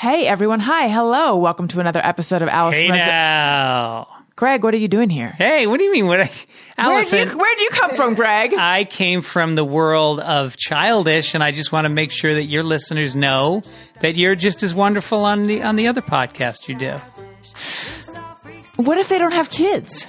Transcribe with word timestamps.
Hey 0.00 0.26
everyone, 0.26 0.60
hi, 0.60 0.88
hello, 0.88 1.36
welcome 1.36 1.68
to 1.68 1.78
another 1.78 2.00
episode 2.02 2.40
of 2.40 2.48
Alice. 2.48 2.78
Hey 2.78 2.88
now. 2.88 4.08
Greg, 4.34 4.64
what 4.64 4.72
are 4.72 4.78
you 4.78 4.88
doing 4.88 5.10
here? 5.10 5.28
Hey, 5.28 5.66
what 5.66 5.76
do 5.76 5.84
you 5.84 5.92
mean? 5.92 6.06
What? 6.06 6.20
I, 6.78 6.88
Where 6.88 7.04
do 7.04 7.18
you, 7.18 7.26
where'd 7.26 7.60
you 7.60 7.68
come 7.70 7.94
from, 7.94 8.14
Greg? 8.14 8.54
I 8.58 8.84
came 8.84 9.20
from 9.20 9.56
the 9.56 9.64
world 9.64 10.18
of 10.20 10.56
childish, 10.56 11.34
and 11.34 11.44
I 11.44 11.50
just 11.50 11.70
want 11.70 11.84
to 11.84 11.90
make 11.90 12.12
sure 12.12 12.32
that 12.32 12.44
your 12.44 12.62
listeners 12.62 13.14
know 13.14 13.62
that 14.00 14.14
you're 14.14 14.36
just 14.36 14.62
as 14.62 14.72
wonderful 14.72 15.22
on 15.22 15.44
the 15.44 15.64
on 15.64 15.76
the 15.76 15.88
other 15.88 16.00
podcast 16.00 16.66
you 16.66 16.78
do. 16.78 16.96
what 18.82 18.96
if 18.96 19.10
they 19.10 19.18
don't 19.18 19.34
have 19.34 19.50
kids? 19.50 20.06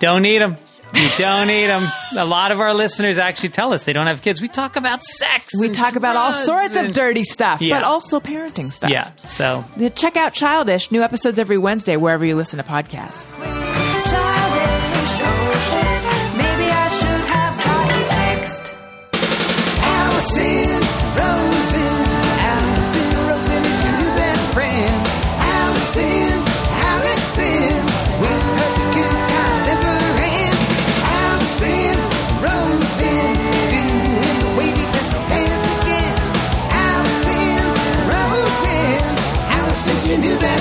Don't 0.00 0.22
need 0.22 0.42
them. 0.42 0.56
You 0.94 1.08
don't 1.18 1.46
need 1.46 1.66
them. 1.66 1.86
A 2.16 2.24
lot 2.24 2.50
of 2.50 2.60
our 2.60 2.72
listeners 2.74 3.18
actually 3.18 3.50
tell 3.50 3.72
us 3.72 3.84
they 3.84 3.92
don't 3.92 4.06
have 4.06 4.22
kids. 4.22 4.40
We 4.40 4.48
talk 4.48 4.76
about 4.76 5.02
sex. 5.02 5.52
We 5.60 5.66
and 5.66 5.74
talk 5.74 5.96
about 5.96 6.16
all 6.16 6.30
drugs 6.32 6.46
sorts 6.46 6.76
of 6.76 6.92
dirty 6.92 7.24
stuff, 7.24 7.60
Yeah. 7.60 7.76
but 7.76 7.84
also 7.84 8.20
parenting 8.20 8.72
stuff. 8.72 8.90
Yeah. 8.90 9.10
So 9.26 9.64
Check 9.94 10.16
out 10.16 10.32
Childish, 10.32 10.90
new 10.90 11.02
episodes 11.02 11.38
every 11.38 11.58
Wednesday 11.58 11.96
wherever 11.96 12.24
you 12.24 12.36
listen 12.36 12.56
to 12.56 12.64
podcasts. 12.64 13.67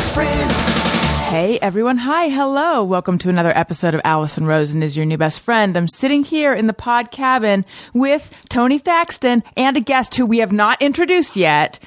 Best 0.08 0.14
friend. 0.14 0.52
Hey 1.28 1.60
everyone, 1.60 1.98
hi, 1.98 2.30
hello. 2.30 2.82
Welcome 2.82 3.18
to 3.18 3.30
another 3.30 3.52
episode 3.58 3.94
of 3.94 4.00
Alison 4.06 4.46
Rosen 4.46 4.82
is 4.82 4.96
your 4.96 5.06
new 5.06 5.18
best 5.18 5.42
friend. 5.42 5.76
I'm 5.76 5.90
sitting 5.90 6.24
here 6.24 6.54
in 6.54 6.68
the 6.68 6.74
pod 6.74 7.12
cabin 7.12 7.66
with 7.94 8.32
Tony 8.48 8.80
Thaxton 8.80 9.44
and 9.58 9.76
a 9.76 9.82
guest 9.82 10.16
who 10.16 10.26
we 10.26 10.38
have 10.38 10.54
not 10.54 10.82
introduced 10.82 11.36
yet. 11.36 11.80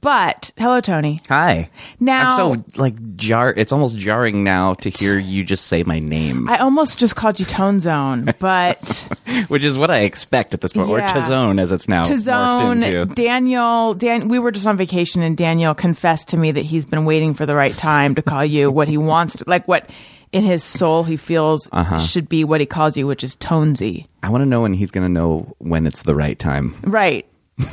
But 0.00 0.52
hello, 0.58 0.80
Tony. 0.80 1.20
Hi. 1.28 1.70
Now- 1.98 2.30
I'm 2.30 2.36
so 2.58 2.64
like 2.76 3.16
jar. 3.16 3.52
It's 3.56 3.72
almost 3.72 3.96
jarring 3.96 4.44
now 4.44 4.74
to 4.74 4.90
hear 4.90 5.18
you 5.18 5.44
just 5.44 5.66
say 5.66 5.82
my 5.82 5.98
name, 5.98 6.48
I 6.48 6.58
almost 6.58 6.98
just 6.98 7.16
called 7.16 7.40
you 7.40 7.46
Tone 7.46 7.80
Zone, 7.80 8.32
but 8.38 9.08
which 9.48 9.64
is 9.64 9.78
what 9.78 9.90
I 9.90 10.00
expect 10.00 10.52
at 10.54 10.60
this 10.60 10.72
point, 10.72 10.88
or 10.90 10.98
Yeah. 10.98 11.08
Tazone 11.08 11.60
as 11.60 11.72
it's 11.72 11.88
now 11.88 12.02
to 12.04 12.12
morphed 12.14 12.18
zone 12.20 12.82
into. 12.82 13.06
Daniel. 13.14 13.94
Dan, 13.94 14.28
we 14.28 14.38
were 14.38 14.50
just 14.52 14.66
on 14.66 14.76
vacation, 14.76 15.22
and 15.22 15.36
Daniel 15.36 15.74
confessed 15.74 16.28
to 16.28 16.36
me 16.36 16.52
that 16.52 16.64
he's 16.66 16.84
been 16.84 17.04
waiting 17.06 17.32
for 17.34 17.46
the 17.46 17.54
right 17.54 17.76
time 17.76 18.14
to 18.16 18.22
call 18.22 18.44
you 18.44 18.70
what 18.70 18.88
he 18.88 18.98
wants, 18.98 19.36
to, 19.36 19.44
like 19.46 19.66
what 19.66 19.88
in 20.32 20.44
his 20.44 20.62
soul 20.62 21.04
he 21.04 21.16
feels 21.16 21.66
Uh-huh. 21.72 21.98
should 21.98 22.28
be 22.28 22.44
what 22.44 22.60
he 22.60 22.66
calls 22.66 22.96
you, 22.98 23.06
which 23.06 23.24
is 23.24 23.34
Tonesy. 23.36 24.06
I 24.22 24.28
want 24.28 24.42
to 24.42 24.46
know 24.46 24.60
when 24.60 24.74
he's 24.74 24.90
going 24.90 25.06
to 25.06 25.12
know 25.12 25.54
when 25.58 25.86
it's 25.86 26.02
the 26.02 26.14
right 26.14 26.38
time. 26.38 26.74
Right. 26.82 27.24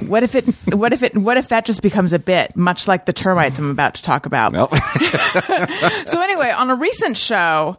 What 0.07 0.23
if 0.23 0.35
it? 0.35 0.45
What 0.73 0.93
if 0.93 1.03
it? 1.03 1.15
What 1.15 1.37
if 1.37 1.49
that 1.49 1.65
just 1.65 1.81
becomes 1.81 2.11
a 2.11 2.19
bit, 2.19 2.55
much 2.55 2.87
like 2.87 3.05
the 3.05 3.13
termites 3.13 3.59
I'm 3.59 3.69
about 3.69 3.93
to 3.95 4.03
talk 4.03 4.25
about? 4.25 4.53
Well, 4.53 4.69
So 6.07 6.21
anyway, 6.21 6.49
on 6.51 6.71
a 6.71 6.75
recent 6.75 7.17
show, 7.17 7.77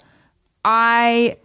I 0.64 1.36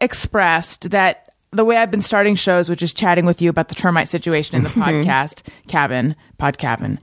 expressed 0.00 0.90
that 0.90 1.34
the 1.50 1.64
way 1.64 1.76
I've 1.76 1.90
been 1.90 2.00
starting 2.00 2.34
shows, 2.34 2.68
which 2.68 2.82
is 2.82 2.92
chatting 2.92 3.26
with 3.26 3.40
you 3.42 3.50
about 3.50 3.68
the 3.68 3.74
termite 3.74 4.08
situation 4.08 4.56
in 4.56 4.62
the 4.62 4.70
mm-hmm. 4.70 4.82
podcast 4.82 5.48
cabin, 5.68 6.14
pod 6.38 6.58
cabin. 6.58 7.00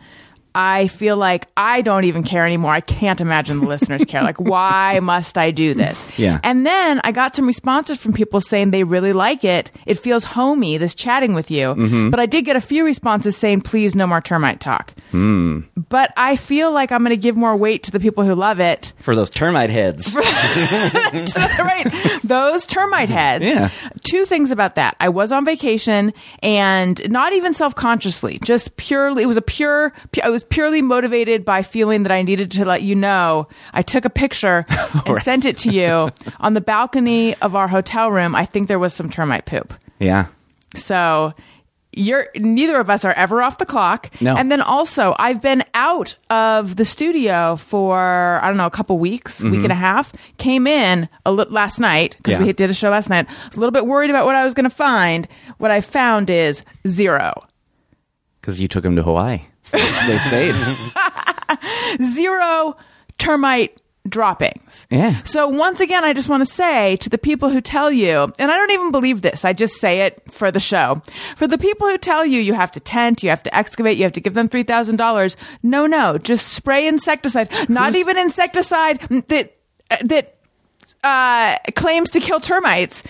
I 0.54 0.88
feel 0.88 1.18
like 1.18 1.48
I 1.56 1.82
don't 1.82 2.04
even 2.04 2.24
care 2.24 2.46
anymore. 2.46 2.74
I 2.74 2.82
can't 2.82 3.22
imagine 3.22 3.60
the 3.60 3.66
listeners 3.66 4.04
care. 4.06 4.22
Like, 4.22 4.38
why 4.40 5.00
must 5.02 5.38
I 5.38 5.52
do 5.52 5.74
this? 5.74 6.06
Yeah. 6.18 6.40
And 6.44 6.66
then 6.66 7.00
I 7.04 7.12
got 7.12 7.36
some 7.36 7.48
responses 7.48 8.00
from 8.00 8.14
people 8.14 8.42
saying 8.42 8.72
they 8.72 8.84
really 8.84 9.14
like 9.14 9.44
it. 9.44 9.72
It 9.86 10.00
feels 10.00 10.24
homey, 10.24 10.78
this 10.78 10.94
chatting 10.94 11.34
with 11.34 11.52
you. 11.52 11.68
Mm-hmm. 11.68 12.10
But 12.10 12.20
I 12.20 12.26
did 12.26 12.46
get 12.46 12.56
a 12.56 12.62
few 12.62 12.84
responses 12.84 13.38
saying, 13.38 13.62
please, 13.62 13.96
no 13.96 14.06
more 14.06 14.22
termite 14.22 14.60
talk. 14.60 14.94
Hmm. 15.12 15.62
But 15.90 16.14
I 16.18 16.36
feel 16.36 16.72
like 16.72 16.92
I'm 16.92 17.00
going 17.00 17.12
to 17.12 17.18
give 17.18 17.36
more 17.36 17.56
weight 17.56 17.84
to 17.84 17.92
the 17.92 18.00
people 18.00 18.24
who 18.24 18.36
love 18.36 18.60
it 18.60 18.94
for 18.98 19.16
those 19.16 19.30
termite 19.30 19.70
heads. 19.70 20.16
right. 20.16 22.20
Those 22.24 22.66
termite 22.66 23.10
heads. 23.10 23.46
Yeah. 23.46 23.70
Two 24.04 24.26
things 24.26 24.52
about 24.52 24.76
that. 24.76 24.96
I 25.00 25.10
was 25.10 25.32
on 25.32 25.46
vacation 25.46 26.14
and 26.42 27.10
not 27.10 27.34
even 27.34 27.54
self 27.54 27.76
consciously, 27.76 28.40
just 28.44 28.76
purely, 28.78 29.24
it 29.24 29.28
was 29.28 29.38
a 29.38 29.42
pure, 29.42 29.94
pu- 30.12 30.22
I 30.24 30.30
was 30.42 30.48
purely 30.50 30.82
motivated 30.82 31.46
by 31.46 31.62
feeling 31.62 32.04
that 32.04 32.12
I 32.12 32.22
needed 32.24 32.52
to 32.52 32.66
let 32.66 32.82
you 32.82 32.96
know. 32.96 33.48
I 33.74 33.82
took 33.84 34.06
a 34.06 34.10
picture 34.10 34.66
and 34.70 35.08
Right. 35.10 35.24
sent 35.24 35.46
it 35.46 35.58
to 35.60 35.72
you 35.72 36.10
on 36.40 36.54
the 36.54 36.62
balcony 36.62 37.36
of 37.42 37.56
our 37.56 37.68
hotel 37.68 38.12
room. 38.12 38.36
I 38.36 38.46
think 38.46 38.68
there 38.68 38.80
was 38.80 38.94
some 38.94 39.10
termite 39.10 39.46
poop. 39.46 39.74
yeah. 40.00 40.28
So 40.76 41.34
you're 41.94 42.28
neither 42.38 42.80
of 42.80 42.90
us 42.90 43.04
are 43.04 43.12
ever 43.12 43.42
off 43.44 43.58
the 43.58 43.66
clock. 43.66 44.10
No. 44.22 44.38
And 44.38 44.50
then 44.50 44.62
also 44.62 45.14
I've 45.20 45.42
been 45.42 45.66
out 45.74 46.16
of 46.30 46.78
the 46.78 46.86
studio 46.86 47.58
for 47.58 48.40
I 48.42 48.48
don't 48.48 48.56
know 48.56 48.66
a 48.66 48.72
couple 48.72 48.98
weeks, 48.98 49.44
week 49.44 49.64
and 49.64 49.72
a 49.74 49.76
half. 49.76 50.14
Came 50.38 50.66
in 50.68 51.10
a 51.26 51.34
li- 51.34 51.46
last 51.50 51.78
night 51.80 52.16
because 52.18 52.36
Mm-hmm. 52.36 52.44
Yeah. 52.44 52.48
we 52.48 52.54
did 52.54 52.70
a 52.70 52.74
show 52.74 52.90
last 52.90 53.10
night. 53.10 53.28
I 53.30 53.48
was 53.50 53.58
a 53.58 53.60
little 53.60 53.74
bit 53.74 53.86
worried 53.86 54.10
about 54.10 54.26
what 54.26 54.36
I 54.36 54.46
was 54.46 54.54
going 54.54 54.64
to 54.70 54.74
find. 54.76 55.28
What 55.58 55.70
I 55.72 55.82
found 55.82 56.30
is 56.30 56.64
zero. 56.88 57.34
Because 58.40 58.62
you 58.62 58.70
took 58.70 58.86
him 58.86 58.96
to 58.96 59.04
Hawaii. 59.04 59.42
They 59.72 60.18
stayed. 60.18 60.56
Zero 62.04 62.78
termite 63.18 63.82
droppings. 64.08 64.88
Yeah. 64.90 65.22
So 65.24 65.48
once 65.48 65.80
again, 65.80 66.04
I 66.04 66.14
just 66.14 66.28
want 66.30 66.46
to 66.46 66.52
say 66.52 66.96
to 66.98 67.10
the 67.10 67.18
people 67.18 67.50
who 67.50 67.62
tell 67.62 67.92
you, 67.92 68.32
and 68.40 68.52
I 68.52 68.56
don't 68.56 68.72
even 68.72 68.92
believe 68.92 69.22
this, 69.22 69.46
I 69.46 69.54
just 69.54 69.76
say 69.76 70.02
it 70.02 70.22
for 70.32 70.52
the 70.52 70.60
show. 70.60 71.02
For 71.36 71.48
the 71.48 71.58
people 71.58 71.88
who 71.88 71.98
tell 71.98 72.26
you 72.26 72.40
you 72.40 72.54
have 72.54 72.72
to 72.72 72.80
tent, 72.80 73.24
you 73.24 73.30
have 73.30 73.44
to 73.44 73.56
excavate, 73.56 73.98
you 73.98 74.04
have 74.04 74.14
to 74.14 74.22
give 74.22 74.34
them 74.34 74.50
$3,000. 74.50 75.36
No, 75.64 75.86
no, 75.86 76.18
just 76.18 76.48
spray 76.48 76.88
insecticide. 76.88 77.70
Not 77.70 77.96
even 77.96 78.18
insecticide 78.18 79.00
that, 79.28 79.56
that, 80.04 80.38
uh, 81.04 81.58
claims 81.76 82.12
to 82.12 82.20
kill 82.20 82.40
termites. 82.40 83.04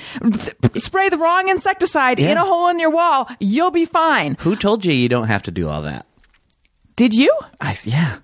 Spray 0.76 1.10
the 1.10 1.18
wrong 1.18 1.50
insecticide 1.50 2.20
in 2.20 2.38
a 2.38 2.46
hole 2.46 2.70
in 2.70 2.80
your 2.80 2.90
wall. 2.90 3.28
You'll 3.40 3.72
be 3.72 3.86
fine. 3.86 4.38
Who 4.40 4.56
told 4.56 4.86
you 4.86 4.94
you 4.94 5.10
don't 5.10 5.28
have 5.28 5.44
to 5.44 5.52
do 5.52 5.68
all 5.68 5.82
that? 5.82 6.06
Did 6.96 7.14
you? 7.16 7.34
I 7.60 7.78
yeah. 7.84 8.18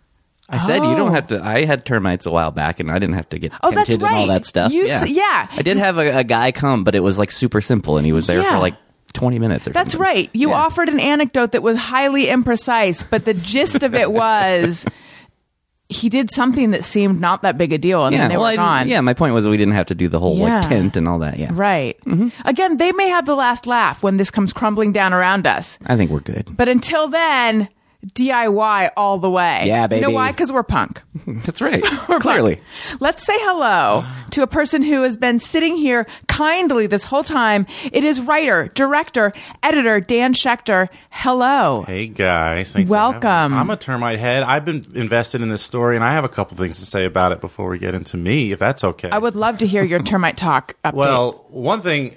I 0.50 0.60
said 0.60 0.78
you 0.78 0.92
Oh. 0.92 0.96
don't 0.96 1.14
have 1.14 1.28
to. 1.28 1.42
I 1.44 1.66
had 1.66 1.84
termites 1.86 2.26
a 2.26 2.32
while 2.32 2.52
back, 2.52 2.80
and 2.80 2.90
I 2.90 3.00
didn't 3.00 3.16
have 3.16 3.28
to 3.30 3.40
get 3.40 3.52
Oh, 3.64 3.72
that's 3.72 3.90
tented 3.90 4.04
and 4.08 4.14
all 4.16 4.28
right. 4.28 4.34
that 4.34 4.46
stuff. 4.46 4.72
You 4.72 4.86
yeah. 4.88 5.02
s- 5.02 5.10
yeah. 5.10 5.48
I 5.52 5.62
did 5.62 5.76
have 5.78 5.98
a, 5.98 6.20
a 6.20 6.24
guy 6.24 6.52
come, 6.54 6.84
but 6.86 6.96
it 6.96 7.02
was 7.02 7.18
like 7.20 7.32
super 7.32 7.60
simple, 7.60 7.98
and 7.98 8.06
he 8.06 8.14
was 8.14 8.28
there 8.28 8.42
Yeah. 8.42 8.52
for 8.52 8.60
like 8.60 8.76
twenty 9.14 9.40
minutes. 9.40 9.68
Or 9.68 9.72
That's 9.72 9.92
something. 9.92 10.02
right. 10.08 10.30
You 10.34 10.50
Yeah. 10.50 10.56
offered 10.56 10.88
an 10.90 11.00
anecdote 11.02 11.52
that 11.52 11.64
was 11.64 11.76
highly 11.78 12.28
imprecise, 12.28 13.04
but 13.10 13.26
the 13.26 13.34
gist 13.34 13.84
of 13.84 13.94
it 13.94 14.10
was 14.12 14.86
he 15.90 16.08
did 16.10 16.30
something 16.32 16.72
that 16.72 16.84
seemed 16.86 17.20
not 17.20 17.42
that 17.42 17.58
big 17.58 17.74
a 17.74 17.78
deal, 17.78 18.06
and 18.06 18.14
Yeah, 18.14 18.22
then 18.22 18.30
they 18.30 18.38
well, 18.38 18.52
were 18.52 18.56
gone. 18.58 18.88
yeah. 18.88 19.02
My 19.02 19.14
point 19.14 19.34
was 19.34 19.48
we 19.48 19.58
didn't 19.58 19.74
have 19.76 19.88
to 19.88 19.96
do 19.96 20.08
the 20.08 20.20
whole 20.20 20.38
Yeah. 20.38 20.60
like 20.62 20.70
tent 20.70 20.96
and 20.98 21.08
all 21.10 21.20
that. 21.20 21.40
Yeah, 21.40 21.50
Right. 21.52 21.98
Mm-hmm. 22.06 22.30
Again, 22.48 22.78
they 22.78 22.92
may 22.94 23.10
have 23.10 23.26
the 23.26 23.36
last 23.36 23.68
laugh 23.68 24.02
when 24.04 24.18
this 24.18 24.30
comes 24.32 24.52
crumbling 24.54 24.92
down 24.94 25.14
around 25.14 25.46
us. 25.48 25.78
I 25.86 25.96
think 25.98 26.12
we're 26.12 26.20
good. 26.20 26.50
But 26.56 26.68
until 26.70 27.08
then, 27.08 27.68
DIY 28.14 28.92
all 28.96 29.18
the 29.18 29.30
way. 29.30 29.64
Yeah, 29.66 29.88
baby. 29.88 30.02
You 30.02 30.08
know 30.08 30.14
why? 30.14 30.32
Because 30.32 30.52
we're 30.52 30.64
punk. 30.64 31.02
That's 31.28 31.62
right. 31.62 31.84
We're 32.10 32.20
Clearly, 32.20 32.56
punk. 32.58 33.02
Let's 33.02 33.26
say 33.26 33.34
hello 33.38 34.06
to 34.32 34.44
a 34.44 34.48
person 34.48 34.82
who 34.82 35.04
has 35.04 35.18
been 35.18 35.40
sitting 35.40 35.76
here 35.76 36.08
kindly 36.28 36.88
this 36.88 37.04
whole 37.04 37.24
time. 37.24 37.66
It 37.92 38.04
is 38.04 38.22
writer, 38.22 38.70
director, 38.74 39.34
editor 39.64 40.00
Dan 40.00 40.34
Schechter. 40.34 40.90
Hello. 41.10 41.84
Hey 41.86 42.08
guys, 42.08 42.72
thanks. 42.72 42.90
for. 42.90 42.94
Welcome. 42.94 43.54
I'm 43.54 43.70
a 43.70 43.78
termite 43.78 44.20
head. 44.20 44.44
I've 44.44 44.64
been 44.64 44.86
invested 44.96 45.42
in 45.42 45.50
this 45.50 45.64
story, 45.64 45.96
and 45.96 46.06
I 46.06 46.14
have 46.14 46.24
a 46.24 46.30
couple 46.30 46.56
things 46.58 46.80
to 46.80 46.86
say 46.86 47.06
about 47.06 47.32
it 47.32 47.42
before 47.42 47.70
we 47.70 47.78
get 47.78 47.94
into 47.94 48.16
me, 48.18 48.52
if 48.52 48.60
that's 48.60 48.84
okay. 48.84 49.10
I 49.10 49.18
would 49.18 49.36
love 49.36 49.58
to 49.60 49.68
hear 49.68 49.84
your 49.84 50.00
termite 50.00 50.38
talk 50.38 50.76
update. 50.84 50.94
Well, 50.94 51.46
one 51.50 51.82
thing 51.82 52.16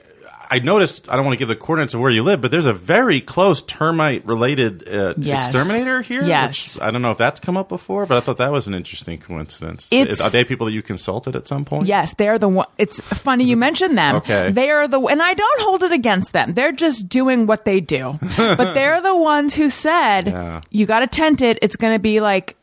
I 0.51 0.59
noticed. 0.59 1.09
I 1.09 1.17
don't 1.17 1.25
want 1.25 1.35
to 1.35 1.39
give 1.39 1.49
the 1.49 1.57
coordinates 1.57 1.95
of 1.95 2.01
where 2.01 2.11
you 2.11 2.23
live, 2.23 2.41
but 2.41 2.51
there's 2.51 2.67
a 2.67 2.73
very 2.73 3.21
close 3.21 3.63
termite-related 3.63 4.89
uh, 4.89 5.15
Yes. 5.17 5.47
exterminator 5.49 6.03
here. 6.03 6.25
Yes. 6.25 6.75
Which 6.75 6.83
I 6.83 6.91
don't 6.91 7.03
know 7.03 7.13
if 7.13 7.19
that's 7.19 7.39
come 7.41 7.57
up 7.57 7.69
before, 7.69 8.05
but 8.07 8.17
I 8.17 8.21
thought 8.21 8.39
that 8.39 8.51
was 8.53 8.67
an 8.67 8.75
interesting 8.75 9.19
coincidence. 9.19 9.89
It's- 9.91 10.21
Are 10.21 10.31
they 10.31 10.45
people 10.45 10.67
that 10.67 10.73
you 10.73 10.83
consulted 10.83 11.37
at 11.37 11.47
some 11.47 11.65
point? 11.65 11.87
Yes, 11.87 12.15
they're 12.15 12.39
the 12.39 12.49
one. 12.49 12.67
It's 12.79 13.01
funny 13.01 13.45
you 13.45 13.57
mentioned 13.57 13.97
them. 13.97 14.17
Okay. 14.17 14.51
They 14.51 14.71
are 14.71 14.89
the, 14.89 15.01
and 15.01 15.23
I 15.23 15.35
don't 15.35 15.61
hold 15.63 15.83
it 15.85 15.93
against 15.93 16.33
them. 16.33 16.55
They're 16.55 16.73
just 16.73 17.09
doing 17.09 17.47
what 17.47 17.65
they 17.65 17.81
do. 17.81 18.19
but 18.37 18.75
they're 18.75 19.01
the 19.01 19.17
ones 19.17 19.55
who 19.55 19.71
said, 19.71 20.27
Yeah. 20.27 20.61
you 20.71 20.87
got 20.87 21.01
to 21.01 21.07
tent 21.07 21.43
it. 21.43 21.59
It's 21.63 21.77
going 21.77 21.95
to 21.95 21.99
be 22.01 22.21
like, 22.21 22.57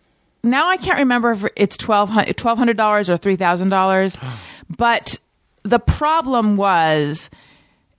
now 0.44 0.68
I 0.70 0.78
can't 0.78 1.00
remember 1.00 1.32
if 1.32 1.46
it's 1.56 1.78
$1,200 1.78 2.36
$1,200 2.36 3.10
or 3.10 3.18
$3,000. 3.18 4.34
But 4.78 5.18
the 5.64 5.80
problem 5.80 6.58
was, 6.58 7.30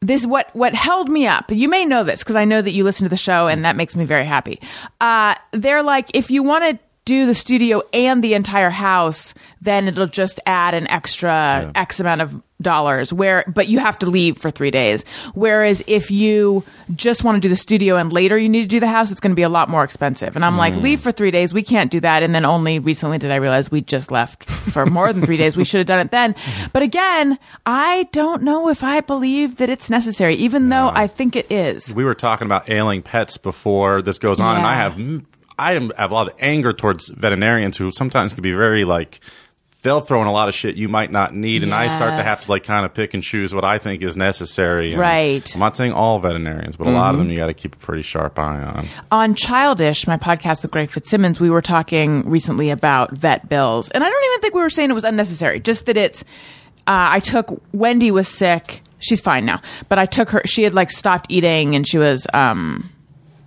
this 0.01 0.27
what 0.27 0.55
what 0.55 0.75
held 0.75 1.09
me 1.09 1.27
up. 1.27 1.51
You 1.51 1.69
may 1.69 1.85
know 1.85 2.05
this 2.05 2.23
because 2.23 2.37
I 2.37 2.45
know 2.45 2.63
that 2.63 2.71
you 2.71 2.85
listen 2.85 3.05
to 3.05 3.11
the 3.11 3.17
show, 3.17 3.47
and 3.47 3.65
that 3.65 3.77
makes 3.77 3.97
me 3.97 4.05
very 4.05 4.25
happy. 4.25 4.61
Uh, 5.01 5.35
they're 5.53 5.83
like, 5.83 6.11
if 6.15 6.31
you 6.31 6.43
want 6.43 6.65
to 6.65 6.79
do 7.09 7.25
the 7.25 7.35
studio 7.35 7.81
and 7.95 8.23
the 8.23 8.35
entire 8.35 8.69
house, 8.69 9.33
then 9.63 9.89
it'll 9.89 10.07
just 10.07 10.39
add 10.45 10.75
an 10.75 10.87
extra 10.89 11.73
X 11.75 12.01
amount 12.01 12.21
of 12.21 12.43
dollars 12.61 13.13
where 13.13 13.45
but 13.47 13.69
you 13.69 13.79
have 13.79 13.99
to 14.01 14.07
leave 14.07 14.37
for 14.37 14.51
three 14.51 14.71
days. 14.71 15.05
Whereas 15.33 15.83
if 15.87 16.11
you 16.11 16.65
just 16.95 17.25
want 17.25 17.37
to 17.37 17.41
do 17.41 17.49
the 17.49 17.57
studio 17.57 17.97
and 17.97 18.13
later 18.13 18.37
you 18.37 18.49
need 18.49 18.63
to 18.63 18.69
do 18.69 18.81
the 18.81 18.89
house 18.89 19.11
it's 19.13 19.21
going 19.21 19.31
to 19.31 19.37
be 19.37 19.43
a 19.43 19.49
lot 19.49 19.71
more 19.71 19.85
expensive. 19.85 20.35
And 20.35 20.45
i'm 20.45 20.57
like 20.57 20.75
leave 20.75 21.01
for 21.01 21.13
three 21.13 21.31
days 21.31 21.55
we 21.55 21.63
can't 21.63 21.91
do 21.91 22.01
that. 22.01 22.23
And 22.25 22.35
then 22.35 22.45
only 22.45 22.81
recently 22.81 23.17
did 23.17 23.31
i 23.31 23.37
realize 23.37 23.71
we 23.71 23.81
just 23.81 24.11
left 24.11 24.45
for 24.45 24.85
more 24.87 25.13
than 25.13 25.25
three 25.25 25.37
days. 25.37 25.57
We 25.57 25.65
should 25.65 25.79
have 25.79 25.87
done 25.87 26.01
it 26.01 26.11
then. 26.11 26.35
But 26.73 26.83
again 26.83 27.39
i 27.65 28.09
don't 28.13 28.43
know 28.43 28.69
if 28.69 28.83
i 28.83 29.01
believe 29.01 29.57
that 29.57 29.71
it's 29.71 29.89
necessary 29.89 30.35
even 30.35 30.69
though 30.69 30.91
i 30.93 31.07
think 31.07 31.37
it 31.37 31.51
is. 31.51 31.95
We 31.95 32.05
were 32.05 32.17
talking 32.17 32.47
about 32.47 32.69
ailing 32.69 33.03
pets 33.03 33.39
before 33.39 34.03
this 34.03 34.19
goes 34.19 34.41
on, 34.41 34.57
and 34.57 34.67
I 34.67 34.75
have 34.75 34.95
mm, 34.95 35.25
I 35.59 35.75
am, 35.75 35.91
have 35.97 36.11
a 36.11 36.15
lot 36.15 36.29
of 36.29 36.35
anger 36.39 36.73
towards 36.73 37.09
veterinarians 37.09 37.77
who 37.77 37.91
sometimes 37.91 38.35
can 38.35 38.43
be 38.43 38.53
very 38.53 38.85
like 38.85 39.21
they'll 39.83 40.01
throw 40.01 40.21
in 40.21 40.27
a 40.27 40.33
lot 40.33 40.49
of 40.49 40.55
shit 40.55 40.77
you 40.77 40.89
might 40.89 41.11
not 41.13 41.35
need, 41.35 41.63
and 41.63 41.73
I 41.73 41.89
start 41.89 42.17
to 42.17 42.23
have 42.23 42.43
to 42.43 42.51
like 42.51 42.65
kind 42.65 42.85
of 42.85 42.95
pick 42.95 43.15
and 43.15 43.23
choose 43.23 43.55
what 43.55 43.65
I 43.65 43.79
think 43.79 44.03
is 44.03 44.17
necessary. 44.17 44.93
And 44.93 45.01
Right. 45.01 45.43
Mm-hmm. 45.43 45.57
I'm 45.57 45.61
not 45.61 45.77
saying 45.77 45.93
all 45.93 46.19
veterinarians, 46.19 46.77
but 46.77 46.87
a 46.87 46.91
lot 46.91 47.15
of 47.15 47.19
them 47.19 47.31
you 47.31 47.37
got 47.37 47.47
to 47.47 47.55
keep 47.55 47.75
a 47.75 47.79
pretty 47.79 48.03
sharp 48.03 48.39
eye 48.39 48.61
on. 48.63 48.89
on 49.11 49.35
Childish, 49.35 50.07
my 50.07 50.17
podcast 50.17 50.63
with 50.63 50.71
Greg 50.71 50.91
Fitzsimmons, 50.91 51.41
we 51.41 51.51
were 51.51 51.63
talking 51.63 52.29
recently 52.29 52.71
about 52.71 53.13
vet 53.13 53.49
bills, 53.49 53.89
and 53.91 54.03
I 54.03 54.09
don't 54.09 54.25
even 54.33 54.41
think 54.41 54.55
we 54.55 54.61
were 54.61 54.71
saying 54.71 54.91
it 54.91 54.95
was 54.95 55.05
unnecessary. 55.05 55.61
Just 55.61 55.87
that 55.87 55.97
it's. 55.97 56.23
Uh, 56.87 57.13
I 57.13 57.21
took 57.21 57.63
Wendy 57.73 58.11
was 58.11 58.29
sick. 58.29 58.83
She's 58.99 59.21
fine 59.21 59.45
now, 59.45 59.61
but 59.89 59.99
I 59.99 60.07
took 60.07 60.31
her. 60.31 60.43
She 60.47 60.63
had 60.65 60.75
like 60.75 60.91
stopped 60.91 61.27
eating, 61.29 61.75
and 61.77 61.87
she 61.87 61.99
was 61.99 62.27
um, 62.35 62.91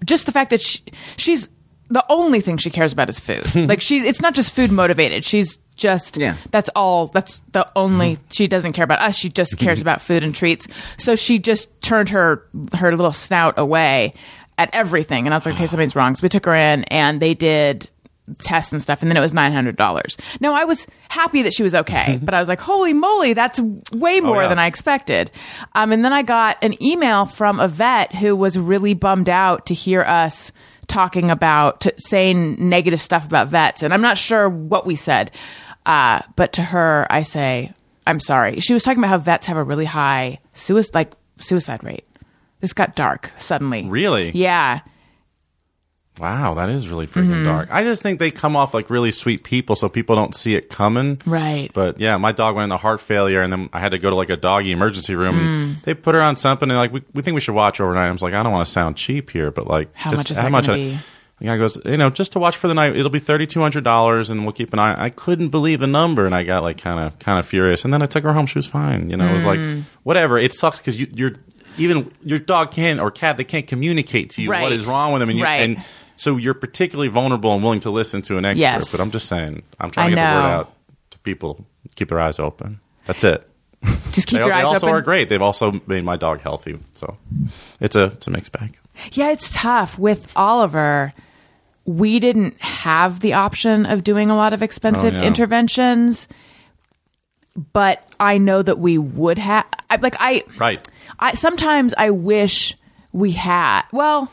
just 0.06 0.28
the 0.28 0.32
fact 0.32 0.52
that 0.52 0.62
she, 0.62 0.80
she's 1.18 1.50
the 1.92 2.06
only 2.10 2.42
thing 2.42 2.58
she 2.58 2.70
cares 2.70 2.94
about 2.94 3.10
is 3.10 3.20
food. 3.20 3.54
like 3.70 3.82
she's. 3.82 4.04
It's 4.04 4.22
not 4.22 4.34
just 4.34 4.56
food 4.56 4.72
motivated. 4.72 5.24
She's 5.24 5.60
just 5.76 6.18
Yeah. 6.18 6.36
that's 6.52 6.70
all 6.76 7.08
that's 7.08 7.42
the 7.54 7.68
only 7.76 8.20
she 8.30 8.48
doesn't 8.48 8.74
care 8.74 8.84
about 8.84 9.00
us 9.00 9.16
she 9.16 9.30
just 9.30 9.58
cares 9.58 9.82
about 9.82 10.00
food 10.00 10.22
and 10.24 10.36
treats 10.36 10.68
so 10.98 11.16
she 11.16 11.40
just 11.40 11.70
turned 11.82 12.10
her 12.10 12.46
her 12.76 12.92
little 12.96 13.12
snout 13.12 13.58
away 13.58 14.14
at 14.60 14.70
everything 14.74 15.26
and 15.26 15.34
i 15.34 15.38
was 15.38 15.46
like 15.46 15.56
okay 15.56 15.66
something's 15.68 15.96
wrong 15.96 16.14
so 16.14 16.22
we 16.22 16.30
took 16.30 16.46
her 16.46 16.54
in 16.54 16.84
and 16.86 17.20
they 17.20 17.34
did 17.34 17.90
tests 18.38 18.72
and 18.72 18.80
stuff 18.82 19.02
and 19.02 19.10
then 19.10 19.18
it 19.18 19.22
was 19.22 19.34
$900 19.34 20.20
now 20.40 20.54
i 20.54 20.64
was 20.66 20.86
happy 21.10 21.42
that 21.42 21.54
she 21.54 21.64
was 21.64 21.74
okay 21.74 22.20
but 22.24 22.36
i 22.36 22.40
was 22.40 22.48
like 22.48 22.62
holy 22.62 22.94
moly 22.94 23.34
that's 23.34 23.60
way 23.94 24.20
more 24.20 24.44
yeah. 24.44 24.50
than 24.50 24.60
i 24.60 24.68
expected 24.68 25.32
um, 25.74 25.92
and 25.92 26.06
then 26.06 26.14
i 26.14 26.22
got 26.22 26.58
an 26.62 26.82
email 26.84 27.26
from 27.26 27.60
a 27.60 27.68
vet 27.68 28.14
who 28.14 28.36
was 28.36 28.60
really 28.60 28.94
bummed 28.94 29.30
out 29.30 29.66
to 29.66 29.74
hear 29.74 30.02
us 30.04 30.52
talking 30.92 31.30
about 31.30 31.82
t- 31.82 31.92
saying 31.98 32.58
negative 32.60 33.02
stuff 33.02 33.26
about 33.26 33.48
vets 33.48 33.82
and 33.82 33.94
i'm 33.94 34.02
not 34.02 34.18
sure 34.18 34.50
what 34.50 34.86
we 34.86 34.96
said 34.96 35.32
uh, 35.86 36.22
but 36.36 36.54
to 36.54 36.62
her 36.62 37.08
i 37.10 37.22
say 37.22 37.74
i'm 38.06 38.20
sorry. 38.20 38.60
She 38.60 38.74
was 38.74 38.84
talking 38.84 39.00
about 39.02 39.10
how 39.10 39.18
vets 39.18 39.48
have 39.48 39.58
a 39.58 39.64
really 39.64 39.86
high 39.86 40.40
suicide 40.54 40.94
like 40.94 41.14
suicide 41.38 41.84
rate. 41.84 42.06
This 42.60 42.74
got 42.74 42.96
dark 42.96 43.32
suddenly. 43.38 43.88
Really? 43.88 44.32
yeah 44.32 44.82
Wow, 46.20 46.54
that 46.56 46.70
is 46.70 46.88
really 46.88 47.08
freaking 47.08 47.32
Mm-hmm. 47.32 47.46
dark. 47.46 47.70
I 47.72 47.84
just 47.84 48.02
think 48.04 48.20
they 48.20 48.32
come 48.32 48.56
off 48.56 48.74
like 48.74 48.90
really 48.90 49.12
sweet 49.12 49.44
people, 49.44 49.76
so 49.76 49.90
people 49.90 50.16
don't 50.16 50.36
see 50.36 50.56
it 50.56 50.70
coming. 50.70 51.20
Right. 51.26 51.72
But 51.74 52.00
yeah, 52.00 52.18
my 52.18 52.32
dog 52.32 52.56
went 52.56 52.66
into 52.66 52.78
heart 52.78 53.02
failure, 53.02 53.42
and 53.42 53.52
then 53.52 53.70
I 53.74 53.80
had 53.80 53.92
to 53.94 53.98
go 53.98 54.10
to 54.10 54.16
like 54.16 54.30
a 54.30 54.38
doggy 54.38 54.72
emergency 54.72 55.16
room. 55.16 55.36
Mm. 55.36 55.40
And 55.40 55.82
they 55.84 55.94
put 55.94 56.14
her 56.14 56.22
on 56.22 56.36
something, 56.36 56.70
and 56.70 56.78
like 56.78 56.92
we, 56.92 57.02
we 57.14 57.22
think 57.22 57.36
we 57.36 57.42
should 57.42 57.56
watch 57.56 57.80
overnight. 57.80 58.10
I 58.10 58.12
was 58.12 58.22
like, 58.22 58.34
I 58.34 58.44
don't 58.44 58.52
want 58.52 58.66
to 58.66 58.72
sound 58.72 58.98
cheap 58.98 59.30
here, 59.32 59.52
but 59.52 59.68
like, 59.68 59.96
How 59.96 60.12
just 60.12 60.20
much 60.20 60.32
is 60.32 60.38
how 60.38 60.44
that 60.44 60.52
much? 60.52 60.68
be? 60.68 60.98
The 61.40 61.46
guy 61.48 61.58
goes, 61.58 61.76
you 61.86 61.98
know, 61.98 62.12
just 62.12 62.34
to 62.34 62.40
watch 62.40 62.56
for 62.56 62.68
the 62.68 62.76
night, 62.76 62.96
it'll 62.96 63.10
be 63.10 63.18
thirty 63.18 63.48
two 63.48 63.62
hundred 63.62 63.84
dollars, 63.84 64.30
and 64.30 64.44
we'll 64.44 64.52
keep 64.54 64.74
an 64.74 64.80
eye. 64.80 65.06
I 65.06 65.10
couldn't 65.10 65.50
believe 65.50 65.80
the 65.80 65.88
number, 65.88 66.28
and 66.28 66.36
I 66.36 66.44
got 66.44 66.62
like 66.62 66.78
kind 66.78 67.00
of 67.00 67.18
kind 67.18 67.40
of 67.40 67.48
furious. 67.48 67.84
And 67.84 67.92
then 67.92 68.04
I 68.04 68.06
took 68.06 68.24
her 68.24 68.34
home; 68.34 68.46
she 68.46 68.60
was 68.60 68.68
fine. 68.68 69.10
You 69.10 69.18
know, 69.18 69.28
it 69.28 69.34
was 69.34 69.46
like 69.46 69.58
Mm. 69.60 69.84
whatever. 70.04 70.38
It 70.38 70.54
sucks 70.54 70.78
because 70.80 71.00
you, 71.02 71.08
you're 71.16 71.32
even 71.78 72.12
your 72.24 72.40
dog 72.40 72.72
can't 72.72 73.00
or 73.00 73.12
cat 73.12 73.38
they 73.38 73.44
can't 73.44 73.68
communicate 73.68 74.32
to 74.32 74.42
you 74.42 74.50
Right. 74.50 74.62
what 74.64 74.72
is 74.72 74.86
wrong 74.86 75.12
with 75.14 75.20
them, 75.22 75.30
and 75.30 75.38
you 75.38 75.44
Right. 75.46 75.62
and 75.62 75.84
so 76.16 76.38
you're 76.38 76.54
particularly 76.54 77.08
vulnerable 77.08 77.54
and 77.54 77.64
willing 77.64 77.80
to 77.82 77.90
listen 77.90 78.22
to 78.24 78.38
an 78.38 78.46
expert. 78.46 78.62
Yes. 78.62 78.92
But 78.92 79.02
I'm 79.02 79.12
just 79.12 79.28
saying, 79.28 79.64
I'm 79.80 79.90
trying 79.92 80.12
to 80.16 80.22
I 80.22 80.24
get 80.24 80.34
the 80.36 80.42
word 80.42 80.48
out 80.54 80.74
to 81.12 81.20
people. 81.20 81.66
Keep 81.96 82.10
their 82.10 82.20
eyes 82.20 82.40
open. 82.40 82.80
That's 83.06 83.24
it. 83.24 83.48
just 84.12 84.28
keep 84.28 84.38
They, 84.38 84.46
your 84.46 84.50
they 84.50 84.54
eyes 84.56 84.66
also 84.66 84.86
open 84.88 84.90
are 84.98 85.02
great. 85.02 85.30
They've 85.30 85.42
also 85.42 85.82
made 85.88 86.04
my 86.04 86.18
dog 86.18 86.42
healthy. 86.42 86.78
So 86.94 87.18
it's 87.80 87.96
a 87.96 88.04
it's 88.06 88.28
a 88.28 88.30
mixed 88.32 88.52
bag. 88.52 88.78
Yeah, 89.14 89.32
it's 89.32 89.50
tough 89.52 89.98
with 89.98 90.32
Oliver. 90.36 91.14
We 91.86 92.20
didn't 92.20 92.62
have 92.62 93.22
the 93.22 93.34
option 93.34 93.88
of 93.88 94.04
doing 94.04 94.30
a 94.30 94.36
lot 94.36 94.54
of 94.54 94.62
expensive 94.62 95.16
Oh, 95.16 95.18
yeah. 95.18 95.24
interventions, 95.26 96.28
but 97.74 98.08
I 98.20 98.38
know 98.38 98.62
that 98.62 98.78
we 98.80 98.98
would 99.00 99.40
have. 99.40 99.66
Like 100.00 100.16
I, 100.20 100.44
Right. 100.58 100.88
I 101.22 101.34
sometimes 101.34 101.94
I 101.98 102.10
wish 102.10 102.76
we 103.14 103.32
had. 103.32 103.84
Well, 103.92 104.32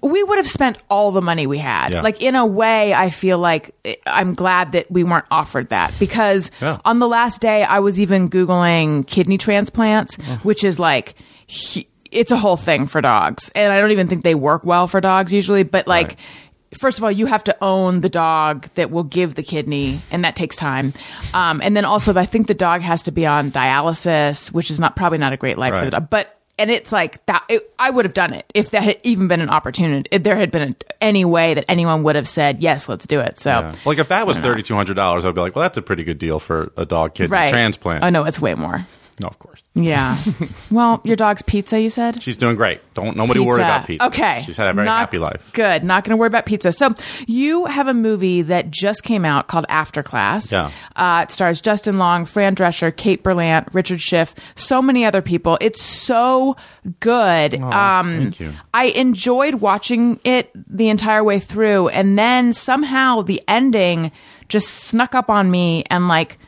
we 0.00 0.22
would 0.22 0.38
have 0.38 0.48
spent 0.48 0.78
all 0.88 1.10
the 1.10 1.20
money 1.20 1.46
we 1.46 1.58
had. 1.58 1.92
Yeah. 1.92 2.02
Like 2.02 2.22
in 2.22 2.36
a 2.36 2.46
way, 2.46 2.94
I 2.94 3.10
feel 3.10 3.38
like 3.38 3.74
eh, 3.84 3.96
I'm 4.06 4.34
glad 4.34 4.72
that 4.72 4.90
we 4.90 5.02
weren't 5.02 5.24
offered 5.30 5.70
that 5.70 5.92
because 5.98 6.50
Yeah. 6.60 6.78
on 6.84 7.00
the 7.00 7.08
last 7.08 7.40
day, 7.40 7.64
I 7.64 7.80
was 7.80 8.00
even 8.00 8.30
googling 8.30 9.06
kidney 9.06 9.38
transplants, 9.38 10.14
which 10.42 10.62
is 10.64 10.78
like. 10.78 11.14
He, 11.46 11.88
it's 12.10 12.30
a 12.30 12.36
whole 12.38 12.56
thing 12.56 12.86
for 12.86 13.00
dogs, 13.02 13.50
and 13.54 13.70
I 13.70 13.80
don't 13.80 13.90
even 13.90 14.06
think 14.08 14.22
they 14.24 14.34
work 14.34 14.64
well 14.64 14.86
for 14.86 14.98
dogs 15.00 15.32
usually. 15.32 15.62
But 15.62 15.86
like, 15.86 16.06
Right. 16.08 16.16
First 16.76 16.98
of 16.98 17.04
all, 17.04 17.10
you 17.12 17.26
have 17.26 17.44
to 17.44 17.56
own 17.62 18.00
the 18.00 18.08
dog 18.08 18.68
that 18.74 18.90
will 18.90 19.04
give 19.04 19.34
the 19.34 19.42
kidney, 19.42 20.00
and 20.10 20.24
that 20.24 20.36
takes 20.36 20.56
time. 20.56 20.92
Um, 21.34 21.60
and 21.62 21.76
then 21.76 21.84
also, 21.84 22.14
I 22.14 22.26
think 22.26 22.46
the 22.46 22.54
dog 22.54 22.80
has 22.82 23.02
to 23.04 23.10
be 23.10 23.26
on 23.26 23.50
dialysis, 23.50 24.52
which 24.52 24.70
is 24.70 24.78
not 24.80 24.96
probably 24.96 25.18
not 25.18 25.32
a 25.32 25.36
great 25.36 25.58
life 25.58 25.74
for 25.74 25.84
the 25.84 25.90
dog. 25.92 26.10
But 26.10 26.34
and 26.58 26.70
it's 26.70 26.90
like 26.90 27.24
that. 27.26 27.44
It, 27.48 27.72
I 27.78 27.88
would 27.90 28.04
have 28.04 28.14
done 28.14 28.32
it 28.32 28.44
if 28.52 28.70
that 28.70 28.82
had 28.82 28.98
even 29.04 29.28
been 29.28 29.40
an 29.40 29.48
opportunity. 29.50 30.08
If 30.10 30.24
there 30.24 30.36
had 30.36 30.50
been 30.50 30.70
a, 30.72 30.74
any 31.00 31.24
way 31.24 31.54
that 31.54 31.64
anyone 31.70 32.02
would 32.02 32.16
have 32.16 32.28
said 32.28 32.60
yes, 32.60 32.88
let's 32.88 33.06
do 33.06 33.20
it. 33.20 33.38
So. 33.38 33.50
Yeah. 33.50 33.74
Like 33.84 33.98
if 33.98 34.08
that 34.08 34.26
was 34.26 34.38
thirty 34.38 34.62
two 34.62 34.74
hundred 34.74 34.94
dollars, 34.94 35.24
I'd 35.24 35.34
be 35.34 35.40
like, 35.40 35.54
well, 35.54 35.62
that's 35.62 35.78
a 35.78 35.82
pretty 35.82 36.04
good 36.04 36.18
deal 36.18 36.38
for 36.40 36.72
a 36.76 36.84
dog 36.84 37.14
kidney 37.14 37.32
Right. 37.32 37.50
transplant. 37.50 38.02
Oh 38.04 38.10
no, 38.10 38.24
it's 38.24 38.40
way 38.40 38.54
more. 38.54 38.84
No, 39.20 39.28
of 39.28 39.38
course. 39.38 39.62
Yeah. 39.74 40.22
well, 40.70 41.00
your 41.04 41.16
dog's 41.16 41.42
pizza, 41.42 41.80
you 41.80 41.90
said? 41.90 42.22
She's 42.22 42.36
doing 42.36 42.56
great. 42.56 42.80
Don't 42.94 43.16
nobody 43.16 43.40
worry 43.40 43.62
about 43.62 43.86
pizza. 43.86 44.06
Okay. 44.06 44.42
She's 44.44 44.56
had 44.56 44.68
a 44.68 44.72
very 44.72 44.86
Not- 44.86 45.00
happy 45.00 45.18
life. 45.18 45.52
Good. 45.52 45.84
Not 45.84 46.04
going 46.04 46.10
to 46.10 46.16
worry 46.16 46.26
about 46.26 46.46
pizza. 46.46 46.72
So 46.72 46.94
you 47.26 47.66
have 47.66 47.86
a 47.88 47.94
movie 47.94 48.42
that 48.42 48.70
just 48.70 49.02
came 49.02 49.24
out 49.24 49.46
called 49.48 49.66
After 49.68 50.02
Class. 50.02 50.52
Yeah. 50.52 50.70
Uh, 50.96 51.24
it 51.28 51.30
stars 51.32 51.60
Justin 51.60 51.98
Long, 51.98 52.24
Fran 52.24 52.54
Drescher, 52.54 52.94
Kate 52.94 53.22
Berlant, 53.22 53.72
Richard 53.74 54.00
Schiff, 54.00 54.34
so 54.54 54.80
many 54.82 55.04
other 55.04 55.22
people. 55.22 55.58
It's 55.60 55.82
so 55.82 56.56
good. 57.00 57.60
um, 57.60 58.18
thank 58.18 58.40
you. 58.40 58.52
I 58.74 58.86
enjoyed 58.86 59.56
watching 59.56 60.20
it 60.24 60.50
the 60.54 60.88
entire 60.88 61.22
way 61.24 61.40
through, 61.40 61.88
and 61.88 62.18
then 62.18 62.52
somehow 62.52 63.22
the 63.22 63.42
ending 63.48 64.12
just 64.48 64.68
snuck 64.68 65.14
up 65.14 65.28
on 65.28 65.50
me 65.50 65.84
and 65.90 66.08
like 66.08 66.38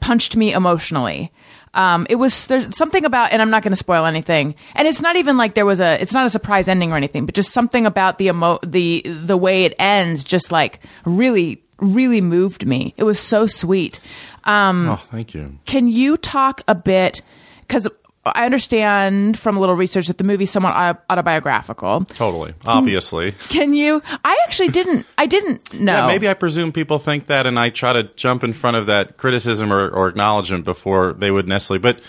punched 0.00 0.36
me 0.36 0.52
emotionally. 0.52 1.32
Um, 1.74 2.06
it 2.08 2.14
was 2.16 2.46
there's 2.46 2.76
something 2.76 3.04
about, 3.04 3.32
and 3.32 3.42
I'm 3.42 3.50
not 3.50 3.62
going 3.62 3.72
to 3.72 3.76
spoil 3.76 4.06
anything. 4.06 4.54
And 4.74 4.86
it's 4.88 5.00
not 5.00 5.16
even 5.16 5.36
like 5.36 5.54
there 5.54 5.66
was 5.66 5.80
a, 5.80 6.00
it's 6.00 6.12
not 6.14 6.24
a 6.24 6.30
surprise 6.30 6.68
ending 6.68 6.92
or 6.92 6.96
anything, 6.96 7.26
but 7.26 7.34
just 7.34 7.52
something 7.52 7.84
about 7.86 8.18
the 8.18 8.28
emo, 8.28 8.58
the 8.64 9.02
the 9.04 9.36
way 9.36 9.64
it 9.64 9.74
ends, 9.78 10.22
just 10.24 10.52
like 10.52 10.80
really, 11.04 11.62
really 11.78 12.20
moved 12.20 12.66
me. 12.66 12.94
It 12.96 13.04
was 13.04 13.18
so 13.18 13.46
sweet. 13.46 13.98
Um, 14.44 14.88
Oh, 14.90 15.02
thank 15.10 15.34
you. 15.34 15.58
can 15.66 15.88
you 15.88 16.16
talk 16.16 16.60
a 16.68 16.74
bit? 16.74 17.22
Because 17.62 17.88
I 18.26 18.46
understand 18.46 19.38
from 19.38 19.56
a 19.56 19.60
little 19.60 19.74
research 19.74 20.06
that 20.06 20.18
the 20.18 20.24
movie's 20.24 20.50
somewhat 20.50 20.72
autobiographical. 21.10 22.04
Totally. 22.06 22.54
Obviously. 22.64 23.32
Can 23.50 23.74
you? 23.74 24.02
I 24.24 24.38
actually 24.44 24.68
didn't. 24.68 25.06
I 25.18 25.26
didn't 25.26 25.74
know. 25.74 25.92
Yeah, 25.92 26.06
maybe 26.06 26.28
I 26.28 26.34
presume 26.34 26.72
people 26.72 26.98
think 26.98 27.26
that, 27.26 27.46
and 27.46 27.58
I 27.58 27.70
try 27.70 27.92
to 27.92 28.04
jump 28.04 28.42
in 28.42 28.52
front 28.52 28.76
of 28.76 28.86
that 28.86 29.18
criticism 29.18 29.72
or, 29.72 29.88
or 29.90 30.08
acknowledgement 30.08 30.64
before 30.64 31.12
they 31.12 31.30
would 31.30 31.46
necessarily. 31.46 31.80
But 31.80 32.00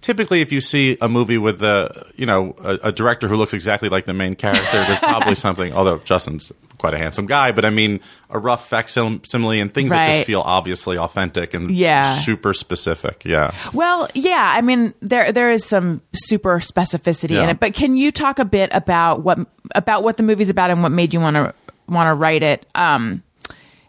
typically, 0.00 0.40
if 0.40 0.52
you 0.52 0.60
see 0.60 0.96
a 1.00 1.08
movie 1.08 1.38
with 1.38 1.62
a 1.62 2.06
you 2.14 2.26
know 2.26 2.54
a, 2.62 2.88
a 2.88 2.92
director 2.92 3.26
who 3.26 3.36
looks 3.36 3.52
exactly 3.52 3.88
like 3.88 4.04
the 4.06 4.14
main 4.14 4.36
character, 4.36 4.84
there's 4.84 4.98
probably 5.00 5.34
something. 5.46 5.72
Although 5.72 5.98
Justin's 5.98 6.52
quite 6.84 6.92
a 6.92 6.98
handsome 6.98 7.24
guy, 7.24 7.50
but 7.50 7.64
I 7.64 7.70
mean 7.70 8.00
a 8.28 8.38
rough 8.38 8.68
facsimile 8.68 9.58
and 9.58 9.72
things 9.72 9.90
that 9.90 10.06
just 10.06 10.26
feel 10.26 10.42
obviously 10.42 10.98
authentic 10.98 11.54
and 11.54 11.70
Yeah. 11.70 12.02
super 12.16 12.52
specific. 12.52 13.24
Yeah. 13.24 13.52
Well, 13.72 14.06
yeah, 14.14 14.52
I 14.54 14.60
mean 14.60 14.92
there 15.00 15.32
there 15.32 15.50
is 15.50 15.64
some 15.64 16.02
super 16.12 16.58
specificity 16.58 17.42
in 17.42 17.48
it, 17.48 17.58
but 17.58 17.72
can 17.72 17.96
you 17.96 18.12
talk 18.12 18.38
a 18.38 18.44
bit 18.44 18.68
about 18.74 19.22
what 19.22 19.38
about 19.74 20.04
what 20.04 20.18
the 20.18 20.22
movie's 20.22 20.50
about 20.50 20.70
and 20.70 20.82
what 20.82 20.92
made 20.92 21.14
you 21.14 21.20
want 21.20 21.36
to 21.36 21.54
want 21.88 22.08
to 22.08 22.14
write 22.14 22.42
it 22.42 22.66
um 22.74 23.22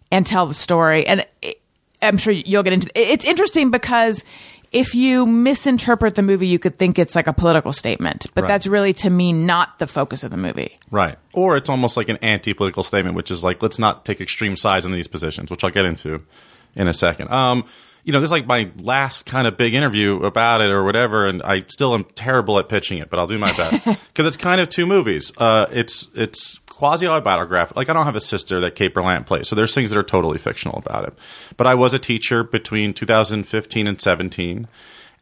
and 0.10 0.26
tell 0.26 0.46
the 0.48 0.54
story? 0.54 1.06
And 1.06 1.26
it, 1.42 1.60
I'm 2.02 2.16
sure 2.18 2.32
you'll 2.32 2.64
get 2.64 2.72
into 2.72 2.88
it. 2.96 3.10
It's 3.10 3.26
interesting 3.26 3.72
because 3.72 4.24
if 4.72 4.96
you 4.96 5.26
misinterpret 5.26 6.16
the 6.16 6.22
movie, 6.22 6.48
you 6.48 6.60
could 6.60 6.78
think 6.78 6.98
it's 7.00 7.16
like 7.16 7.28
a 7.28 7.34
political 7.34 7.74
statement, 7.74 8.28
but 8.34 8.44
Right. 8.44 8.48
that's 8.48 8.68
really 8.68 8.94
to 8.94 9.10
me 9.10 9.34
not 9.34 9.80
the 9.80 9.88
focus 9.88 10.24
of 10.24 10.32
the 10.32 10.38
movie. 10.38 10.76
Right. 10.92 11.18
Or 11.34 11.58
it's 11.58 11.70
almost 11.70 11.98
like 11.98 12.10
an 12.10 12.18
anti 12.22 12.54
political 12.54 12.84
statement, 12.84 13.16
which 13.16 13.32
is 13.32 13.44
like, 13.44 13.62
let's 13.64 13.80
not 13.80 14.06
take 14.06 14.22
extreme 14.22 14.56
sides 14.58 14.86
in 14.86 14.92
these 14.92 15.08
positions, 15.08 15.50
which 15.52 15.64
I'll 15.64 15.70
get 15.72 15.86
into 15.86 16.22
in 16.76 16.88
a 16.88 16.94
second. 16.94 17.30
Um, 17.32 17.66
you 18.04 18.14
know, 18.14 18.20
this 18.20 18.28
is 18.28 18.32
like 18.32 18.46
my 18.46 18.70
last 18.78 19.26
kind 19.26 19.48
of 19.48 19.58
big 19.58 19.74
interview 19.74 20.18
about 20.24 20.62
it 20.62 20.70
or 20.70 20.84
whatever, 20.84 21.26
and 21.26 21.42
I 21.42 21.64
still 21.70 21.96
am 21.96 22.04
terrible 22.16 22.60
at 22.60 22.70
pitching 22.70 23.00
it, 23.00 23.10
but 23.10 23.18
I'll 23.18 23.26
do 23.26 23.40
my 23.40 23.52
best 23.58 23.84
because 24.14 24.28
it's 24.28 24.38
kind 24.38 24.62
of 24.62 24.70
two 24.70 24.86
movies. 24.86 25.32
Uh, 25.38 25.66
it's 25.72 26.08
it's 26.14 26.60
quasi 26.76 27.08
autobiographical. 27.08 27.80
Like 27.80 27.90
I 27.90 27.94
don't 27.94 28.06
have 28.06 28.16
a 28.16 28.22
sister 28.22 28.60
that 28.60 28.76
Kate 28.76 28.94
Berlant 28.94 29.26
plays, 29.26 29.48
so 29.48 29.56
there's 29.56 29.74
things 29.74 29.90
that 29.90 29.98
are 29.98 30.04
totally 30.04 30.38
fictional 30.38 30.78
about 30.78 31.08
it. 31.08 31.14
But 31.58 31.68
I 31.68 31.76
was 31.76 31.94
a 31.94 32.00
teacher 32.00 32.44
between 32.44 32.94
2015 32.94 33.88
and 33.88 34.02
17 34.02 34.68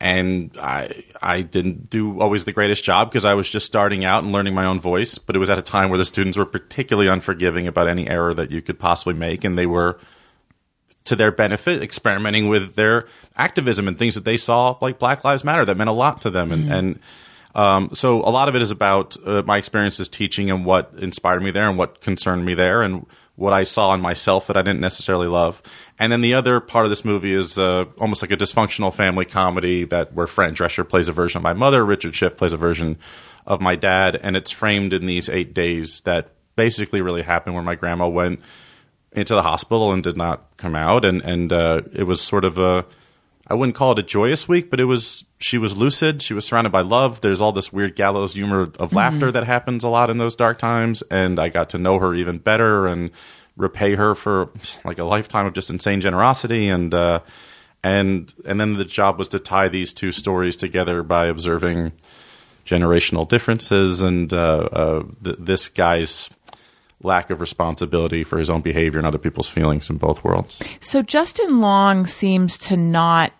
and 0.03 0.51
I 0.61 1.03
I 1.21 1.41
didn't 1.41 1.89
do 1.89 2.19
always 2.19 2.43
the 2.43 2.51
greatest 2.51 2.83
job 2.83 3.09
because 3.09 3.23
I 3.23 3.35
was 3.35 3.49
just 3.49 3.65
starting 3.65 4.03
out 4.03 4.23
and 4.23 4.33
learning 4.33 4.53
my 4.53 4.65
own 4.65 4.79
voice. 4.79 5.17
But 5.17 5.35
it 5.35 5.39
was 5.39 5.49
at 5.49 5.57
a 5.57 5.61
time 5.61 5.89
where 5.89 5.97
the 5.97 6.05
students 6.05 6.37
were 6.37 6.45
particularly 6.45 7.07
unforgiving 7.07 7.67
about 7.67 7.87
any 7.87 8.09
error 8.09 8.33
that 8.33 8.51
you 8.51 8.61
could 8.61 8.79
possibly 8.79 9.13
make, 9.13 9.45
and 9.45 9.57
they 9.57 9.65
were 9.65 9.97
to 11.05 11.15
their 11.15 11.31
benefit 11.31 11.81
experimenting 11.81 12.49
with 12.49 12.75
their 12.75 13.05
activism 13.37 13.87
and 13.87 13.97
things 13.97 14.15
that 14.15 14.25
they 14.25 14.37
saw 14.37 14.77
like 14.81 14.99
Black 14.99 15.23
Lives 15.23 15.45
Matter 15.45 15.63
that 15.63 15.77
meant 15.77 15.89
a 15.89 15.93
lot 15.93 16.19
to 16.21 16.29
them, 16.29 16.51
and 16.51 16.63
mm-hmm. 16.63 16.73
and. 16.73 16.99
Um, 17.55 17.89
so 17.93 18.21
a 18.21 18.31
lot 18.31 18.49
of 18.49 18.55
it 18.55 18.61
is 18.61 18.71
about 18.71 19.15
uh, 19.25 19.43
my 19.45 19.57
experiences 19.57 20.09
teaching 20.09 20.49
and 20.49 20.65
what 20.65 20.93
inspired 20.97 21.43
me 21.43 21.51
there 21.51 21.69
and 21.69 21.77
what 21.77 22.01
concerned 22.01 22.45
me 22.45 22.53
there 22.53 22.81
and 22.81 23.05
what 23.35 23.53
I 23.53 23.63
saw 23.63 23.93
in 23.93 24.01
myself 24.01 24.47
that 24.47 24.57
I 24.57 24.61
didn't 24.61 24.79
necessarily 24.79 25.27
love. 25.27 25.61
And 25.97 26.11
then 26.11 26.21
the 26.21 26.33
other 26.35 26.59
part 26.59 26.85
of 26.85 26.91
this 26.91 27.03
movie 27.03 27.33
is 27.33 27.57
uh, 27.57 27.85
almost 27.99 28.21
like 28.21 28.31
a 28.31 28.37
dysfunctional 28.37 28.93
family 28.93 29.25
comedy 29.25 29.85
that 29.85 30.13
where 30.13 30.27
Fran 30.27 30.55
Drescher 30.55 30.87
plays 30.87 31.07
a 31.07 31.11
version 31.11 31.37
of 31.37 31.43
my 31.43 31.53
mother, 31.53 31.85
Richard 31.85 32.15
Schiff 32.15 32.37
plays 32.37 32.53
a 32.53 32.57
version 32.57 32.97
of 33.45 33.59
my 33.59 33.75
dad, 33.75 34.15
and 34.15 34.37
it's 34.37 34.51
framed 34.51 34.93
in 34.93 35.05
these 35.05 35.29
eight 35.29 35.53
days 35.53 36.01
that 36.01 36.29
basically 36.55 37.01
really 37.01 37.23
happened 37.23 37.55
where 37.55 37.63
my 37.63 37.75
grandma 37.75 38.07
went 38.07 38.39
into 39.11 39.33
the 39.33 39.43
hospital 39.43 39.91
and 39.91 40.03
did 40.03 40.17
not 40.17 40.55
come 40.57 40.75
out, 40.75 41.03
and 41.03 41.21
and 41.23 41.51
uh, 41.51 41.81
it 41.91 42.03
was 42.03 42.21
sort 42.21 42.45
of 42.45 42.57
a 42.57 42.85
I 43.47 43.55
wouldn't 43.55 43.75
call 43.75 43.91
it 43.91 43.99
a 43.99 44.03
joyous 44.03 44.47
week, 44.47 44.69
but 44.69 44.79
it 44.79 44.85
was 44.85 45.25
she 45.37 45.57
was 45.57 45.75
lucid. 45.75 46.21
She 46.21 46.33
was 46.33 46.45
surrounded 46.45 46.71
by 46.71 46.81
love. 46.81 47.21
There's 47.21 47.41
all 47.41 47.51
this 47.51 47.73
weird 47.73 47.95
gallows 47.95 48.33
humor 48.33 48.67
of 48.79 48.93
laughter 48.93 49.31
that 49.31 49.43
happens 49.43 49.83
a 49.83 49.89
lot 49.89 50.09
in 50.09 50.17
those 50.17 50.35
dark 50.35 50.57
times, 50.57 51.01
and 51.11 51.39
I 51.39 51.49
got 51.49 51.69
to 51.71 51.77
know 51.77 51.99
her 51.99 52.13
even 52.13 52.37
better 52.37 52.87
and 52.87 53.11
repay 53.57 53.95
her 53.95 54.15
for 54.15 54.49
like 54.85 54.97
a 54.97 55.03
lifetime 55.03 55.45
of 55.45 55.53
just 55.53 55.69
insane 55.69 56.01
generosity 56.01 56.69
and 56.69 56.93
uh, 56.93 57.19
and 57.83 58.33
and 58.45 58.59
then 58.59 58.73
the 58.73 58.85
job 58.85 59.19
was 59.19 59.27
to 59.29 59.39
tie 59.39 59.67
these 59.67 59.93
two 59.93 60.11
stories 60.11 60.55
together 60.55 61.03
by 61.03 61.25
observing 61.25 61.91
generational 62.65 63.27
differences 63.27 64.01
and 64.01 64.33
uh, 64.33 64.69
uh, 64.71 65.03
th- 65.23 65.35
this 65.37 65.67
guy's 65.67 66.29
lack 67.03 67.29
of 67.29 67.41
responsibility 67.41 68.23
for 68.23 68.39
his 68.39 68.49
own 68.49 68.61
behavior 68.61 68.97
and 68.97 69.05
other 69.05 69.17
people's 69.17 69.49
feelings 69.49 69.89
in 69.89 69.97
both 69.97 70.23
worlds. 70.23 70.61
So 70.79 71.01
Justin 71.01 71.59
Long 71.59 72.07
seems 72.07 72.57
to 72.59 72.77
not 72.77 73.33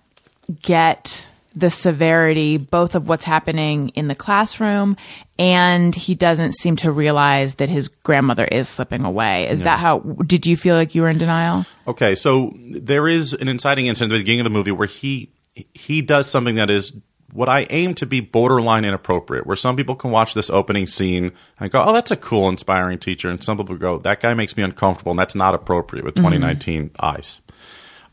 get 0.62 1.28
the 1.56 1.70
severity 1.70 2.58
both 2.58 2.96
of 2.96 3.08
what's 3.08 3.26
happening 3.26 3.90
in 3.90 4.08
the 4.08 4.16
classroom 4.16 4.98
and 5.38 5.94
he 5.94 6.16
doesn't 6.16 6.54
seem 6.54 6.76
to 6.78 6.92
realize 6.92 7.56
that 7.56 7.70
his 7.70 7.88
grandmother 7.88 8.46
is 8.46 8.68
slipping 8.70 9.04
away. 9.04 9.48
Is 9.50 9.62
that 9.62 9.80
how 9.80 10.00
did 10.00 10.48
you 10.48 10.58
feel 10.58 10.76
like 10.76 10.96
you 10.96 11.04
were 11.04 11.10
in 11.10 11.18
denial? 11.18 11.66
Okay, 11.88 12.16
so 12.16 12.54
there 12.72 13.08
is 13.08 13.34
an 13.34 13.48
inciting 13.48 13.88
incident 13.88 14.12
at 14.12 14.16
the 14.16 14.22
beginning 14.22 14.42
of 14.42 14.46
the 14.46 14.50
movie 14.50 14.72
where 14.72 14.88
he 14.88 15.32
he 15.74 16.02
does 16.02 16.30
something 16.30 16.56
that 16.56 16.70
is 16.70 16.94
what 17.34 17.50
I 17.50 17.66
aim 17.70 17.96
to 17.96 18.06
be 18.06 18.20
borderline 18.20 18.86
inappropriate. 18.86 19.46
Where 19.48 19.56
some 19.56 19.76
people 19.76 19.96
can 19.96 20.12
watch 20.12 20.34
this 20.34 20.50
opening 20.50 20.88
scene 20.88 21.32
and 21.60 21.72
go, 21.72 21.84
"Oh, 21.84 21.94
that's 21.94 22.12
a 22.12 22.16
cool, 22.16 22.48
inspiring 22.48 23.00
teacher," 23.00 23.30
and 23.30 23.44
some 23.44 23.58
people 23.58 23.76
go, 23.76 23.98
"That 23.98 24.22
guy 24.22 24.34
makes 24.34 24.56
me 24.56 24.64
uncomfortable," 24.64 25.12
and 25.12 25.20
that's 25.20 25.36
not 25.36 25.56
appropriate 25.56 26.06
with 26.06 26.16
2019 26.16 26.92
eyes. 27.00 27.42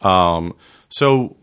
Um, 0.01 0.55
so 0.89 1.37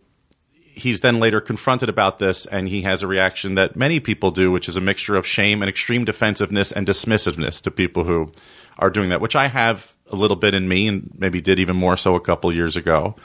he's 0.77 1.01
then 1.01 1.19
later 1.19 1.41
confronted 1.41 1.89
about 1.89 2.19
this 2.19 2.45
and 2.45 2.69
he 2.69 2.83
has 2.83 3.01
a 3.01 3.07
reaction 3.07 3.55
that 3.55 3.75
many 3.75 3.99
people 3.99 4.29
do 4.29 4.51
which 4.51 4.69
is 4.69 4.77
a 4.77 4.81
mixture 4.81 5.15
of 5.15 5.25
shame 5.25 5.61
and 5.61 5.69
extreme 5.69 6.05
defensiveness 6.05 6.71
and 6.71 6.87
dismissiveness 6.87 7.61
to 7.61 7.71
people 7.71 8.03
who 8.03 8.31
are 8.77 8.91
doing 8.91 9.09
that 9.09 9.19
which 9.19 9.35
i 9.35 9.47
have 9.47 9.95
a 10.11 10.15
little 10.15 10.37
bit 10.37 10.53
in 10.53 10.67
me 10.67 10.87
and 10.87 11.11
maybe 11.17 11.41
did 11.41 11.57
even 11.57 11.75
more 11.75 11.97
so 11.97 12.15
a 12.15 12.21
couple 12.21 12.53
years 12.53 12.77
ago 12.77 13.15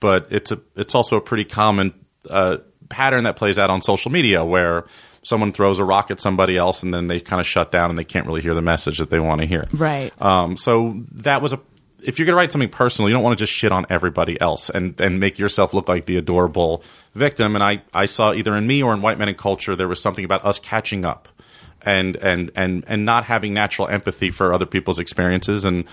but 0.00 0.26
it's 0.30 0.50
a 0.50 0.58
it's 0.76 0.94
also 0.94 1.16
a 1.16 1.20
pretty 1.20 1.44
common 1.44 1.92
uh, 2.30 2.56
pattern 2.94 3.24
that 3.24 3.36
plays 3.36 3.58
out 3.58 3.70
on 3.70 3.80
social 3.82 4.10
media 4.10 4.44
where 4.44 4.84
someone 5.22 5.52
throws 5.52 5.78
a 5.78 5.84
rock 5.84 6.10
at 6.10 6.20
somebody 6.20 6.56
else 6.56 6.82
and 6.82 6.92
then 6.94 7.06
they 7.08 7.18
kind 7.20 7.40
of 7.40 7.46
shut 7.46 7.72
down 7.72 7.90
and 7.90 7.98
they 7.98 8.04
can't 8.04 8.26
really 8.26 8.42
hear 8.42 8.54
the 8.54 8.62
message 8.62 8.98
that 8.98 9.08
they 9.10 9.18
want 9.18 9.40
to 9.40 9.46
hear 9.46 9.64
Right. 9.72 10.12
um, 10.22 10.56
so 10.56 10.72
that 11.12 11.42
was 11.42 11.52
a. 11.52 11.60
If 12.06 12.18
you're 12.18 12.26
going 12.26 12.34
to 12.34 12.36
write 12.36 12.52
something 12.52 12.68
personal, 12.68 13.08
you 13.08 13.14
don't 13.14 13.22
want 13.22 13.38
to 13.38 13.42
just 13.42 13.52
shit 13.54 13.72
on 13.72 13.86
everybody 13.88 14.38
else 14.38 14.68
and, 14.68 15.00
and 15.00 15.18
make 15.18 15.38
yourself 15.38 15.72
look 15.72 15.88
like 15.88 16.04
the 16.04 16.18
adorable 16.18 16.82
victim. 17.14 17.54
And 17.56 17.64
I, 17.64 17.80
I 17.94 18.04
saw 18.04 18.34
either 18.34 18.54
in 18.56 18.66
me 18.66 18.82
or 18.82 18.92
in 18.92 19.00
White 19.00 19.18
Men 19.18 19.30
in 19.30 19.34
Culture, 19.36 19.74
there 19.74 19.88
was 19.88 20.02
something 20.02 20.22
about 20.22 20.44
us 20.44 20.58
catching 20.58 21.06
up 21.06 21.28
and, 21.80 22.16
and, 22.16 22.50
and, 22.54 22.84
and 22.86 23.06
not 23.06 23.24
having 23.24 23.54
natural 23.54 23.88
empathy 23.88 24.30
for 24.30 24.52
other 24.52 24.66
people's 24.66 24.98
experiences. 24.98 25.64
And 25.64 25.84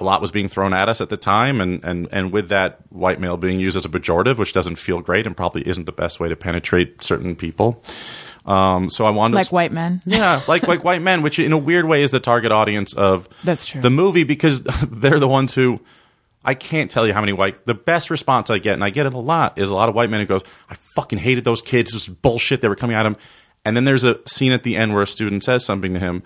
a 0.00 0.04
lot 0.04 0.20
was 0.20 0.30
being 0.30 0.48
thrown 0.48 0.72
at 0.72 0.88
us 0.88 1.00
at 1.00 1.08
the 1.08 1.16
time. 1.16 1.60
And, 1.60 1.82
and, 1.84 2.08
and 2.12 2.32
with 2.32 2.48
that, 2.48 2.80
white 2.90 3.20
male 3.20 3.36
being 3.36 3.60
used 3.60 3.76
as 3.76 3.84
a 3.84 3.88
pejorative, 3.88 4.36
which 4.38 4.52
doesn't 4.52 4.76
feel 4.76 5.00
great 5.00 5.26
and 5.26 5.36
probably 5.36 5.66
isn't 5.66 5.84
the 5.84 5.92
best 5.92 6.20
way 6.20 6.28
to 6.28 6.36
penetrate 6.36 7.02
certain 7.02 7.36
people. 7.36 7.82
Um, 8.44 8.90
so 8.90 9.04
I 9.04 9.10
wanted 9.10 9.34
Like 9.34 9.48
to 9.48 9.54
white 9.54 9.72
men. 9.72 10.02
yeah, 10.06 10.40
like 10.46 10.68
like 10.68 10.84
white 10.84 11.02
men, 11.02 11.22
which 11.22 11.38
in 11.38 11.52
a 11.52 11.58
weird 11.58 11.84
way 11.84 12.02
is 12.02 12.12
the 12.12 12.20
target 12.20 12.52
audience 12.52 12.94
of 12.94 13.28
That's 13.42 13.66
true. 13.66 13.80
the 13.80 13.90
movie 13.90 14.22
because 14.24 14.62
they're 14.88 15.18
the 15.18 15.26
ones 15.26 15.54
who 15.54 15.80
I 16.44 16.54
can't 16.54 16.88
tell 16.88 17.06
you 17.08 17.12
how 17.12 17.20
many 17.20 17.32
white. 17.32 17.66
The 17.66 17.74
best 17.74 18.08
response 18.08 18.48
I 18.50 18.58
get, 18.58 18.74
and 18.74 18.84
I 18.84 18.90
get 18.90 19.04
it 19.06 19.14
a 19.14 19.18
lot, 19.18 19.58
is 19.58 19.68
a 19.68 19.74
lot 19.74 19.88
of 19.88 19.96
white 19.96 20.10
men 20.10 20.20
who 20.20 20.26
goes, 20.26 20.42
"I 20.70 20.76
fucking 20.94 21.18
hated 21.18 21.42
those 21.44 21.60
kids. 21.60 21.90
This 21.90 22.06
was 22.08 22.16
bullshit. 22.16 22.60
They 22.60 22.68
were 22.68 22.76
coming 22.76 22.94
at 22.94 23.04
him." 23.04 23.16
And 23.64 23.76
then 23.76 23.84
there's 23.84 24.04
a 24.04 24.20
scene 24.28 24.52
at 24.52 24.62
the 24.62 24.76
end 24.76 24.94
where 24.94 25.02
a 25.02 25.08
student 25.08 25.42
says 25.42 25.64
something 25.64 25.92
to 25.94 25.98
him, 25.98 26.22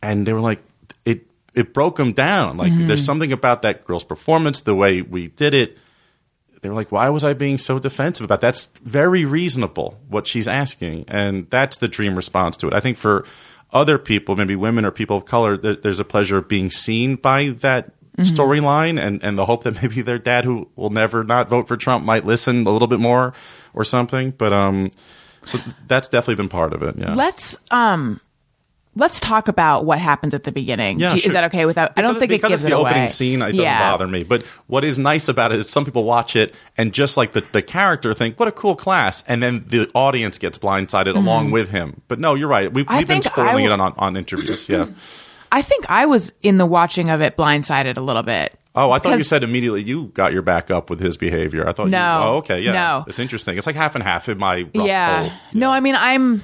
and 0.00 0.26
they 0.28 0.32
were 0.32 0.40
like, 0.40 0.62
"It 1.54 1.74
broke 1.74 1.98
him 1.98 2.12
down. 2.12 2.56
Like 2.56 2.72
there's 2.76 3.04
something 3.04 3.32
about 3.32 3.62
that 3.62 3.84
girl's 3.84 4.04
performance, 4.04 4.60
the 4.62 4.74
way 4.74 5.02
we 5.02 5.28
did 5.28 5.54
it." 5.54 5.78
they 6.62 6.68
were 6.68 6.74
like, 6.74 6.90
"Why 6.90 7.08
was 7.08 7.24
I 7.24 7.34
being 7.34 7.58
so 7.58 7.78
defensive 7.78 8.24
about 8.24 8.40
that?" 8.40 8.48
That's 8.54 8.70
very 8.82 9.24
reasonable 9.24 10.00
what 10.08 10.26
she's 10.26 10.48
asking, 10.48 11.04
and 11.08 11.48
that's 11.50 11.78
the 11.78 11.88
dream 11.88 12.16
response 12.16 12.56
to 12.58 12.68
it. 12.68 12.74
I 12.74 12.80
think 12.80 12.96
for 12.96 13.24
other 13.72 13.98
people, 13.98 14.34
maybe 14.36 14.56
women 14.56 14.84
or 14.84 14.90
people 14.90 15.16
of 15.16 15.24
color, 15.24 15.56
there, 15.56 15.76
there's 15.76 16.00
a 16.00 16.04
pleasure 16.04 16.38
of 16.38 16.48
being 16.48 16.70
seen 16.70 17.16
by 17.16 17.50
that 17.60 17.92
storyline, 18.18 19.00
and 19.00 19.22
and 19.22 19.38
the 19.38 19.44
hope 19.46 19.64
that 19.64 19.80
maybe 19.82 20.00
their 20.02 20.18
dad, 20.18 20.44
who 20.44 20.68
will 20.76 20.90
never 20.90 21.22
not 21.24 21.48
vote 21.48 21.68
for 21.68 21.76
Trump, 21.76 22.04
might 22.04 22.24
listen 22.24 22.66
a 22.66 22.70
little 22.70 22.88
bit 22.88 23.00
more 23.00 23.32
or 23.74 23.84
something. 23.84 24.30
But 24.32 24.52
um, 24.52 24.90
so 25.44 25.58
that's 25.86 26.08
definitely 26.08 26.36
been 26.36 26.48
part 26.48 26.72
of 26.72 26.82
it. 26.82 26.96
Yeah. 26.98 27.14
Let's 27.14 27.56
um 27.70 28.20
let's 28.98 29.20
talk 29.20 29.48
about 29.48 29.84
what 29.84 29.98
happens 29.98 30.34
at 30.34 30.44
the 30.44 30.52
beginning. 30.52 30.98
Yeah, 30.98 31.14
you- 31.14 31.20
sure. 31.20 31.28
Is 31.28 31.32
that 31.32 31.44
okay 31.44 31.64
without 31.64 31.92
I 31.96 32.02
don't 32.02 32.18
think 32.18 32.32
it 32.32 32.42
gives 32.42 32.54
it's 32.54 32.62
the 32.64 32.70
it 32.70 32.72
away. 32.72 32.90
opening 32.90 33.08
scene. 33.08 33.40
It 33.40 33.52
doesn't 33.52 33.64
yeah. 33.64 33.90
bother 33.90 34.06
me. 34.08 34.24
But 34.24 34.46
what 34.66 34.84
is 34.84 34.98
nice 34.98 35.28
about 35.28 35.52
it 35.52 35.60
is 35.60 35.68
some 35.70 35.84
people 35.84 36.04
watch 36.04 36.36
it 36.36 36.54
and 36.76 36.92
just 36.92 37.16
like 37.16 37.32
the, 37.32 37.42
the 37.52 37.62
character 37.62 38.12
think, 38.12 38.38
"What 38.38 38.48
a 38.48 38.52
cool 38.52 38.76
class," 38.76 39.22
and 39.26 39.42
then 39.42 39.64
the 39.68 39.90
audience 39.94 40.38
gets 40.38 40.58
blindsided 40.58 41.14
along 41.16 41.50
with 41.50 41.70
him. 41.70 42.02
But 42.08 42.18
no, 42.18 42.34
you're 42.34 42.48
right. 42.48 42.72
We've, 42.72 42.84
Mm-hmm. 42.86 42.98
We've 42.98 43.08
been 43.08 43.22
spoiling 43.22 43.48
I 43.66 43.74
it 43.74 43.76
w- 43.76 43.82
on, 43.82 43.94
on 43.96 44.16
interviews. 44.16 44.68
Yeah. 44.68 44.88
I 45.52 45.62
think 45.62 45.86
I 45.88 46.06
was 46.06 46.32
in 46.42 46.58
the 46.58 46.66
watching 46.66 47.08
of 47.10 47.22
it 47.22 47.36
blindsided 47.36 47.96
a 47.96 48.00
little 48.02 48.22
bit. 48.22 48.58
Oh, 48.74 48.90
I 48.90 48.98
thought 48.98 49.16
you 49.18 49.24
said 49.24 49.42
immediately 49.42 49.82
you 49.82 50.06
got 50.14 50.32
your 50.32 50.42
back 50.42 50.70
up 50.70 50.88
with 50.90 51.00
his 51.00 51.16
behavior. 51.16 51.66
I 51.68 51.72
thought. 51.72 51.88
No. 51.88 51.98
You, 51.98 52.24
oh, 52.26 52.36
okay. 52.38 52.60
Yeah. 52.60 52.72
No. 52.72 53.04
It's 53.08 53.18
interesting. 53.18 53.56
It's 53.58 53.66
like 53.66 53.74
half 53.76 53.94
and 53.94 54.04
half 54.04 54.28
in 54.28 54.38
my 54.38 54.66
yeah. 54.74 55.22
poll. 55.22 55.32
No, 55.54 55.70
I 55.70 55.80
mean 55.80 55.96
I'm 55.96 56.42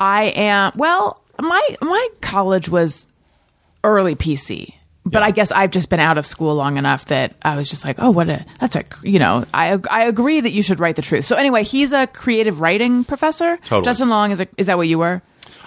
I 0.00 0.24
am 0.24 0.72
well, 0.76 1.22
my 1.40 1.76
my 1.82 2.08
college 2.20 2.68
was 2.68 3.06
early 3.84 4.14
PC. 4.16 4.74
But 5.06 5.20
Yeah. 5.20 5.26
I 5.26 5.30
guess 5.30 5.50
I've 5.50 5.70
just 5.70 5.88
been 5.88 5.98
out 6.00 6.18
of 6.18 6.26
school 6.26 6.54
long 6.54 6.76
enough 6.76 7.06
that 7.06 7.34
I 7.42 7.56
was 7.56 7.70
just 7.70 7.86
like, 7.86 7.96
oh, 7.98 8.10
what 8.10 8.28
a 8.28 8.44
that's 8.58 8.76
a 8.76 8.84
you 9.02 9.18
know 9.18 9.44
I 9.54 9.78
I 9.90 10.04
agree 10.04 10.40
that 10.40 10.50
you 10.52 10.62
should 10.62 10.80
write 10.80 10.96
the 10.96 11.02
truth. 11.02 11.24
So 11.24 11.36
anyway, 11.36 11.64
he's 11.64 11.92
a 11.92 12.06
creative 12.06 12.60
writing 12.60 13.04
professor. 13.04 13.56
Totally. 13.58 13.84
Justin 13.84 14.08
Long 14.10 14.30
is 14.30 14.40
a, 14.40 14.48
is 14.58 14.66
that 14.66 14.76
what 14.76 14.88
you 14.88 14.98
were? 14.98 15.22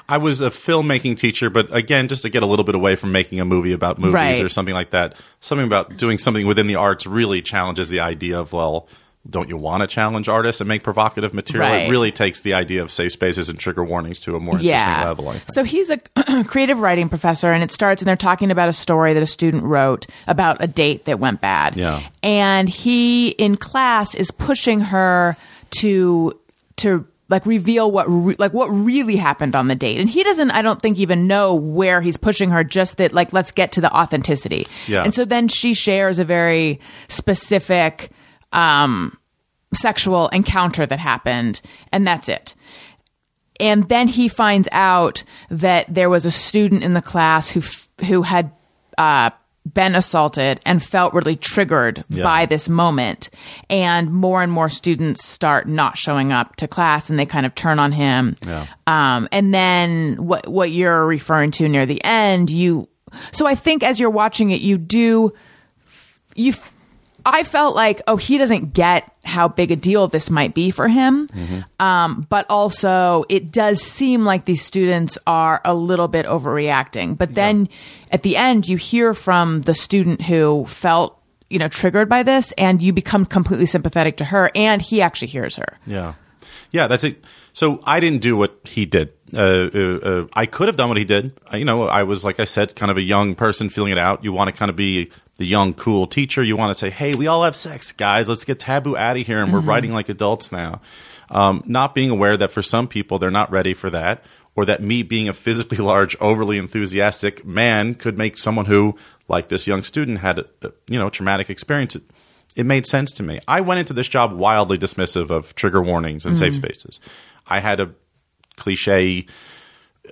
I 0.09 0.17
was 0.17 0.41
a 0.41 0.49
filmmaking 0.49 1.17
teacher, 1.17 1.49
but 1.49 1.73
again, 1.75 2.07
just 2.09 2.23
to 2.23 2.29
get 2.29 2.43
a 2.43 2.45
little 2.45 2.65
bit 2.65 2.75
away 2.75 2.95
from 2.95 3.11
making 3.13 3.39
a 3.39 3.45
movie 3.45 3.71
about 3.71 3.97
movies 3.99 4.13
Right. 4.13 4.41
or 4.41 4.49
something 4.49 4.73
like 4.75 4.89
that, 4.91 5.15
something 5.39 5.65
about 5.65 5.95
doing 5.97 6.17
something 6.17 6.45
within 6.45 6.67
the 6.67 6.75
arts 6.75 7.07
really 7.07 7.41
challenges 7.41 7.87
the 7.89 8.01
idea 8.01 8.37
of, 8.39 8.51
well, 8.51 8.87
don't 9.29 9.47
you 9.47 9.55
want 9.55 9.81
to 9.81 9.87
challenge 9.87 10.27
artists 10.27 10.59
and 10.59 10.67
make 10.67 10.83
provocative 10.83 11.33
material? 11.33 11.69
Right. 11.71 11.87
It 11.87 11.89
really 11.89 12.11
takes 12.11 12.41
the 12.41 12.53
idea 12.53 12.81
of 12.81 12.91
safe 12.91 13.13
spaces 13.13 13.47
and 13.47 13.57
trigger 13.57 13.83
warnings 13.83 14.19
to 14.21 14.35
a 14.35 14.39
more 14.39 14.55
interesting 14.59 15.03
level. 15.05 15.29
I 15.29 15.33
think. 15.33 15.45
So 15.53 15.63
he's 15.63 15.89
a 15.91 15.97
creative 16.45 16.81
writing 16.81 17.07
professor, 17.07 17.51
and 17.53 17.63
it 17.63 17.71
starts, 17.71 18.01
and 18.01 18.07
they're 18.07 18.17
talking 18.17 18.51
about 18.51 18.67
a 18.67 18.73
story 18.73 19.13
that 19.13 19.23
a 19.23 19.27
student 19.27 19.63
wrote 19.63 20.07
about 20.27 20.57
a 20.61 20.67
date 20.67 21.05
that 21.05 21.19
went 21.19 21.39
bad. 21.39 21.77
Yeah. 21.77 22.03
And 22.21 22.67
he, 22.67 23.29
in 23.29 23.55
class, 23.55 24.13
is 24.13 24.29
pushing 24.31 24.81
her 24.81 25.37
to 25.79 26.37
to 26.77 27.07
like 27.29 27.45
reveal 27.45 27.89
what 27.89 28.05
re- 28.09 28.35
like 28.37 28.53
what 28.53 28.67
really 28.67 29.15
happened 29.15 29.55
on 29.55 29.67
the 29.67 29.75
date 29.75 29.99
and 29.99 30.09
he 30.09 30.23
doesn't 30.23 30.51
i 30.51 30.61
don't 30.61 30.81
think 30.81 30.99
even 30.99 31.25
know 31.25 31.55
where 31.55 32.01
he's 32.01 32.17
pushing 32.17 32.49
her 32.51 32.63
just 32.63 32.97
that 32.97 33.13
like 33.13 33.31
let's 33.33 33.51
get 33.51 33.71
to 33.71 33.81
the 33.81 33.91
authenticity 33.95 34.67
Yes. 34.87 35.05
and 35.05 35.15
so 35.15 35.23
then 35.25 35.47
she 35.47 35.73
shares 35.73 36.19
a 36.19 36.25
very 36.25 36.79
specific 37.07 38.11
um 38.53 39.17
sexual 39.73 40.27
encounter 40.29 40.85
that 40.85 40.99
happened 40.99 41.59
and 41.91 42.05
that's 42.07 42.29
it 42.29 42.53
and 43.59 43.87
then 43.89 44.07
he 44.07 44.27
finds 44.27 44.67
out 44.71 45.23
that 45.49 45.85
there 45.93 46.09
was 46.09 46.25
a 46.25 46.31
student 46.31 46.83
in 46.83 46.93
the 46.93 47.01
class 47.01 47.49
who 47.49 47.59
f- 47.59 47.87
who 48.07 48.23
had 48.23 48.51
uh, 48.97 49.29
been 49.73 49.95
assaulted 49.95 50.59
and 50.65 50.83
felt 50.83 51.13
really 51.13 51.35
triggered 51.35 52.03
Yeah. 52.09 52.23
by 52.23 52.45
this 52.45 52.67
moment 52.67 53.29
and 53.69 54.11
more 54.11 54.43
and 54.43 54.51
more 54.51 54.69
students 54.69 55.25
start 55.25 55.67
not 55.67 55.97
showing 55.97 56.31
up 56.31 56.55
to 56.57 56.67
class 56.67 57.09
and 57.09 57.17
they 57.17 57.25
kind 57.25 57.45
of 57.45 57.55
turn 57.55 57.79
on 57.79 57.91
him 57.93 58.35
Yeah. 58.45 58.65
um, 58.87 59.27
and 59.31 59.53
then 59.53 60.17
what 60.17 60.47
what 60.47 60.69
you're 60.71 61.05
referring 61.07 61.51
to 61.51 61.67
near 61.69 61.85
the 61.85 62.03
end 62.03 62.49
you 62.49 62.89
so 63.31 63.45
i 63.47 63.55
think 63.55 63.81
as 63.83 63.99
you're 63.99 64.09
watching 64.09 64.51
it 64.51 64.61
you 64.61 64.77
do 64.77 65.33
you 66.35 66.53
I 67.25 67.43
felt 67.43 67.75
like, 67.75 68.01
oh, 68.07 68.17
he 68.17 68.37
doesn't 68.37 68.73
get 68.73 69.09
how 69.23 69.47
big 69.47 69.71
a 69.71 69.75
deal 69.75 70.07
this 70.07 70.29
might 70.29 70.53
be 70.53 70.71
for 70.71 70.87
him. 70.87 71.27
Um, 71.79 72.27
but 72.29 72.45
also, 72.49 73.25
it 73.29 73.51
does 73.51 73.81
seem 73.81 74.25
like 74.25 74.45
these 74.45 74.61
students 74.61 75.17
are 75.25 75.61
a 75.63 75.73
little 75.73 76.07
bit 76.07 76.25
overreacting. 76.25 77.17
But 77.17 77.33
then 77.35 77.69
at 78.11 78.23
the 78.23 78.35
end, 78.35 78.67
you 78.67 78.77
hear 78.77 79.13
from 79.13 79.61
the 79.61 79.73
student 79.73 80.21
who 80.21 80.65
felt, 80.65 81.19
you 81.49 81.59
know, 81.59 81.67
triggered 81.67 82.09
by 82.09 82.23
this, 82.23 82.51
and 82.57 82.81
you 82.81 82.93
become 82.93 83.25
completely 83.25 83.67
sympathetic 83.67 84.17
to 84.17 84.25
her, 84.25 84.51
and 84.55 84.81
he 84.81 85.01
actually 85.01 85.29
hears 85.29 85.55
her. 85.55 85.77
Yeah, 85.85 86.15
yeah, 86.71 86.87
that's 86.87 87.03
it. 87.03 87.23
So 87.53 87.81
I 87.85 87.99
didn't 87.99 88.21
do 88.21 88.35
what 88.35 88.59
he 88.63 88.85
did. 88.85 89.13
Uh, 89.33 89.69
uh, 89.73 89.79
uh, 89.79 90.27
I 90.33 90.47
could 90.47 90.67
have 90.67 90.75
done 90.75 90.89
what 90.89 90.97
he 90.97 91.05
did. 91.05 91.39
You 91.53 91.65
know, 91.65 91.87
I 91.87 92.03
was 92.03 92.25
like 92.25 92.39
I 92.39 92.45
said, 92.45 92.75
kind 92.75 92.89
of 92.91 92.97
a 92.97 93.01
young 93.01 93.35
person 93.35 93.69
feeling 93.69 93.91
it 93.91 93.97
out. 93.97 94.23
You 94.23 94.33
want 94.33 94.53
to 94.53 94.57
kind 94.57 94.69
of 94.69 94.75
be 94.75 95.11
the 95.37 95.45
young, 95.45 95.73
cool 95.73 96.07
teacher. 96.07 96.43
You 96.43 96.55
want 96.55 96.71
to 96.71 96.79
say, 96.79 96.89
"Hey, 96.89 97.13
we 97.15 97.27
all 97.27 97.43
have 97.43 97.55
sex, 97.55 97.91
guys. 97.91 98.29
Let's 98.29 98.45
get 98.45 98.59
taboo 98.59 98.95
out 98.95 99.17
of 99.17 99.25
here, 99.25 99.41
and 99.41 99.51
we're 99.51 99.59
writing 99.59 99.93
like 99.93 100.09
adults 100.09 100.51
now." 100.51 100.81
Um, 101.29 101.63
not 101.65 101.95
being 101.95 102.11
aware 102.11 102.37
that 102.37 102.51
for 102.51 102.61
some 102.61 102.87
people 102.87 103.17
they're 103.17 103.31
not 103.31 103.49
ready 103.51 103.73
for 103.73 103.89
that, 103.89 104.23
or 104.55 104.65
that 104.65 104.81
me 104.81 105.01
being 105.01 105.27
a 105.27 105.33
physically 105.33 105.77
large, 105.79 106.15
overly 106.19 106.57
enthusiastic 106.57 107.45
man 107.45 107.95
could 107.95 108.17
make 108.17 108.37
someone 108.37 108.65
who, 108.65 108.95
like 109.27 109.47
this 109.47 109.65
young 109.65 109.83
student, 109.83 110.19
had 110.19 110.39
a, 110.39 110.45
a, 110.61 110.71
you 110.87 110.99
know 110.99 111.09
traumatic 111.09 111.49
experience 111.49 111.97
it 112.55 112.65
made 112.65 112.85
sense 112.85 113.11
to 113.13 113.23
me. 113.23 113.39
I 113.47 113.61
went 113.61 113.79
into 113.79 113.93
this 113.93 114.07
job 114.07 114.31
wildly 114.31 114.77
dismissive 114.77 115.31
of 115.31 115.55
trigger 115.55 115.81
warnings 115.81 116.25
and 116.25 116.37
safe 116.37 116.55
spaces. 116.55 116.99
I 117.47 117.59
had 117.59 117.79
a 117.79 117.91
cliche, 118.55 119.25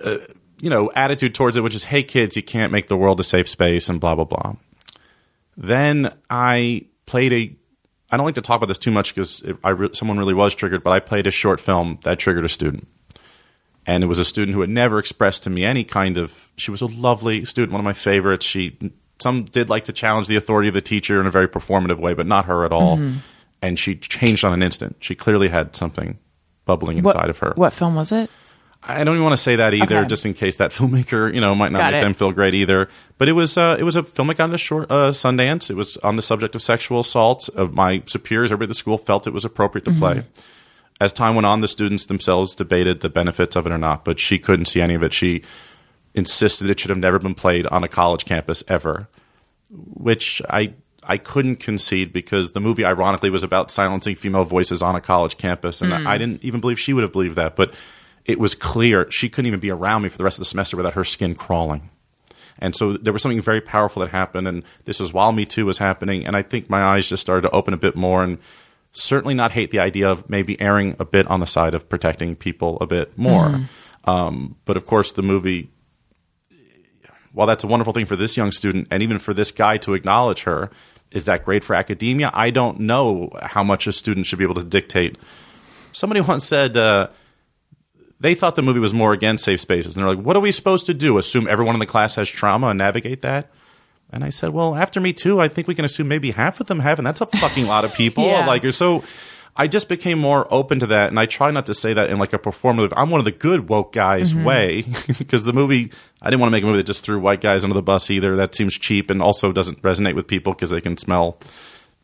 uh, 0.02 0.18
you 0.60 0.70
know, 0.70 0.90
attitude 0.94 1.34
towards 1.34 1.56
it, 1.56 1.62
which 1.62 1.74
is, 1.74 1.84
"Hey, 1.84 2.02
kids, 2.02 2.36
you 2.36 2.42
can't 2.42 2.72
make 2.72 2.88
the 2.88 2.96
world 2.96 3.20
a 3.20 3.24
safe 3.24 3.48
space," 3.48 3.88
and 3.88 4.00
blah 4.00 4.14
blah 4.14 4.24
blah. 4.24 4.54
Then 5.56 6.12
I 6.30 6.86
played 7.06 7.32
a. 7.32 7.56
I 8.10 8.16
don't 8.16 8.26
like 8.26 8.34
to 8.34 8.42
talk 8.42 8.56
about 8.58 8.66
this 8.66 8.78
too 8.78 8.90
much 8.90 9.14
because 9.14 9.42
I 9.64 9.70
re- 9.70 9.90
someone 9.94 10.18
really 10.18 10.34
was 10.34 10.54
triggered, 10.54 10.82
but 10.82 10.90
I 10.90 11.00
played 11.00 11.26
a 11.26 11.30
short 11.30 11.60
film 11.60 11.98
that 12.04 12.18
triggered 12.18 12.44
a 12.44 12.48
student, 12.48 12.86
and 13.86 14.04
it 14.04 14.06
was 14.06 14.18
a 14.18 14.24
student 14.24 14.54
who 14.54 14.60
had 14.60 14.70
never 14.70 14.98
expressed 14.98 15.42
to 15.44 15.50
me 15.50 15.64
any 15.64 15.84
kind 15.84 16.18
of. 16.18 16.50
She 16.56 16.70
was 16.70 16.82
a 16.82 16.86
lovely 16.86 17.44
student, 17.44 17.72
one 17.72 17.80
of 17.80 17.84
my 17.84 17.92
favorites. 17.94 18.44
She 18.44 18.76
some 19.20 19.44
did 19.44 19.70
like 19.70 19.84
to 19.84 19.92
challenge 19.92 20.28
the 20.28 20.36
authority 20.36 20.68
of 20.68 20.74
the 20.74 20.80
teacher 20.82 21.20
in 21.20 21.26
a 21.26 21.30
very 21.30 21.48
performative 21.48 21.98
way, 21.98 22.12
but 22.12 22.26
not 22.26 22.44
her 22.46 22.64
at 22.64 22.72
all. 22.72 22.96
Mm-hmm. 22.98 23.18
And 23.62 23.78
she 23.78 23.94
changed 23.94 24.44
on 24.44 24.52
an 24.52 24.62
instant. 24.62 24.96
She 25.00 25.14
clearly 25.14 25.48
had 25.48 25.76
something 25.76 26.18
bubbling 26.64 26.98
inside 26.98 27.14
What, 27.14 27.30
of 27.30 27.38
her. 27.38 27.52
what 27.54 27.72
film 27.72 27.94
was 27.94 28.10
it? 28.10 28.28
I 28.84 29.04
don't 29.04 29.14
even 29.14 29.22
want 29.22 29.34
to 29.34 29.42
say 29.42 29.56
that 29.56 29.74
either, 29.74 29.98
Okay. 30.00 30.08
just 30.08 30.26
in 30.26 30.34
case 30.34 30.56
that 30.56 30.70
filmmaker, 30.76 31.32
you 31.32 31.40
know, 31.40 31.54
might 31.54 31.70
not 31.72 31.78
Got 31.78 31.92
make 31.92 32.00
it. 32.00 32.04
them 32.04 32.14
feel 32.14 32.32
great 32.32 32.54
either. 32.54 32.88
But 33.16 33.28
it 33.28 33.32
was, 33.32 33.56
uh, 33.56 33.76
it 33.78 33.84
was 33.84 33.94
a 33.94 34.02
film 34.02 34.28
I 34.30 34.34
got 34.34 34.46
into 34.46 34.58
short 34.58 34.90
uh, 34.90 35.12
Sundance. 35.12 35.70
It 35.70 35.74
was 35.76 35.96
on 35.98 36.16
the 36.16 36.22
subject 36.22 36.54
of 36.56 36.62
sexual 36.62 36.98
assault. 37.00 37.48
Of 37.50 37.72
my 37.74 38.02
superiors, 38.06 38.50
everybody 38.50 38.66
at 38.66 38.70
the 38.70 38.74
school 38.74 38.98
felt 38.98 39.26
it 39.26 39.32
was 39.32 39.44
appropriate 39.44 39.84
to 39.84 39.92
play. 39.92 40.24
As 41.00 41.12
time 41.12 41.34
went 41.36 41.46
on, 41.46 41.60
the 41.60 41.68
students 41.68 42.06
themselves 42.06 42.54
debated 42.54 43.00
the 43.00 43.08
benefits 43.08 43.54
of 43.56 43.66
it 43.66 43.72
or 43.72 43.78
not, 43.78 44.04
but 44.04 44.18
she 44.20 44.38
couldn't 44.38 44.66
see 44.66 44.80
any 44.80 44.94
of 44.94 45.02
it. 45.02 45.12
She 45.12 45.42
insisted 46.14 46.68
it 46.68 46.78
should 46.80 46.90
have 46.90 46.98
never 46.98 47.18
been 47.18 47.34
played 47.34 47.66
on 47.68 47.82
a 47.84 47.88
college 47.88 48.24
campus 48.24 48.62
ever, 48.68 49.08
which 49.70 50.42
I 50.50 50.74
I 51.04 51.16
couldn't 51.18 51.56
concede 51.56 52.12
because 52.12 52.52
the 52.52 52.60
movie 52.60 52.84
ironically 52.84 53.30
was 53.30 53.42
about 53.42 53.70
silencing 53.72 54.14
female 54.14 54.44
voices 54.44 54.82
on 54.82 54.94
a 54.94 55.00
college 55.00 55.36
campus, 55.36 55.82
and 55.82 55.92
I 55.92 56.16
didn't 56.18 56.44
even 56.44 56.60
believe 56.60 56.78
she 56.78 56.92
would 56.92 57.02
have 57.02 57.12
believed 57.12 57.34
that. 57.36 57.56
But 57.56 57.74
it 58.24 58.38
was 58.38 58.54
clear 58.54 59.10
she 59.10 59.28
couldn't 59.28 59.46
even 59.46 59.60
be 59.60 59.70
around 59.70 60.02
me 60.02 60.08
for 60.08 60.18
the 60.18 60.24
rest 60.24 60.38
of 60.38 60.42
the 60.42 60.46
semester 60.46 60.76
without 60.76 60.94
her 60.94 61.04
skin 61.04 61.34
crawling. 61.34 61.90
And 62.58 62.76
so 62.76 62.96
there 62.96 63.12
was 63.12 63.22
something 63.22 63.40
very 63.40 63.60
powerful 63.60 64.00
that 64.02 64.10
happened, 64.10 64.46
and 64.46 64.62
this 64.84 65.00
was 65.00 65.12
while 65.12 65.32
Me 65.32 65.44
Too 65.44 65.66
was 65.66 65.78
happening, 65.78 66.26
and 66.26 66.36
I 66.36 66.42
think 66.42 66.70
my 66.70 66.82
eyes 66.82 67.08
just 67.08 67.20
started 67.20 67.42
to 67.42 67.50
open 67.50 67.74
a 67.74 67.78
bit 67.78 67.96
more, 67.96 68.22
and 68.22 68.38
certainly 68.92 69.34
not 69.34 69.52
hate 69.52 69.70
the 69.70 69.80
idea 69.80 70.08
of 70.08 70.28
maybe 70.30 70.60
erring 70.60 70.94
a 70.98 71.04
bit 71.04 71.26
on 71.26 71.40
the 71.40 71.46
side 71.46 71.74
of 71.74 71.88
protecting 71.88 72.36
people 72.36 72.78
a 72.80 72.86
bit 72.86 73.16
more. 73.18 73.62
Um, 74.04 74.56
but 74.64 74.76
of 74.76 74.86
course, 74.86 75.12
the 75.12 75.22
movie 75.22 75.70
while 77.32 77.46
that's 77.46 77.64
a 77.64 77.66
wonderful 77.66 77.92
thing 77.92 78.06
for 78.06 78.16
this 78.16 78.36
young 78.36 78.52
student 78.52 78.86
and 78.90 79.02
even 79.02 79.18
for 79.18 79.34
this 79.34 79.50
guy 79.50 79.76
to 79.78 79.94
acknowledge 79.94 80.42
her, 80.42 80.70
is 81.10 81.24
that 81.24 81.44
great 81.44 81.64
for 81.64 81.74
academia? 81.74 82.30
I 82.32 82.50
don't 82.50 82.80
know 82.80 83.30
how 83.42 83.62
much 83.62 83.86
a 83.86 83.92
student 83.92 84.26
should 84.26 84.38
be 84.38 84.44
able 84.44 84.54
to 84.56 84.64
dictate. 84.64 85.16
Somebody 85.92 86.20
once 86.20 86.46
said 86.46 86.76
uh, 86.76 87.08
they 88.22 88.34
thought 88.34 88.54
the 88.54 88.62
movie 88.62 88.78
was 88.78 88.94
more 88.94 89.12
against 89.12 89.44
safe 89.44 89.60
spaces. 89.60 89.96
And 89.96 90.02
they're 90.02 90.14
like, 90.14 90.24
what 90.24 90.36
are 90.36 90.40
we 90.40 90.52
supposed 90.52 90.86
to 90.86 90.94
do? 90.94 91.18
Assume 91.18 91.48
everyone 91.48 91.74
in 91.74 91.80
the 91.80 91.86
class 91.86 92.14
has 92.14 92.28
trauma 92.28 92.68
and 92.68 92.78
navigate 92.78 93.22
that? 93.22 93.50
And 94.10 94.22
I 94.22 94.28
said, 94.28 94.50
well, 94.50 94.76
after 94.76 95.00
Me 95.00 95.12
Too, 95.12 95.40
I 95.40 95.48
think 95.48 95.66
we 95.66 95.74
can 95.74 95.84
assume 95.84 96.06
maybe 96.06 96.30
half 96.30 96.60
of 96.60 96.66
them 96.68 96.80
have, 96.80 96.98
and 96.98 97.06
that's 97.06 97.20
a 97.20 97.26
fucking 97.26 97.66
lot 97.66 97.84
of 97.84 97.92
people. 97.94 98.24
Yeah. 98.24 98.46
Like, 98.46 98.72
so 98.72 99.02
I 99.56 99.66
just 99.66 99.88
became 99.88 100.18
more 100.18 100.46
open 100.52 100.80
to 100.80 100.86
that, 100.88 101.08
and 101.08 101.18
I 101.18 101.26
try 101.26 101.50
not 101.50 101.66
to 101.66 101.74
say 101.74 101.94
that 101.94 102.10
in 102.10 102.18
like 102.18 102.32
a 102.32 102.38
performative. 102.38 102.92
I'm 102.96 103.10
one 103.10 103.18
of 103.18 103.24
the 103.24 103.32
good 103.32 103.68
woke 103.68 103.92
guys 103.92 104.32
mm-hmm. 104.32 104.44
way 104.44 104.84
because 105.18 105.44
the 105.44 105.52
movie. 105.52 105.90
I 106.20 106.30
didn't 106.30 106.40
want 106.40 106.50
to 106.50 106.52
make 106.52 106.62
a 106.62 106.66
movie 106.66 106.76
that 106.76 106.86
just 106.86 107.02
threw 107.02 107.18
white 107.18 107.40
guys 107.40 107.64
under 107.64 107.74
the 107.74 107.82
bus 107.82 108.08
either. 108.08 108.36
That 108.36 108.54
seems 108.54 108.78
cheap 108.78 109.10
and 109.10 109.20
also 109.20 109.50
doesn't 109.50 109.82
resonate 109.82 110.14
with 110.14 110.28
people 110.28 110.52
because 110.52 110.70
they 110.70 110.80
can 110.80 110.96
smell 110.96 111.36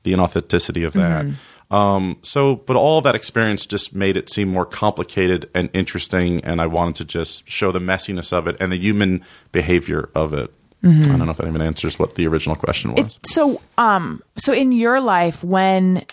the 0.03 0.13
inauthenticity 0.13 0.85
of 0.85 0.95
that. 0.95 1.27
Mm-hmm. 1.27 1.35
Um, 1.71 2.19
so, 2.23 2.57
but 2.57 2.77
all 2.77 3.01
that 3.03 3.15
experience 3.15 3.67
just 3.67 3.95
made 3.95 4.17
it 4.17 4.31
seem 4.31 4.49
more 4.49 4.65
complicated 4.65 5.51
and 5.55 5.69
interesting, 5.75 6.43
and 6.45 6.63
I 6.63 6.67
wanted 6.67 6.97
to 6.97 7.05
just 7.05 7.49
show 7.51 7.73
the 7.73 7.79
messiness 7.79 8.33
of 8.33 8.47
it 8.47 8.57
and 8.59 8.73
the 8.73 8.79
human 8.79 9.23
behavior 9.53 10.09
of 10.15 10.33
it. 10.33 10.53
I 10.85 10.87
don't 10.89 11.19
know 11.27 11.33
if 11.33 11.39
that 11.39 11.49
even 11.49 11.61
answers 11.61 11.99
what 11.99 12.15
the 12.15 12.27
original 12.29 12.55
question 12.55 12.95
was. 12.95 13.19
So, 13.27 13.61
um, 13.77 14.23
so 14.37 14.53
in 14.53 14.71
your 14.71 15.01
life, 15.01 15.43
when 15.43 16.07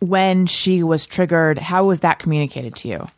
when 0.00 0.46
she 0.46 0.82
was 0.82 1.06
triggered, 1.06 1.58
how 1.58 1.84
was 1.84 2.00
that 2.00 2.18
communicated 2.18 2.74
to 2.76 2.88
you? 2.88 3.08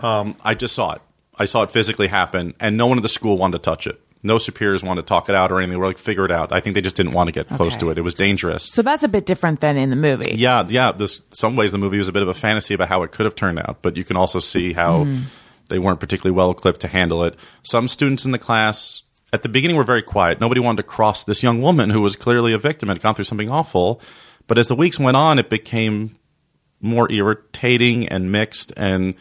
Um, 0.00 0.36
I 0.42 0.54
just 0.54 0.74
saw 0.74 0.92
it. 0.92 1.02
I 1.38 1.44
saw 1.44 1.62
it 1.62 1.70
physically 1.70 2.08
happen, 2.08 2.54
and 2.58 2.76
no 2.76 2.88
one 2.88 2.98
at 2.98 3.02
the 3.02 3.08
school 3.08 3.38
wanted 3.38 3.58
to 3.58 3.62
touch 3.62 3.86
it. 3.86 4.00
No 4.22 4.38
superiors 4.38 4.82
wanted 4.82 5.02
to 5.02 5.06
talk 5.06 5.28
it 5.28 5.34
out 5.34 5.52
or 5.52 5.60
anything. 5.60 5.78
Were 5.78 5.86
like, 5.86 5.98
figure 5.98 6.24
it 6.24 6.32
out. 6.32 6.52
I 6.52 6.60
think 6.60 6.74
they 6.74 6.80
just 6.80 6.96
didn't 6.96 7.12
want 7.12 7.28
to 7.28 7.32
get 7.32 7.48
close 7.48 7.74
Okay. 7.74 7.80
to 7.80 7.90
it. 7.90 7.98
It 7.98 8.02
was 8.02 8.14
dangerous. 8.14 8.64
So 8.64 8.82
that's 8.82 9.02
a 9.04 9.08
bit 9.08 9.26
different 9.26 9.60
than 9.60 9.76
in 9.76 9.90
the 9.90 9.96
movie. 9.96 10.34
Yeah, 10.34 10.66
yeah. 10.68 10.92
This 10.92 11.22
some 11.30 11.56
ways 11.56 11.70
the 11.70 11.78
movie 11.78 11.98
was 11.98 12.08
a 12.08 12.12
bit 12.12 12.22
of 12.22 12.28
a 12.28 12.34
fantasy 12.34 12.74
about 12.74 12.88
how 12.88 13.02
it 13.02 13.12
could 13.12 13.26
have 13.26 13.34
turned 13.34 13.58
out, 13.60 13.78
but 13.82 13.96
you 13.96 14.04
can 14.04 14.16
also 14.16 14.40
see 14.40 14.72
how 14.72 15.04
hmm. 15.04 15.20
they 15.68 15.78
weren't 15.78 16.00
particularly 16.00 16.34
well 16.34 16.50
equipped 16.50 16.80
to 16.80 16.88
handle 16.88 17.22
it. 17.22 17.36
Some 17.62 17.86
students 17.86 18.24
in 18.24 18.32
the 18.32 18.38
class 18.38 19.02
at 19.32 19.42
the 19.42 19.48
beginning 19.48 19.76
were 19.76 19.84
very 19.84 20.02
quiet. 20.02 20.40
Nobody 20.40 20.60
wanted 20.60 20.78
to 20.78 20.88
cross 20.88 21.24
this 21.24 21.42
young 21.42 21.60
woman 21.60 21.90
who 21.90 22.00
was 22.00 22.16
clearly 22.16 22.52
a 22.52 22.58
victim 22.58 22.88
and 22.88 22.96
had 22.98 23.02
gone 23.02 23.14
through 23.14 23.24
something 23.24 23.50
awful. 23.50 24.00
But 24.46 24.58
as 24.58 24.68
the 24.68 24.74
weeks 24.74 24.98
went 24.98 25.16
on, 25.16 25.38
it 25.38 25.50
became 25.50 26.16
more 26.80 27.10
irritating 27.10 28.08
and 28.08 28.32
mixed 28.32 28.72
and 28.76 29.14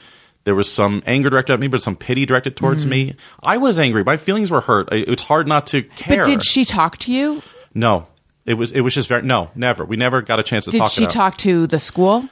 there 0.48 0.56
was 0.56 0.72
some 0.72 1.04
anger 1.06 1.30
directed 1.30 1.52
at 1.54 1.60
me, 1.60 1.68
but 1.68 1.84
some 1.84 1.96
pity 1.98 2.26
directed 2.26 2.56
towards 2.56 2.86
me. 2.86 3.16
I 3.44 3.58
was 3.58 3.78
angry. 3.78 4.04
My 4.04 4.16
feelings 4.18 4.50
were 4.50 4.62
hurt. 4.62 4.88
I- 4.92 5.04
It's 5.08 5.24
hard 5.24 5.46
not 5.48 5.68
to 5.68 5.84
care. 5.84 6.24
But 6.24 6.30
did 6.30 6.44
she 6.46 6.64
talk 6.66 6.98
to 7.00 7.14
you? 7.14 7.44
No, 7.74 8.08
it 8.46 8.54
was. 8.56 8.72
It 8.72 8.82
was 8.82 8.94
just 8.96 9.10
very. 9.10 9.22
No, 9.24 9.52
never. 9.56 9.84
We 9.86 9.98
never 9.98 10.22
got 10.22 10.40
a 10.40 10.44
chance 10.44 10.64
to 10.66 10.72
Did 10.72 10.78
talk. 10.80 10.92
she 10.92 11.04
it 11.04 11.08
out 11.08 11.12
talk 11.12 11.38
to 11.40 11.68
the 11.68 11.80
school? 11.80 12.30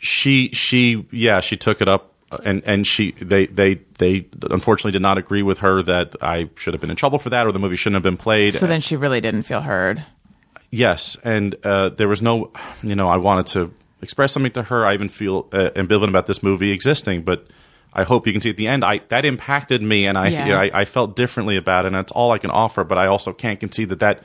she 0.00 0.48
she 0.52 1.06
yeah 1.12 1.38
she 1.40 1.56
took 1.56 1.80
it 1.80 1.86
up 1.88 2.12
and 2.44 2.62
and 2.64 2.86
she 2.86 3.12
they 3.20 3.46
they 3.46 3.74
they 3.98 4.26
unfortunately 4.50 4.90
did 4.90 5.02
not 5.02 5.16
agree 5.18 5.42
with 5.42 5.58
her 5.58 5.82
that 5.82 6.16
I 6.20 6.48
should 6.56 6.74
have 6.74 6.80
been 6.80 6.90
in 6.90 6.96
trouble 6.96 7.18
for 7.20 7.30
that 7.30 7.46
or 7.46 7.52
the 7.52 7.60
movie 7.60 7.76
shouldn't 7.76 7.94
have 7.96 8.02
been 8.02 8.16
played. 8.16 8.54
So 8.54 8.66
then 8.66 8.80
she 8.80 8.96
really 8.96 9.20
didn't 9.20 9.44
feel 9.44 9.60
heard. 9.60 10.02
yes, 10.70 11.16
and 11.22 11.54
uh, 11.64 11.90
there 11.90 12.08
was 12.08 12.20
no 12.22 12.50
you 12.82 12.96
know 12.96 13.08
I 13.08 13.18
wanted 13.18 13.46
to 13.48 13.72
expressed 14.02 14.34
something 14.34 14.52
to 14.52 14.64
her. 14.64 14.84
I 14.84 14.94
even 14.94 15.08
feel 15.08 15.48
uh, 15.52 15.70
ambivalent 15.74 16.08
about 16.08 16.26
this 16.26 16.42
movie 16.42 16.70
existing, 16.72 17.22
but 17.22 17.46
I 17.94 18.02
hope 18.04 18.26
you 18.26 18.32
can 18.32 18.42
see 18.42 18.50
at 18.50 18.56
the 18.56 18.68
end. 18.68 18.84
I 18.84 19.00
that 19.08 19.24
impacted 19.24 19.82
me, 19.82 20.06
and 20.06 20.18
I 20.18 20.28
Yeah. 20.28 20.46
you 20.46 20.52
know, 20.52 20.58
I, 20.58 20.70
I 20.80 20.84
felt 20.84 21.16
differently 21.16 21.56
about 21.56 21.84
it, 21.84 21.88
and 21.88 21.96
that's 21.96 22.12
all 22.12 22.30
I 22.32 22.38
can 22.38 22.50
offer. 22.50 22.84
But 22.84 22.98
I 22.98 23.06
also 23.06 23.32
can't 23.32 23.60
concede 23.60 23.88
that 23.90 24.00
that 24.00 24.22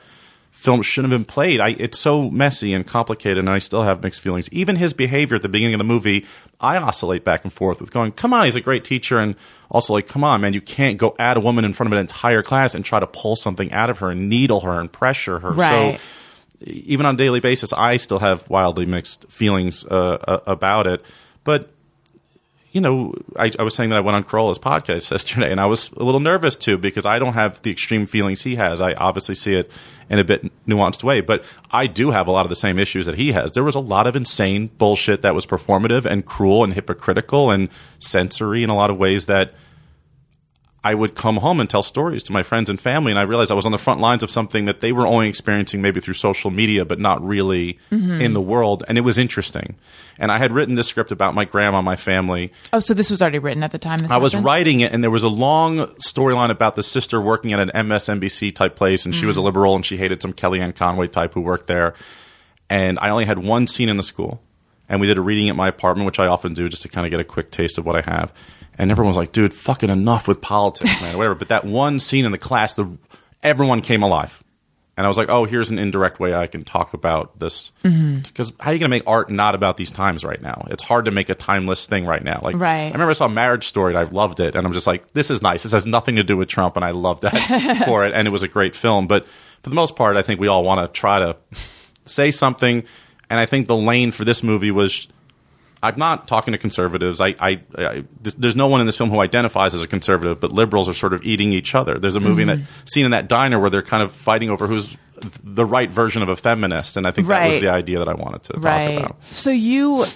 film 0.50 0.82
shouldn't 0.82 1.12
have 1.12 1.20
been 1.20 1.24
played. 1.24 1.60
I, 1.60 1.68
it's 1.78 1.96
so 1.98 2.28
messy 2.30 2.74
and 2.74 2.84
complicated, 2.84 3.38
and 3.38 3.48
I 3.48 3.58
still 3.58 3.84
have 3.84 4.02
mixed 4.02 4.20
feelings. 4.20 4.48
Even 4.50 4.74
his 4.74 4.92
behavior 4.92 5.36
at 5.36 5.42
the 5.42 5.48
beginning 5.48 5.74
of 5.74 5.78
the 5.78 5.84
movie, 5.84 6.26
I 6.60 6.76
oscillate 6.78 7.22
back 7.22 7.44
and 7.44 7.52
forth 7.52 7.80
with 7.80 7.92
going, 7.92 8.10
"Come 8.12 8.32
on, 8.32 8.44
he's 8.46 8.56
a 8.56 8.60
great 8.60 8.84
teacher," 8.84 9.18
and 9.18 9.36
also 9.70 9.92
like, 9.92 10.08
"Come 10.08 10.24
on, 10.24 10.40
man, 10.40 10.54
you 10.54 10.60
can't 10.60 10.98
go 10.98 11.14
at 11.18 11.36
a 11.36 11.40
woman 11.40 11.64
in 11.64 11.72
front 11.74 11.86
of 11.88 11.92
an 11.92 12.00
entire 12.00 12.42
class 12.42 12.74
and 12.74 12.84
try 12.84 12.98
to 12.98 13.06
pull 13.06 13.36
something 13.36 13.72
out 13.72 13.88
of 13.90 13.98
her 13.98 14.10
and 14.10 14.28
needle 14.28 14.60
her 14.62 14.80
and 14.80 14.90
pressure 14.90 15.38
her." 15.40 15.52
Right. 15.52 15.98
So 15.98 16.02
even 16.60 17.06
on 17.06 17.14
a 17.14 17.18
daily 17.18 17.40
basis, 17.40 17.72
I 17.72 17.96
still 17.96 18.18
have 18.18 18.48
wildly 18.50 18.86
mixed 18.86 19.30
feelings 19.30 19.84
uh, 19.84 20.18
uh, 20.26 20.40
about 20.46 20.86
it. 20.86 21.04
But 21.44 21.70
you 22.72 22.82
know, 22.82 23.14
I, 23.36 23.50
I 23.58 23.62
was 23.62 23.74
saying 23.74 23.90
that 23.90 23.96
I 23.96 24.00
went 24.00 24.16
on 24.16 24.24
Carolla's 24.24 24.58
podcast 24.58 25.10
yesterday, 25.10 25.50
and 25.50 25.60
I 25.60 25.66
was 25.66 25.90
a 25.92 26.04
little 26.04 26.20
nervous 26.20 26.56
too 26.56 26.76
because 26.76 27.06
I 27.06 27.18
don't 27.18 27.32
have 27.32 27.60
the 27.62 27.70
extreme 27.70 28.06
feelings 28.06 28.42
he 28.42 28.56
has. 28.56 28.80
I 28.80 28.92
obviously 28.94 29.34
see 29.34 29.54
it 29.54 29.70
in 30.10 30.18
a 30.18 30.24
bit 30.24 30.50
nuanced 30.66 31.02
way, 31.02 31.20
but 31.20 31.44
I 31.70 31.86
do 31.86 32.10
have 32.10 32.26
a 32.26 32.30
lot 32.30 32.44
of 32.44 32.50
the 32.50 32.56
same 32.56 32.78
issues 32.78 33.06
that 33.06 33.16
he 33.16 33.32
has. 33.32 33.52
There 33.52 33.64
was 33.64 33.74
a 33.74 33.80
lot 33.80 34.06
of 34.06 34.16
insane 34.16 34.70
bullshit 34.78 35.22
that 35.22 35.34
was 35.34 35.46
performative 35.46 36.04
and 36.06 36.24
cruel 36.24 36.64
and 36.64 36.74
hypocritical 36.74 37.50
and 37.50 37.68
sensory 37.98 38.62
in 38.62 38.70
a 38.70 38.76
lot 38.76 38.90
of 38.90 38.98
ways 38.98 39.26
that 39.26 39.54
I 40.84 40.94
would 40.94 41.16
come 41.16 41.38
home 41.38 41.58
and 41.58 41.68
tell 41.68 41.82
stories 41.82 42.22
to 42.24 42.32
my 42.32 42.44
friends 42.44 42.70
and 42.70 42.80
family, 42.80 43.10
and 43.10 43.18
I 43.18 43.22
realized 43.22 43.50
I 43.50 43.54
was 43.54 43.66
on 43.66 43.72
the 43.72 43.78
front 43.78 44.00
lines 44.00 44.22
of 44.22 44.30
something 44.30 44.66
that 44.66 44.80
they 44.80 44.92
were 44.92 45.06
only 45.06 45.28
experiencing 45.28 45.82
maybe 45.82 46.00
through 46.00 46.14
social 46.14 46.52
media, 46.52 46.84
but 46.84 47.00
not 47.00 47.20
really 47.22 47.78
mm-hmm. 47.90 48.20
in 48.20 48.32
the 48.32 48.40
world. 48.40 48.84
And 48.86 48.96
it 48.96 49.00
was 49.00 49.18
interesting. 49.18 49.74
And 50.20 50.30
I 50.30 50.38
had 50.38 50.52
written 50.52 50.76
this 50.76 50.86
script 50.86 51.10
about 51.10 51.34
my 51.34 51.44
grandma, 51.44 51.82
my 51.82 51.96
family. 51.96 52.52
Oh, 52.72 52.78
so 52.78 52.94
this 52.94 53.10
was 53.10 53.20
already 53.20 53.40
written 53.40 53.64
at 53.64 53.72
the 53.72 53.78
time. 53.78 53.98
This 53.98 54.10
I 54.10 54.18
was 54.18 54.36
writing 54.36 54.78
it, 54.78 54.92
and 54.92 55.02
there 55.02 55.10
was 55.10 55.24
a 55.24 55.28
long 55.28 55.78
storyline 55.96 56.50
about 56.50 56.76
the 56.76 56.84
sister 56.84 57.20
working 57.20 57.52
at 57.52 57.58
an 57.58 57.70
MSNBC 57.74 58.54
type 58.54 58.76
place, 58.76 59.04
and 59.04 59.14
she 59.14 59.26
was 59.26 59.36
a 59.36 59.40
mm-hmm. 59.40 59.46
liberal, 59.46 59.74
and 59.74 59.84
she 59.84 59.96
hated 59.96 60.22
some 60.22 60.32
Kellyanne 60.32 60.76
Conway 60.76 61.08
type 61.08 61.34
who 61.34 61.40
worked 61.40 61.66
there. 61.66 61.94
And 62.70 63.00
I 63.00 63.10
only 63.10 63.24
had 63.24 63.38
one 63.38 63.66
scene 63.66 63.88
in 63.88 63.96
the 63.96 64.02
school, 64.04 64.40
and 64.88 65.00
we 65.00 65.08
did 65.08 65.18
a 65.18 65.22
reading 65.22 65.48
at 65.48 65.56
my 65.56 65.66
apartment, 65.66 66.06
which 66.06 66.20
I 66.20 66.28
often 66.28 66.54
do 66.54 66.68
just 66.68 66.82
to 66.82 66.88
kind 66.88 67.04
of 67.04 67.10
get 67.10 67.18
a 67.18 67.24
quick 67.24 67.50
taste 67.50 67.78
of 67.78 67.84
what 67.84 67.96
I 67.96 68.02
have. 68.08 68.32
And 68.78 68.90
everyone 68.90 69.08
was 69.10 69.16
like, 69.16 69.32
"Dude, 69.32 69.52
fucking 69.52 69.90
enough 69.90 70.28
with 70.28 70.40
politics, 70.40 71.00
man, 71.02 71.16
whatever." 71.18 71.34
But 71.34 71.48
that 71.48 71.64
one 71.64 71.98
scene 71.98 72.24
in 72.24 72.32
the 72.32 72.38
class, 72.38 72.74
the 72.74 72.96
everyone 73.42 73.82
came 73.82 74.02
alive. 74.02 74.42
And 74.96 75.06
I 75.06 75.08
was 75.08 75.16
like, 75.16 75.28
oh, 75.28 75.44
here's 75.44 75.70
an 75.70 75.78
indirect 75.78 76.18
way 76.18 76.34
I 76.34 76.48
can 76.48 76.64
talk 76.64 76.92
about 76.92 77.38
this. 77.38 77.70
Mm-hmm. 77.84 78.18
Because 78.22 78.52
how 78.58 78.70
are 78.70 78.74
you 78.74 78.80
going 78.80 78.90
to 78.90 78.96
make 78.96 79.04
art 79.06 79.30
not 79.30 79.54
about 79.54 79.76
these 79.76 79.92
times 79.92 80.24
right 80.24 80.42
now? 80.42 80.66
It's 80.70 80.82
hard 80.82 81.04
to 81.04 81.12
make 81.12 81.28
a 81.28 81.36
timeless 81.36 81.86
thing 81.86 82.04
right 82.04 82.22
now. 82.24 82.40
Like, 82.42 82.56
Right. 82.56 82.86
I 82.86 82.90
remember 82.90 83.10
I 83.10 83.12
saw 83.12 83.28
Marriage 83.28 83.68
Story 83.68 83.94
and 83.94 83.98
I 83.98 84.10
loved 84.10 84.40
it. 84.40 84.56
And 84.56 84.66
I'm 84.66 84.72
just 84.72 84.88
like, 84.88 85.12
this 85.12 85.30
is 85.30 85.40
nice. 85.40 85.62
This 85.62 85.70
has 85.70 85.86
nothing 85.86 86.16
to 86.16 86.24
do 86.24 86.36
with 86.36 86.48
Trump. 86.48 86.74
And 86.74 86.84
I 86.84 86.90
love 86.90 87.20
that 87.20 87.84
for 87.86 88.04
it. 88.04 88.12
And 88.12 88.26
it 88.26 88.32
was 88.32 88.42
a 88.42 88.48
great 88.48 88.74
film. 88.74 89.06
But 89.06 89.24
for 89.62 89.70
the 89.70 89.76
most 89.76 89.94
part, 89.94 90.16
I 90.16 90.22
think 90.22 90.40
we 90.40 90.48
all 90.48 90.64
want 90.64 90.80
to 90.80 91.00
try 91.00 91.20
to 91.20 91.36
say 92.04 92.32
something. 92.32 92.82
And 93.30 93.38
I 93.38 93.46
think 93.46 93.68
the 93.68 93.76
lane 93.76 94.10
for 94.10 94.24
this 94.24 94.42
movie 94.42 94.72
was 94.72 95.06
I'm 95.82 95.98
not 95.98 96.26
talking 96.26 96.52
to 96.52 96.58
conservatives. 96.58 97.20
I, 97.20 97.34
I, 97.38 97.60
I 97.76 98.04
this, 98.20 98.34
there's 98.34 98.56
no 98.56 98.66
one 98.66 98.80
in 98.80 98.86
this 98.86 98.96
film 98.96 99.10
who 99.10 99.20
identifies 99.20 99.74
as 99.74 99.82
a 99.82 99.86
conservative, 99.86 100.40
but 100.40 100.52
liberals 100.52 100.88
are 100.88 100.94
sort 100.94 101.12
of 101.12 101.24
eating 101.24 101.52
each 101.52 101.74
other. 101.74 101.98
There's 101.98 102.16
a 102.16 102.20
movie 102.20 102.42
in 102.42 102.48
that 102.48 102.58
mm-hmm. 102.58 102.86
scene 102.86 103.04
in 103.04 103.12
that 103.12 103.28
diner 103.28 103.58
where 103.58 103.70
they're 103.70 103.82
kind 103.82 104.02
of 104.02 104.12
fighting 104.12 104.50
over 104.50 104.66
who's 104.66 104.96
the 105.42 105.64
right 105.64 105.90
version 105.90 106.22
of 106.22 106.28
a 106.28 106.36
feminist, 106.36 106.96
and 106.96 107.06
I 107.06 107.10
think 107.10 107.28
that 107.28 107.46
was 107.46 107.60
the 107.60 107.68
idea 107.68 107.98
that 107.98 108.08
I 108.08 108.14
wanted 108.14 108.42
to 108.44 108.52
talk 108.54 108.58
about. 108.58 109.16
So 109.30 109.50
you, 109.50 110.06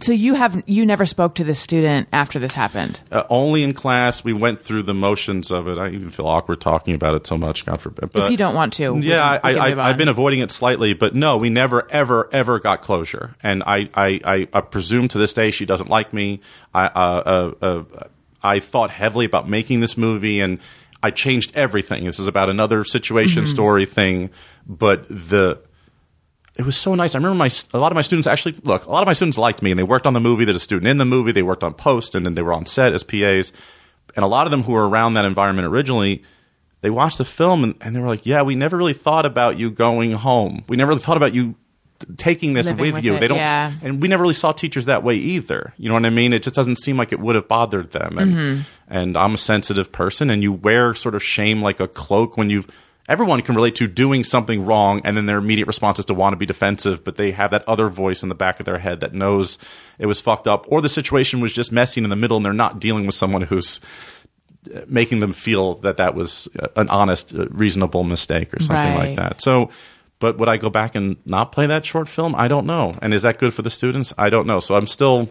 so 0.00 0.12
you 0.12 0.34
have 0.34 0.62
you 0.66 0.86
never 0.86 1.04
spoke 1.06 1.34
to 1.36 1.44
this 1.44 1.58
student 1.60 2.08
after 2.12 2.38
this 2.38 2.54
happened. 2.54 3.00
Uh, 3.10 3.24
only 3.28 3.62
in 3.62 3.72
class, 3.74 4.22
we 4.22 4.32
went 4.32 4.60
through 4.60 4.84
the 4.84 4.94
motions 4.94 5.50
of 5.50 5.66
it. 5.68 5.76
I 5.78 5.88
even 5.88 6.10
feel 6.10 6.26
awkward 6.26 6.60
talking 6.60 6.94
about 6.94 7.14
it 7.14 7.26
so 7.26 7.36
much. 7.36 7.66
God 7.66 7.80
forbid. 7.80 8.12
But 8.12 8.24
if 8.24 8.30
you 8.30 8.36
don't 8.36 8.54
want 8.54 8.72
to, 8.74 8.96
yeah, 8.98 9.38
can- 9.38 9.56
I, 9.58 9.70
I, 9.70 9.88
I've 9.88 9.98
been 9.98 10.08
avoiding 10.08 10.40
it 10.40 10.50
slightly, 10.50 10.94
but 10.94 11.14
no, 11.14 11.36
we 11.36 11.50
never, 11.50 11.90
ever, 11.90 12.28
ever 12.32 12.58
got 12.60 12.82
closure. 12.82 13.34
And 13.42 13.62
I, 13.64 13.88
I, 13.94 14.20
I, 14.24 14.48
I 14.52 14.60
presume 14.60 15.08
to 15.08 15.18
this 15.18 15.32
day 15.32 15.50
she 15.50 15.66
doesn't 15.66 15.90
like 15.90 16.12
me. 16.12 16.40
I, 16.72 16.84
uh, 16.86 17.52
uh, 17.60 17.64
uh, 17.64 17.84
I 18.42 18.60
thought 18.60 18.90
heavily 18.90 19.26
about 19.26 19.48
making 19.48 19.80
this 19.80 19.96
movie, 19.96 20.38
and 20.40 20.60
I 21.02 21.10
changed 21.10 21.56
everything. 21.56 22.04
This 22.04 22.20
is 22.20 22.28
about 22.28 22.48
another 22.48 22.84
situation 22.84 23.42
Mm-hmm. 23.44 23.52
story 23.52 23.84
thing, 23.86 24.30
but 24.66 25.08
the 25.08 25.60
it 26.58 26.66
was 26.66 26.76
so 26.76 26.94
nice. 26.94 27.14
I 27.14 27.18
remember 27.18 27.36
my 27.36 27.50
a 27.72 27.78
lot 27.78 27.92
of 27.92 27.94
my 27.96 28.02
students 28.02 28.26
actually 28.26 28.56
look. 28.64 28.86
A 28.86 28.90
lot 28.90 29.02
of 29.02 29.06
my 29.06 29.12
students 29.12 29.38
liked 29.38 29.62
me, 29.62 29.70
and 29.70 29.78
they 29.78 29.84
worked 29.84 30.06
on 30.06 30.12
the 30.14 30.20
movie. 30.20 30.44
They're 30.44 30.56
a 30.56 30.58
student 30.58 30.88
in 30.88 30.98
the 30.98 31.04
movie. 31.04 31.32
They 31.32 31.42
worked 31.42 31.62
on 31.62 31.74
post, 31.74 32.14
and 32.14 32.26
then 32.26 32.34
they 32.34 32.42
were 32.42 32.52
on 32.52 32.66
set 32.66 32.92
as 32.92 33.02
PAs. 33.04 33.52
And 34.16 34.24
a 34.24 34.28
lot 34.28 34.46
of 34.46 34.50
them 34.50 34.64
who 34.64 34.72
were 34.72 34.88
around 34.88 35.14
that 35.14 35.24
environment 35.24 35.68
originally, 35.68 36.22
they 36.80 36.90
watched 36.90 37.18
the 37.18 37.24
film 37.24 37.62
and, 37.62 37.74
and 37.80 37.94
they 37.94 38.00
were 38.00 38.08
like, 38.08 38.26
"Yeah, 38.26 38.42
we 38.42 38.54
never 38.56 38.76
really 38.76 38.92
thought 38.92 39.24
about 39.24 39.58
you 39.58 39.70
going 39.70 40.12
home. 40.12 40.64
We 40.68 40.76
never 40.76 40.88
really 40.90 41.00
thought 41.02 41.16
about 41.16 41.32
you 41.34 41.54
taking 42.16 42.52
this 42.54 42.70
with, 42.70 42.78
with 42.94 43.04
you. 43.04 43.14
it, 43.14 43.20
they 43.20 43.26
don't, 43.28 43.38
yeah. 43.38 43.72
and 43.82 44.00
we 44.00 44.06
never 44.06 44.22
really 44.22 44.34
saw 44.34 44.52
teachers 44.52 44.86
that 44.86 45.02
way 45.02 45.16
either. 45.16 45.74
You 45.78 45.88
know 45.88 45.94
what 45.94 46.06
I 46.06 46.10
mean? 46.10 46.32
It 46.32 46.44
just 46.44 46.54
doesn't 46.54 46.76
seem 46.76 46.96
like 46.96 47.12
it 47.12 47.18
would 47.18 47.34
have 47.34 47.48
bothered 47.48 47.90
them. 47.90 48.18
And 48.18 48.32
Mm-hmm. 48.32 48.60
and 48.88 49.16
I'm 49.16 49.34
a 49.34 49.38
sensitive 49.38 49.90
person, 49.92 50.30
and 50.30 50.42
you 50.42 50.52
wear 50.52 50.94
sort 50.94 51.14
of 51.14 51.22
shame 51.22 51.62
like 51.62 51.78
a 51.80 51.88
cloak 51.88 52.36
when 52.36 52.50
you've. 52.50 52.66
Everyone 53.08 53.40
can 53.40 53.54
relate 53.54 53.74
to 53.76 53.86
doing 53.86 54.22
something 54.22 54.66
wrong, 54.66 55.00
and 55.02 55.16
then 55.16 55.24
their 55.26 55.38
immediate 55.38 55.66
response 55.66 55.98
is 55.98 56.04
to 56.06 56.14
want 56.14 56.34
to 56.34 56.36
be 56.36 56.44
defensive, 56.44 57.02
but 57.04 57.16
they 57.16 57.32
have 57.32 57.50
that 57.52 57.66
other 57.66 57.88
voice 57.88 58.22
in 58.22 58.28
the 58.28 58.34
back 58.34 58.60
of 58.60 58.66
their 58.66 58.78
head 58.78 59.00
that 59.00 59.14
knows 59.14 59.56
it 59.98 60.06
was 60.06 60.20
fucked 60.20 60.46
up, 60.46 60.66
or 60.68 60.82
the 60.82 60.88
situation 60.90 61.40
was 61.40 61.52
just 61.52 61.72
messy 61.72 62.02
in 62.02 62.10
the 62.10 62.16
middle, 62.16 62.36
and 62.36 62.44
they're 62.44 62.52
not 62.52 62.78
dealing 62.78 63.06
with 63.06 63.14
someone 63.14 63.42
who's 63.42 63.80
uh, 64.74 64.80
making 64.86 65.20
them 65.20 65.32
feel 65.32 65.74
that 65.76 65.96
that 65.96 66.14
was 66.14 66.48
uh, 66.60 66.68
an 66.76 66.88
honest, 66.90 67.34
uh, 67.34 67.46
reasonable 67.48 68.04
mistake 68.04 68.52
or 68.52 68.62
something 68.62 68.94
Right. 68.94 69.08
like 69.08 69.16
that. 69.16 69.40
So, 69.40 69.70
but 70.18 70.36
would 70.36 70.48
I 70.48 70.56
go 70.58 70.68
back 70.68 70.94
and 70.94 71.16
not 71.24 71.52
play 71.52 71.66
that 71.66 71.86
short 71.86 72.08
film? 72.08 72.34
I 72.36 72.46
don't 72.48 72.66
know. 72.66 72.98
And 73.00 73.14
is 73.14 73.22
that 73.22 73.38
good 73.38 73.54
for 73.54 73.62
the 73.62 73.70
students? 73.70 74.12
I 74.18 74.28
don't 74.30 74.46
know. 74.46 74.60
So 74.60 74.74
I'm 74.74 74.86
still 74.88 75.30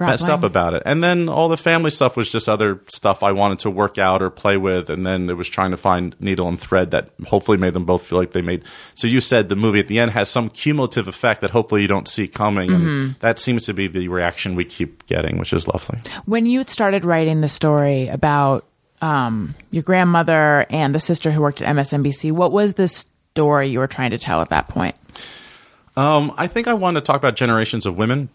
messed 0.00 0.28
up 0.28 0.42
about 0.42 0.74
it. 0.74 0.82
And 0.86 1.02
then 1.02 1.28
all 1.28 1.48
the 1.48 1.56
family 1.56 1.90
stuff 1.90 2.16
was 2.16 2.28
just 2.28 2.48
other 2.48 2.80
stuff 2.88 3.22
I 3.22 3.32
wanted 3.32 3.58
to 3.60 3.70
work 3.70 3.98
out 3.98 4.22
or 4.22 4.30
play 4.30 4.56
with. 4.56 4.90
And 4.90 5.06
then 5.06 5.28
it 5.28 5.36
was 5.36 5.48
trying 5.48 5.70
to 5.70 5.76
find 5.76 6.16
needle 6.20 6.48
and 6.48 6.58
thread 6.58 6.90
that 6.92 7.10
hopefully 7.26 7.58
made 7.58 7.74
them 7.74 7.84
both 7.84 8.04
feel 8.06 8.18
like 8.18 8.32
they 8.32 8.42
made. 8.42 8.64
So 8.94 9.06
you 9.06 9.20
said 9.20 9.48
the 9.48 9.56
movie 9.56 9.80
at 9.80 9.88
the 9.88 9.98
end 9.98 10.12
has 10.12 10.28
some 10.28 10.48
cumulative 10.48 11.08
effect 11.08 11.40
that 11.42 11.50
hopefully 11.50 11.82
you 11.82 11.88
don't 11.88 12.08
see 12.08 12.26
coming. 12.26 12.70
Mm-hmm. 12.70 12.86
And 12.86 13.14
that 13.20 13.38
seems 13.38 13.66
to 13.66 13.74
be 13.74 13.86
the 13.86 14.08
reaction 14.08 14.54
we 14.54 14.64
keep 14.64 15.06
getting, 15.06 15.38
which 15.38 15.52
is 15.52 15.66
lovely. 15.66 15.98
When 16.24 16.46
you 16.46 16.64
started 16.64 17.04
writing 17.04 17.40
the 17.40 17.48
story 17.48 18.08
about 18.08 18.64
um, 19.02 19.50
your 19.70 19.82
grandmother 19.82 20.66
and 20.70 20.94
the 20.94 21.00
sister 21.00 21.30
who 21.30 21.42
worked 21.42 21.60
at 21.60 21.74
MSNBC, 21.74 22.32
what 22.32 22.52
was 22.52 22.74
the 22.74 22.88
story 22.88 23.68
you 23.68 23.78
were 23.78 23.86
trying 23.86 24.10
to 24.10 24.18
tell 24.18 24.40
at 24.40 24.50
that 24.50 24.68
point? 24.68 24.96
Um, 25.96 26.32
I 26.38 26.46
think 26.46 26.68
I 26.68 26.74
wanted 26.74 27.00
to 27.00 27.06
talk 27.06 27.16
about 27.16 27.36
generations 27.36 27.84
of 27.84 27.98
women 27.98 28.30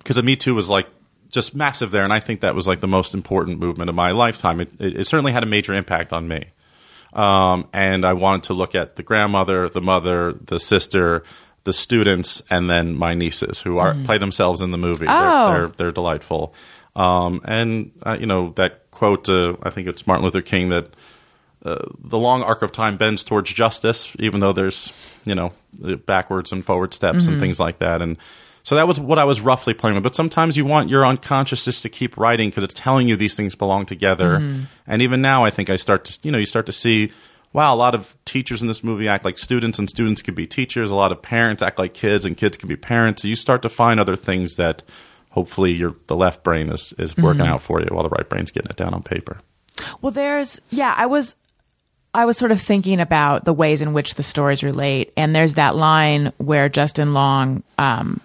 because 0.00 0.16
the 0.16 0.22
Me 0.22 0.36
Too 0.36 0.54
was 0.54 0.68
like 0.68 0.86
just 1.30 1.54
massive 1.54 1.90
there, 1.90 2.04
and 2.04 2.12
I 2.12 2.20
think 2.20 2.40
that 2.40 2.54
was 2.54 2.66
like 2.66 2.80
the 2.80 2.88
most 2.88 3.14
important 3.14 3.58
movement 3.58 3.88
of 3.88 3.94
my 3.94 4.10
lifetime. 4.10 4.60
It, 4.60 4.70
it, 4.80 5.00
it 5.00 5.06
certainly 5.06 5.32
had 5.32 5.42
a 5.42 5.46
major 5.46 5.72
impact 5.74 6.12
on 6.12 6.26
me, 6.26 6.46
um, 7.12 7.68
and 7.72 8.04
I 8.04 8.12
wanted 8.14 8.44
to 8.44 8.54
look 8.54 8.74
at 8.74 8.96
the 8.96 9.02
grandmother, 9.02 9.68
the 9.68 9.80
mother, 9.80 10.32
the 10.32 10.58
sister, 10.58 11.22
the 11.64 11.72
students, 11.72 12.42
and 12.50 12.68
then 12.68 12.96
my 12.96 13.14
nieces 13.14 13.60
who 13.60 13.78
are 13.78 13.94
play 14.04 14.18
themselves 14.18 14.60
in 14.60 14.70
the 14.70 14.78
movie. 14.78 15.06
Oh. 15.08 15.20
They're, 15.20 15.56
they're 15.56 15.68
they're 15.76 15.92
delightful, 15.92 16.54
um, 16.96 17.40
and 17.44 17.92
uh, 18.04 18.16
you 18.18 18.26
know 18.26 18.50
that 18.56 18.90
quote. 18.90 19.28
Uh, 19.28 19.56
I 19.62 19.70
think 19.70 19.86
it's 19.86 20.06
Martin 20.06 20.24
Luther 20.24 20.42
King 20.42 20.70
that 20.70 20.88
the 21.62 22.18
long 22.18 22.42
arc 22.42 22.62
of 22.62 22.72
time 22.72 22.96
bends 22.96 23.22
towards 23.22 23.52
justice, 23.52 24.10
even 24.18 24.40
though 24.40 24.52
there's 24.52 24.92
you 25.24 25.34
know 25.34 25.52
backwards 26.06 26.52
and 26.52 26.64
forward 26.64 26.94
steps 26.94 27.26
and 27.26 27.38
things 27.38 27.60
like 27.60 27.78
that. 27.78 28.00
And 28.02 28.16
so 28.70 28.76
that 28.76 28.86
was 28.86 29.00
what 29.00 29.18
I 29.18 29.24
was 29.24 29.40
roughly 29.40 29.74
playing 29.74 29.96
with. 29.96 30.04
But 30.04 30.14
sometimes 30.14 30.56
you 30.56 30.64
want 30.64 30.90
your 30.90 31.04
unconsciousness 31.04 31.82
to 31.82 31.88
keep 31.88 32.16
writing 32.16 32.50
because 32.50 32.62
it's 32.62 32.72
telling 32.72 33.08
you 33.08 33.16
these 33.16 33.34
things 33.34 33.56
belong 33.56 33.84
together. 33.84 34.36
And 34.86 35.02
even 35.02 35.20
now, 35.20 35.44
I 35.44 35.50
think 35.50 35.68
I 35.68 35.74
start 35.74 36.04
to 36.04 36.16
you 36.22 36.30
know 36.30 36.38
you 36.38 36.46
start 36.46 36.66
to 36.66 36.72
see. 36.72 37.10
Wow, 37.52 37.74
a 37.74 37.76
lot 37.76 37.96
of 37.96 38.14
teachers 38.24 38.62
in 38.62 38.68
this 38.68 38.84
movie 38.84 39.08
act 39.08 39.24
like 39.24 39.38
students, 39.38 39.80
and 39.80 39.90
students 39.90 40.22
can 40.22 40.36
be 40.36 40.46
teachers. 40.46 40.92
A 40.92 40.94
lot 40.94 41.10
of 41.10 41.20
parents 41.20 41.62
act 41.62 41.80
like 41.80 41.94
kids, 41.94 42.24
and 42.24 42.36
kids 42.36 42.56
can 42.56 42.68
be 42.68 42.76
parents. 42.76 43.22
So 43.22 43.28
you 43.28 43.34
start 43.34 43.62
to 43.62 43.68
find 43.68 43.98
other 43.98 44.14
things 44.14 44.54
that 44.54 44.84
hopefully 45.30 45.72
your 45.72 45.96
the 46.06 46.14
left 46.14 46.44
brain 46.44 46.68
is 46.68 46.94
is 46.96 47.16
working 47.16 47.48
out 47.48 47.62
for 47.62 47.80
you, 47.80 47.88
while 47.90 48.04
the 48.04 48.08
right 48.08 48.28
brain's 48.28 48.52
getting 48.52 48.70
it 48.70 48.76
down 48.76 48.94
on 48.94 49.02
paper. 49.02 49.40
Well, 50.00 50.12
there's 50.12 50.60
yeah, 50.70 50.94
I 50.96 51.06
was 51.06 51.34
I 52.14 52.24
was 52.24 52.36
sort 52.36 52.52
of 52.52 52.60
thinking 52.60 53.00
about 53.00 53.46
the 53.46 53.52
ways 53.52 53.82
in 53.82 53.94
which 53.94 54.14
the 54.14 54.22
stories 54.22 54.62
relate, 54.62 55.12
and 55.16 55.34
there's 55.34 55.54
that 55.54 55.74
line 55.74 56.32
where 56.36 56.68
Justin 56.68 57.14
Long, 57.14 57.64
um, 57.78 58.20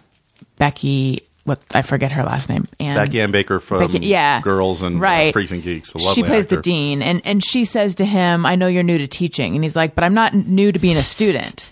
Becky, 0.57 1.21
what 1.43 1.63
I 1.73 1.81
forget 1.81 2.11
her 2.13 2.23
last 2.23 2.49
name, 2.49 2.67
and 2.79 2.95
Becky 2.95 3.21
Ann 3.21 3.31
Baker 3.31 3.59
from 3.59 3.91
Becky- 3.91 4.05
yeah, 4.05 4.41
Girls 4.41 4.81
and 4.81 4.97
uh, 4.97 4.99
right. 4.99 5.33
Freaks 5.33 5.51
and 5.51 5.61
Geeks. 5.61 5.93
She 6.13 6.23
plays 6.23 6.47
the 6.47 6.61
dean, 6.61 7.01
and 7.01 7.21
and 7.25 7.43
she 7.43 7.65
says 7.65 7.95
to 7.95 8.05
him, 8.05 8.45
"I 8.45 8.55
know 8.55 8.67
you're 8.67 8.83
new 8.83 8.97
to 8.97 9.07
teaching," 9.07 9.55
and 9.55 9.63
he's 9.63 9.75
like, 9.75 9.95
"But 9.95 10.03
I'm 10.03 10.13
not 10.13 10.33
new 10.33 10.71
to 10.71 10.79
being 10.79 10.97
a 10.97 11.03
student." 11.03 11.71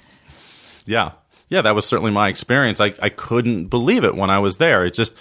Yeah, 0.86 1.12
yeah, 1.50 1.62
that 1.62 1.76
was 1.76 1.86
certainly 1.86 2.12
my 2.12 2.30
experience. 2.30 2.82
I, 2.82 2.94
I 3.02 3.10
couldn't 3.10 3.68
believe 3.68 4.04
it 4.04 4.16
when 4.16 4.30
I 4.30 4.40
was 4.40 4.58
there. 4.58 4.84
It 4.86 4.94
just, 4.94 5.14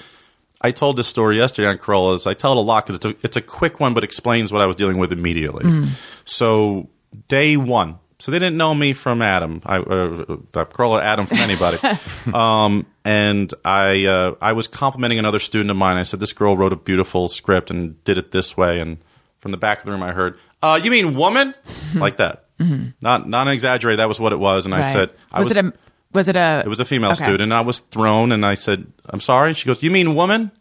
I 0.60 0.70
told 0.70 0.96
this 0.96 1.06
story 1.06 1.36
yesterday 1.36 1.68
on 1.68 1.78
Carolla's. 1.78 2.26
I 2.26 2.34
tell 2.34 2.52
it 2.52 2.58
a 2.58 2.60
lot 2.60 2.86
because 2.86 2.96
it's 2.96 3.04
a, 3.04 3.14
it's 3.22 3.36
a 3.36 3.42
quick 3.42 3.78
one, 3.78 3.94
but 3.94 4.02
explains 4.02 4.52
what 4.52 4.62
I 4.62 4.66
was 4.66 4.74
dealing 4.76 4.98
with 4.98 5.12
immediately. 5.12 5.86
So, 6.24 6.88
day 7.28 7.56
one. 7.56 7.98
So 8.22 8.30
they 8.30 8.38
didn't 8.38 8.56
know 8.56 8.72
me 8.72 8.92
from 8.92 9.20
Adam. 9.20 9.62
I 9.66 9.78
uh, 9.78 9.80
uh, 9.80 10.64
Carolla 10.66 11.02
Adam 11.02 11.26
from 11.26 11.38
anybody. 11.38 11.80
um, 12.32 12.86
and 13.04 13.52
I 13.64 14.06
uh, 14.06 14.36
I 14.40 14.52
was 14.52 14.68
complimenting 14.68 15.18
another 15.18 15.40
student 15.40 15.72
of 15.72 15.76
mine. 15.76 15.96
I 15.96 16.04
said 16.04 16.20
this 16.20 16.32
girl 16.32 16.56
wrote 16.56 16.72
a 16.72 16.76
beautiful 16.76 17.26
script 17.26 17.68
and 17.68 18.02
did 18.04 18.18
it 18.18 18.30
this 18.30 18.56
way. 18.56 18.78
And 18.78 18.98
from 19.40 19.50
the 19.50 19.56
back 19.58 19.80
of 19.80 19.86
the 19.86 19.90
room, 19.90 20.04
I 20.04 20.12
heard, 20.12 20.38
uh, 20.62 20.78
"You 20.80 20.92
mean 20.92 21.16
woman?" 21.16 21.52
like 21.96 22.18
that. 22.18 22.44
Not 23.00 23.28
not 23.28 23.48
exaggerated. 23.48 23.98
That 23.98 24.06
was 24.06 24.20
what 24.20 24.32
it 24.32 24.38
was. 24.38 24.66
And 24.66 24.74
I 24.76 24.92
said, 24.92 25.10
I 25.32 25.40
was, 25.40 25.48
was 25.48 25.56
it 25.56 25.64
a 25.64 25.72
was 26.12 26.28
it 26.28 26.36
a 26.36 26.62
it 26.64 26.68
was 26.68 26.78
a 26.78 26.84
female 26.84 27.10
Okay. 27.10 27.24
student. 27.24 27.42
And 27.42 27.54
I 27.54 27.62
was 27.62 27.80
thrown, 27.80 28.30
and 28.30 28.46
I 28.46 28.54
said, 28.54 28.86
"I'm 29.06 29.18
sorry." 29.18 29.52
She 29.54 29.66
goes, 29.66 29.82
"You 29.82 29.90
mean 29.90 30.14
woman?" 30.14 30.52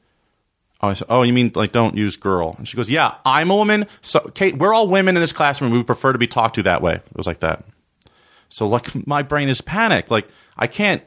Oh, 0.83 0.87
I 0.89 0.93
said, 0.93 1.07
"Oh, 1.09 1.21
you 1.23 1.31
mean 1.33 1.51
like 1.55 1.71
don't 1.71 1.95
use 1.95 2.15
girl?" 2.17 2.55
And 2.57 2.67
she 2.67 2.75
goes, 2.75 2.89
"Yeah, 2.89 3.15
I'm 3.25 3.51
a 3.51 3.55
woman. 3.55 3.85
So, 4.01 4.19
Kate, 4.33 4.57
we're 4.57 4.73
all 4.73 4.87
women 4.87 5.15
in 5.15 5.21
this 5.21 5.33
classroom. 5.33 5.71
We 5.71 5.83
prefer 5.83 6.11
to 6.13 6.17
be 6.19 6.27
talked 6.27 6.55
to 6.55 6.63
that 6.63 6.81
way." 6.81 6.93
It 6.95 7.15
was 7.17 7.27
like 7.27 7.39
that. 7.41 7.63
So, 8.49 8.67
like, 8.67 9.07
my 9.07 9.21
brain 9.21 9.47
is 9.49 9.61
panicked. 9.61 10.09
Like, 10.11 10.27
I 10.57 10.67
can't. 10.67 11.03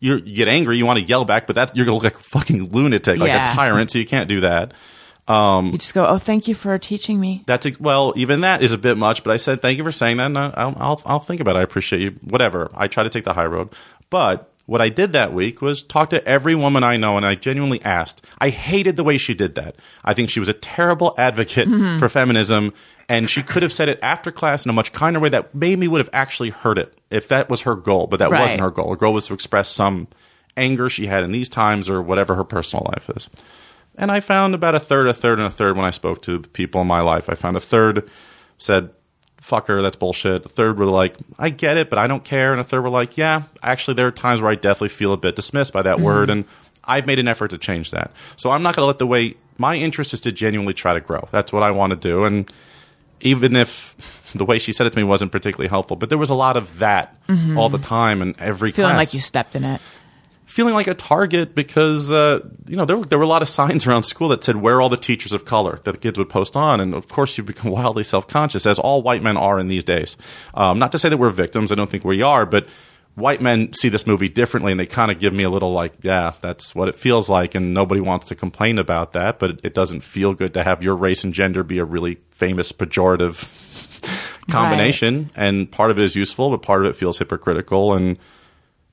You 0.00 0.20
get 0.20 0.46
angry, 0.48 0.76
you 0.76 0.86
want 0.86 1.00
to 1.00 1.04
yell 1.04 1.24
back, 1.24 1.46
but 1.48 1.56
that 1.56 1.74
you're 1.76 1.84
gonna 1.84 1.96
look 1.96 2.04
like 2.04 2.14
a 2.20 2.22
fucking 2.22 2.70
lunatic, 2.70 3.18
like 3.18 3.28
Yeah. 3.28 3.52
a 3.52 3.54
tyrant. 3.56 3.90
So 3.90 3.98
you 3.98 4.06
can't 4.06 4.28
do 4.28 4.40
that. 4.42 4.72
Um, 5.26 5.72
You 5.72 5.78
just 5.78 5.92
go, 5.92 6.06
oh, 6.06 6.18
thank 6.18 6.46
you 6.46 6.54
for 6.54 6.78
teaching 6.78 7.18
me. 7.20 7.42
That's 7.46 7.66
ex- 7.66 7.80
well, 7.80 8.12
even 8.16 8.40
that 8.42 8.62
is 8.62 8.72
a 8.72 8.78
bit 8.78 8.96
much. 8.96 9.24
But 9.24 9.32
I 9.32 9.36
said 9.36 9.60
thank 9.60 9.76
you 9.76 9.84
for 9.84 9.90
saying 9.92 10.18
that, 10.18 10.26
and 10.26 10.38
I- 10.38 10.54
I'll, 10.56 10.74
I'll 10.78 11.02
I'll 11.04 11.18
think 11.18 11.40
about 11.40 11.56
it. 11.56 11.58
I 11.58 11.62
appreciate 11.62 12.00
you. 12.00 12.12
Whatever. 12.22 12.70
I 12.76 12.86
try 12.86 13.02
to 13.02 13.10
take 13.10 13.24
the 13.24 13.32
high 13.34 13.46
road, 13.46 13.70
but 14.08 14.47
what 14.68 14.82
I 14.82 14.90
did 14.90 15.14
that 15.14 15.32
week 15.32 15.62
was 15.62 15.82
talk 15.82 16.10
to 16.10 16.22
every 16.28 16.54
woman 16.54 16.84
I 16.84 16.98
know, 16.98 17.16
and 17.16 17.24
I 17.24 17.36
genuinely 17.36 17.82
asked. 17.82 18.22
I 18.38 18.50
hated 18.50 18.98
the 18.98 19.02
way 19.02 19.16
she 19.16 19.32
did 19.32 19.54
that. 19.54 19.76
I 20.04 20.12
think 20.12 20.28
she 20.28 20.40
was 20.40 20.48
a 20.50 20.52
terrible 20.52 21.14
advocate 21.16 21.66
mm-hmm. 21.66 21.98
for 21.98 22.10
feminism, 22.10 22.74
and 23.08 23.30
she 23.30 23.42
could 23.42 23.62
have 23.62 23.72
said 23.72 23.88
it 23.88 23.98
after 24.02 24.30
class 24.30 24.66
in 24.66 24.70
a 24.70 24.74
much 24.74 24.92
kinder 24.92 25.20
way 25.20 25.30
that 25.30 25.54
maybe 25.54 25.88
would 25.88 26.00
have 26.00 26.10
actually 26.12 26.50
hurt 26.50 26.76
it 26.76 26.92
if 27.08 27.28
that 27.28 27.48
was 27.48 27.62
her 27.62 27.74
goal. 27.74 28.08
But 28.08 28.18
that 28.18 28.30
Right. 28.30 28.42
wasn't 28.42 28.60
her 28.60 28.70
goal. 28.70 28.90
Her 28.90 28.96
goal 28.96 29.14
was 29.14 29.26
to 29.28 29.32
express 29.34 29.70
some 29.70 30.06
anger 30.54 30.90
she 30.90 31.06
had 31.06 31.24
in 31.24 31.32
these 31.32 31.48
times 31.48 31.88
or 31.88 32.02
whatever 32.02 32.34
her 32.34 32.44
personal 32.44 32.86
life 32.94 33.08
is. 33.16 33.30
And 33.96 34.12
I 34.12 34.20
found 34.20 34.54
about 34.54 34.74
a 34.74 34.80
third, 34.80 35.08
a 35.08 35.14
third, 35.14 35.38
and 35.38 35.46
a 35.46 35.50
third 35.50 35.76
when 35.76 35.86
I 35.86 35.90
spoke 35.90 36.20
to 36.22 36.36
the 36.36 36.48
people 36.48 36.82
in 36.82 36.86
my 36.86 37.00
life. 37.00 37.30
I 37.30 37.34
found 37.34 37.56
a 37.56 37.60
third 37.60 38.10
said, 38.58 38.90
fuck 39.40 39.66
her, 39.68 39.80
that's 39.82 39.96
bullshit. 39.96 40.46
A 40.46 40.48
third 40.48 40.78
were 40.78 40.86
like, 40.86 41.16
I 41.38 41.50
get 41.50 41.76
it, 41.76 41.90
but 41.90 41.98
I 41.98 42.06
don't 42.06 42.24
care. 42.24 42.52
And 42.52 42.60
a 42.60 42.64
third 42.64 42.82
were 42.82 42.90
like, 42.90 43.16
yeah, 43.16 43.44
actually, 43.62 43.94
there 43.94 44.06
are 44.06 44.12
times 44.12 44.40
where 44.40 44.50
I 44.50 44.54
definitely 44.54 44.90
feel 44.90 45.12
a 45.12 45.16
bit 45.16 45.36
dismissed 45.36 45.72
by 45.72 45.82
that 45.82 45.96
mm-hmm. 45.96 46.04
word. 46.04 46.30
And 46.30 46.44
I've 46.84 47.06
made 47.06 47.18
an 47.18 47.28
effort 47.28 47.48
to 47.48 47.58
change 47.58 47.90
that. 47.92 48.10
So 48.36 48.50
I'm 48.50 48.62
not 48.62 48.74
going 48.74 48.82
to 48.82 48.86
let 48.86 48.98
the 48.98 49.06
way 49.06 49.34
my 49.56 49.76
interest 49.76 50.14
is 50.14 50.20
to 50.22 50.32
genuinely 50.32 50.74
try 50.74 50.94
to 50.94 51.00
grow. 51.00 51.28
That's 51.30 51.52
what 51.52 51.62
I 51.62 51.70
want 51.70 51.90
to 51.92 51.96
do. 51.96 52.24
And 52.24 52.50
even 53.20 53.56
if 53.56 53.96
the 54.34 54.44
way 54.44 54.58
she 54.58 54.72
said 54.72 54.86
it 54.86 54.90
to 54.90 54.98
me 54.98 55.04
wasn't 55.04 55.32
particularly 55.32 55.68
helpful, 55.68 55.96
but 55.96 56.08
there 56.08 56.18
was 56.18 56.30
a 56.30 56.34
lot 56.34 56.56
of 56.56 56.78
that 56.78 57.16
mm-hmm. 57.26 57.58
all 57.58 57.68
the 57.68 57.78
time 57.78 58.22
and 58.22 58.34
every 58.38 58.70
Feeling 58.72 58.90
class 58.90 58.98
like 58.98 59.14
you 59.14 59.20
stepped 59.20 59.56
in 59.56 59.64
it. 59.64 59.80
Feeling 60.48 60.74
like 60.74 60.86
a 60.88 60.94
target 60.94 61.54
because 61.54 62.10
uh, 62.10 62.40
you 62.66 62.74
know 62.76 62.84
there, 62.84 62.96
were- 62.96 63.04
there 63.04 63.18
were 63.18 63.24
a 63.24 63.28
lot 63.28 63.42
of 63.42 63.48
signs 63.48 63.86
around 63.86 64.02
school 64.02 64.28
that 64.28 64.42
said 64.42 64.56
where 64.56 64.76
are 64.76 64.82
all 64.82 64.88
the 64.88 64.96
teachers 64.96 65.32
of 65.32 65.44
color 65.44 65.78
that 65.84 65.92
the 65.92 65.98
kids 65.98 66.18
would 66.18 66.28
post 66.28 66.56
on? 66.56 66.80
And 66.80 66.94
of 66.94 67.06
course 67.08 67.36
you 67.38 67.44
become 67.44 67.70
wildly 67.78 68.02
self-conscious 68.02 68.66
as 68.66 68.78
all 68.78 69.02
white 69.02 69.22
men 69.22 69.36
are 69.36 69.58
in 69.60 69.68
these 69.68 69.84
days. 69.84 70.16
Um, 70.54 70.78
not 70.78 70.90
to 70.92 70.98
say 70.98 71.08
that 71.08 71.18
we're 71.18 71.30
victims 71.30 71.70
i 71.70 71.74
don't 71.74 71.90
think 71.90 72.04
we 72.04 72.22
are 72.22 72.44
but 72.46 72.66
white 73.14 73.40
men 73.42 73.72
see 73.72 73.88
this 73.88 74.06
movie 74.06 74.28
differently 74.28 74.70
and 74.72 74.80
they 74.80 74.86
kind 74.86 75.10
of 75.10 75.18
give 75.18 75.32
me 75.32 75.42
a 75.42 75.50
little 75.50 75.72
like 75.72 75.92
yeah 76.02 76.32
that's 76.40 76.74
what 76.74 76.88
it 76.88 76.94
feels 76.96 77.28
like 77.28 77.54
and 77.54 77.74
nobody 77.74 78.00
wants 78.00 78.26
to 78.26 78.34
complain 78.34 78.78
about 78.78 79.12
that 79.12 79.38
but 79.40 79.50
it, 79.50 79.60
it 79.64 79.74
doesn't 79.74 80.00
feel 80.00 80.32
good 80.34 80.54
to 80.54 80.62
have 80.62 80.82
your 80.82 80.94
race 80.96 81.24
and 81.24 81.34
gender 81.34 81.62
be 81.64 81.78
a 81.78 81.84
really 81.84 82.18
famous 82.30 82.70
pejorative 82.72 83.36
combination. 84.50 85.30
And 85.36 85.70
part 85.70 85.90
of 85.90 85.98
it 85.98 86.04
is 86.04 86.14
useful 86.16 86.50
but 86.50 86.62
part 86.62 86.84
of 86.84 86.90
it 86.90 86.96
feels 86.96 87.18
hypocritical 87.18 87.92
and 87.94 88.18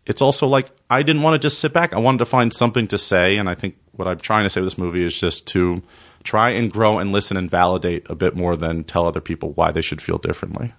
it's 0.05 0.21
also 0.21 0.47
like 0.47 0.69
I 0.89 1.03
didn't 1.03 1.21
want 1.23 1.33
to 1.35 1.39
just 1.39 1.59
sit 1.59 1.73
back. 1.73 1.93
I 1.93 1.99
wanted 1.99 2.19
to 2.19 2.25
find 2.25 2.53
something 2.53 2.87
to 2.89 2.97
say, 2.97 3.37
and 3.37 3.49
I 3.49 3.55
think 3.55 3.75
what 3.93 4.07
I'm 4.07 4.19
trying 4.19 4.43
to 4.43 4.49
say 4.49 4.61
with 4.61 4.67
this 4.67 4.77
movie 4.77 5.03
is 5.03 5.17
just 5.17 5.45
to 5.47 5.81
try 6.23 6.49
and 6.51 6.71
grow 6.71 6.97
and 6.99 7.11
listen 7.11 7.37
and 7.37 7.49
validate 7.49 8.09
a 8.09 8.15
bit 8.15 8.35
more 8.35 8.55
than 8.55 8.83
tell 8.83 9.05
other 9.07 9.21
people 9.21 9.51
why 9.53 9.71
they 9.71 9.81
should 9.81 10.01
feel 10.01 10.17
differently. 10.17 10.73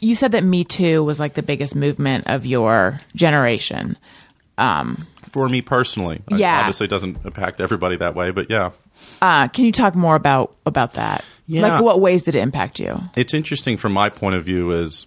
You 0.00 0.14
said 0.16 0.32
that 0.32 0.42
Me 0.42 0.64
Too 0.64 1.04
was 1.04 1.20
like 1.20 1.34
the 1.34 1.42
biggest 1.44 1.76
movement 1.76 2.26
of 2.26 2.44
your 2.44 3.00
generation. 3.14 3.96
For 4.58 5.48
me 5.48 5.62
personally, 5.62 6.22
Yeah. 6.28 6.58
obviously 6.60 6.84
it 6.84 6.90
doesn't 6.90 7.24
impact 7.24 7.60
everybody 7.60 7.96
that 7.96 8.14
way, 8.14 8.30
but 8.32 8.50
yeah, 8.50 8.70
Uh, 9.20 9.48
can 9.48 9.64
you 9.64 9.72
talk 9.72 9.94
more 9.94 10.14
about 10.14 10.54
about 10.66 10.94
that? 10.94 11.24
Yeah. 11.46 11.62
Like, 11.62 11.82
what 11.82 12.00
ways 12.00 12.22
did 12.24 12.34
it 12.34 12.40
impact 12.40 12.78
you? 12.78 13.00
it's 13.16 13.32
interesting 13.34 13.76
from 13.76 13.92
my 13.92 14.08
point 14.08 14.36
of 14.36 14.44
view 14.44 14.70
is 14.72 15.06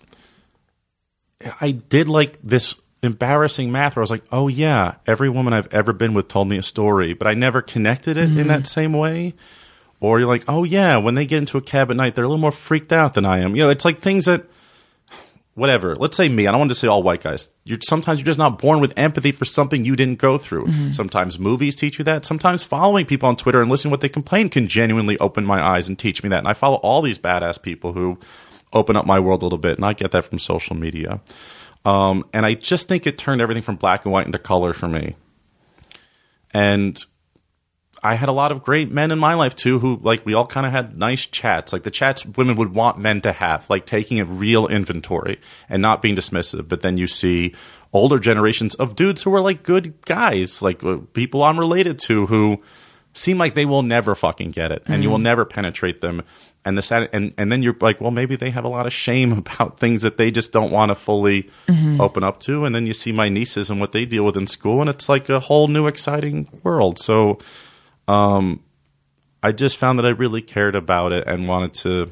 I 1.61 1.71
did 1.71 2.07
like 2.07 2.37
this 2.43 2.73
embarrassing 3.05 3.71
math 3.71 3.95
where 3.95 4.01
I 4.01 4.03
was 4.03 4.11
like, 4.11 4.25
oh 4.31 4.47
yeah, 4.47 4.95
every 5.07 5.29
woman 5.29 5.53
I've 5.53 5.73
ever 5.73 5.93
been 5.93 6.13
with 6.13 6.27
told 6.27 6.47
me 6.47 6.57
a 6.57 6.63
story, 6.63 7.13
but 7.13 7.27
I 7.27 7.33
never 7.33 7.61
connected 7.61 8.17
it 8.17 8.37
in 8.37 8.47
that 8.47 8.61
mm-hmm. 8.61 8.63
same 8.65 8.93
way. 8.93 9.33
Or 9.99 10.19
you're 10.19 10.27
like, 10.27 10.43
oh 10.47 10.63
yeah, 10.63 10.97
when 10.97 11.15
they 11.15 11.25
get 11.25 11.39
into 11.39 11.57
a 11.57 11.61
cab 11.61 11.89
at 11.89 11.97
night, 11.97 12.15
they're 12.15 12.25
a 12.25 12.27
little 12.27 12.41
more 12.41 12.51
freaked 12.51 12.91
out 12.91 13.13
than 13.13 13.25
I 13.25 13.39
am. 13.39 13.55
You 13.55 13.63
know, 13.63 13.69
it's 13.69 13.85
like 13.85 13.99
things 13.99 14.25
that 14.25 14.45
whatever. 15.55 15.95
Let's 15.95 16.15
say 16.15 16.29
me. 16.29 16.47
I 16.47 16.51
don't 16.51 16.59
want 16.59 16.71
to 16.71 16.75
say 16.75 16.87
all 16.87 17.01
white 17.01 17.23
guys. 17.23 17.49
You're 17.63 17.79
sometimes 17.81 18.19
you're 18.19 18.25
just 18.25 18.37
not 18.37 18.59
born 18.59 18.79
with 18.79 18.93
empathy 18.97 19.31
for 19.31 19.45
something 19.45 19.83
you 19.83 19.95
didn't 19.95 20.19
go 20.19 20.37
through. 20.37 20.67
Mm-hmm. 20.67 20.91
Sometimes 20.91 21.39
movies 21.39 21.75
teach 21.75 21.97
you 21.97 22.05
that. 22.05 22.25
Sometimes 22.25 22.63
following 22.63 23.05
people 23.05 23.27
on 23.27 23.35
Twitter 23.35 23.61
and 23.61 23.71
listening 23.71 23.89
to 23.89 23.93
what 23.93 24.01
they 24.01 24.09
complain 24.09 24.49
can 24.49 24.67
genuinely 24.67 25.17
open 25.19 25.45
my 25.45 25.61
eyes 25.61 25.87
and 25.87 25.97
teach 25.97 26.21
me 26.21 26.29
that. 26.29 26.39
And 26.39 26.47
I 26.47 26.53
follow 26.53 26.77
all 26.77 27.01
these 27.01 27.17
badass 27.17 27.61
people 27.61 27.93
who 27.93 28.19
open 28.73 28.95
up 28.95 29.05
my 29.05 29.19
world 29.19 29.41
a 29.41 29.45
little 29.45 29.57
bit, 29.57 29.77
and 29.77 29.85
I 29.85 29.93
get 29.93 30.11
that 30.11 30.25
from 30.25 30.37
social 30.37 30.75
media. 30.75 31.21
Um, 31.85 32.25
and 32.33 32.45
I 32.45 32.55
just 32.55 32.87
think 32.87 33.05
it 33.05 33.17
turned 33.17 33.41
everything 33.41 33.63
from 33.63 33.75
black 33.75 34.05
and 34.05 34.11
white 34.11 34.25
into 34.25 34.39
color 34.39 34.73
for 34.73 34.87
me. 34.87 35.15
And 36.51 37.03
I 38.05 38.15
had 38.15 38.29
a 38.29 38.33
lot 38.33 38.51
of 38.51 38.63
great 38.63 38.91
men 38.91 39.11
in 39.11 39.19
my 39.19 39.33
life 39.33 39.55
too 39.55 39.79
who 39.79 39.99
like 40.01 40.25
we 40.25 40.33
all 40.33 40.45
kind 40.45 40.65
of 40.65 40.71
had 40.71 40.97
nice 40.97 41.25
chats 41.25 41.73
like 41.73 41.81
the 41.81 41.91
chats 41.91 42.23
women 42.23 42.55
would 42.55 42.75
want 42.75 42.99
men 42.99 43.19
to 43.21 43.31
have 43.31 43.67
like 43.67 43.87
taking 43.87 44.19
a 44.19 44.25
real 44.25 44.67
inventory 44.67 45.39
and 45.69 45.81
not 45.81 46.01
being 46.01 46.15
dismissive. 46.15 46.67
But 46.67 46.81
then 46.81 46.97
you 46.97 47.07
see 47.07 47.53
older 47.93 48.19
generations 48.19 48.75
of 48.75 48.95
dudes 48.95 49.23
who 49.23 49.33
are 49.33 49.41
like 49.41 49.63
good 49.63 49.99
guys 50.05 50.61
like 50.61 50.83
uh, 50.83 50.97
people 51.13 51.43
I'm 51.43 51.59
related 51.59 51.97
to 51.99 52.25
who 52.27 52.61
seem 53.13 53.37
like 53.37 53.55
they 53.55 53.65
will 53.65 53.83
never 53.83 54.13
fucking 54.13 54.51
get 54.51 54.71
it 54.71 54.83
and 54.85 55.01
you 55.01 55.09
will 55.09 55.17
never 55.17 55.45
penetrate 55.45 56.01
them 56.01 56.21
and 56.65 56.77
the 56.77 56.81
sad 56.81 57.09
and 57.13 57.33
and 57.37 57.51
then 57.51 57.61
you're 57.63 57.75
like 57.79 58.01
well 58.01 58.11
maybe 58.11 58.35
they 58.35 58.49
have 58.49 58.65
a 58.65 58.69
lot 58.69 58.85
of 58.85 58.93
shame 58.93 59.31
about 59.37 59.79
things 59.79 60.01
that 60.01 60.17
they 60.17 60.31
just 60.31 60.51
don't 60.51 60.71
want 60.71 60.89
to 60.89 60.95
fully 60.95 61.43
mm-hmm. 61.67 62.01
open 62.01 62.23
up 62.23 62.39
to 62.39 62.65
and 62.65 62.75
then 62.75 62.85
you 62.85 62.93
see 62.93 63.11
my 63.11 63.29
nieces 63.29 63.69
and 63.69 63.79
what 63.79 63.91
they 63.91 64.05
deal 64.05 64.25
with 64.25 64.35
in 64.35 64.47
school 64.47 64.81
and 64.81 64.89
it's 64.89 65.07
like 65.07 65.29
a 65.29 65.39
whole 65.39 65.67
new 65.67 65.87
exciting 65.87 66.49
world 66.63 66.99
so 66.99 67.39
um, 68.07 68.61
I 69.45 69.51
just 69.51 69.77
found 69.77 69.99
that 69.99 70.07
I 70.07 70.09
really 70.09 70.41
cared 70.41 70.75
about 70.75 71.11
it 71.11 71.27
and 71.27 71.47
wanted 71.47 71.75
to. 71.75 72.11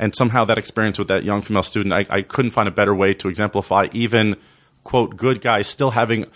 And 0.00 0.14
somehow 0.16 0.44
that 0.46 0.58
experience 0.58 0.98
with 0.98 1.06
that 1.06 1.22
young 1.22 1.42
female 1.42 1.62
student, 1.62 1.92
I, 1.92 2.06
I 2.10 2.22
couldn't 2.22 2.50
find 2.50 2.68
a 2.68 2.72
better 2.72 2.92
way 2.92 3.14
to 3.14 3.28
exemplify 3.28 3.86
even, 3.92 4.36
quote, 4.82 5.16
good 5.16 5.40
guys 5.40 5.68
still 5.68 5.92
having 5.92 6.26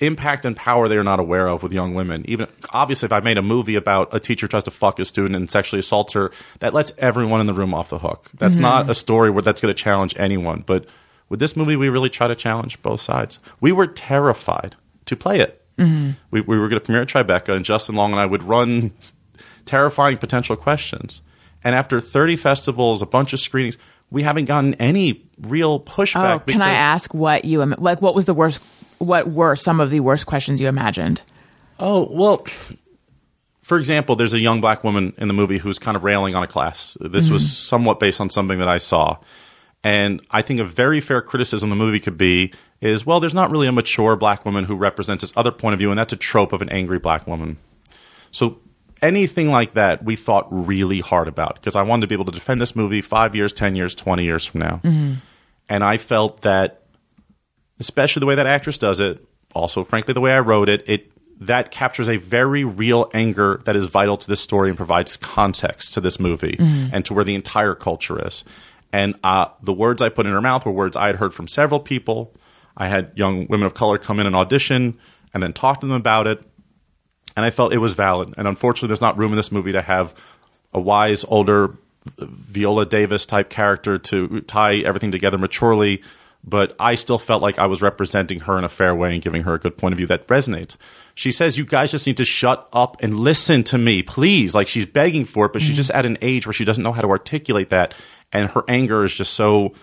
impact 0.00 0.44
and 0.44 0.56
power 0.56 0.88
they 0.88 0.96
are 0.96 1.04
not 1.04 1.20
aware 1.20 1.48
of 1.48 1.62
with 1.62 1.72
young 1.72 1.94
women. 1.94 2.24
Even 2.28 2.48
obviously, 2.70 3.06
if 3.06 3.12
I 3.12 3.20
made 3.20 3.38
a 3.38 3.42
movie 3.42 3.76
about 3.76 4.14
a 4.14 4.20
teacher 4.20 4.46
tries 4.46 4.64
to 4.64 4.70
fuck 4.70 4.98
a 4.98 5.04
student 5.04 5.36
and 5.36 5.50
sexually 5.50 5.80
assaults 5.80 6.12
her, 6.12 6.30
that 6.58 6.74
lets 6.74 6.92
everyone 6.98 7.40
in 7.40 7.46
the 7.46 7.54
room 7.54 7.74
off 7.74 7.88
the 7.88 7.98
hook. 7.98 8.30
That's 8.34 8.58
not 8.58 8.82
mm-hmm. 8.82 8.90
a 8.90 8.94
story 8.94 9.30
where 9.30 9.42
that's 9.42 9.60
going 9.60 9.74
to 9.74 9.82
challenge 9.82 10.14
anyone. 10.18 10.64
But 10.66 10.86
with 11.28 11.40
this 11.40 11.56
movie, 11.56 11.76
we 11.76 11.88
really 11.88 12.10
try 12.10 12.28
to 12.28 12.34
challenge 12.34 12.80
both 12.82 13.00
sides. 13.00 13.38
We 13.60 13.72
were 13.72 13.86
terrified 13.86 14.76
to 15.06 15.16
play 15.16 15.40
it. 15.40 15.62
Mm-hmm. 15.78 16.12
We, 16.30 16.40
we 16.42 16.58
were 16.58 16.68
going 16.68 16.80
to 16.80 16.84
premiere 16.84 17.02
at 17.02 17.08
Tribeca, 17.08 17.54
and 17.54 17.64
Justin 17.64 17.94
Long 17.94 18.12
and 18.12 18.20
I 18.20 18.26
would 18.26 18.42
run 18.42 18.92
terrifying 19.64 20.18
potential 20.18 20.56
questions. 20.56 21.22
And 21.64 21.74
after 21.74 22.00
30 22.00 22.36
festivals, 22.36 23.02
a 23.02 23.06
bunch 23.06 23.32
of 23.32 23.40
screenings, 23.40 23.76
we 24.10 24.22
haven't 24.22 24.44
gotten 24.44 24.74
any 24.74 25.28
real 25.40 25.80
pushback. 25.80 26.36
Oh, 26.36 26.38
can 26.38 26.62
I 26.62 26.70
ask 26.70 27.12
what 27.12 27.44
you 27.44 27.64
like? 27.64 28.00
What 28.00 28.14
was 28.14 28.26
the 28.26 28.34
worst? 28.34 28.64
What 28.98 29.30
were 29.30 29.56
some 29.56 29.80
of 29.80 29.90
the 29.90 30.00
worst 30.00 30.26
questions 30.26 30.60
you 30.60 30.68
imagined? 30.68 31.22
Oh, 31.78 32.08
well, 32.10 32.46
for 33.62 33.78
example, 33.78 34.16
there's 34.16 34.32
a 34.32 34.38
young 34.38 34.60
black 34.60 34.84
woman 34.84 35.12
in 35.18 35.28
the 35.28 35.34
movie 35.34 35.58
who's 35.58 35.78
kind 35.78 35.96
of 35.96 36.04
railing 36.04 36.34
on 36.34 36.42
a 36.42 36.46
class. 36.46 36.96
This 37.00 37.28
was 37.28 37.42
mm-hmm. 37.42 37.48
somewhat 37.48 38.00
based 38.00 38.20
on 38.20 38.30
something 38.30 38.58
that 38.58 38.68
I 38.68 38.78
saw. 38.78 39.18
And 39.84 40.24
I 40.30 40.42
think 40.42 40.60
a 40.60 40.64
very 40.64 41.00
fair 41.00 41.20
criticism 41.20 41.70
the 41.70 41.76
movie 41.76 42.00
could 42.00 42.16
be 42.16 42.52
is, 42.80 43.06
well, 43.06 43.20
there's 43.20 43.34
not 43.34 43.50
really 43.50 43.66
a 43.66 43.72
mature 43.72 44.16
black 44.16 44.44
woman 44.44 44.64
who 44.64 44.76
represents 44.76 45.22
this 45.22 45.32
other 45.36 45.50
point 45.50 45.74
of 45.74 45.78
view, 45.78 45.90
and 45.90 45.98
that's 45.98 46.12
a 46.12 46.16
trope 46.16 46.52
of 46.52 46.62
an 46.62 46.68
angry 46.70 46.98
black 46.98 47.26
woman. 47.26 47.56
So 48.30 48.58
anything 49.02 49.50
like 49.50 49.74
that, 49.74 50.04
we 50.04 50.16
thought 50.16 50.46
really 50.50 51.00
hard 51.00 51.28
about 51.28 51.56
because 51.56 51.76
I 51.76 51.82
wanted 51.82 52.02
to 52.02 52.06
be 52.06 52.14
able 52.14 52.24
to 52.26 52.32
defend 52.32 52.60
this 52.60 52.76
movie 52.76 53.00
five 53.00 53.34
years, 53.34 53.52
10 53.52 53.76
years, 53.76 53.94
20 53.94 54.24
years 54.24 54.46
from 54.46 54.60
now. 54.60 54.80
Mm-hmm. 54.84 55.14
And 55.68 55.84
I 55.84 55.98
felt 55.98 56.42
that 56.42 56.82
especially 57.78 58.20
the 58.20 58.26
way 58.26 58.34
that 58.34 58.46
actress 58.46 58.78
does 58.78 59.00
it, 59.00 59.24
also 59.54 59.84
frankly 59.84 60.14
the 60.14 60.20
way 60.20 60.32
I 60.32 60.40
wrote 60.40 60.68
it, 60.68 60.84
it 60.88 61.10
that 61.38 61.70
captures 61.70 62.08
a 62.08 62.16
very 62.16 62.64
real 62.64 63.10
anger 63.12 63.60
that 63.66 63.76
is 63.76 63.86
vital 63.86 64.16
to 64.16 64.26
this 64.26 64.40
story 64.40 64.68
and 64.68 64.76
provides 64.76 65.16
context 65.18 65.92
to 65.92 66.00
this 66.00 66.18
movie 66.18 66.56
and 66.92 67.04
to 67.04 67.12
where 67.12 67.24
the 67.24 67.34
entire 67.34 67.74
culture 67.74 68.26
is. 68.26 68.42
And 68.92 69.18
uh, 69.22 69.48
the 69.62 69.74
words 69.74 70.00
I 70.00 70.08
put 70.08 70.24
in 70.24 70.32
her 70.32 70.40
mouth 70.40 70.64
were 70.64 70.72
words 70.72 70.96
I 70.96 71.08
had 71.08 71.16
heard 71.16 71.34
from 71.34 71.46
several 71.48 71.80
people. 71.80 72.32
I 72.76 72.88
had 72.88 73.12
young 73.16 73.46
women 73.48 73.66
of 73.66 73.74
color 73.74 73.98
come 73.98 74.18
in 74.18 74.26
and 74.26 74.34
audition 74.34 74.98
and 75.34 75.42
then 75.42 75.52
talk 75.52 75.80
to 75.80 75.86
them 75.86 75.96
about 75.96 76.26
it. 76.26 76.42
And 77.36 77.44
I 77.44 77.50
felt 77.50 77.74
it 77.74 77.78
was 77.78 77.92
valid. 77.92 78.32
And 78.38 78.48
unfortunately, 78.48 78.88
there's 78.88 79.02
not 79.02 79.18
room 79.18 79.32
in 79.32 79.36
this 79.36 79.52
movie 79.52 79.72
to 79.72 79.82
have 79.82 80.14
a 80.72 80.80
wise, 80.80 81.24
older 81.28 81.76
Viola 82.18 82.86
Davis 82.86 83.26
type 83.26 83.50
character 83.50 83.98
to 83.98 84.40
tie 84.42 84.76
everything 84.76 85.10
together 85.10 85.36
maturely. 85.36 86.02
But 86.48 86.76
I 86.78 86.94
still 86.94 87.18
felt 87.18 87.42
like 87.42 87.58
I 87.58 87.66
was 87.66 87.82
representing 87.82 88.40
her 88.40 88.56
in 88.56 88.62
a 88.62 88.68
fair 88.68 88.94
way 88.94 89.12
and 89.12 89.20
giving 89.20 89.42
her 89.42 89.54
a 89.54 89.58
good 89.58 89.76
point 89.76 89.92
of 89.92 89.96
view 89.96 90.06
that 90.06 90.28
resonates. 90.28 90.76
She 91.14 91.32
says, 91.32 91.58
You 91.58 91.64
guys 91.64 91.90
just 91.90 92.06
need 92.06 92.16
to 92.18 92.24
shut 92.24 92.68
up 92.72 92.96
and 93.02 93.18
listen 93.18 93.64
to 93.64 93.78
me, 93.78 94.02
please. 94.02 94.54
Like 94.54 94.68
she's 94.68 94.86
begging 94.86 95.24
for 95.24 95.46
it, 95.46 95.52
but 95.52 95.60
she's 95.60 95.70
mm-hmm. 95.70 95.76
just 95.76 95.90
at 95.90 96.06
an 96.06 96.18
age 96.22 96.46
where 96.46 96.52
she 96.52 96.64
doesn't 96.64 96.84
know 96.84 96.92
how 96.92 97.02
to 97.02 97.08
articulate 97.08 97.70
that. 97.70 97.94
And 98.32 98.50
her 98.50 98.62
anger 98.68 99.04
is 99.04 99.14
just 99.14 99.34
so 99.34 99.74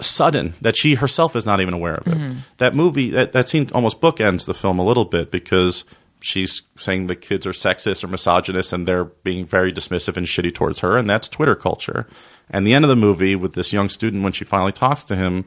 sudden 0.00 0.54
that 0.60 0.76
she 0.76 0.94
herself 0.94 1.36
is 1.36 1.46
not 1.46 1.60
even 1.60 1.74
aware 1.74 1.94
of 1.94 2.06
it. 2.06 2.16
Mm-hmm. 2.16 2.38
That 2.58 2.74
movie, 2.74 3.10
that, 3.10 3.32
that 3.32 3.48
scene 3.48 3.68
almost 3.74 4.00
bookends 4.00 4.46
the 4.46 4.54
film 4.54 4.78
a 4.78 4.84
little 4.84 5.04
bit 5.04 5.30
because 5.30 5.84
she's 6.20 6.62
saying 6.76 7.06
the 7.06 7.16
kids 7.16 7.46
are 7.46 7.52
sexist 7.52 8.02
or 8.02 8.08
misogynist 8.08 8.72
and 8.72 8.86
they're 8.86 9.04
being 9.04 9.44
very 9.44 9.72
dismissive 9.72 10.16
and 10.16 10.26
shitty 10.26 10.54
towards 10.54 10.80
her, 10.80 10.96
and 10.96 11.08
that's 11.08 11.28
Twitter 11.28 11.54
culture. 11.54 12.06
And 12.50 12.66
the 12.66 12.74
end 12.74 12.84
of 12.84 12.88
the 12.88 12.96
movie 12.96 13.36
with 13.36 13.54
this 13.54 13.72
young 13.72 13.88
student, 13.88 14.22
when 14.22 14.32
she 14.32 14.44
finally 14.44 14.72
talks 14.72 15.04
to 15.04 15.16
him, 15.16 15.44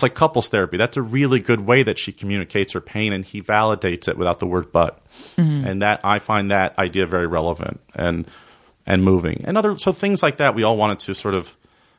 it's 0.00 0.02
like 0.02 0.14
couples 0.14 0.48
therapy. 0.48 0.78
That's 0.78 0.96
a 0.96 1.02
really 1.02 1.40
good 1.40 1.60
way 1.60 1.82
that 1.82 1.98
she 1.98 2.10
communicates 2.10 2.72
her 2.72 2.80
pain 2.80 3.12
and 3.12 3.22
he 3.22 3.42
validates 3.42 4.08
it 4.08 4.16
without 4.16 4.40
the 4.40 4.46
word 4.46 4.72
but. 4.72 4.98
Mm-hmm. 5.36 5.66
And 5.66 5.82
that 5.82 6.00
I 6.02 6.18
find 6.18 6.50
that 6.50 6.78
idea 6.78 7.06
very 7.06 7.26
relevant 7.26 7.80
and 7.94 8.26
and 8.86 9.04
moving. 9.04 9.42
And 9.44 9.58
other 9.58 9.78
so 9.78 9.92
things 9.92 10.22
like 10.22 10.38
that 10.38 10.54
we 10.54 10.62
all 10.62 10.78
wanted 10.78 11.00
to 11.00 11.14
sort 11.14 11.34
of 11.34 11.56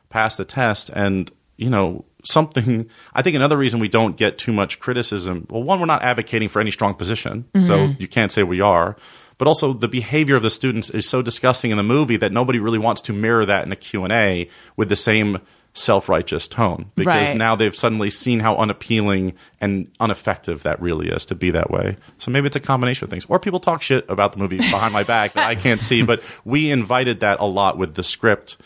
pass 0.08 0.36
the 0.36 0.44
test 0.44 0.90
and 0.90 1.30
you 1.56 1.70
know 1.70 2.04
something 2.24 2.90
I 3.14 3.22
think 3.22 3.36
another 3.36 3.56
reason 3.56 3.78
we 3.78 3.88
don't 3.88 4.16
get 4.16 4.36
too 4.36 4.52
much 4.52 4.80
criticism 4.80 5.46
well 5.48 5.62
one 5.62 5.78
we're 5.78 5.86
not 5.86 6.02
advocating 6.02 6.48
for 6.48 6.60
any 6.60 6.70
strong 6.70 6.94
position 6.94 7.46
so 7.54 7.78
mm-hmm. 7.78 8.02
you 8.02 8.08
can't 8.08 8.30
say 8.30 8.42
we 8.42 8.60
are 8.60 8.96
but 9.38 9.48
also 9.48 9.72
the 9.72 9.88
behavior 9.88 10.36
of 10.36 10.42
the 10.42 10.50
students 10.50 10.90
is 10.90 11.08
so 11.08 11.22
disgusting 11.22 11.70
in 11.70 11.76
the 11.76 11.82
movie 11.82 12.16
that 12.18 12.30
nobody 12.30 12.58
really 12.58 12.78
wants 12.78 13.00
to 13.00 13.12
mirror 13.12 13.46
that 13.46 13.64
in 13.64 13.72
a 13.72 13.76
Q&A 13.76 14.48
with 14.76 14.88
the 14.88 14.96
same 14.96 15.40
self-righteous 15.74 16.48
tone 16.48 16.90
because 16.94 17.28
Right. 17.28 17.36
now 17.36 17.56
they've 17.56 17.74
suddenly 17.74 18.10
seen 18.10 18.40
how 18.40 18.56
unappealing 18.56 19.32
and 19.60 19.90
ineffective 20.00 20.62
that 20.64 20.80
really 20.82 21.08
is 21.08 21.24
to 21.26 21.34
be 21.34 21.50
that 21.50 21.70
way. 21.70 21.96
So 22.18 22.30
maybe 22.30 22.46
it's 22.46 22.56
a 22.56 22.60
combination 22.60 23.06
of 23.06 23.10
things. 23.10 23.24
Or 23.26 23.38
people 23.38 23.58
talk 23.58 23.80
shit 23.80 24.04
about 24.10 24.32
the 24.32 24.38
movie 24.38 24.58
behind 24.58 24.92
my 24.92 25.02
back 25.02 25.32
that 25.32 25.48
I 25.48 25.54
can't 25.54 25.80
see, 25.80 26.02
but 26.02 26.22
we 26.44 26.70
invited 26.70 27.20
that 27.20 27.40
a 27.40 27.46
lot 27.46 27.78
with 27.78 27.94
the 27.94 28.04
script, 28.04 28.58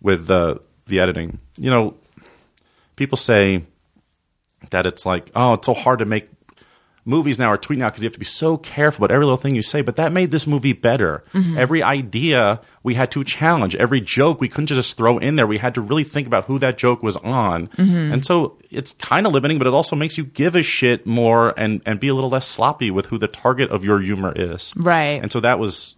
with 0.00 0.26
the 0.26 0.60
the 0.86 1.00
editing. 1.00 1.38
You 1.58 1.70
know, 1.70 1.94
people 2.96 3.16
say 3.16 3.64
that 4.70 4.86
it's 4.86 5.04
like, 5.04 5.30
oh, 5.34 5.54
it's 5.54 5.66
so 5.66 5.74
hard 5.74 5.98
to 5.98 6.04
make 6.04 6.28
movies 7.04 7.38
now 7.38 7.48
are 7.48 7.56
tweet 7.56 7.78
now 7.78 7.88
because 7.88 8.02
you 8.02 8.06
have 8.06 8.12
to 8.12 8.18
be 8.18 8.24
so 8.24 8.56
careful 8.56 9.04
about 9.04 9.12
every 9.12 9.24
little 9.24 9.36
thing 9.36 9.54
you 9.54 9.62
say. 9.62 9.82
But 9.82 9.96
that 9.96 10.12
made 10.12 10.30
this 10.30 10.46
movie 10.46 10.72
better. 10.72 11.24
Mm-hmm. 11.32 11.58
Every 11.58 11.82
idea 11.82 12.60
we 12.82 12.94
had 12.94 13.10
to 13.12 13.24
challenge, 13.24 13.74
every 13.76 14.00
joke 14.00 14.40
we 14.40 14.48
couldn't 14.48 14.68
just 14.68 14.96
throw 14.96 15.18
in 15.18 15.36
there. 15.36 15.46
We 15.46 15.58
had 15.58 15.74
to 15.74 15.80
really 15.80 16.04
think 16.04 16.26
about 16.26 16.44
who 16.44 16.58
that 16.60 16.78
joke 16.78 17.02
was 17.02 17.16
on. 17.18 17.68
Mm-hmm. 17.68 18.12
And 18.12 18.24
so 18.24 18.58
it's 18.70 18.94
kind 18.94 19.26
of 19.26 19.32
limiting, 19.32 19.58
but 19.58 19.66
it 19.66 19.74
also 19.74 19.96
makes 19.96 20.16
you 20.16 20.24
give 20.24 20.54
a 20.54 20.62
shit 20.62 21.06
more 21.06 21.54
and, 21.58 21.82
and 21.86 21.98
be 21.98 22.08
a 22.08 22.14
little 22.14 22.30
less 22.30 22.46
sloppy 22.46 22.90
with 22.90 23.06
who 23.06 23.18
the 23.18 23.28
target 23.28 23.70
of 23.70 23.84
your 23.84 24.00
humor 24.00 24.32
is. 24.34 24.72
Right. 24.76 25.20
And 25.22 25.32
so 25.32 25.40
that 25.40 25.58
was. 25.58 25.94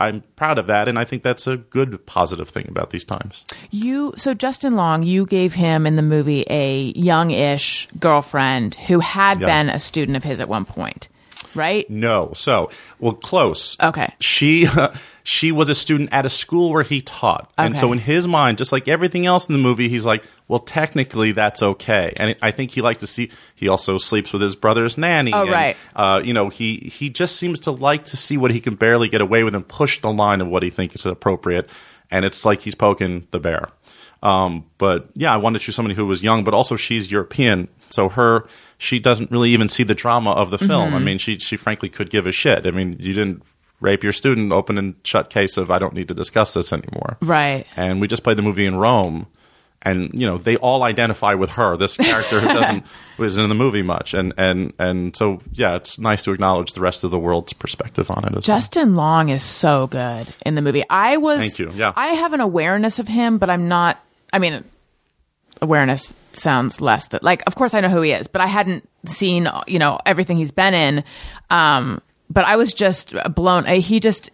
I'm 0.00 0.22
proud 0.36 0.58
of 0.58 0.66
that, 0.66 0.88
and 0.88 0.98
I 0.98 1.04
think 1.04 1.22
that's 1.22 1.46
a 1.46 1.56
good 1.56 2.04
positive 2.06 2.48
thing 2.48 2.66
about 2.68 2.90
these 2.90 3.04
times. 3.04 3.44
You 3.70 4.14
so 4.16 4.34
Justin 4.34 4.74
Long, 4.74 5.02
you 5.02 5.26
gave 5.26 5.54
him 5.54 5.86
in 5.86 5.94
the 5.96 6.02
movie 6.02 6.44
a 6.50 6.92
young-ish 6.96 7.88
girlfriend 8.00 8.74
who 8.86 9.00
had 9.00 9.40
Yeah. 9.40 9.46
been 9.46 9.68
a 9.70 9.78
student 9.78 10.16
of 10.16 10.24
his 10.24 10.40
at 10.40 10.48
one 10.48 10.64
point, 10.64 11.08
right? 11.54 11.88
No. 11.90 12.32
So, 12.34 12.70
well, 12.98 13.12
close. 13.12 13.76
Okay. 13.82 14.12
She 14.20 14.66
she 15.24 15.52
was 15.52 15.68
a 15.68 15.74
student 15.74 16.10
at 16.12 16.26
a 16.26 16.28
school 16.30 16.70
where 16.72 16.82
he 16.82 17.00
taught, 17.00 17.50
and 17.56 17.74
Okay. 17.74 17.80
so 17.80 17.92
in 17.92 17.98
his 17.98 18.26
mind, 18.26 18.58
just 18.58 18.72
like 18.72 18.88
everything 18.88 19.24
else 19.26 19.48
in 19.48 19.52
the 19.52 19.58
movie, 19.58 19.88
he's 19.88 20.04
like, 20.04 20.24
well, 20.48 20.58
technically 20.58 21.32
that's 21.32 21.62
okay. 21.62 22.12
And 22.16 22.34
I 22.42 22.50
think 22.50 22.72
he 22.72 22.80
likes 22.82 22.98
to 22.98 23.06
see. 23.06 23.30
He 23.54 23.68
also 23.68 23.98
sleeps 23.98 24.32
with 24.32 24.42
his 24.42 24.56
brother's 24.56 24.98
nanny. 24.98 25.32
Oh, 25.32 25.42
and, 25.42 25.50
right. 25.50 25.76
Uh, 25.94 26.20
you 26.24 26.32
know, 26.34 26.48
he 26.48 26.76
he 26.92 27.08
just 27.10 27.36
seems 27.36 27.60
to 27.60 27.70
like 27.70 28.04
to 28.06 28.16
see 28.16 28.36
what 28.36 28.50
he 28.50 28.60
can 28.60 28.74
barely 28.74 29.08
get 29.08 29.20
away 29.20 29.44
with 29.44 29.54
and 29.54 29.66
push 29.66 30.00
the 30.00 30.12
line 30.12 30.40
of 30.40 30.48
what 30.48 30.62
he 30.62 30.70
thinks 30.70 30.94
is 30.96 31.06
appropriate. 31.06 31.68
And 32.10 32.24
it's 32.26 32.44
like 32.44 32.60
he's 32.60 32.74
poking 32.74 33.26
the 33.30 33.40
bear. 33.40 33.68
Um, 34.22 34.66
but 34.78 35.08
yeah, 35.14 35.34
I 35.34 35.36
wanted 35.36 35.58
to 35.58 35.64
choose 35.64 35.74
somebody 35.74 35.96
who 35.96 36.06
was 36.06 36.22
young, 36.22 36.44
but 36.44 36.54
also 36.54 36.76
she's 36.76 37.10
European, 37.10 37.68
so 37.90 38.08
her 38.08 38.46
she 38.78 38.98
doesn't 38.98 39.30
really 39.30 39.50
even 39.50 39.68
see 39.68 39.82
the 39.82 39.94
drama 39.94 40.30
of 40.30 40.50
the 40.50 40.58
film. 40.58 40.94
I 40.94 40.98
mean, 40.98 41.18
she 41.18 41.38
she 41.38 41.56
frankly 41.56 41.88
could 41.88 42.10
give 42.10 42.26
a 42.26 42.32
shit. 42.32 42.66
I 42.66 42.70
mean, 42.70 42.96
you 42.98 43.14
didn't 43.14 43.42
rape 43.80 44.02
your 44.02 44.12
student, 44.12 44.52
open 44.52 44.78
and 44.78 44.94
shut 45.04 45.28
case 45.28 45.56
of 45.56 45.70
I 45.70 45.78
don't 45.78 45.92
need 45.92 46.08
to 46.08 46.14
discuss 46.14 46.54
this 46.54 46.72
anymore. 46.72 47.18
Right. 47.20 47.66
And 47.76 48.00
we 48.00 48.06
just 48.06 48.22
played 48.22 48.38
the 48.38 48.42
movie 48.42 48.64
in 48.64 48.76
Rome, 48.76 49.26
and 49.82 50.10
you 50.14 50.26
know 50.26 50.38
they 50.38 50.56
all 50.56 50.84
identify 50.84 51.34
with 51.34 51.50
her, 51.50 51.76
this 51.76 51.96
character 51.96 52.40
who 52.40 52.48
doesn't 52.48 52.84
was 53.18 53.36
in 53.36 53.48
the 53.48 53.54
movie 53.54 53.82
much, 53.82 54.14
and 54.14 54.32
and 54.38 54.72
and 54.78 55.16
so 55.16 55.40
yeah, 55.52 55.74
it's 55.74 55.98
nice 55.98 56.22
to 56.22 56.32
acknowledge 56.32 56.72
the 56.72 56.80
rest 56.80 57.04
of 57.04 57.10
the 57.10 57.18
world's 57.18 57.52
perspective 57.52 58.10
on 58.10 58.24
it 58.24 58.28
as 58.28 58.32
well. 58.32 58.40
Justin 58.40 58.94
Long 58.94 59.28
is 59.28 59.42
so 59.42 59.88
good 59.88 60.28
in 60.46 60.54
the 60.54 60.62
movie. 60.62 60.84
I 60.88 61.16
was 61.16 61.40
Thank 61.40 61.58
you, 61.58 61.72
yeah. 61.74 61.92
I 61.96 62.08
have 62.14 62.32
an 62.32 62.40
awareness 62.40 62.98
of 62.98 63.08
him, 63.08 63.38
but 63.38 63.50
I'm 63.50 63.68
not 63.68 63.98
I 64.32 64.38
mean 64.38 64.64
awareness 65.60 66.12
sounds 66.30 66.80
less 66.80 67.08
that 67.08 67.22
like 67.22 67.42
of 67.46 67.54
course 67.54 67.74
I 67.74 67.80
know 67.80 67.88
who 67.88 68.02
he 68.02 68.12
is, 68.12 68.26
but 68.26 68.40
I 68.40 68.46
hadn't 68.46 68.88
seen 69.04 69.48
you 69.66 69.78
know 69.78 69.98
everything 70.06 70.38
he's 70.38 70.50
been 70.50 70.74
in. 70.74 71.04
Um 71.50 72.00
but 72.30 72.44
I 72.44 72.56
was 72.56 72.72
just 72.74 73.14
blown 73.34 73.66
he 73.66 74.00
just 74.00 74.30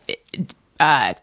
uh 0.80 1.14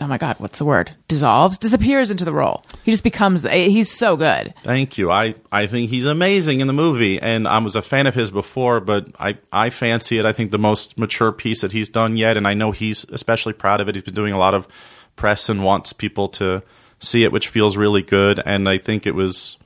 oh 0.00 0.06
my 0.06 0.18
god, 0.18 0.36
what's 0.38 0.58
the 0.58 0.64
word? 0.64 0.92
Dissolves, 1.08 1.58
disappears 1.58 2.10
into 2.10 2.24
the 2.24 2.32
role. 2.32 2.64
He 2.84 2.90
just 2.90 3.02
becomes 3.02 3.42
he's 3.42 3.90
so 3.90 4.16
good. 4.16 4.54
Thank 4.64 4.98
you. 4.98 5.10
I, 5.10 5.34
I 5.50 5.66
think 5.66 5.90
he's 5.90 6.04
amazing 6.04 6.60
in 6.60 6.66
the 6.66 6.72
movie, 6.72 7.20
and 7.20 7.48
I 7.48 7.58
was 7.58 7.76
a 7.76 7.82
fan 7.82 8.06
of 8.06 8.14
his 8.14 8.30
before, 8.30 8.80
but 8.80 9.08
I, 9.18 9.38
I 9.52 9.70
fancy 9.70 10.18
it. 10.18 10.24
I 10.26 10.32
think 10.32 10.50
the 10.50 10.58
most 10.58 10.98
mature 10.98 11.32
piece 11.32 11.60
that 11.62 11.72
he's 11.72 11.88
done 11.88 12.16
yet, 12.16 12.36
and 12.36 12.46
I 12.46 12.54
know 12.54 12.72
he's 12.72 13.04
especially 13.10 13.52
proud 13.52 13.80
of 13.80 13.88
it. 13.88 13.94
He's 13.94 14.04
been 14.04 14.14
doing 14.14 14.32
a 14.32 14.38
lot 14.38 14.54
of 14.54 14.68
press 15.16 15.48
and 15.48 15.64
wants 15.64 15.92
people 15.92 16.28
to 16.28 16.62
see 17.00 17.24
it, 17.24 17.32
which 17.32 17.48
feels 17.48 17.76
really 17.76 18.02
good. 18.02 18.40
And 18.44 18.68
I 18.68 18.78
think 18.78 19.06
it 19.06 19.14
was, 19.14 19.56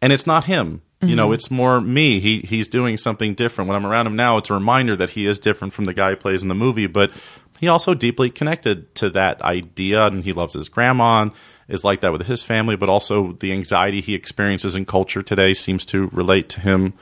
and 0.00 0.12
it's 0.12 0.26
not 0.26 0.44
him. 0.44 0.82
You 1.02 1.14
know, 1.14 1.26
mm-hmm. 1.26 1.34
it's 1.34 1.50
more 1.50 1.80
me. 1.80 2.20
He 2.20 2.40
he's 2.40 2.68
doing 2.68 2.96
something 2.96 3.34
different. 3.34 3.68
When 3.68 3.76
I'm 3.76 3.86
around 3.86 4.06
him 4.06 4.16
now, 4.16 4.38
it's 4.38 4.48
a 4.48 4.54
reminder 4.54 4.96
that 4.96 5.10
he 5.10 5.26
is 5.26 5.38
different 5.38 5.74
from 5.74 5.84
the 5.84 5.92
guy 5.92 6.10
who 6.10 6.16
plays 6.16 6.42
in 6.42 6.48
the 6.48 6.54
movie, 6.54 6.86
but 6.86 7.12
he 7.60 7.68
also 7.68 7.94
deeply 7.94 8.30
connected 8.30 8.94
to 8.96 9.10
that 9.10 9.40
idea 9.42 10.06
and 10.06 10.24
he 10.24 10.32
loves 10.32 10.54
his 10.54 10.68
grandma 10.68 11.22
and 11.22 11.32
is 11.68 11.84
like 11.84 12.00
that 12.00 12.12
with 12.12 12.26
his 12.26 12.42
family, 12.42 12.76
but 12.76 12.88
also 12.88 13.32
the 13.32 13.52
anxiety 13.52 14.00
he 14.00 14.14
experiences 14.14 14.74
in 14.74 14.86
culture 14.86 15.22
today 15.22 15.52
seems 15.52 15.84
to 15.86 16.08
relate 16.08 16.48
to 16.50 16.60
him. 16.60 16.94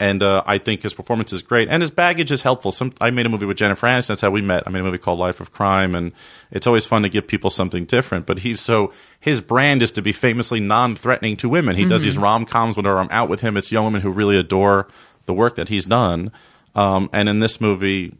And 0.00 0.22
uh, 0.22 0.42
I 0.44 0.58
think 0.58 0.82
his 0.82 0.92
performance 0.92 1.32
is 1.32 1.42
great, 1.42 1.68
and 1.68 1.80
his 1.80 1.90
baggage 1.90 2.32
is 2.32 2.42
helpful. 2.42 2.72
Some 2.72 2.92
I 3.00 3.10
made 3.10 3.26
a 3.26 3.28
movie 3.28 3.46
with 3.46 3.56
Jennifer 3.56 3.86
Aniston. 3.86 4.08
That's 4.08 4.20
how 4.22 4.30
we 4.30 4.42
met. 4.42 4.64
I 4.66 4.70
made 4.70 4.80
a 4.80 4.84
movie 4.84 4.98
called 4.98 5.20
Life 5.20 5.40
of 5.40 5.52
Crime, 5.52 5.94
and 5.94 6.12
it's 6.50 6.66
always 6.66 6.84
fun 6.84 7.02
to 7.02 7.08
give 7.08 7.28
people 7.28 7.48
something 7.48 7.84
different. 7.84 8.26
But 8.26 8.40
he's 8.40 8.60
so 8.60 8.92
his 9.20 9.40
brand 9.40 9.82
is 9.82 9.92
to 9.92 10.02
be 10.02 10.12
famously 10.12 10.58
non-threatening 10.58 11.36
to 11.38 11.48
women. 11.48 11.76
He 11.76 11.86
does 11.86 12.02
these 12.02 12.18
rom 12.18 12.44
coms 12.44 12.76
whenever 12.76 12.98
I'm 12.98 13.08
out 13.10 13.28
with 13.28 13.40
him. 13.40 13.56
It's 13.56 13.70
young 13.70 13.84
women 13.84 14.00
who 14.00 14.10
really 14.10 14.36
adore 14.36 14.88
the 15.26 15.34
work 15.34 15.54
that 15.56 15.68
he's 15.68 15.84
done. 15.84 16.32
Um, 16.74 17.08
and 17.12 17.28
in 17.28 17.38
this 17.38 17.60
movie, 17.60 18.12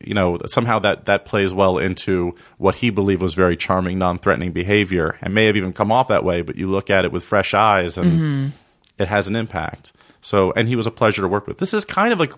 you 0.00 0.14
know, 0.14 0.38
somehow 0.46 0.78
that 0.78 1.06
that 1.06 1.24
plays 1.24 1.52
well 1.52 1.76
into 1.76 2.36
what 2.56 2.76
he 2.76 2.90
believed 2.90 3.20
was 3.20 3.34
very 3.34 3.56
charming, 3.56 3.98
non-threatening 3.98 4.52
behavior, 4.52 5.18
and 5.20 5.34
may 5.34 5.46
have 5.46 5.56
even 5.56 5.72
come 5.72 5.90
off 5.90 6.06
that 6.06 6.22
way. 6.22 6.42
But 6.42 6.54
you 6.54 6.68
look 6.68 6.88
at 6.88 7.04
it 7.04 7.10
with 7.10 7.24
fresh 7.24 7.52
eyes, 7.52 7.98
and 7.98 8.52
it 8.96 9.08
has 9.08 9.26
an 9.26 9.34
impact. 9.34 9.92
So, 10.26 10.52
and 10.56 10.66
he 10.66 10.74
was 10.74 10.88
a 10.88 10.90
pleasure 10.90 11.22
to 11.22 11.28
work 11.28 11.46
with. 11.46 11.58
This 11.58 11.72
is 11.72 11.84
kind 11.84 12.12
of 12.12 12.18
like 12.18 12.32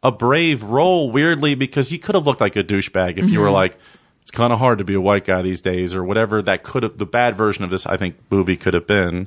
a 0.00 0.12
brave 0.12 0.62
role, 0.62 1.10
weirdly, 1.10 1.56
because 1.56 1.88
he 1.88 1.98
could 1.98 2.14
have 2.14 2.24
looked 2.24 2.40
like 2.40 2.54
a 2.54 2.62
douchebag 2.62 3.18
if 3.18 3.28
you 3.30 3.40
were 3.40 3.50
like, 3.50 3.76
it's 4.22 4.30
kind 4.30 4.52
of 4.52 4.60
hard 4.60 4.78
to 4.78 4.84
be 4.84 4.94
a 4.94 5.00
white 5.00 5.24
guy 5.24 5.42
these 5.42 5.60
days, 5.60 5.92
or 5.92 6.04
whatever 6.04 6.40
that 6.42 6.62
could 6.62 6.84
have. 6.84 6.98
The 6.98 7.06
bad 7.06 7.36
version 7.36 7.64
of 7.64 7.70
this, 7.70 7.84
I 7.84 7.96
think, 7.96 8.14
movie 8.30 8.56
could 8.56 8.74
have 8.74 8.86
been, 8.86 9.26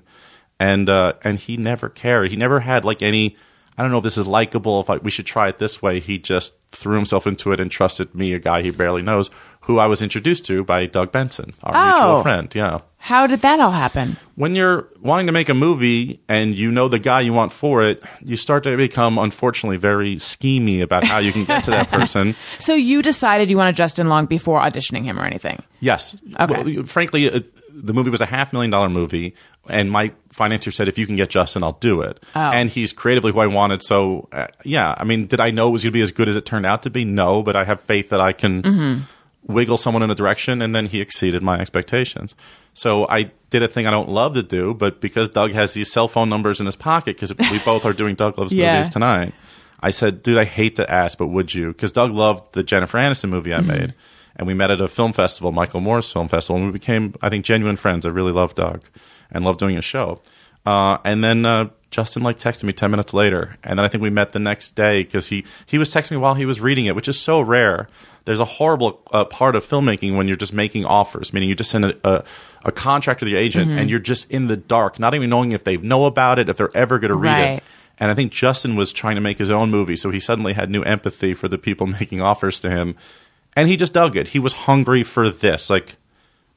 and 0.61 0.87
uh, 0.87 1.13
and 1.25 1.39
he 1.39 1.57
never 1.57 1.89
cared. 1.89 2.29
He 2.31 2.37
never 2.37 2.61
had 2.61 2.85
like 2.85 3.01
any. 3.01 3.35
I 3.77 3.81
don't 3.81 3.91
know 3.91 3.97
if 3.97 4.03
this 4.05 4.17
is 4.17 4.27
likable. 4.27 4.79
If 4.79 4.89
I, 4.89 4.95
we 4.97 5.11
should 5.11 5.25
try 5.25 5.49
it 5.49 5.57
this 5.57 5.81
way, 5.81 5.99
he 5.99 6.19
just 6.19 6.53
threw 6.71 6.95
himself 6.95 7.27
into 7.27 7.51
it 7.51 7.59
and 7.59 7.69
trusted 7.69 8.13
me, 8.15 8.31
a 8.33 8.39
guy 8.39 8.61
he 8.61 8.71
barely 8.71 9.01
knows, 9.01 9.29
who 9.61 9.77
I 9.79 9.87
was 9.87 10.01
introduced 10.01 10.45
to 10.45 10.63
by 10.63 10.85
Doug 10.85 11.11
Benson, 11.11 11.53
our 11.63 11.73
Oh. 11.75 11.85
mutual 11.93 12.21
friend. 12.21 12.53
Yeah. 12.55 12.79
How 12.99 13.27
did 13.27 13.41
that 13.41 13.59
all 13.59 13.71
happen? 13.71 14.17
when 14.39 14.55
you're 14.55 14.87
wanting 15.01 15.25
to 15.25 15.33
make 15.33 15.49
a 15.49 15.53
movie 15.53 16.21
and 16.29 16.55
you 16.55 16.71
know 16.71 16.87
the 16.87 16.97
guy 16.97 17.19
you 17.19 17.33
want 17.33 17.51
for 17.51 17.83
it, 17.83 18.01
you 18.23 18.37
start 18.37 18.63
to 18.63 18.77
become, 18.77 19.17
unfortunately, 19.17 19.75
very 19.75 20.15
schemy 20.15 20.81
about 20.81 21.03
how 21.03 21.17
you 21.17 21.33
can 21.33 21.43
get 21.43 21.65
to 21.65 21.71
that 21.71 21.89
person. 21.91 22.37
So 22.57 22.73
you 22.73 23.01
decided 23.01 23.49
you 23.49 23.57
wanted 23.57 23.75
Justin 23.75 24.07
Long 24.07 24.27
before 24.27 24.61
auditioning 24.61 25.03
him 25.03 25.19
or 25.19 25.25
anything? 25.25 25.61
Yes. 25.81 26.15
Okay. 26.39 26.75
Well, 26.75 26.85
frankly, 26.85 27.25
it, 27.25 27.51
the 27.69 27.93
movie 27.93 28.09
was 28.09 28.21
a 28.21 28.25
half 28.25 28.53
million 28.53 28.71
dollar 28.71 28.87
movie, 28.87 29.35
and 29.67 29.91
my 29.91 30.13
financier 30.29 30.71
said, 30.71 30.87
if 30.87 30.97
you 30.97 31.05
can 31.05 31.17
get 31.17 31.29
Justin, 31.29 31.61
I'll 31.61 31.73
do 31.73 31.99
it. 31.99 32.23
Oh. 32.33 32.39
And 32.39 32.69
he's 32.69 32.93
creatively 32.93 33.33
who 33.33 33.39
I 33.39 33.47
wanted. 33.47 33.83
So, 33.83 34.29
uh, 34.31 34.47
yeah, 34.63 34.95
I 34.97 35.03
mean, 35.03 35.27
did 35.27 35.41
I 35.41 35.51
know 35.51 35.67
it 35.67 35.71
was 35.71 35.83
going 35.83 35.91
to 35.91 35.97
be 35.97 36.01
as 36.01 36.13
good 36.13 36.29
as 36.29 36.37
it 36.37 36.45
turned 36.45 36.65
out 36.65 36.83
to 36.83 36.89
be? 36.89 37.03
No, 37.03 37.43
but 37.43 37.57
I 37.57 37.65
have 37.65 37.81
faith 37.81 38.07
that 38.07 38.21
I 38.21 38.31
can 38.31 38.63
Mm-hmm. 38.63 39.01
Wiggle 39.47 39.77
someone 39.77 40.03
in 40.03 40.11
a 40.11 40.15
direction, 40.15 40.61
and 40.61 40.75
then 40.75 40.85
he 40.87 41.01
exceeded 41.01 41.41
my 41.41 41.59
expectations. 41.59 42.35
So 42.73 43.07
I 43.07 43.31
did 43.49 43.63
a 43.63 43.67
thing 43.67 43.87
I 43.87 43.91
don't 43.91 44.09
love 44.09 44.33
to 44.35 44.43
do, 44.43 44.73
but 44.73 45.01
because 45.01 45.29
Doug 45.29 45.51
has 45.51 45.73
these 45.73 45.91
cell 45.91 46.07
phone 46.07 46.29
numbers 46.29 46.59
in 46.59 46.65
his 46.65 46.75
pocket, 46.75 47.15
because 47.19 47.35
we 47.51 47.59
both 47.65 47.85
are 47.85 47.93
doing 47.93 48.15
Doug 48.15 48.37
Loves 48.37 48.53
Yeah. 48.53 48.73
movies 48.73 48.89
tonight, 48.89 49.33
I 49.81 49.91
said, 49.91 50.21
dude, 50.23 50.37
I 50.37 50.43
hate 50.45 50.75
to 50.75 50.89
ask, 50.91 51.17
but 51.17 51.27
would 51.27 51.53
you? 51.53 51.69
Because 51.69 51.91
Doug 51.91 52.11
loved 52.11 52.53
the 52.53 52.63
Jennifer 52.63 52.97
Aniston 52.97 53.29
movie 53.29 53.53
I 53.53 53.61
made. 53.61 53.93
And 54.35 54.45
we 54.47 54.53
met 54.53 54.71
at 54.71 54.79
a 54.81 54.87
film 54.87 55.11
festival, 55.13 55.51
Michael 55.51 55.79
Moore's 55.81 56.11
film 56.11 56.27
festival, 56.27 56.57
and 56.61 56.67
we 56.67 56.71
became, 56.73 57.13
I 57.21 57.29
think, 57.29 57.43
genuine 57.43 57.75
friends. 57.75 58.05
I 58.05 58.09
really 58.09 58.31
love 58.31 58.55
Doug 58.55 58.83
and 59.31 59.43
love 59.43 59.57
doing 59.57 59.77
a 59.77 59.81
show. 59.81 60.21
Uh, 60.65 60.97
and 61.03 61.23
then 61.23 61.45
uh, 61.45 61.69
Justin 61.91 62.21
like 62.21 62.37
texted 62.37 62.63
me 62.65 62.73
10 62.73 62.91
minutes 62.91 63.13
later. 63.13 63.57
And 63.63 63.79
then 63.79 63.85
I 63.85 63.87
think 63.87 64.03
we 64.03 64.09
met 64.11 64.31
the 64.31 64.39
next 64.39 64.75
day 64.75 65.03
because 65.03 65.29
he, 65.29 65.43
he 65.65 65.77
was 65.77 65.91
texting 65.93 66.11
me 66.11 66.17
while 66.17 66.35
he 66.35 66.45
was 66.45 66.59
reading 66.61 66.85
it, 66.85 66.95
which 66.95 67.07
is 67.07 67.19
so 67.19 67.41
rare. 67.41 67.87
There's 68.25 68.39
a 68.39 68.45
horrible 68.45 69.01
uh, 69.11 69.25
part 69.25 69.55
of 69.55 69.65
filmmaking 69.67 70.15
when 70.15 70.27
you're 70.27 70.37
just 70.37 70.53
making 70.53 70.85
offers, 70.85 71.33
meaning 71.33 71.49
you 71.49 71.55
just 71.55 71.71
send 71.71 71.85
a, 71.85 71.95
a, 72.07 72.23
a 72.65 72.71
contract 72.71 73.19
to 73.21 73.25
the 73.25 73.35
agent 73.35 73.71
and 73.71 73.89
you're 73.89 73.97
just 73.99 74.29
in 74.29 74.47
the 74.47 74.57
dark, 74.57 74.99
not 74.99 75.15
even 75.15 75.29
knowing 75.31 75.51
if 75.51 75.63
they 75.63 75.77
know 75.77 76.05
about 76.05 76.37
it, 76.37 76.47
if 76.47 76.57
they're 76.57 76.75
ever 76.77 76.99
going 76.99 77.09
to 77.09 77.15
read 77.15 77.31
Right. 77.31 77.49
it. 77.57 77.63
And 78.01 78.09
I 78.11 78.13
think 78.13 78.31
Justin 78.31 78.75
was 78.75 78.93
trying 78.93 79.15
to 79.15 79.21
make 79.21 79.39
his 79.39 79.49
own 79.49 79.71
movie, 79.71 79.95
so 79.97 80.09
he 80.11 80.19
suddenly 80.21 80.53
had 80.53 80.69
new 80.69 80.83
empathy 80.83 81.33
for 81.33 81.47
the 81.49 81.57
people 81.57 81.85
making 81.99 82.21
offers 82.21 82.59
to 82.61 82.69
him. 82.69 82.95
And 83.55 83.67
he 83.67 83.75
just 83.75 83.93
dug 83.93 84.15
it. 84.15 84.29
He 84.29 84.39
was 84.39 84.53
hungry 84.53 85.03
for 85.03 85.29
this. 85.29 85.69
Like, 85.69 85.95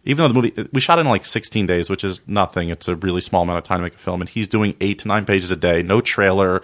even 0.04 0.22
though 0.22 0.28
the 0.28 0.34
movie, 0.34 0.68
we 0.72 0.80
shot 0.80 0.98
in 0.98 1.06
like 1.06 1.24
16 1.24 1.66
days, 1.66 1.88
which 1.88 2.04
is 2.04 2.20
nothing. 2.26 2.68
It's 2.68 2.88
a 2.88 2.96
really 2.96 3.20
small 3.20 3.42
amount 3.42 3.58
of 3.58 3.64
time 3.64 3.78
to 3.78 3.84
make 3.84 3.94
a 3.94 3.98
film. 3.98 4.20
And 4.20 4.28
he's 4.28 4.48
doing 4.48 4.74
eight 4.80 4.98
to 5.00 5.08
nine 5.08 5.24
pages 5.24 5.50
a 5.50 5.56
day, 5.56 5.82
no 5.82 6.00
trailer, 6.00 6.62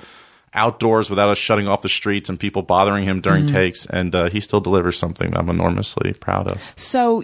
outdoors 0.54 1.10
without 1.10 1.28
us 1.28 1.38
shutting 1.38 1.68
off 1.68 1.82
the 1.82 1.88
streets 1.88 2.28
and 2.28 2.40
people 2.40 2.62
bothering 2.62 3.04
him 3.04 3.20
during 3.20 3.46
takes. 3.46 3.86
And 3.86 4.14
uh, 4.14 4.28
he 4.28 4.40
still 4.40 4.60
delivers 4.60 4.98
something 4.98 5.36
I'm 5.36 5.48
enormously 5.48 6.14
proud 6.14 6.48
of. 6.48 6.62
So 6.76 7.22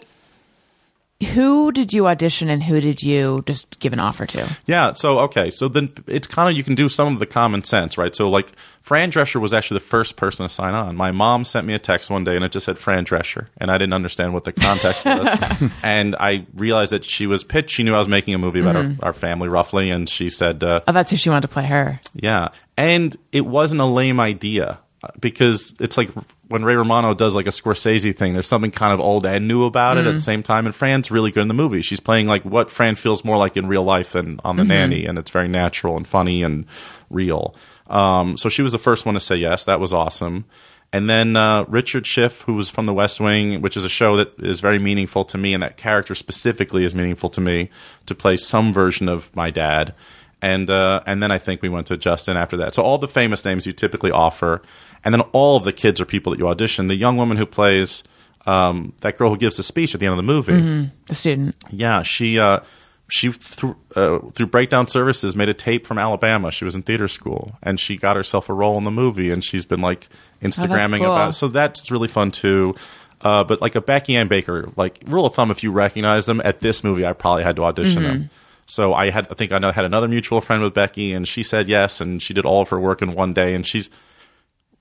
who 1.23 1.73
did 1.73 1.93
you 1.93 2.07
audition 2.07 2.51
and 2.51 2.63
who 2.63 2.81
did 2.81 3.03
you 3.03 3.43
just 3.47 3.79
give 3.79 3.93
an 3.93 4.01
offer 4.01 4.27
to? 4.27 4.57
Yeah. 4.67 4.93
So 4.95 5.21
okay. 5.21 5.51
So 5.51 5.69
then 5.69 5.93
it's 6.07 6.27
kind 6.27 6.51
of 6.51 6.57
you 6.57 6.65
can 6.65 6.75
do 6.75 6.89
some 6.89 7.13
of 7.13 7.21
the 7.21 7.27
common 7.27 7.63
sense, 7.63 7.97
right? 7.97 8.15
So 8.15 8.29
like 8.29 8.53
Fran 8.81 9.11
Drescher 9.11 9.41
was 9.41 9.55
actually 9.55 9.77
the 9.77 9.87
first 9.87 10.17
person 10.17 10.45
to 10.45 10.49
sign 10.49 10.75
on. 10.75 10.97
My 10.97 11.13
mom 11.13 11.45
sent 11.45 11.67
me 11.67 11.75
a 11.75 11.79
text 11.79 12.11
one 12.11 12.25
day 12.25 12.37
and 12.37 12.45
it 12.45 12.53
just 12.53 12.67
said 12.67 12.79
Fran 12.79 13.05
Drescher, 13.05 13.47
and 13.59 13.71
I 13.71 13.79
didn't 13.79 13.95
understand 13.95 14.35
what 14.35 14.45
the 14.45 14.53
context 14.53 15.05
was. 15.05 15.71
and 15.83 16.17
I 16.19 16.47
realized 16.55 16.93
that 16.93 17.05
she 17.05 17.27
was 17.27 17.45
pitched. 17.45 17.71
She 17.71 17.83
knew 17.85 17.95
I 17.95 17.99
was 17.99 18.09
making 18.09 18.35
a 18.35 18.39
movie 18.39 18.61
about 18.61 18.77
our, 18.77 18.93
our 19.01 19.13
family, 19.13 19.49
roughly, 19.49 19.91
and 19.91 20.09
she 20.09 20.31
said, 20.31 20.63
uh, 20.65 20.81
Oh, 20.87 20.93
that's 20.93 21.11
who 21.11 21.17
she 21.17 21.31
wanted 21.31 21.43
to 21.43 21.49
play 21.49 21.65
her. 21.65 22.01
"Yeah." 22.15 22.49
And 22.77 23.17
it 23.33 23.47
wasn't 23.47 23.81
a 23.81 23.87
lame 23.87 24.19
idea 24.21 24.81
uh, 25.03 25.09
because 25.21 25.75
it's 25.81 25.97
like 25.97 26.11
when 26.49 26.65
Ray 26.65 26.75
Romano 26.75 27.15
does 27.15 27.35
like 27.35 27.47
a 27.47 27.51
Scorsese 27.51 28.17
thing. 28.17 28.35
There's 28.35 28.47
something 28.47 28.71
kind 28.71 28.93
of 28.93 29.01
old 29.01 29.25
and 29.25 29.49
new 29.49 29.65
about 29.65 29.97
it 29.97 30.07
at 30.07 30.15
the 30.15 30.21
same 30.21 30.43
time. 30.43 30.67
And 30.67 30.75
Fran's 30.75 31.11
really 31.11 31.31
good 31.31 31.43
in 31.43 31.49
the 31.49 31.55
movie. 31.55 31.83
She's 31.83 32.01
playing 32.01 32.27
like 32.27 32.45
what 32.45 32.71
Fran 32.71 32.97
feels 32.97 33.25
more 33.25 33.37
like 33.37 33.57
in 33.57 33.67
real 33.67 33.85
life 33.85 34.13
than 34.13 34.41
on 34.45 34.57
The 34.57 34.65
Nanny, 34.65 35.07
and 35.07 35.19
it's 35.19 35.31
very 35.31 35.49
natural 35.49 35.97
and 35.97 36.07
funny 36.07 36.43
and 36.43 36.67
real. 37.11 37.55
Um, 37.87 38.37
so 38.37 38.49
she 38.49 38.63
was 38.63 38.73
the 38.73 38.79
first 38.79 39.07
one 39.07 39.15
to 39.15 39.21
say 39.21 39.37
yes. 39.37 39.65
That 39.65 39.81
was 39.81 39.93
awesome. 39.93 40.45
And 40.93 41.11
then 41.11 41.35
uh, 41.35 41.65
Richard 41.65 42.07
Schiff, 42.07 42.43
who 42.43 42.55
was 42.55 42.71
from 42.71 42.87
The 42.87 42.95
West 42.95 43.19
Wing, 43.19 43.61
which 43.61 43.77
is 43.77 43.85
a 43.85 43.89
show 43.89 44.17
that 44.17 44.33
is 44.39 44.61
very 44.61 44.79
meaningful 44.79 45.25
to 45.25 45.37
me, 45.37 45.53
and 45.53 45.63
that 45.63 45.77
character 45.77 46.15
specifically 46.15 46.85
is 46.85 46.95
meaningful 46.95 47.29
to 47.31 47.41
me, 47.41 47.69
to 48.07 48.15
play 48.15 48.37
some 48.37 48.73
version 48.73 49.09
of 49.09 49.35
my 49.35 49.51
dad. 49.51 49.93
And 50.41 50.71
uh, 50.71 51.01
and 51.07 51.23
then 51.23 51.33
I 51.33 51.39
think 51.39 51.63
we 51.63 51.69
went 51.69 51.87
to 51.89 51.97
Justin 51.97 52.37
after 52.37 52.57
that. 52.59 52.75
So 52.75 52.83
all 52.83 52.99
the 52.99 53.09
famous 53.09 53.45
names 53.45 53.67
you 53.67 53.73
typically 53.73 54.11
offer, 54.11 54.63
and 55.05 55.15
then 55.15 55.21
all 55.33 55.57
of 55.57 55.65
the 55.65 55.73
kids 55.73 56.01
are 56.01 56.05
people 56.07 56.31
that 56.33 56.39
you 56.39 56.49
audition. 56.49 56.87
The 56.89 56.95
young 56.97 57.17
woman 57.17 57.37
who 57.37 57.47
plays 57.47 58.03
um, 58.47 58.93
that 59.01 59.17
girl 59.17 59.31
who 59.31 59.37
gives 59.37 59.57
the 59.57 59.63
speech 59.63 59.95
at 59.95 60.01
the 60.01 60.07
end 60.07 60.13
of 60.13 60.17
the 60.17 60.23
movie, 60.23 60.91
The 61.07 61.15
student. 61.15 61.57
yeah, 61.71 62.03
she 62.03 62.39
uh, 62.39 62.61
she 63.09 63.33
through 63.33 63.77
uh, 63.97 64.19
through 64.35 64.47
breakdown 64.47 64.87
services 64.89 65.37
made 65.37 65.49
a 65.49 65.55
tape 65.55 65.87
from 65.87 65.99
Alabama. 65.99 66.51
She 66.51 66.65
was 66.65 66.75
in 66.75 66.83
theater 66.83 67.09
school 67.09 67.59
and 67.63 67.79
she 67.79 67.97
got 67.97 68.17
herself 68.17 68.49
a 68.49 68.53
role 68.55 68.77
in 68.79 68.85
the 68.85 68.91
movie, 68.91 69.31
and 69.31 69.43
she's 69.45 69.65
been 69.65 69.81
like 69.81 70.09
Instagramming 70.43 70.99
cool. 70.99 71.07
about. 71.13 71.31
It. 71.31 71.33
So 71.35 71.49
that's 71.49 71.91
really 71.91 72.09
fun 72.09 72.31
too. 72.31 72.75
Uh, 73.21 73.43
but 73.43 73.63
like 73.63 73.75
a 73.75 73.81
Becky 73.81 74.17
Ann 74.17 74.29
Baker, 74.29 74.69
like 74.77 75.03
rule 75.07 75.25
of 75.25 75.35
thumb, 75.35 75.51
if 75.51 75.63
you 75.63 75.73
recognize 75.73 76.27
them 76.27 76.43
at 76.45 76.61
this 76.61 76.85
movie, 76.85 77.07
I 77.07 77.15
probably 77.15 77.43
had 77.45 77.57
to 77.57 77.65
audition 77.65 78.03
them. 78.03 78.31
So 78.67 78.93
I 78.93 79.09
had, 79.11 79.27
I 79.31 79.35
think 79.35 79.53
I 79.53 79.59
know, 79.59 79.73
had 79.73 79.87
another 79.87 80.09
mutual 80.09 80.43
friend 80.43 80.63
with 80.63 80.75
Becky, 80.75 81.13
and 81.15 81.27
she 81.27 81.43
said 81.43 81.67
yes, 81.69 82.03
and 82.03 82.21
she 82.23 82.35
did 82.35 82.45
all 82.45 82.61
of 82.61 82.69
her 82.69 82.79
work 82.79 83.01
in 83.01 83.15
one 83.15 83.33
day, 83.33 83.55
and 83.55 83.67
she's. 83.67 83.89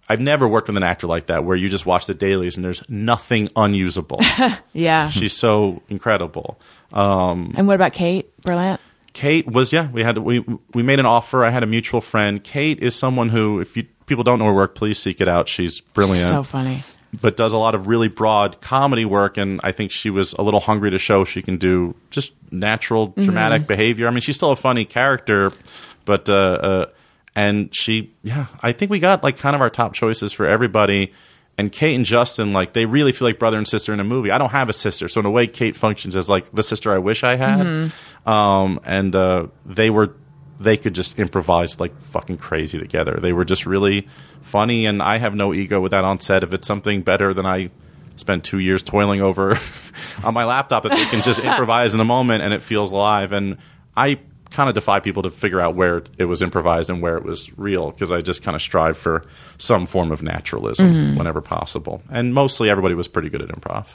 I've 0.09 0.19
never 0.19 0.47
worked 0.47 0.67
with 0.67 0.77
an 0.77 0.83
actor 0.83 1.07
like 1.07 1.27
that 1.27 1.43
where 1.45 1.55
you 1.55 1.69
just 1.69 1.85
watch 1.85 2.05
the 2.07 2.13
dailies 2.13 2.55
and 2.57 2.63
there's 2.65 2.83
nothing 2.89 3.49
unusable. 3.55 4.19
Yeah. 4.73 5.09
She's 5.09 5.33
so 5.33 5.81
incredible. 5.89 6.59
and 6.91 7.67
what 7.67 7.75
about 7.75 7.93
Kate 7.93 8.29
Berlant? 8.41 8.79
Kate 9.13 9.45
was 9.47 9.71
yeah. 9.71 9.89
We 9.91 10.01
had 10.03 10.17
we 10.17 10.43
we 10.73 10.81
made 10.83 10.99
an 10.99 11.05
offer. 11.05 11.45
I 11.45 11.51
had 11.51 11.61
a 11.63 11.67
mutual 11.67 12.01
friend. 12.01 12.43
Kate 12.43 12.79
is 12.81 12.95
someone 12.95 13.29
who, 13.29 13.59
if 13.61 13.77
you 13.77 13.83
people 14.07 14.23
don't 14.23 14.39
know 14.39 14.45
her 14.45 14.53
work, 14.53 14.73
please 14.75 14.97
seek 14.97 15.21
it 15.21 15.27
out. 15.27 15.47
She's 15.47 15.79
brilliant, 15.81 16.29
So 16.29 16.41
funny. 16.41 16.83
but 17.21 17.37
does 17.37 17.53
a 17.53 17.57
lot 17.57 17.75
of 17.75 17.85
really 17.85 18.07
broad 18.07 18.59
comedy 18.59 19.05
work. 19.05 19.37
And 19.37 19.61
I 19.63 19.71
think 19.71 19.91
she 19.91 20.09
was 20.09 20.33
a 20.33 20.41
little 20.41 20.59
hungry 20.59 20.89
to 20.89 20.97
show 20.97 21.23
she 21.23 21.43
can 21.43 21.57
do 21.57 21.93
just 22.09 22.33
natural 22.51 23.07
dramatic 23.15 23.67
behavior. 23.67 24.07
I 24.07 24.11
mean, 24.11 24.21
she's 24.21 24.35
still 24.35 24.51
a 24.51 24.55
funny 24.55 24.83
character, 24.85 25.51
but 26.05 26.27
uh, 26.27 26.33
uh, 26.33 26.85
and 27.35 27.73
she 27.75 28.13
yeah. 28.23 28.47
I 28.61 28.71
think 28.71 28.91
we 28.91 28.99
got 28.99 29.23
like 29.23 29.37
kind 29.37 29.55
of 29.55 29.61
our 29.61 29.69
top 29.69 29.93
choices 29.93 30.33
for 30.33 30.45
everybody. 30.45 31.11
And 31.55 31.71
Kate 31.71 31.93
and 31.93 32.03
Justin, 32.03 32.51
like 32.51 32.73
they 32.73 32.87
really 32.87 33.11
feel 33.11 33.27
like 33.27 33.37
brother 33.37 33.57
and 33.57 33.67
sister 33.67 33.93
in 33.93 33.99
a 33.99 34.03
movie. 34.03 34.31
I 34.31 34.39
don't 34.39 34.51
have 34.51 34.69
a 34.69 34.73
sister, 34.73 35.07
so 35.07 35.19
in 35.19 35.25
a 35.27 35.31
way, 35.31 35.45
Kate 35.45 35.75
functions 35.75 36.15
as 36.15 36.27
like 36.27 36.51
the 36.51 36.63
sister 36.63 36.91
I 36.91 36.97
wish 36.97 37.23
I 37.23 37.35
had. 37.35 37.91
Um, 38.25 38.79
and 38.83 39.15
uh, 39.15 39.47
they 39.65 39.91
were 39.91 40.15
they 40.59 40.77
could 40.77 40.95
just 40.95 41.19
improvise 41.19 41.79
like 41.79 41.95
fucking 41.99 42.37
crazy 42.37 42.79
together. 42.79 43.19
They 43.21 43.33
were 43.33 43.45
just 43.45 43.65
really 43.67 44.07
funny, 44.41 44.87
and 44.87 45.01
I 45.01 45.17
have 45.17 45.35
no 45.35 45.53
ego 45.53 45.79
with 45.79 45.91
that 45.91 46.03
on 46.03 46.19
set. 46.19 46.43
If 46.43 46.53
it's 46.53 46.65
something 46.65 47.03
better 47.03 47.33
than 47.35 47.45
I 47.45 47.69
spent 48.15 48.43
two 48.43 48.59
years 48.59 48.83
toiling 48.83 49.21
over 49.21 49.59
on 50.23 50.33
my 50.33 50.45
laptop, 50.45 50.83
that 50.83 50.91
they 50.91 51.05
can 51.05 51.21
just 51.21 51.39
improvise 51.43 51.93
in 51.93 51.97
the 51.97 52.05
moment 52.05 52.43
and 52.43 52.53
it 52.53 52.61
feels 52.61 52.91
live. 52.91 53.31
And 53.31 53.57
I 53.95 54.19
kind 54.53 54.69
of 54.69 54.75
defy 54.75 54.99
people 54.99 55.23
to 55.23 55.29
figure 55.29 55.59
out 55.59 55.75
where 55.75 56.03
it 56.17 56.25
was 56.25 56.41
improvised 56.41 56.89
and 56.89 57.01
where 57.01 57.17
it 57.17 57.23
was 57.23 57.55
real 57.57 57.91
because 57.91 58.11
I 58.11 58.21
just 58.21 58.43
kind 58.43 58.55
of 58.55 58.61
strive 58.61 58.97
for 58.97 59.25
some 59.57 59.85
form 59.85 60.11
of 60.11 60.23
naturalism 60.23 61.15
whenever 61.17 61.41
possible. 61.41 62.01
And 62.09 62.33
mostly 62.33 62.69
everybody 62.69 62.95
was 62.95 63.07
pretty 63.07 63.29
good 63.29 63.41
at 63.41 63.49
improv. 63.49 63.87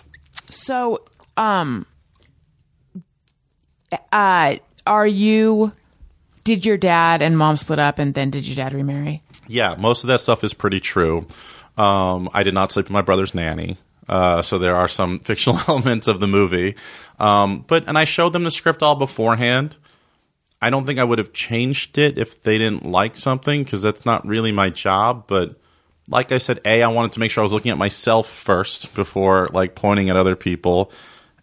So, 0.51 1.03
um, 1.37 1.87
uh, 4.13 4.57
are 4.87 5.07
you? 5.07 5.73
Did 6.45 6.65
your 6.65 6.79
dad 6.79 7.21
and 7.21 7.37
mom 7.37 7.59
split 7.59 7.79
up, 7.79 7.99
and 7.99 8.15
then 8.15 8.31
did 8.31 8.49
your 8.49 8.57
dad 8.57 8.73
remarry? 8.73 9.23
Yeah, 9.47 9.75
most 9.79 10.03
of 10.03 10.09
that 10.09 10.21
stuff 10.21 10.43
is 10.43 10.55
pretty 10.55 10.81
true. 10.81 11.27
Um, 11.77 12.31
I 12.33 12.43
did 12.43 12.55
not 12.55 12.73
sleep 12.73 12.87
with 12.87 12.93
my 12.93 13.03
brother's 13.03 13.35
nanny. 13.35 13.77
Uh, 14.09 14.41
so 14.41 14.59
there 14.59 14.75
are 14.75 14.89
some 14.89 15.19
fictional 15.25 15.61
elements 15.69 16.09
of 16.09 16.21
the 16.21 16.27
movie. 16.27 16.75
Um, 17.19 17.65
but 17.67 17.85
and 17.87 17.99
I 17.99 18.05
showed 18.05 18.33
them 18.33 18.45
the 18.45 18.51
script 18.51 18.83
all 18.83 18.95
beforehand. 18.95 19.77
I 20.61 20.71
don't 20.71 20.87
think 20.87 20.99
I 20.99 21.05
would 21.05 21.19
have 21.19 21.33
changed 21.33 21.99
it 21.99 22.19
if 22.19 22.41
they 22.41 22.59
didn't 22.59 22.85
like 22.85 23.17
something 23.17 23.63
because 23.63 23.83
that's 23.83 24.05
not 24.05 24.27
really 24.27 24.51
my 24.51 24.71
job. 24.71 25.25
But 25.27 25.57
like 26.09 26.33
I 26.33 26.39
said, 26.39 26.61
a 26.65 26.83
I 26.83 26.89
wanted 26.89 27.13
to 27.13 27.21
make 27.21 27.31
sure 27.31 27.43
I 27.43 27.45
was 27.45 27.53
looking 27.53 27.71
at 27.71 27.79
myself 27.79 28.29
first 28.29 28.95
before 28.95 29.49
like 29.53 29.75
pointing 29.75 30.11
at 30.11 30.17
other 30.17 30.37
people, 30.37 30.91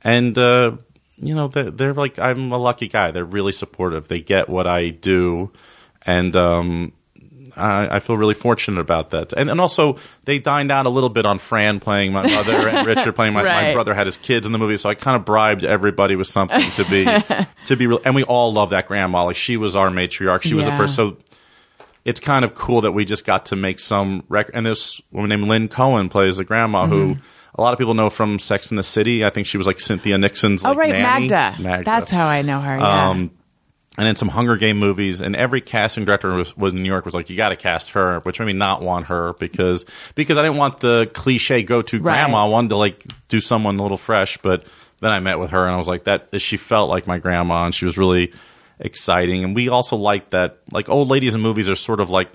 and 0.03 0.37
uh, 0.37 0.77
you 1.17 1.33
know 1.33 1.47
they're, 1.47 1.71
they're 1.71 1.93
like 1.93 2.19
I'm 2.19 2.51
a 2.51 2.57
lucky 2.57 2.87
guy. 2.87 3.11
They're 3.11 3.23
really 3.23 3.53
supportive. 3.53 4.07
They 4.07 4.21
get 4.21 4.49
what 4.49 4.67
I 4.67 4.89
do, 4.89 5.51
and 6.05 6.35
um, 6.35 6.91
I, 7.57 7.95
I 7.95 7.99
feel 7.99 8.17
really 8.17 8.33
fortunate 8.33 8.79
about 8.79 9.11
that. 9.11 9.33
And, 9.33 9.49
and 9.49 9.61
also, 9.61 9.97
they 10.25 10.39
dined 10.39 10.71
out 10.71 10.85
a 10.85 10.89
little 10.89 11.09
bit 11.09 11.25
on 11.25 11.39
Fran 11.39 11.79
playing 11.79 12.11
my 12.11 12.27
mother 12.27 12.67
and 12.67 12.85
Richard 12.95 13.15
playing 13.15 13.33
my, 13.33 13.43
my 13.43 13.73
brother 13.73 13.93
had 13.93 14.07
his 14.07 14.17
kids 14.17 14.45
in 14.45 14.51
the 14.51 14.57
movie, 14.57 14.77
so 14.77 14.89
I 14.89 14.95
kind 14.95 15.15
of 15.15 15.25
bribed 15.25 15.63
everybody 15.63 16.15
with 16.15 16.27
something 16.27 16.69
to 16.71 16.85
be 16.85 17.05
to 17.65 17.75
be 17.75 17.87
real. 17.87 17.99
And 18.05 18.15
we 18.15 18.23
all 18.23 18.53
love 18.53 18.69
that 18.71 18.87
grandma. 18.87 19.25
Like 19.25 19.35
she 19.35 19.57
was 19.57 19.75
our 19.75 19.89
matriarch. 19.89 20.43
She 20.43 20.53
was 20.53 20.67
a 20.67 20.71
person. 20.71 20.95
So 20.95 21.17
it's 22.03 22.19
kind 22.19 22.45
of 22.45 22.53
cool 22.55 22.81
that 22.81 22.91
we 22.91 23.03
just 23.03 23.25
got 23.25 23.47
to 23.47 23.55
make 23.55 23.79
some 23.79 24.23
record. 24.29 24.53
And 24.55 24.65
this 24.65 25.01
woman 25.11 25.29
named 25.29 25.47
Lynn 25.47 25.67
Cohen 25.67 26.09
plays 26.09 26.37
the 26.37 26.43
grandma 26.43 26.85
who 26.85 27.17
a 27.55 27.61
lot 27.61 27.73
of 27.73 27.79
people 27.79 27.93
know 27.93 28.09
from 28.09 28.37
Sex 28.37 28.69
in 28.69 28.77
the 28.77 28.83
City. 28.83 29.25
I 29.25 29.29
think 29.29 29.47
she 29.47 29.57
was 29.57 29.65
like 29.65 29.79
Cynthia 29.79 30.17
Nixon's. 30.17 30.63
oh 30.63 30.75
right, 30.75 30.89
nanny. 30.91 31.29
Magda. 31.29 31.61
Magda. 31.61 31.85
That's 31.85 32.11
how 32.11 32.27
I 32.27 32.41
know 32.41 32.59
her. 32.59 32.77
Yeah. 32.77 33.09
Um, 33.09 33.31
and 33.97 34.05
then 34.07 34.15
some 34.15 34.27
Hunger 34.29 34.57
Game 34.57 34.77
movies, 34.77 35.21
and 35.21 35.35
every 35.35 35.61
casting 35.61 36.03
director 36.05 36.33
was, 36.33 36.55
was 36.57 36.73
in 36.73 36.83
New 36.83 36.89
York 36.89 37.05
was 37.05 37.13
like, 37.15 37.29
"You 37.29 37.37
got 37.37 37.49
to 37.49 37.55
cast 37.55 37.91
her," 37.91 38.19
which 38.21 38.39
made 38.39 38.45
me 38.47 38.53
not 38.53 38.81
want 38.81 39.05
her 39.07 39.33
because 39.39 39.85
because 40.15 40.37
I 40.37 40.41
didn't 40.43 40.57
want 40.57 40.79
the 40.79 41.09
cliche 41.13 41.63
go 41.63 41.81
to 41.81 41.97
Right. 41.97 42.03
grandma. 42.03 42.45
I 42.45 42.49
wanted 42.49 42.69
to 42.69 42.77
like 42.77 43.03
do 43.29 43.39
someone 43.39 43.79
a 43.79 43.81
little 43.81 43.97
fresh. 43.97 44.37
But 44.41 44.65
then 44.99 45.11
I 45.11 45.19
met 45.19 45.39
with 45.39 45.51
her, 45.51 45.65
and 45.65 45.73
I 45.73 45.77
was 45.77 45.87
like, 45.87 46.03
"That 46.05 46.29
she 46.41 46.57
felt 46.57 46.89
like 46.89 47.07
my 47.07 47.17
grandma, 47.19 47.65
and 47.65 47.73
she 47.75 47.85
was 47.85 47.97
really 47.97 48.33
exciting." 48.79 49.43
And 49.43 49.55
we 49.55 49.69
also 49.69 49.95
liked 49.95 50.31
that 50.31 50.57
like 50.71 50.89
old 50.89 51.07
ladies 51.09 51.35
in 51.35 51.41
movies 51.41 51.69
are 51.69 51.75
sort 51.75 51.99
of 52.01 52.09
like 52.09 52.29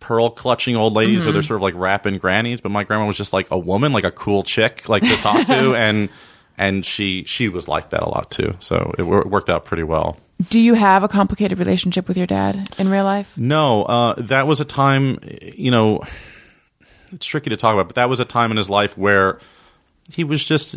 pearl 0.00 0.30
clutching 0.30 0.76
old 0.76 0.92
ladies, 0.92 1.20
Mm-hmm. 1.22 1.28
or 1.30 1.32
they're 1.32 1.42
sort 1.42 1.56
of 1.58 1.62
like 1.62 1.74
rapping 1.76 2.18
grannies. 2.18 2.60
But 2.60 2.70
my 2.70 2.84
grandma 2.84 3.06
was 3.06 3.16
just 3.16 3.32
like 3.32 3.50
a 3.50 3.58
woman, 3.58 3.92
like 3.92 4.04
a 4.04 4.10
cool 4.10 4.42
chick, 4.42 4.88
like 4.88 5.02
to 5.02 5.16
talk 5.16 5.46
to, 5.46 5.74
and 5.76 6.08
and 6.58 6.84
she 6.84 7.24
she 7.24 7.48
was 7.48 7.68
like 7.68 7.90
that 7.90 8.02
a 8.02 8.08
lot 8.08 8.30
too. 8.30 8.54
So 8.58 8.94
it, 8.98 9.02
wor- 9.02 9.26
worked 9.26 9.50
out 9.50 9.64
pretty 9.64 9.82
well. 9.84 10.16
Do 10.40 10.60
you 10.60 10.74
have 10.74 11.02
a 11.02 11.08
complicated 11.08 11.58
relationship 11.58 12.08
with 12.08 12.16
your 12.16 12.26
dad 12.26 12.68
in 12.78 12.90
real 12.90 13.04
life? 13.04 13.36
No, 13.38 13.84
uh, 13.84 14.14
that 14.18 14.46
was 14.46 14.60
a 14.60 14.64
time, 14.64 15.18
you 15.22 15.70
know, 15.70 16.02
it's 17.12 17.24
tricky 17.24 17.50
to 17.50 17.56
talk 17.56 17.72
about, 17.72 17.88
but 17.88 17.94
that 17.94 18.08
was 18.08 18.20
a 18.20 18.24
time 18.24 18.50
in 18.50 18.56
his 18.58 18.68
life 18.68 18.98
where 18.98 19.38
he 20.10 20.24
was 20.24 20.44
just, 20.44 20.76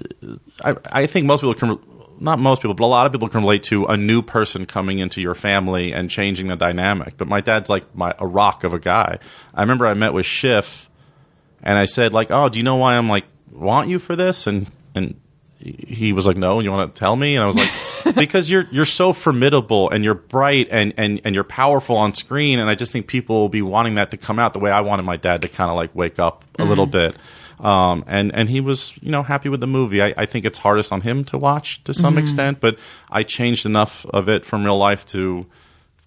I, 0.63 0.75
I 0.91 1.05
think 1.07 1.25
most 1.25 1.41
people 1.41 1.55
can, 1.55 1.77
not 2.19 2.39
most 2.39 2.61
people, 2.61 2.73
but 2.73 2.85
a 2.85 2.87
lot 2.87 3.05
of 3.05 3.11
people 3.11 3.27
can 3.27 3.41
relate 3.41 3.63
to 3.63 3.85
a 3.85 3.97
new 3.97 4.21
person 4.21 4.65
coming 4.65 4.99
into 4.99 5.21
your 5.21 5.35
family 5.35 5.93
and 5.93 6.09
changing 6.09 6.47
the 6.47 6.55
dynamic. 6.55 7.17
But 7.17 7.27
my 7.27 7.41
dad's 7.41 7.69
like 7.69 7.83
my, 7.95 8.13
a 8.19 8.27
rock 8.27 8.63
of 8.63 8.73
a 8.73 8.79
guy. 8.79 9.19
I 9.53 9.61
remember 9.61 9.87
I 9.87 9.93
met 9.93 10.13
with 10.13 10.25
Schiff 10.25 10.89
and 11.61 11.77
I 11.77 11.85
said 11.85 12.13
like, 12.13 12.31
"Oh, 12.31 12.49
do 12.49 12.57
you 12.57 12.63
know 12.63 12.77
why 12.77 12.95
I'm 12.95 13.09
like 13.09 13.25
want 13.51 13.89
you 13.89 13.99
for 13.99 14.15
this?" 14.15 14.47
And 14.47 14.69
and 14.95 15.19
he 15.59 16.13
was 16.13 16.25
like, 16.25 16.37
"No, 16.37 16.59
you 16.59 16.71
want 16.71 16.93
to 16.93 16.99
tell 16.99 17.15
me?" 17.15 17.35
And 17.35 17.43
I 17.43 17.47
was 17.47 17.55
like, 17.55 17.69
"Because 18.15 18.49
you're 18.49 18.67
you're 18.71 18.85
so 18.85 19.13
formidable 19.13 19.89
and 19.89 20.03
you're 20.03 20.13
bright 20.13 20.67
and 20.71 20.93
and 20.97 21.21
and 21.23 21.35
you're 21.35 21.43
powerful 21.43 21.97
on 21.97 22.13
screen, 22.13 22.59
and 22.59 22.69
I 22.69 22.75
just 22.75 22.91
think 22.91 23.07
people 23.07 23.41
will 23.41 23.49
be 23.49 23.61
wanting 23.61 23.95
that 23.95 24.11
to 24.11 24.17
come 24.17 24.39
out 24.39 24.53
the 24.53 24.59
way 24.59 24.71
I 24.71 24.81
wanted 24.81 25.03
my 25.03 25.17
dad 25.17 25.41
to 25.41 25.47
kind 25.47 25.69
of 25.69 25.75
like 25.75 25.93
wake 25.93 26.19
up 26.19 26.45
a 26.57 26.63
little 26.63 26.85
bit." 26.85 27.17
Um, 27.59 28.05
and 28.07 28.33
and 28.33 28.49
he 28.49 28.61
was 28.61 28.93
you 29.01 29.11
know 29.11 29.21
happy 29.21 29.49
with 29.49 29.59
the 29.59 29.67
movie. 29.67 30.01
I, 30.01 30.13
I 30.15 30.25
think 30.25 30.45
it's 30.45 30.59
hardest 30.59 30.93
on 30.93 31.01
him 31.01 31.25
to 31.25 31.37
watch 31.37 31.83
to 31.83 31.93
some 31.93 32.17
extent, 32.17 32.59
but 32.61 32.79
I 33.11 33.23
changed 33.23 33.65
enough 33.65 34.05
of 34.07 34.29
it 34.29 34.45
from 34.45 34.63
real 34.63 34.77
life 34.77 35.05
to 35.07 35.45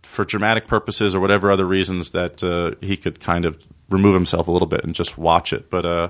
for 0.02 0.24
dramatic 0.24 0.66
purposes 0.66 1.14
or 1.14 1.20
whatever 1.20 1.50
other 1.50 1.66
reasons 1.66 2.10
that 2.12 2.42
uh, 2.42 2.72
he 2.84 2.96
could 2.96 3.20
kind 3.20 3.44
of 3.44 3.62
remove 3.90 4.14
himself 4.14 4.48
a 4.48 4.50
little 4.50 4.66
bit 4.66 4.84
and 4.84 4.94
just 4.94 5.18
watch 5.18 5.52
it. 5.52 5.70
But 5.70 5.86
uh, 5.86 6.08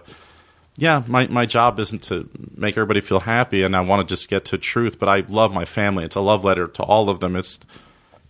yeah, 0.76 1.02
my, 1.06 1.26
my 1.26 1.46
job 1.46 1.78
isn't 1.78 2.02
to 2.04 2.28
make 2.56 2.76
everybody 2.76 3.00
feel 3.00 3.20
happy, 3.20 3.62
and 3.62 3.76
I 3.76 3.80
want 3.80 4.06
to 4.06 4.12
just 4.12 4.28
get 4.28 4.44
to 4.46 4.58
truth. 4.58 4.98
But 4.98 5.08
I 5.08 5.20
love 5.28 5.52
my 5.52 5.64
family. 5.64 6.04
It's 6.04 6.16
a 6.16 6.20
love 6.20 6.44
letter 6.44 6.66
to 6.66 6.82
all 6.82 7.10
of 7.10 7.20
them. 7.20 7.36
It's 7.36 7.60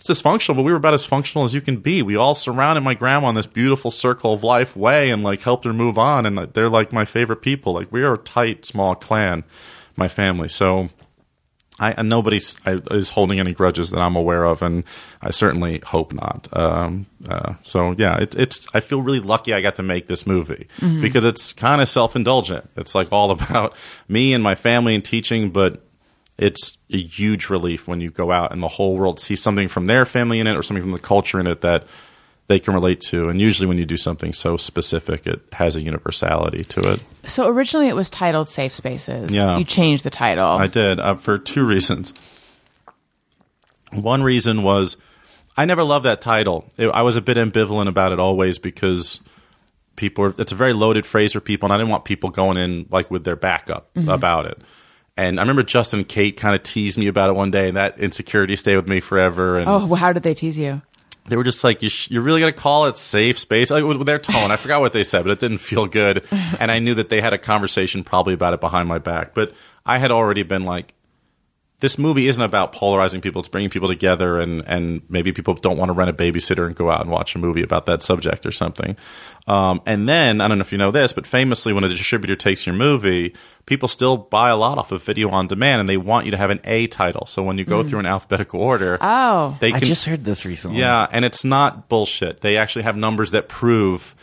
it's 0.00 0.10
dysfunctional, 0.10 0.56
but 0.56 0.62
we 0.62 0.72
were 0.72 0.78
about 0.78 0.94
as 0.94 1.06
functional 1.06 1.44
as 1.44 1.54
you 1.54 1.60
can 1.60 1.76
be. 1.76 2.02
We 2.02 2.16
all 2.16 2.34
surrounded 2.34 2.80
my 2.80 2.94
grandma 2.94 3.28
in 3.28 3.36
this 3.36 3.46
beautiful 3.46 3.92
circle 3.92 4.32
of 4.32 4.42
life 4.42 4.74
way, 4.76 5.10
and 5.10 5.22
like 5.22 5.42
helped 5.42 5.64
her 5.64 5.72
move 5.72 5.98
on. 5.98 6.26
And 6.26 6.38
they're 6.52 6.68
like 6.68 6.92
my 6.92 7.04
favorite 7.04 7.42
people. 7.42 7.74
Like 7.74 7.92
we 7.92 8.02
are 8.02 8.14
a 8.14 8.18
tight, 8.18 8.64
small 8.64 8.96
clan, 8.96 9.44
my 9.96 10.08
family. 10.08 10.48
So 10.48 10.88
I, 11.82 11.92
and 11.92 12.08
nobody 12.08 12.36
is 12.36 13.08
holding 13.08 13.40
any 13.40 13.52
grudges 13.52 13.90
that 13.90 14.00
I'm 14.00 14.14
aware 14.14 14.44
of, 14.44 14.62
and 14.62 14.84
I 15.20 15.30
certainly 15.30 15.80
hope 15.84 16.12
not. 16.12 16.46
Um, 16.52 17.06
uh, 17.28 17.54
so 17.64 17.96
yeah, 17.98 18.18
it, 18.18 18.36
it's. 18.36 18.68
I 18.72 18.78
feel 18.78 19.02
really 19.02 19.18
lucky 19.18 19.52
I 19.52 19.60
got 19.60 19.74
to 19.76 19.82
make 19.82 20.06
this 20.06 20.24
movie 20.24 20.68
because 21.00 21.24
it's 21.24 21.52
kind 21.52 21.82
of 21.82 21.88
self 21.88 22.14
indulgent. 22.14 22.70
It's 22.76 22.94
like 22.94 23.10
all 23.10 23.30
about 23.38 23.74
me 24.06 24.32
and 24.32 24.44
my 24.44 24.54
family 24.54 24.94
and 24.94 25.04
teaching, 25.04 25.50
but 25.50 25.82
it's 26.38 26.78
a 26.90 27.02
huge 27.02 27.50
relief 27.50 27.88
when 27.88 28.00
you 28.00 28.10
go 28.10 28.30
out 28.30 28.52
and 28.52 28.62
the 28.62 28.68
whole 28.68 28.96
world 28.96 29.18
sees 29.18 29.42
something 29.42 29.68
from 29.68 29.86
their 29.86 30.04
family 30.04 30.38
in 30.38 30.46
it 30.46 30.56
or 30.56 30.62
something 30.62 30.82
from 30.82 30.92
the 30.92 30.98
culture 30.98 31.40
in 31.40 31.46
it 31.46 31.62
that 31.62 31.84
they 32.52 32.60
can 32.60 32.74
relate 32.74 33.00
to. 33.00 33.30
And 33.30 33.40
usually, 33.40 33.66
when 33.66 33.78
you 33.78 33.86
do 33.86 33.96
something 33.96 34.34
so 34.34 34.58
specific, 34.58 35.26
it 35.26 35.40
has 35.52 35.74
a 35.74 35.80
universality 35.80 36.64
to 36.64 36.92
it. 36.92 37.02
So 37.24 37.48
originally 37.48 37.88
it 37.88 37.96
was 37.96 38.10
titled 38.10 38.46
Safe 38.46 38.74
Spaces. 38.74 39.34
Yeah. 39.34 39.56
You 39.56 39.64
changed 39.64 40.04
the 40.04 40.10
title. 40.10 40.46
I 40.46 40.66
did 40.66 41.00
uh, 41.00 41.16
for 41.16 41.38
two 41.38 41.64
reasons. 41.64 42.12
One 43.92 44.22
reason 44.22 44.62
was 44.62 44.98
I 45.56 45.64
never 45.64 45.82
loved 45.82 46.04
that 46.04 46.20
title. 46.20 46.68
It, 46.76 46.88
I 46.88 47.00
was 47.00 47.16
a 47.16 47.22
bit 47.22 47.38
ambivalent 47.38 47.88
about 47.88 48.12
it 48.12 48.20
always 48.20 48.58
because 48.58 49.22
people 49.96 50.24
are, 50.26 50.34
it's 50.38 50.52
a 50.52 50.56
very 50.56 50.74
loaded 50.74 51.06
phrase 51.06 51.32
for 51.32 51.40
people, 51.40 51.66
and 51.66 51.72
I 51.72 51.78
didn't 51.78 51.90
want 51.90 52.04
people 52.04 52.28
going 52.28 52.58
in 52.58 52.86
like 52.90 53.10
with 53.10 53.24
their 53.24 53.36
backup 53.36 53.96
about 53.96 54.44
it. 54.44 54.58
And 55.16 55.38
I 55.38 55.42
remember 55.42 55.62
Justin 55.62 56.00
and 56.00 56.08
Kate 56.08 56.38
kind 56.38 56.54
of 56.54 56.62
teased 56.62 56.98
me 56.98 57.06
about 57.06 57.30
it 57.30 57.36
one 57.36 57.50
day, 57.50 57.68
and 57.68 57.76
that 57.78 57.98
insecurity 57.98 58.56
stayed 58.56 58.76
with 58.76 58.88
me 58.88 59.00
forever. 59.00 59.58
And 59.58 59.68
oh, 59.68 59.86
well, 59.86 59.96
how 59.96 60.12
did 60.12 60.22
they 60.22 60.34
tease 60.34 60.58
you? 60.58 60.82
They 61.26 61.36
were 61.36 61.44
just 61.44 61.62
like, 61.64 61.82
you 61.82 61.88
sh- 61.88 62.10
"You're 62.10 62.22
really 62.22 62.40
gonna 62.40 62.52
call 62.52 62.86
it 62.86 62.96
safe 62.96 63.38
space?" 63.38 63.70
Like 63.70 63.84
with 63.84 64.04
their 64.06 64.18
tone, 64.18 64.50
I 64.50 64.56
forgot 64.56 64.80
what 64.80 64.92
they 64.92 65.04
said, 65.04 65.24
but 65.24 65.30
it 65.32 65.40
didn't 65.40 65.58
feel 65.58 65.86
good. 65.86 66.24
And 66.60 66.70
I 66.70 66.78
knew 66.78 66.94
that 66.94 67.08
they 67.08 67.20
had 67.20 67.32
a 67.32 67.38
conversation 67.38 68.04
probably 68.04 68.34
about 68.34 68.54
it 68.54 68.60
behind 68.60 68.88
my 68.88 68.98
back. 68.98 69.34
But 69.34 69.52
I 69.86 69.98
had 69.98 70.10
already 70.12 70.42
been 70.42 70.64
like, 70.64 70.94
"This 71.82 71.98
movie 71.98 72.26
isn't 72.28 72.42
about 72.42 72.72
polarizing 72.72 73.20
people; 73.20 73.40
it's 73.40 73.48
bringing 73.48 73.68
people 73.68 73.88
together." 73.88 74.38
And 74.40 74.62
and 74.66 75.02
maybe 75.10 75.30
people 75.32 75.52
don't 75.52 75.76
want 75.76 75.90
to 75.90 75.92
rent 75.92 76.08
a 76.08 76.14
babysitter 76.14 76.64
and 76.66 76.74
go 76.74 76.90
out 76.90 77.02
and 77.02 77.10
watch 77.10 77.34
a 77.34 77.38
movie 77.38 77.62
about 77.62 77.84
that 77.86 78.00
subject 78.00 78.46
or 78.46 78.52
something. 78.52 78.96
Um, 79.46 79.82
and 79.84 80.08
then 80.08 80.40
I 80.40 80.48
don't 80.48 80.56
know 80.58 80.62
if 80.62 80.72
you 80.72 80.78
know 80.78 80.90
this, 80.90 81.12
but 81.12 81.26
famously, 81.26 81.72
when 81.72 81.84
a 81.84 81.88
distributor 81.88 82.36
takes 82.36 82.64
your 82.66 82.74
movie, 82.76 83.34
people 83.66 83.88
still 83.88 84.16
buy 84.16 84.48
a 84.50 84.56
lot 84.56 84.78
off 84.78 84.90
of 84.92 85.02
video 85.04 85.28
on 85.30 85.46
demand, 85.48 85.80
and 85.80 85.88
they 85.88 85.96
want 85.98 86.24
you 86.24 86.30
to 86.30 86.36
have 86.38 86.50
an 86.50 86.60
A 86.64 86.86
title. 86.86 87.26
So 87.26 87.42
when 87.42 87.58
you 87.58 87.64
go 87.64 87.82
through 87.82 87.98
an 87.98 88.06
alphabetical 88.06 88.60
order, 88.60 88.96
Oh. 89.00 89.56
they 89.60 89.72
I 89.72 89.78
just 89.80 90.06
heard 90.06 90.24
this 90.24 90.46
recently. 90.46 90.78
yeah, 90.78 91.06
and 91.12 91.24
it's 91.24 91.44
not 91.44 91.88
bullshit. 91.88 92.40
They 92.40 92.56
actually 92.56 92.82
have 92.84 92.96
numbers 92.96 93.32
that 93.32 93.48
prove 93.48 94.14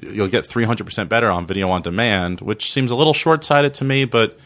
you'll 0.00 0.28
get 0.28 0.44
300% 0.46 1.08
better 1.08 1.28
on 1.30 1.46
video 1.46 1.68
on 1.68 1.82
demand, 1.82 2.40
which 2.40 2.70
seems 2.72 2.92
a 2.92 2.94
little 2.94 3.12
short 3.12 3.42
sighted 3.44 3.74
to 3.74 3.84
me, 3.84 4.04
but 4.04 4.38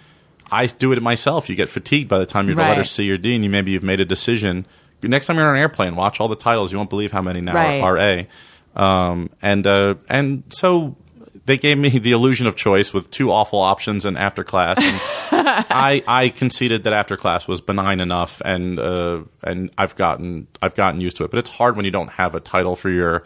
I 0.55 0.67
do 0.67 0.93
it 0.93 1.03
myself. 1.03 1.49
You 1.49 1.57
get 1.57 1.69
fatigued 1.69 2.09
by 2.09 2.19
the 2.19 2.27
time 2.27 2.47
you're 2.47 2.57
the 2.57 2.63
letter 2.63 2.85
C 2.85 3.11
or 3.11 3.17
D, 3.19 3.35
and 3.35 3.45
you 3.45 3.51
maybe 3.51 3.71
you've 3.73 3.83
made 3.83 4.01
a 4.01 4.05
decision. 4.05 4.67
Next 5.03 5.27
time 5.27 5.37
you're 5.37 5.47
on 5.47 5.55
an 5.55 5.61
airplane, 5.61 5.97
watch 5.97 6.21
all 6.21 6.29
the 6.29 6.37
titles. 6.37 6.73
You 6.73 6.79
won't 6.79 6.91
believe 6.91 7.13
how 7.13 7.21
many 7.23 7.41
now 7.41 7.55
Right. 7.55 7.81
are, 7.81 7.99
are 7.99 7.99
A. 7.99 8.29
Um, 8.75 9.31
and 9.43 9.67
uh, 9.67 9.97
and 10.09 10.43
so 10.49 10.97
they 11.47 11.59
gave 11.59 11.77
me 11.79 11.91
the 11.91 12.13
illusion 12.13 12.47
of 12.47 12.57
choice 12.57 12.95
with 12.95 13.11
two 13.11 13.31
awful 13.31 13.59
options 13.61 14.05
and 14.07 14.17
after 14.17 14.43
class. 14.45 14.79
And 14.79 15.01
I 15.71 16.03
I 16.07 16.29
conceded 16.31 16.85
that 16.85 16.93
after 16.93 17.17
class 17.17 17.47
was 17.47 17.61
benign 17.61 18.01
enough, 18.01 18.41
and 18.45 18.79
uh, 18.79 19.23
and 19.43 19.71
I've 19.77 19.95
gotten 19.95 20.47
I've 20.63 20.75
gotten 20.75 21.01
used 21.01 21.17
to 21.19 21.25
it. 21.25 21.31
But 21.31 21.39
it's 21.39 21.51
hard 21.51 21.77
when 21.77 21.85
you 21.85 21.91
don't 21.91 22.13
have 22.13 22.35
a 22.35 22.41
title 22.41 22.77
for 22.77 22.89
your 22.91 23.25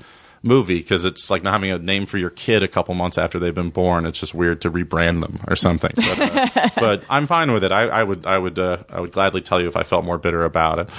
movie 0.48 0.78
because 0.78 1.04
it's 1.04 1.30
like 1.30 1.42
not 1.42 1.52
having 1.52 1.70
a 1.70 1.78
name 1.78 2.06
for 2.06 2.18
your 2.18 2.30
kid 2.30 2.62
a 2.62 2.68
couple 2.68 2.94
months 2.94 3.16
after 3.16 3.38
they've 3.38 3.54
been 3.54 3.70
born. 3.70 4.06
It's 4.06 4.18
just 4.18 4.34
weird 4.34 4.60
to 4.62 4.70
rebrand 4.70 5.20
them 5.20 5.40
or 5.46 5.54
something. 5.54 5.92
But, 5.94 6.18
uh, 6.18 6.68
but 6.76 7.04
I'm 7.08 7.26
fine 7.26 7.52
with 7.52 7.62
it. 7.62 7.70
I, 7.70 7.82
I 7.82 8.02
would 8.02 8.26
I 8.26 8.38
would 8.38 8.58
uh, 8.58 8.78
I 8.88 9.00
would 9.00 9.12
gladly 9.12 9.42
tell 9.42 9.60
you 9.60 9.68
if 9.68 9.76
I 9.76 9.84
felt 9.84 10.04
more 10.04 10.18
bitter 10.18 10.42
about 10.42 10.80
it. 10.80 10.90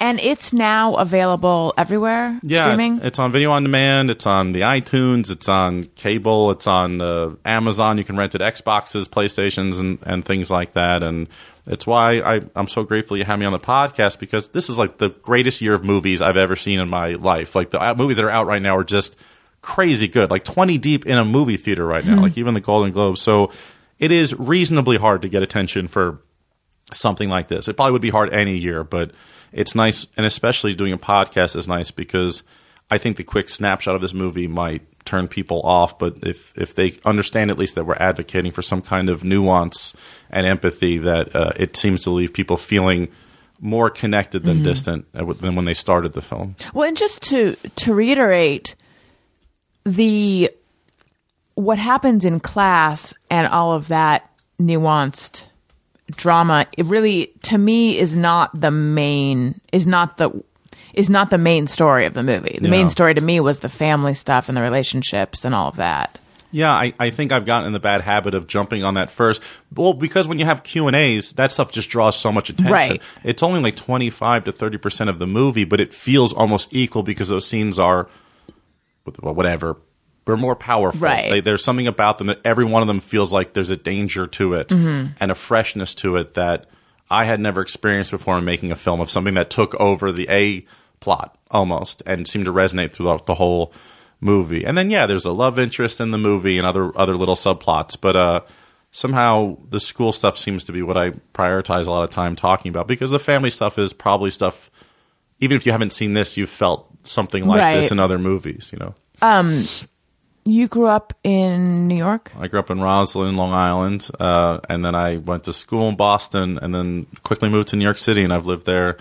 And 0.00 0.20
it's 0.20 0.52
now 0.52 0.94
available 0.94 1.72
everywhere 1.78 2.38
Yeah, 2.42 2.62
streaming? 2.64 3.00
it's 3.02 3.18
on 3.18 3.32
video 3.32 3.50
on 3.52 3.62
demand. 3.62 4.10
It's 4.10 4.26
on 4.26 4.52
the 4.52 4.60
iTunes. 4.60 5.30
It's 5.30 5.48
on 5.48 5.84
cable. 5.94 6.50
It's 6.50 6.66
on 6.66 7.00
uh, 7.00 7.34
Amazon. 7.44 7.96
You 7.98 8.04
can 8.04 8.16
rent 8.16 8.34
it 8.34 8.40
Xboxes, 8.42 9.06
PlayStations, 9.08 9.80
and, 9.80 9.98
and 10.02 10.24
things 10.24 10.50
like 10.50 10.72
that. 10.72 11.02
And 11.02 11.28
it's 11.66 11.86
why 11.86 12.20
I, 12.20 12.42
I'm 12.54 12.68
so 12.68 12.84
grateful 12.84 13.16
you 13.16 13.24
have 13.24 13.38
me 13.38 13.46
on 13.46 13.52
the 13.52 13.58
podcast 13.58 14.18
because 14.18 14.48
this 14.48 14.68
is 14.68 14.78
like 14.78 14.98
the 14.98 15.08
greatest 15.08 15.60
year 15.62 15.74
of 15.74 15.84
movies 15.84 16.20
I've 16.20 16.36
ever 16.36 16.56
seen 16.56 16.78
in 16.78 16.88
my 16.88 17.14
life. 17.14 17.54
Like 17.54 17.70
the 17.70 17.94
movies 17.96 18.18
that 18.18 18.24
are 18.24 18.30
out 18.30 18.46
right 18.46 18.62
now 18.62 18.76
are 18.76 18.84
just 18.84 19.16
crazy 19.62 20.08
good. 20.08 20.30
Like 20.30 20.44
20 20.44 20.78
deep 20.78 21.06
in 21.06 21.16
a 21.18 21.24
movie 21.24 21.56
theater 21.56 21.86
right 21.86 22.04
now. 22.04 22.20
Like 22.20 22.36
even 22.38 22.54
the 22.54 22.60
Golden 22.60 22.92
Globes. 22.92 23.22
So 23.22 23.50
it 23.98 24.12
is 24.12 24.34
reasonably 24.38 24.98
hard 24.98 25.22
to 25.22 25.28
get 25.28 25.42
attention 25.42 25.88
for 25.88 26.20
something 26.92 27.28
like 27.28 27.48
this. 27.48 27.66
It 27.66 27.74
probably 27.74 27.92
would 27.92 28.02
be 28.02 28.10
hard 28.10 28.32
any 28.32 28.56
year, 28.56 28.84
but 28.84 29.10
it's 29.56 29.74
nice, 29.74 30.06
and 30.18 30.26
especially 30.26 30.74
doing 30.74 30.92
a 30.92 30.98
podcast 30.98 31.56
is 31.56 31.66
nice 31.66 31.90
because 31.90 32.42
I 32.90 32.98
think 32.98 33.16
the 33.16 33.24
quick 33.24 33.48
snapshot 33.48 33.94
of 33.94 34.02
this 34.02 34.12
movie 34.12 34.46
might 34.46 34.82
turn 35.06 35.28
people 35.28 35.62
off. 35.62 35.98
But 35.98 36.18
if 36.22 36.52
if 36.56 36.74
they 36.74 36.98
understand 37.06 37.50
at 37.50 37.58
least 37.58 37.74
that 37.74 37.86
we're 37.86 37.94
advocating 37.94 38.52
for 38.52 38.60
some 38.60 38.82
kind 38.82 39.08
of 39.08 39.24
nuance 39.24 39.94
and 40.30 40.46
empathy, 40.46 40.98
that 40.98 41.34
uh, 41.34 41.52
it 41.56 41.74
seems 41.74 42.02
to 42.02 42.10
leave 42.10 42.34
people 42.34 42.58
feeling 42.58 43.08
more 43.58 43.88
connected 43.88 44.42
than 44.42 44.62
distant 44.62 45.06
uh, 45.14 45.24
than 45.32 45.56
when 45.56 45.64
they 45.64 45.72
started 45.72 46.12
the 46.12 46.20
film. 46.20 46.54
Well, 46.74 46.86
and 46.86 46.96
just 46.96 47.22
to 47.30 47.56
to 47.76 47.94
reiterate, 47.94 48.76
the 49.84 50.50
what 51.54 51.78
happens 51.78 52.26
in 52.26 52.40
class 52.40 53.14
and 53.30 53.46
all 53.46 53.72
of 53.72 53.88
that 53.88 54.30
nuanced 54.60 55.44
drama, 56.12 56.66
it 56.76 56.86
really 56.86 57.32
to 57.44 57.58
me 57.58 57.98
is 57.98 58.16
not 58.16 58.58
the 58.58 58.70
main 58.70 59.60
is 59.72 59.86
not 59.86 60.16
the 60.18 60.30
is 60.94 61.10
not 61.10 61.30
the 61.30 61.38
main 61.38 61.66
story 61.66 62.06
of 62.06 62.14
the 62.14 62.22
movie. 62.22 62.56
The 62.58 62.64
Yeah. 62.64 62.70
main 62.70 62.88
story 62.88 63.14
to 63.14 63.20
me 63.20 63.40
was 63.40 63.60
the 63.60 63.68
family 63.68 64.14
stuff 64.14 64.48
and 64.48 64.56
the 64.56 64.62
relationships 64.62 65.44
and 65.44 65.54
all 65.54 65.68
of 65.68 65.76
that. 65.76 66.18
Yeah, 66.52 66.70
I, 66.72 66.94
I 66.98 67.10
think 67.10 67.32
I've 67.32 67.44
gotten 67.44 67.66
in 67.66 67.72
the 67.74 67.80
bad 67.80 68.00
habit 68.02 68.32
of 68.34 68.46
jumping 68.46 68.82
on 68.84 68.94
that 68.94 69.10
first. 69.10 69.42
Well, 69.74 69.92
because 69.92 70.26
when 70.28 70.38
you 70.38 70.44
have 70.46 70.62
Q 70.62 70.86
and 70.86 70.96
A's, 70.96 71.32
that 71.32 71.52
stuff 71.52 71.70
just 71.72 71.90
draws 71.90 72.16
so 72.18 72.30
much 72.32 72.48
attention. 72.48 72.72
Right. 72.72 73.02
It's 73.24 73.42
only 73.42 73.60
like 73.60 73.76
twenty 73.76 74.08
five 74.10 74.44
to 74.44 74.52
thirty 74.52 74.78
percent 74.78 75.10
of 75.10 75.18
the 75.18 75.26
movie, 75.26 75.64
but 75.64 75.80
it 75.80 75.92
feels 75.92 76.32
almost 76.32 76.68
equal 76.70 77.02
because 77.02 77.28
those 77.28 77.46
scenes 77.46 77.78
are, 77.78 78.08
whatever, 79.20 79.76
they're 80.26 80.36
more 80.36 80.54
powerful. 80.56 81.00
Right. 81.00 81.30
They, 81.30 81.40
there's 81.40 81.64
something 81.64 81.86
about 81.86 82.18
them 82.18 82.26
that 82.26 82.40
every 82.44 82.64
one 82.66 82.82
of 82.82 82.88
them 82.88 83.00
feels 83.00 83.32
like 83.32 83.54
there's 83.54 83.70
a 83.70 83.76
danger 83.76 84.26
to 84.26 84.52
it 84.54 84.68
Mm-hmm. 84.68 85.12
and 85.18 85.30
a 85.30 85.34
freshness 85.34 85.94
to 85.96 86.16
it 86.16 86.34
that 86.34 86.66
I 87.10 87.24
had 87.24 87.40
never 87.40 87.60
experienced 87.62 88.10
before 88.10 88.36
in 88.36 88.44
making 88.44 88.72
a 88.72 88.76
film 88.76 89.00
of 89.00 89.10
something 89.10 89.34
that 89.34 89.48
took 89.48 89.74
over 89.76 90.10
the 90.12 90.26
A 90.28 90.66
plot 91.00 91.38
almost 91.50 92.02
and 92.04 92.26
seemed 92.26 92.44
to 92.46 92.52
resonate 92.52 92.92
throughout 92.92 93.26
the 93.26 93.34
whole 93.36 93.72
movie. 94.20 94.64
And 94.64 94.76
then 94.76 94.90
yeah, 94.90 95.06
there's 95.06 95.24
a 95.24 95.30
love 95.30 95.58
interest 95.58 96.00
in 96.00 96.10
the 96.10 96.18
movie 96.18 96.58
and 96.58 96.66
other 96.66 96.90
other 96.98 97.16
little 97.16 97.36
subplots, 97.36 97.96
but 98.00 98.16
uh 98.16 98.40
somehow 98.90 99.56
the 99.68 99.78
school 99.78 100.10
stuff 100.10 100.38
seems 100.38 100.64
to 100.64 100.72
be 100.72 100.82
what 100.82 100.96
I 100.96 101.10
prioritize 101.34 101.86
a 101.86 101.90
lot 101.90 102.02
of 102.04 102.10
time 102.10 102.34
talking 102.34 102.70
about 102.70 102.88
because 102.88 103.10
the 103.10 103.18
family 103.18 103.50
stuff 103.50 103.78
is 103.78 103.92
probably 103.92 104.30
stuff 104.30 104.70
even 105.38 105.56
if 105.56 105.66
you 105.66 105.72
haven't 105.72 105.92
seen 105.92 106.14
this, 106.14 106.36
you've 106.38 106.48
felt 106.50 106.88
something 107.04 107.46
like 107.46 107.58
Right. 107.60 107.76
this 107.76 107.90
in 107.92 107.98
other 108.00 108.18
movies, 108.18 108.70
you 108.72 108.78
know. 108.78 108.94
You 110.46 110.68
grew 110.68 110.86
up 110.86 111.12
in 111.24 111.88
New 111.88 111.96
York? 111.96 112.30
I 112.38 112.46
grew 112.46 112.60
up 112.60 112.70
in 112.70 112.80
Roslyn, 112.80 113.36
Long 113.36 113.52
Island, 113.52 114.08
uh, 114.20 114.60
and 114.68 114.84
then 114.84 114.94
I 114.94 115.16
went 115.16 115.42
to 115.44 115.52
school 115.52 115.88
in 115.88 115.96
Boston, 115.96 116.56
and 116.62 116.72
then 116.72 117.06
quickly 117.24 117.48
moved 117.48 117.68
to 117.68 117.76
New 117.76 117.82
York 117.82 117.98
City, 117.98 118.22
and 118.22 118.32
I've 118.32 118.46
lived 118.46 118.64
there 118.64 118.96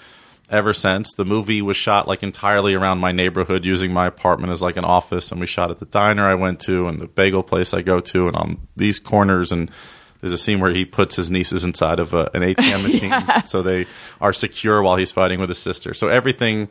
ever 0.49 0.73
since. 0.73 1.13
The 1.13 1.23
movie 1.23 1.61
was 1.61 1.77
shot 1.77 2.07
like 2.07 2.23
entirely 2.23 2.73
around 2.73 2.97
my 2.97 3.11
neighborhood, 3.11 3.63
using 3.63 3.93
my 3.93 4.07
apartment 4.07 4.53
as 4.53 4.63
like 4.63 4.75
an 4.75 4.85
office, 4.85 5.31
and 5.31 5.39
we 5.39 5.45
shot 5.45 5.69
at 5.69 5.77
the 5.77 5.85
diner 5.85 6.25
I 6.25 6.33
went 6.33 6.59
to, 6.61 6.87
and 6.87 6.99
the 6.99 7.07
bagel 7.07 7.43
place 7.43 7.75
I 7.75 7.83
go 7.83 7.99
to, 7.99 8.27
and 8.27 8.35
on 8.35 8.67
these 8.75 8.99
corners, 8.99 9.51
and 9.51 9.69
there's 10.21 10.33
a 10.33 10.39
scene 10.39 10.59
where 10.59 10.73
he 10.73 10.83
puts 10.83 11.15
his 11.15 11.29
nieces 11.29 11.63
inside 11.63 11.99
of 11.99 12.15
a, 12.15 12.27
an 12.33 12.41
ATM 12.55 12.81
machine, 12.81 13.45
so 13.45 13.61
they 13.61 13.85
are 14.19 14.33
secure 14.33 14.81
while 14.81 14.95
he's 14.95 15.11
fighting 15.11 15.39
with 15.39 15.49
his 15.49 15.59
sister. 15.59 15.93
So 15.93 16.07
everything 16.07 16.69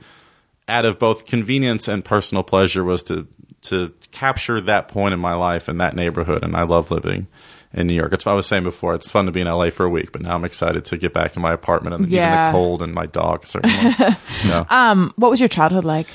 out 0.66 0.84
of 0.84 0.98
both 0.98 1.26
convenience 1.26 1.86
and 1.86 2.04
personal 2.04 2.42
pleasure 2.42 2.82
was 2.82 3.04
to 3.04 3.28
to 3.64 3.92
capture 4.12 4.60
that 4.60 4.88
point 4.88 5.14
in 5.14 5.20
my 5.20 5.34
life 5.34 5.68
in 5.68 5.78
that 5.78 5.94
neighborhood 5.94 6.42
and 6.42 6.56
I 6.56 6.62
love 6.62 6.90
living 6.90 7.26
in 7.72 7.86
New 7.88 7.94
York. 7.94 8.12
It's 8.12 8.24
what 8.24 8.32
I 8.32 8.36
was 8.36 8.46
saying 8.46 8.62
before. 8.62 8.94
It's 8.94 9.10
fun 9.10 9.26
to 9.26 9.32
be 9.32 9.40
in 9.40 9.48
LA 9.48 9.70
for 9.70 9.84
a 9.84 9.88
week, 9.90 10.12
but 10.12 10.22
now 10.22 10.34
I'm 10.34 10.44
excited 10.44 10.84
to 10.86 10.96
get 10.96 11.12
back 11.12 11.32
to 11.32 11.40
my 11.40 11.52
apartment 11.52 11.94
and 11.96 12.04
even 12.04 12.14
Yeah. 12.14 12.46
the 12.46 12.52
cold 12.52 12.82
and 12.82 12.94
my 12.94 13.06
dog 13.06 13.46
certainly. 13.46 13.76
no. 14.46 15.10
What 15.16 15.30
was 15.30 15.40
your 15.40 15.48
childhood 15.48 15.84
like? 15.84 16.06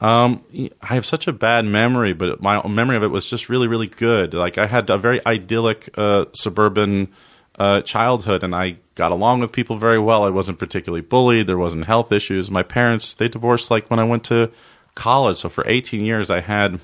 Um, 0.00 0.42
I 0.82 0.94
have 0.94 1.06
such 1.06 1.26
a 1.26 1.32
bad 1.32 1.64
memory, 1.64 2.12
but 2.12 2.42
my 2.42 2.66
memory 2.66 2.96
of 2.96 3.02
it 3.02 3.08
was 3.10 3.28
just 3.28 3.48
really, 3.48 3.66
really 3.66 3.86
good. 3.86 4.34
Like 4.34 4.58
I 4.58 4.66
had 4.66 4.88
a 4.90 4.98
very 4.98 5.24
idyllic 5.26 5.88
uh, 5.98 6.26
suburban 6.34 7.08
uh, 7.58 7.80
childhood, 7.80 8.42
and 8.44 8.54
I 8.54 8.76
got 8.94 9.10
along 9.12 9.40
with 9.40 9.52
people 9.52 9.78
very 9.78 9.98
well. 9.98 10.24
I 10.24 10.28
wasn't 10.28 10.58
particularly 10.58 11.00
bullied. 11.00 11.46
There 11.46 11.56
wasn't 11.56 11.86
health 11.86 12.12
issues. 12.12 12.50
My 12.50 12.62
parents 12.62 13.14
they 13.14 13.28
divorced 13.28 13.70
like 13.70 13.88
when 13.88 13.98
I 13.98 14.04
went 14.04 14.22
to 14.24 14.50
college. 14.96 15.38
So 15.38 15.48
for 15.48 15.62
18 15.68 16.04
years, 16.04 16.28
I 16.28 16.40
had 16.40 16.80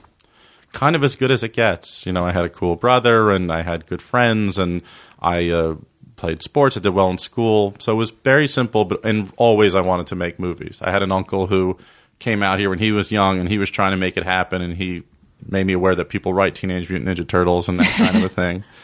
kind 0.73 0.95
of 0.95 1.03
as 1.03 1.17
good 1.17 1.33
as 1.33 1.43
it 1.43 1.53
gets. 1.53 2.07
You 2.07 2.13
know, 2.13 2.25
I 2.25 2.31
had 2.31 2.45
a 2.45 2.49
cool 2.49 2.77
brother, 2.77 3.33
and 3.33 3.51
I 3.53 3.63
had 3.63 3.87
good 3.87 4.01
friends, 4.01 4.59
and 4.59 4.83
I 5.21 5.51
uh, 5.51 5.77
played 6.15 6.43
sports. 6.43 6.77
I 6.77 6.81
did 6.81 6.91
well 6.91 7.11
in 7.11 7.19
school, 7.19 7.75
so 7.81 7.93
it 7.93 7.97
was 7.97 8.11
very 8.11 8.47
simple. 8.47 8.85
But 8.85 9.05
and 9.05 9.33
always, 9.37 9.75
I 9.75 9.81
wanted 9.81 10.07
to 10.09 10.15
make 10.15 10.39
movies. 10.39 10.81
I 10.83 10.93
had 10.93 11.03
an 11.03 11.11
uncle 11.11 11.49
who 11.49 11.77
came 12.21 12.43
out 12.43 12.61
here 12.61 12.71
when 12.71 12.79
he 12.79 12.93
was 12.93 13.11
young, 13.11 13.41
and 13.41 13.49
he 13.49 13.59
was 13.59 13.71
trying 13.71 13.91
to 13.91 13.97
make 13.97 14.17
it 14.17 14.23
happen, 14.23 14.63
and 14.63 14.77
he 14.77 15.03
made 15.49 15.67
me 15.67 15.73
aware 15.73 15.97
that 15.97 16.09
people 16.09 16.33
write 16.33 16.55
Teenage 16.55 16.89
Mutant 16.89 17.19
Ninja 17.19 17.27
Turtles 17.27 17.69
and 17.69 17.79
that 17.79 17.89
kind 17.97 18.17
of 18.17 18.23
a 18.23 18.29
thing. 18.29 18.65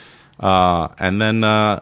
Uh, 0.41 0.87
and 1.01 1.21
then 1.21 1.43
uh, 1.43 1.81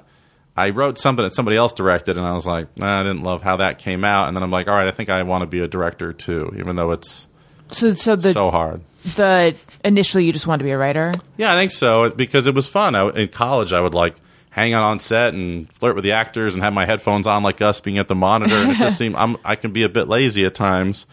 I 0.57 0.71
wrote 0.71 0.97
something 0.97 1.23
that 1.23 1.35
somebody 1.35 1.59
else 1.59 1.75
directed, 1.75 2.17
and 2.17 2.27
I 2.27 2.33
was 2.33 2.47
like, 2.47 2.75
nah, 2.79 3.01
I 3.01 3.03
didn't 3.03 3.23
love 3.23 3.43
how 3.43 3.59
that 3.59 3.79
came 3.79 4.03
out. 4.03 4.29
And 4.29 4.37
then 4.37 4.43
I'm 4.43 4.51
like, 4.51 4.67
all 4.67 4.75
right, 4.75 4.89
I 4.89 4.93
think 4.93 5.11
I 5.11 5.23
want 5.25 5.43
to 5.43 5.47
be 5.47 5.61
a 5.61 5.69
director 5.69 6.15
too, 6.15 6.55
even 6.59 6.77
though 6.77 6.91
it's 6.91 7.27
So, 7.69 7.95
so 7.95 8.17
the 8.17 8.33
so 8.33 8.51
hard. 8.51 8.81
the 9.17 9.55
initially 9.85 10.25
you 10.25 10.33
just 10.33 10.47
wanted 10.47 10.59
to 10.59 10.65
be 10.65 10.71
a 10.71 10.79
writer. 10.79 11.13
Yeah, 11.37 11.53
I 11.53 11.57
think 11.57 11.73
so 11.73 12.11
because 12.11 12.47
it 12.47 12.55
was 12.55 12.69
fun. 12.69 12.95
I, 12.95 13.09
in 13.11 13.29
college, 13.29 13.73
I 13.73 13.81
would 13.81 13.95
like 13.95 14.17
hang 14.51 14.73
out 14.73 14.85
on 14.85 14.99
set 14.99 15.35
and 15.35 15.71
flirt 15.75 15.95
with 15.95 16.05
the 16.05 16.13
actors 16.13 16.55
and 16.55 16.63
have 16.63 16.73
my 16.73 16.87
headphones 16.87 17.27
on, 17.27 17.43
like 17.43 17.61
us 17.61 17.81
being 17.81 17.99
at 17.99 18.09
the 18.09 18.15
monitor. 18.15 18.55
And 18.55 18.73
it 18.73 18.79
just 18.79 18.97
seemed 18.99 19.15
I'm, 19.17 19.37
I 19.45 19.55
can 19.55 19.71
be 19.71 19.83
a 19.83 19.89
bit 19.89 20.09
lazy 20.09 20.45
at 20.45 20.55
times. 20.55 21.07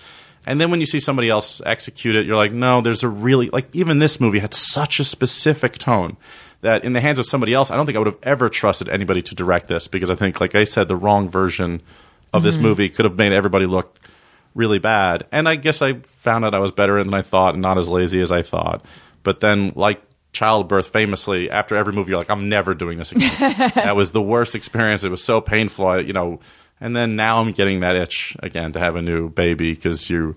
And 0.46 0.60
then 0.60 0.72
when 0.72 0.80
you 0.80 0.86
see 0.86 1.00
somebody 1.00 1.30
else 1.30 1.62
execute 1.66 2.16
it, 2.16 2.26
you're 2.26 2.36
like, 2.36 2.52
no, 2.52 2.82
there's 2.82 3.04
a 3.04 3.10
really 3.10 3.50
like 3.50 3.68
even 3.74 4.00
this 4.00 4.20
movie 4.20 4.40
had 4.40 4.54
such 4.54 5.00
a 5.00 5.04
specific 5.04 5.78
tone 5.78 6.18
that 6.62 6.84
in 6.86 6.94
the 6.94 7.02
hands 7.02 7.20
of 7.20 7.26
somebody 7.26 7.54
else, 7.54 7.70
I 7.70 7.76
don't 7.76 7.86
think 7.86 7.98
I 7.98 8.00
would 8.00 8.08
have 8.08 8.20
ever 8.24 8.50
trusted 8.50 8.90
anybody 8.90 9.22
to 9.22 9.36
direct 9.36 9.68
this 9.68 9.88
because 9.88 10.10
I 10.10 10.16
think, 10.16 10.40
like 10.40 10.56
I 10.56 10.64
said, 10.64 10.88
the 10.88 10.96
wrong 10.96 11.30
version 11.30 11.82
of 12.32 12.44
this 12.44 12.56
mm-hmm. 12.56 12.64
movie 12.64 12.90
could 12.90 13.06
have 13.06 13.18
made 13.18 13.34
everybody 13.34 13.66
look 13.66 14.00
really 14.56 14.80
bad. 14.80 15.26
And 15.32 15.48
I 15.48 15.56
guess 15.56 15.82
I 15.82 15.94
found 16.00 16.46
out 16.46 16.54
I 16.54 16.60
was 16.60 16.72
better 16.72 17.04
than 17.04 17.14
I 17.14 17.22
thought 17.22 17.54
and 17.56 17.62
not 17.62 17.78
as 17.78 17.90
lazy 17.90 18.22
as 18.22 18.32
I 18.32 18.42
thought. 18.42 18.86
But 19.24 19.40
then, 19.40 19.72
like 19.76 20.02
childbirth, 20.34 20.88
famously, 20.88 21.50
after 21.50 21.76
every 21.76 21.94
movie, 21.94 22.12
you're 22.12 22.20
like, 22.20 22.30
I'm 22.30 22.50
never 22.50 22.74
doing 22.74 22.98
this 22.98 23.12
again. 23.12 23.72
that 23.76 23.96
was 23.96 24.12
the 24.12 24.22
worst 24.22 24.56
experience. 24.56 25.04
It 25.04 25.10
was 25.10 25.24
so 25.24 25.42
painful. 25.42 25.88
I, 25.88 26.00
you 26.00 26.14
know, 26.14 26.40
and 26.82 26.96
then 26.96 27.16
now 27.16 27.40
I'm 27.40 27.52
getting 27.52 27.80
that 27.80 27.96
itch 27.96 28.36
again 28.40 28.74
to 28.74 28.80
have 28.80 28.96
a 28.96 29.02
new 29.02 29.30
baby 29.30 29.74
because 29.74 30.10
you. 30.10 30.36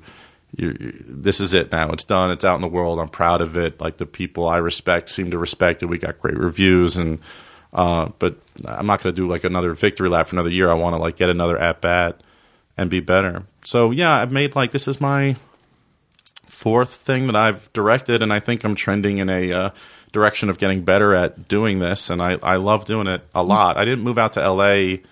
You, 0.57 0.73
this 1.05 1.41
is 1.41 1.53
it 1.53 1.71
now. 1.71 1.91
It's 1.91 2.05
done. 2.05 2.31
It's 2.31 2.45
out 2.45 2.55
in 2.55 2.63
the 2.63 2.69
world. 2.69 2.99
I'm 2.99 3.11
proud 3.11 3.43
of 3.43 3.59
it. 3.59 3.79
Like 3.79 3.99
the 3.99 4.07
people 4.07 4.49
I 4.49 4.57
respect 4.57 5.11
seem 5.11 5.31
to 5.33 5.39
respect 5.39 5.83
it. 5.83 5.87
We 5.87 5.99
got 5.99 6.19
great 6.19 6.39
reviews, 6.39 6.97
and 6.97 7.19
uh, 7.75 8.11
but 8.19 8.39
I'm 8.65 8.87
not 8.87 9.03
going 9.03 9.15
to 9.15 9.21
do 9.21 9.29
like 9.29 9.45
another 9.45 9.75
victory 9.75 10.09
lap 10.09 10.29
for 10.29 10.37
another 10.37 10.49
year. 10.49 10.71
I 10.71 10.75
want 10.75 10.95
to 10.95 11.03
like 11.03 11.17
get 11.17 11.29
another 11.29 11.59
at 11.59 11.83
bat 11.83 12.23
and 12.77 12.91
be 12.91 13.01
better. 13.01 13.45
So 13.65 13.91
yeah, 13.91 14.21
I've 14.21 14.33
made 14.33 14.55
like 14.55 14.73
this 14.73 14.89
is 14.89 15.01
my 15.01 15.37
fourth 16.47 16.95
thing 16.95 17.27
that 17.27 17.37
I've 17.37 17.73
directed, 17.73 18.23
and 18.23 18.33
I 18.33 18.41
think 18.41 18.65
I'm 18.65 18.75
trending 18.75 19.19
in 19.19 19.29
a 19.29 19.53
uh, 19.53 19.71
direction 20.13 20.49
of 20.49 20.59
getting 20.59 20.83
better 20.83 21.15
at 21.15 21.49
doing 21.49 21.79
this, 21.79 22.11
and 22.11 22.23
I 22.23 22.39
I 22.43 22.57
love 22.57 22.85
doing 22.85 23.07
it 23.07 23.23
a 23.35 23.43
lot. 23.43 23.77
I 23.77 23.85
didn't 23.85 24.05
move 24.05 24.19
out 24.19 24.33
to 24.35 24.43
L.A. 24.43 25.03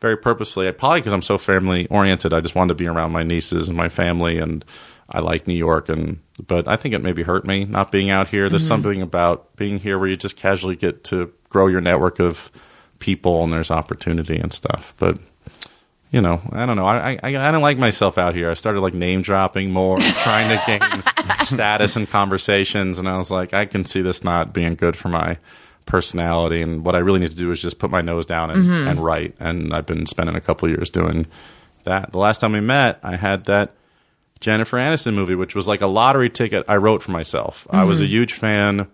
very 0.00 0.16
purposefully, 0.16 0.70
probably 0.72 1.00
because 1.00 1.12
I'm 1.12 1.22
so 1.22 1.38
family 1.38 1.86
oriented. 1.88 2.32
I 2.32 2.40
just 2.40 2.54
wanted 2.54 2.68
to 2.68 2.74
be 2.76 2.86
around 2.86 3.12
my 3.12 3.22
nieces 3.22 3.68
and 3.68 3.76
my 3.76 3.88
family, 3.88 4.38
and 4.38 4.64
I 5.08 5.20
like 5.20 5.46
New 5.46 5.54
York, 5.54 5.88
and 5.88 6.20
but 6.46 6.66
I 6.66 6.76
think 6.76 6.94
it 6.94 7.02
maybe 7.02 7.22
hurt 7.22 7.46
me 7.46 7.64
not 7.64 7.92
being 7.92 8.10
out 8.10 8.28
here. 8.28 8.48
There's 8.48 8.66
something 8.66 9.02
about 9.02 9.54
being 9.56 9.78
here 9.78 9.98
where 9.98 10.08
you 10.08 10.16
just 10.16 10.36
casually 10.36 10.76
get 10.76 11.04
to 11.04 11.32
grow 11.48 11.66
your 11.66 11.80
network 11.80 12.18
of 12.18 12.50
people, 12.98 13.42
and 13.42 13.52
there's 13.52 13.70
opportunity 13.70 14.38
and 14.38 14.52
stuff, 14.52 14.94
but 14.96 15.18
you 16.12 16.20
know, 16.20 16.42
I 16.52 16.66
don't 16.66 16.76
know. 16.76 16.84
I, 16.86 17.18
I 17.22 17.28
I 17.28 17.50
don't 17.50 17.62
like 17.62 17.78
myself 17.78 18.18
out 18.18 18.34
here. 18.34 18.50
I 18.50 18.54
started 18.54 18.80
like 18.80 18.92
name 18.94 19.22
dropping 19.22 19.70
more, 19.70 19.98
trying 20.22 20.48
to 20.50 20.62
gain 20.66 21.36
status 21.44 21.96
in 21.96 22.06
conversations, 22.06 22.98
and 22.98 23.08
I 23.08 23.16
was 23.16 23.30
like, 23.30 23.54
I 23.54 23.64
can 23.64 23.86
see 23.86 24.02
this 24.02 24.22
not 24.22 24.52
being 24.52 24.74
good 24.74 24.94
for 24.94 25.08
my 25.08 25.38
personality. 25.86 26.60
And 26.62 26.84
what 26.84 26.94
I 26.94 26.98
really 26.98 27.18
need 27.18 27.30
to 27.30 27.36
do 27.36 27.50
is 27.50 27.62
just 27.62 27.78
put 27.78 27.90
my 27.90 28.02
nose 28.02 28.26
down 28.26 28.50
and, 28.50 28.88
and 28.88 29.04
write. 29.04 29.34
And 29.40 29.74
I've 29.74 29.86
been 29.86 30.06
spending 30.06 30.36
a 30.36 30.40
couple 30.40 30.68
years 30.68 30.90
doing 30.90 31.26
that. 31.84 32.12
The 32.12 32.18
last 32.18 32.40
time 32.40 32.52
we 32.52 32.60
met, 32.60 33.00
I 33.02 33.16
had 33.16 33.46
that 33.46 33.72
Jennifer 34.38 34.76
Aniston 34.76 35.14
movie, 35.14 35.34
which 35.34 35.54
was 35.54 35.66
like 35.66 35.80
a 35.80 35.86
lottery 35.86 36.30
ticket 36.30 36.64
I 36.68 36.76
wrote 36.76 37.02
for 37.02 37.10
myself. 37.10 37.66
I 37.70 37.84
was 37.84 38.00
a 38.00 38.06
huge 38.06 38.34
fan 38.34 38.86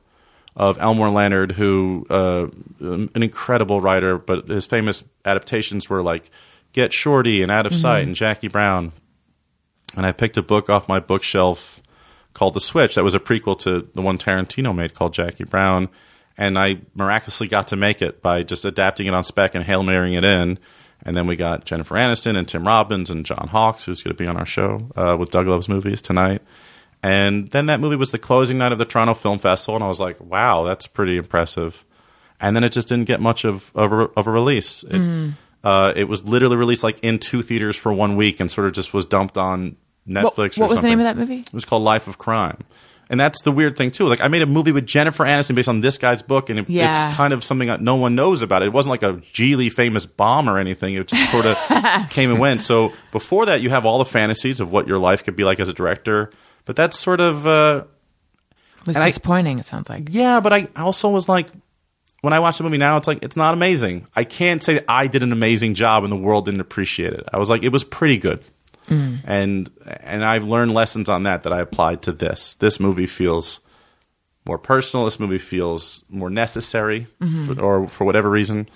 of 0.57 0.79
Elmore 0.79 1.11
Leonard, 1.11 1.53
who 1.53 2.07
uh, 2.11 2.47
an 2.81 3.11
incredible 3.15 3.81
writer, 3.81 4.19
but 4.19 4.49
his 4.49 4.67
famous 4.67 5.05
adaptations 5.25 5.89
were 5.89 6.03
like 6.03 6.31
Get 6.73 6.93
Shorty 6.93 7.43
and 7.43 7.51
Out 7.51 7.67
of 7.67 7.75
Sight 7.75 8.07
and 8.07 8.15
Jackie 8.15 8.49
Brown. 8.49 8.93
And 9.97 10.05
I 10.07 10.13
picked 10.13 10.37
a 10.37 10.43
book 10.43 10.69
off 10.69 10.89
my 10.89 11.01
bookshelf 11.01 11.83
called 12.35 12.55
The 12.55 12.61
Switch. 12.61 12.95
That 12.95 13.05
was 13.05 13.15
a 13.15 13.21
prequel 13.21 13.59
to 13.61 13.89
the 13.95 14.03
one 14.03 14.19
Tarantino 14.19 14.75
made 14.75 14.95
called 14.95 15.15
Jackie 15.15 15.45
Brown. 15.45 15.89
And 16.37 16.59
I 16.59 16.83
miraculously 16.95 17.49
got 17.49 17.69
to 17.69 17.77
make 17.77 18.01
it 18.01 18.23
by 18.23 18.43
just 18.43 18.65
adapting 18.65 19.07
it 19.07 19.15
on 19.15 19.25
spec 19.25 19.55
and 19.55 19.65
hail 19.65 19.83
marrying 19.83 20.15
it 20.15 20.25
in. 20.25 20.59
And 21.03 21.17
then 21.17 21.27
we 21.27 21.37
got 21.37 21.65
Jennifer 21.65 21.95
Aniston 21.95 22.37
and 22.37 22.47
Tim 22.47 22.67
Robbins 22.67 23.11
and 23.11 23.25
John 23.25 23.49
Hawkes, 23.51 23.85
who's 23.85 24.03
going 24.03 24.15
to 24.15 24.23
be 24.23 24.27
on 24.27 24.37
our 24.37 24.47
show 24.47 24.91
uh, 24.95 25.17
with 25.19 25.31
Doug 25.31 25.47
Loves 25.47 25.69
Movies 25.69 26.03
tonight. 26.03 26.43
And 27.03 27.49
then 27.51 27.67
that 27.67 27.81
movie 27.81 27.97
was 27.97 28.11
the 28.11 28.19
closing 28.19 28.59
night 28.59 28.73
of 28.73 28.79
the 28.79 28.85
Toronto 28.85 29.15
Film 29.15 29.39
Festival, 29.39 29.77
and 29.77 29.85
I 29.85 29.89
was 29.89 30.01
like, 30.01 30.21
wow, 30.21 30.65
that's 30.65 30.89
pretty 30.89 31.17
impressive. 31.17 31.85
And 32.41 32.57
then 32.57 32.65
it 32.65 32.73
just 32.73 32.89
didn't 32.89 33.07
get 33.07 33.21
much 33.21 33.45
of, 33.45 33.71
of, 33.75 33.93
a, 33.93 33.97
of 34.17 34.27
a 34.27 34.31
release. 34.31 34.83
It, 34.83 34.97
uh, 35.65 35.93
it 35.97 36.05
was 36.05 36.25
literally 36.29 36.57
released 36.57 36.83
like 36.83 36.99
in 37.01 37.19
two 37.19 37.43
theaters 37.43 37.77
for 37.77 37.93
one 37.93 38.17
week 38.17 38.41
and 38.41 38.51
sort 38.51 38.67
of 38.67 38.73
just 38.73 38.93
was 38.95 39.05
dumped 39.05 39.37
on 39.37 39.77
Netflix 40.09 40.57
What, 40.57 40.59
what 40.59 40.71
was 40.71 40.81
the 40.81 40.87
name 40.89 41.01
of 41.01 41.05
that 41.05 41.17
movie? 41.17 41.41
It 41.41 41.53
was 41.53 41.65
called 41.65 41.83
Life 41.83 42.07
of 42.09 42.17
Crime. 42.19 42.59
And 43.11 43.19
that's 43.19 43.41
the 43.41 43.51
weird 43.51 43.75
thing 43.77 43.91
too. 43.91 44.07
Like 44.07 44.21
I 44.21 44.29
made 44.29 44.43
a 44.43 44.47
movie 44.47 44.71
with 44.71 44.85
Jennifer 44.87 45.25
Aniston 45.25 45.55
based 45.55 45.69
on 45.69 45.81
this 45.81 45.97
guy's 45.97 46.21
book, 46.23 46.51
and 46.51 46.59
it, 46.59 46.69
Yeah. 46.69 47.09
it's 47.09 47.17
kind 47.17 47.33
of 47.33 47.43
something 47.43 47.69
that 47.69 47.81
no 47.81 47.95
one 47.97 48.15
knows 48.15 48.43
about. 48.43 48.63
It 48.63 48.67
It 48.67 48.73
wasn't 48.75 48.91
like 48.91 49.03
a 49.03 49.15
Gigli 49.15 49.73
famous 49.73 50.05
bomb 50.05 50.47
or 50.49 50.59
anything. 50.59 50.95
It 50.95 51.07
just 51.09 51.31
sort 51.33 51.47
of 51.47 51.57
came 52.11 52.31
and 52.31 52.39
went. 52.39 52.61
So 52.63 52.93
before 53.11 53.47
that, 53.47 53.63
you 53.63 53.71
have 53.71 53.87
all 53.87 53.99
the 53.99 54.05
fantasies 54.05 54.61
of 54.61 54.71
what 54.71 54.87
your 54.87 54.99
life 54.99 55.25
could 55.25 55.37
be 55.37 55.45
like 55.45 55.59
as 55.59 55.69
a 55.69 55.73
director. 55.73 56.31
But 56.67 56.77
that's 56.77 56.99
sort 56.99 57.23
of 57.23 57.47
uh, 57.47 57.85
It 58.83 58.87
was 58.89 58.97
And 58.97 59.03
I- 59.03 59.09
disappointing. 59.09 59.59
it 59.59 59.65
sounds 59.65 59.89
like. 59.89 60.09
yeah. 60.11 60.41
But 60.41 60.53
I 60.53 60.69
also 60.77 61.09
was 61.09 61.31
like, 61.31 61.49
when 62.21 62.33
I 62.33 62.41
watch 62.41 62.59
the 62.59 62.65
movie 62.65 62.79
now, 62.79 62.97
it's 62.97 63.07
like 63.07 63.23
it's 63.23 63.37
not 63.37 63.55
amazing. 63.55 64.07
I 64.17 64.25
can't 64.25 64.63
say 64.63 64.75
that 64.75 64.85
I 64.89 65.07
did 65.07 65.23
an 65.23 65.33
amazing 65.33 65.75
job 65.75 66.03
and 66.03 66.13
the 66.13 66.17
world 66.17 66.47
didn't 66.47 66.61
appreciate 66.61 67.13
it. 67.13 67.29
I 67.33 67.39
was 67.39 67.49
like, 67.49 67.63
it 67.63 67.73
was 67.73 67.85
pretty 67.85 68.19
good. 68.19 68.43
And 69.25 69.71
and 69.87 70.25
I've 70.25 70.45
learned 70.45 70.73
lessons 70.73 71.11
on 71.11 71.25
that 71.25 71.43
that 71.43 71.53
I 71.53 71.61
applied 71.61 72.01
to 72.03 72.13
this. 72.13 72.55
This 72.55 72.81
movie 72.81 73.07
feels 73.07 73.61
more 74.47 74.59
personal. 74.59 75.05
This 75.05 75.21
movie 75.21 75.37
feels 75.37 76.05
more 76.09 76.31
necessary, 76.31 77.07
for, 77.47 77.61
or 77.61 77.89
for 77.89 78.05
whatever 78.05 78.31
reason. 78.31 78.67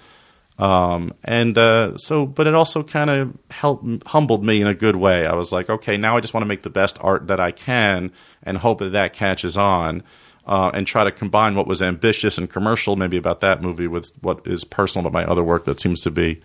Um, 0.59 1.15
and 1.25 1.57
uh, 1.57 1.97
so, 1.97 2.27
but 2.27 2.47
it 2.47 2.55
also 2.55 2.83
kind 2.83 3.09
of 3.09 3.37
helped 3.51 4.07
humbled 4.07 4.45
me 4.45 4.61
in 4.61 4.67
a 4.67 4.75
good 4.75 4.97
way. 4.97 5.27
I 5.27 5.33
was 5.35 5.51
like, 5.51 5.71
okay, 5.71 5.97
now 5.97 6.17
I 6.17 6.21
just 6.21 6.35
want 6.35 6.43
to 6.43 6.49
make 6.49 6.63
the 6.63 6.69
best 6.71 6.99
art 7.01 7.29
that 7.29 7.41
I 7.41 7.51
can, 7.51 8.13
and 8.43 8.59
hope 8.59 8.81
that 8.81 8.93
that 8.93 9.15
catches 9.15 9.57
on, 9.57 10.03
uh, 10.47 10.71
and 10.75 10.87
try 10.87 11.05
to 11.05 11.11
combine 11.11 11.55
what 11.55 11.67
was 11.67 11.83
ambitious 11.83 12.39
and 12.39 12.51
commercial, 12.51 12.97
maybe 12.97 13.17
about 13.17 13.41
that 13.41 13.63
movie, 13.63 13.87
with 13.87 14.13
what 14.21 14.47
is 14.47 14.65
personal 14.65 15.07
about 15.07 15.13
my 15.13 15.25
other 15.25 15.45
work 15.45 15.65
that 15.65 15.81
seems 15.81 16.01
to 16.03 16.11
be 16.11 16.41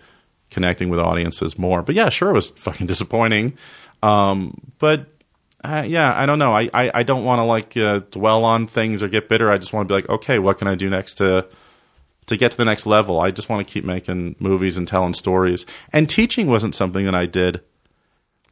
connecting 0.50 0.88
with 0.88 1.00
audiences 1.00 1.58
more. 1.58 1.82
But 1.82 1.94
yeah, 1.94 2.08
sure, 2.08 2.30
it 2.30 2.34
was 2.34 2.50
fucking 2.56 2.86
disappointing. 2.86 3.56
Um, 4.02 4.60
but 4.78 5.06
uh, 5.64 5.84
yeah, 5.86 6.14
I 6.16 6.26
don't 6.26 6.38
know. 6.38 6.56
I, 6.56 6.70
I, 6.72 6.90
I 6.94 7.02
don't 7.02 7.24
want 7.24 7.40
to 7.40 7.44
like 7.44 7.76
uh, 7.76 8.00
dwell 8.10 8.44
on 8.44 8.66
things 8.66 9.02
or 9.02 9.08
get 9.08 9.28
bitter. 9.28 9.50
I 9.50 9.58
just 9.58 9.72
want 9.72 9.88
to 9.88 9.92
be 9.92 9.96
like, 9.96 10.08
okay, 10.08 10.38
what 10.38 10.58
can 10.58 10.68
I 10.68 10.74
do 10.74 10.88
next 10.88 11.14
to 11.14 11.48
to 12.26 12.36
get 12.36 12.52
to 12.52 12.56
the 12.56 12.64
next 12.64 12.86
level? 12.86 13.20
I 13.20 13.30
just 13.30 13.48
want 13.48 13.66
to 13.66 13.72
keep 13.72 13.84
making 13.84 14.36
movies 14.38 14.76
and 14.76 14.86
telling 14.86 15.14
stories. 15.14 15.66
And 15.92 16.08
teaching 16.08 16.46
wasn't 16.46 16.74
something 16.74 17.04
that 17.06 17.14
I 17.14 17.26
did 17.26 17.62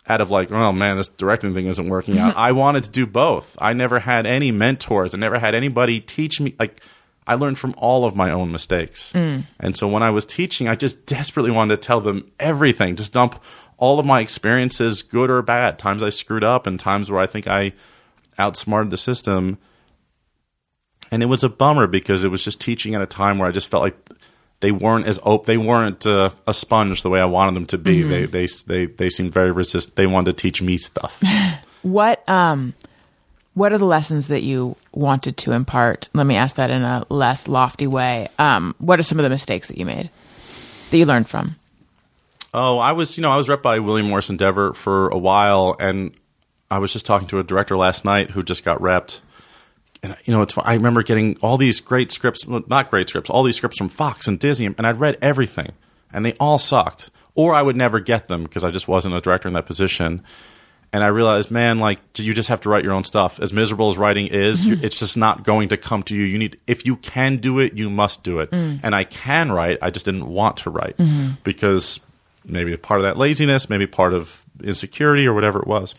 out 0.08 0.20
of 0.20 0.30
like, 0.30 0.50
oh 0.52 0.72
man, 0.72 0.96
this 0.96 1.08
directing 1.08 1.54
thing 1.54 1.66
isn't 1.66 1.88
working 1.88 2.18
out. 2.18 2.30
Mm-hmm. 2.30 2.38
I 2.38 2.52
wanted 2.52 2.84
to 2.84 2.90
do 2.90 3.06
both. 3.06 3.56
I 3.60 3.72
never 3.72 3.98
had 3.98 4.26
any 4.26 4.50
mentors. 4.52 5.14
I 5.14 5.18
never 5.18 5.38
had 5.38 5.54
anybody 5.54 6.00
teach 6.00 6.40
me. 6.40 6.54
Like, 6.58 6.80
I 7.26 7.34
learned 7.34 7.58
from 7.58 7.74
all 7.76 8.04
of 8.04 8.14
my 8.14 8.30
own 8.30 8.52
mistakes. 8.52 9.12
Mm. 9.12 9.44
And 9.58 9.76
so 9.76 9.88
when 9.88 10.04
I 10.04 10.10
was 10.10 10.24
teaching, 10.24 10.68
I 10.68 10.76
just 10.76 11.06
desperately 11.06 11.50
wanted 11.50 11.74
to 11.74 11.86
tell 11.86 12.00
them 12.00 12.30
everything, 12.38 12.94
just 12.94 13.12
dump 13.12 13.42
all 13.78 13.98
of 13.98 14.06
my 14.06 14.20
experiences, 14.20 15.02
good 15.02 15.28
or 15.28 15.42
bad, 15.42 15.78
times 15.78 16.02
I 16.02 16.10
screwed 16.10 16.44
up 16.44 16.66
and 16.66 16.78
times 16.78 17.10
where 17.10 17.20
I 17.20 17.26
think 17.26 17.46
I 17.46 17.72
outsmarted 18.38 18.90
the 18.90 18.96
system. 18.96 19.58
And 21.10 21.22
it 21.22 21.26
was 21.26 21.44
a 21.44 21.48
bummer 21.48 21.86
because 21.86 22.24
it 22.24 22.28
was 22.28 22.44
just 22.44 22.60
teaching 22.60 22.94
at 22.94 23.02
a 23.02 23.06
time 23.06 23.38
where 23.38 23.48
I 23.48 23.52
just 23.52 23.68
felt 23.68 23.82
like 23.82 23.96
they 24.60 24.72
weren't 24.72 25.06
as 25.06 25.18
op- 25.22 25.46
they 25.46 25.56
weren't 25.58 26.06
uh, 26.06 26.30
a 26.46 26.54
sponge 26.54 27.02
the 27.02 27.10
way 27.10 27.20
I 27.20 27.26
wanted 27.26 27.54
them 27.54 27.66
to 27.66 27.78
be. 27.78 28.02
They, 28.02 28.26
they 28.26 28.46
they 28.66 28.86
they 28.86 29.10
seemed 29.10 29.32
very 29.32 29.50
resist. 29.52 29.96
They 29.96 30.06
wanted 30.06 30.36
to 30.36 30.42
teach 30.42 30.62
me 30.62 30.76
stuff. 30.76 31.22
What 31.82 32.28
um 32.28 32.74
what 33.54 33.72
are 33.72 33.78
the 33.78 33.86
lessons 33.86 34.26
that 34.26 34.42
you 34.42 34.74
wanted 34.92 35.36
to 35.36 35.52
impart? 35.52 36.08
Let 36.14 36.26
me 36.26 36.34
ask 36.34 36.56
that 36.56 36.68
in 36.68 36.82
a 36.82 37.06
less 37.08 37.46
lofty 37.46 37.86
way. 37.86 38.28
Um 38.40 38.74
what 38.78 38.98
are 38.98 39.04
some 39.04 39.20
of 39.20 39.22
the 39.22 39.30
mistakes 39.30 39.68
that 39.68 39.78
you 39.78 39.84
made 39.84 40.10
that 40.90 40.98
you 40.98 41.06
learned 41.06 41.28
from? 41.28 41.54
Oh, 42.52 42.78
I 42.78 42.90
was, 42.92 43.16
you 43.16 43.22
know, 43.22 43.30
I 43.30 43.36
was 43.36 43.48
rep 43.48 43.62
by 43.62 43.78
William 43.78 44.08
Morris 44.08 44.30
Endeavor 44.30 44.72
for 44.72 45.08
a 45.08 45.18
while, 45.18 45.76
and 45.78 46.12
I 46.70 46.78
was 46.78 46.92
just 46.92 47.04
talking 47.04 47.28
to 47.28 47.38
a 47.38 47.44
director 47.44 47.76
last 47.76 48.04
night 48.04 48.30
who 48.30 48.42
just 48.42 48.64
got 48.64 48.80
repped. 48.80 49.20
And 50.06 50.16
you 50.24 50.32
know, 50.32 50.42
it's 50.42 50.56
I 50.58 50.74
remember 50.74 51.02
getting 51.02 51.36
all 51.38 51.56
these 51.56 51.80
great 51.80 52.12
scripts, 52.12 52.46
well, 52.46 52.62
not 52.68 52.90
great 52.90 53.08
scripts, 53.08 53.28
all 53.28 53.42
these 53.42 53.56
scripts 53.56 53.78
from 53.78 53.88
Fox 53.88 54.28
and 54.28 54.38
Disney, 54.38 54.66
and 54.66 54.86
I'd 54.86 55.00
read 55.00 55.18
everything, 55.20 55.72
and 56.12 56.24
they 56.24 56.34
all 56.34 56.58
sucked, 56.58 57.10
or 57.34 57.54
I 57.54 57.62
would 57.62 57.76
never 57.76 57.98
get 57.98 58.28
them 58.28 58.44
because 58.44 58.62
I 58.62 58.70
just 58.70 58.86
wasn't 58.86 59.16
a 59.16 59.20
director 59.20 59.48
in 59.48 59.54
that 59.54 59.66
position. 59.66 60.22
And 60.92 61.02
I 61.02 61.08
realized, 61.08 61.50
man, 61.50 61.78
like 61.78 61.98
you 62.16 62.32
just 62.32 62.48
have 62.48 62.60
to 62.60 62.68
write 62.70 62.84
your 62.84 62.92
own 62.92 63.02
stuff. 63.02 63.40
As 63.40 63.52
miserable 63.52 63.90
as 63.90 63.98
writing 63.98 64.28
is, 64.28 64.64
you 64.64 64.78
it's 64.80 64.96
just 64.96 65.16
not 65.16 65.42
going 65.42 65.68
to 65.70 65.76
come 65.76 66.04
to 66.04 66.14
you. 66.14 66.22
You 66.22 66.38
need, 66.38 66.60
if 66.68 66.86
you 66.86 66.96
can 66.96 67.38
do 67.38 67.58
it, 67.58 67.74
you 67.74 67.90
must 67.90 68.22
do 68.22 68.38
it. 68.38 68.52
Mm. 68.52 68.80
And 68.84 68.94
I 68.94 69.02
can 69.02 69.50
write. 69.50 69.78
I 69.82 69.90
just 69.90 70.06
didn't 70.06 70.28
want 70.28 70.58
to 70.58 70.70
write 70.70 70.96
mm-hmm. 70.96 71.32
because 71.42 71.98
maybe 72.44 72.76
part 72.76 73.00
of 73.00 73.04
that 73.04 73.18
laziness, 73.18 73.68
maybe 73.68 73.88
part 73.88 74.14
of 74.14 74.46
insecurity 74.62 75.26
or 75.26 75.34
whatever 75.34 75.58
it 75.58 75.66
was. 75.66 75.96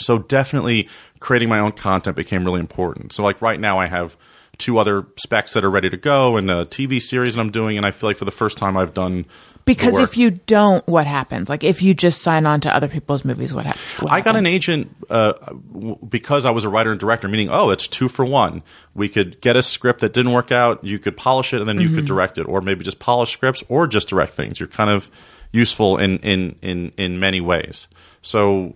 So 0.00 0.18
definitely 0.18 0.88
creating 1.20 1.48
my 1.48 1.58
own 1.58 1.72
content 1.72 2.16
became 2.16 2.44
really 2.44 2.60
important. 2.60 3.12
So 3.12 3.22
like 3.22 3.40
right 3.42 3.60
now 3.60 3.78
I 3.78 3.86
have 3.86 4.16
two 4.58 4.78
other 4.78 5.06
specs 5.16 5.52
that 5.52 5.64
are 5.64 5.70
ready 5.70 5.88
to 5.88 5.96
go 5.96 6.36
and 6.36 6.50
a 6.50 6.64
TV 6.66 7.00
series 7.00 7.34
that 7.34 7.40
I'm 7.40 7.50
doing 7.50 7.76
and 7.76 7.86
I 7.86 7.92
feel 7.92 8.10
like 8.10 8.16
for 8.16 8.24
the 8.24 8.32
first 8.32 8.58
time 8.58 8.76
I've 8.76 8.92
done 8.92 9.24
Because 9.64 9.98
if 10.00 10.16
you 10.16 10.30
don't, 10.30 10.84
what 10.88 11.06
happens? 11.06 11.48
Like 11.48 11.62
if 11.62 11.80
you 11.80 11.94
just 11.94 12.22
sign 12.22 12.44
on 12.46 12.60
to 12.62 12.74
other 12.74 12.88
people's 12.88 13.24
movies, 13.24 13.54
what, 13.54 13.66
hap- 13.66 13.76
what 14.00 14.10
I 14.10 14.20
got 14.20 14.34
an 14.34 14.46
agent 14.46 14.96
uh, 15.10 15.34
w- 15.72 15.98
because 16.08 16.44
I 16.46 16.50
was 16.50 16.64
a 16.64 16.68
writer 16.68 16.90
and 16.90 16.98
director, 16.98 17.28
meaning, 17.28 17.50
oh, 17.50 17.70
it's 17.70 17.86
two 17.86 18.08
for 18.08 18.24
one. 18.24 18.62
We 18.94 19.08
could 19.08 19.40
get 19.40 19.56
a 19.56 19.62
script 19.62 20.00
that 20.00 20.12
didn't 20.12 20.32
work 20.32 20.50
out, 20.50 20.82
you 20.82 20.98
could 20.98 21.16
polish 21.16 21.52
it, 21.52 21.60
and 21.60 21.68
then 21.68 21.80
you 21.80 21.90
could 21.90 22.06
direct 22.06 22.38
it, 22.38 22.44
or 22.44 22.60
maybe 22.60 22.82
just 22.82 22.98
polish 22.98 23.30
scripts 23.30 23.62
or 23.68 23.86
just 23.86 24.08
direct 24.08 24.32
things. 24.32 24.58
You're 24.58 24.68
kind 24.68 24.90
of 24.90 25.08
useful 25.52 25.98
in 25.98 26.18
in 26.18 26.56
in 26.62 26.92
in 26.96 27.20
many 27.20 27.40
ways. 27.40 27.88
So, 28.22 28.74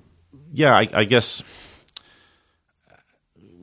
yeah, 0.53 0.74
I, 0.76 0.88
I 0.92 1.05
guess. 1.05 1.42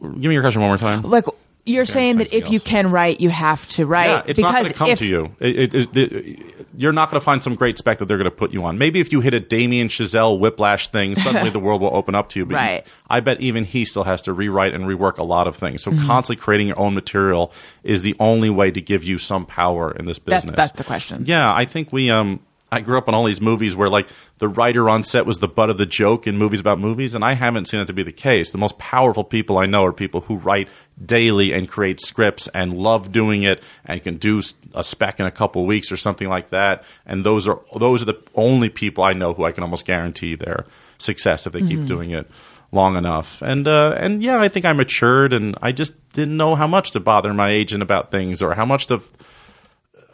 Give 0.01 0.15
me 0.29 0.33
your 0.33 0.41
question 0.41 0.61
one 0.61 0.69
more 0.69 0.77
time. 0.77 1.01
Like 1.01 1.25
you're 1.65 1.85
saying 1.85 2.17
that 2.19 2.29
something 2.29 2.41
if 2.47 2.51
you 2.51 2.59
can 2.61 2.89
write, 2.89 3.19
you 3.19 3.29
have 3.29 3.67
to 3.69 3.85
write. 3.85 4.07
Yeah, 4.07 4.23
it's 4.25 4.39
not 4.39 4.53
going 4.53 4.65
to 4.65 4.73
come 4.73 4.89
if- 4.91 4.99
to 4.99 5.05
you. 5.05 5.35
It, 5.39 5.73
it, 5.75 5.97
it, 5.97 6.11
it- 6.11 6.55
you're 6.77 6.93
not 6.93 7.09
going 7.11 7.19
to 7.19 7.25
find 7.25 7.43
some 7.43 7.55
great 7.55 7.77
spec 7.77 7.97
that 7.97 8.05
they're 8.05 8.15
going 8.17 8.23
to 8.29 8.31
put 8.35 8.53
you 8.53 8.63
on. 8.63 8.77
Maybe 8.77 9.01
if 9.01 9.11
you 9.11 9.19
hit 9.19 9.33
a 9.33 9.39
Damien 9.41 9.89
Chazelle 9.89 10.39
whiplash 10.39 10.87
thing, 10.87 11.15
suddenly 11.15 11.49
the 11.49 11.59
world 11.59 11.81
will 11.81 11.93
open 11.93 12.15
up 12.15 12.29
to 12.29 12.39
you. 12.39 12.45
But 12.45 12.55
Right. 12.55 12.87
I 13.09 13.19
bet 13.19 13.41
even 13.41 13.65
he 13.65 13.83
still 13.83 14.05
has 14.05 14.21
to 14.21 14.31
rewrite 14.33 14.73
and 14.73 14.85
rework 14.85 15.17
a 15.17 15.23
lot 15.23 15.47
of 15.47 15.57
things. 15.57 15.83
Mm-hmm. 15.83 15.99
So 15.99 16.05
constantly 16.07 16.41
creating 16.41 16.67
your 16.67 16.79
own 16.79 16.93
material 16.93 17.51
is 17.83 18.01
the 18.03 18.15
only 18.17 18.49
way 18.49 18.71
to 18.71 18.79
give 18.79 19.03
you 19.03 19.17
some 19.17 19.45
power 19.45 19.91
in 19.91 20.05
this 20.05 20.19
That's- 20.19 20.43
business. 20.43 20.55
that's 20.55 20.77
the 20.77 20.85
question. 20.85 21.25
Yeah, 21.25 21.53
I 21.53 21.65
think 21.65 21.91
we. 21.91 22.09
Um, 22.09 22.39
I 22.71 22.81
grew 22.81 22.97
up 22.97 23.07
on 23.07 23.15
all 23.15 23.23
these 23.23 23.41
movies 23.41 23.75
where 23.75 23.89
like 23.89 24.07
the 24.37 24.47
writer 24.47 24.89
on 24.89 25.03
set 25.03 25.25
was 25.25 25.39
the 25.39 25.47
butt 25.47 25.69
of 25.69 25.77
the 25.77 25.85
joke 25.85 26.27
in 26.27 26.37
movies 26.37 26.59
about 26.59 26.79
movies, 26.79 27.15
and 27.15 27.25
I 27.25 27.33
haven't 27.33 27.67
seen 27.67 27.79
that 27.79 27.87
to 27.87 27.93
be 27.93 28.03
the 28.03 28.11
case. 28.11 28.51
The 28.51 28.57
most 28.57 28.77
powerful 28.77 29.23
people 29.23 29.57
I 29.57 29.65
know 29.65 29.85
are 29.85 29.93
people 29.93 30.21
who 30.21 30.37
write 30.37 30.67
daily 31.03 31.53
and 31.53 31.67
create 31.67 31.99
scripts 31.99 32.47
and 32.49 32.77
love 32.77 33.11
doing 33.11 33.43
it 33.43 33.63
and 33.85 34.03
can 34.03 34.17
do 34.17 34.41
a 34.73 34.83
spec 34.83 35.19
in 35.19 35.25
a 35.25 35.31
couple 35.31 35.65
weeks 35.65 35.91
or 35.91 35.97
something 35.97 36.29
like 36.29 36.49
that. 36.49 36.83
And 37.05 37.25
those 37.25 37.47
are 37.47 37.59
those 37.75 38.01
are 38.03 38.05
the 38.05 38.21
only 38.35 38.69
people 38.69 39.03
I 39.03 39.13
know 39.13 39.33
who 39.33 39.45
I 39.45 39.51
can 39.51 39.63
almost 39.63 39.85
guarantee 39.85 40.35
their 40.35 40.65
success 40.97 41.47
if 41.47 41.53
they 41.53 41.61
keep 41.61 41.85
doing 41.85 42.11
it 42.11 42.29
long 42.71 42.97
enough. 42.97 43.41
And 43.41 43.67
uh, 43.67 43.95
and 43.97 44.21
yeah, 44.21 44.39
I 44.39 44.47
think 44.47 44.65
I 44.65 44.73
matured, 44.73 45.33
and 45.33 45.57
I 45.61 45.71
just 45.71 45.93
didn't 46.13 46.37
know 46.37 46.55
how 46.55 46.67
much 46.67 46.91
to 46.91 46.99
bother 46.99 47.33
my 47.33 47.49
agent 47.49 47.81
about 47.81 48.11
things 48.11 48.41
or 48.41 48.53
how 48.53 48.65
much 48.65 48.87
to 48.87 49.01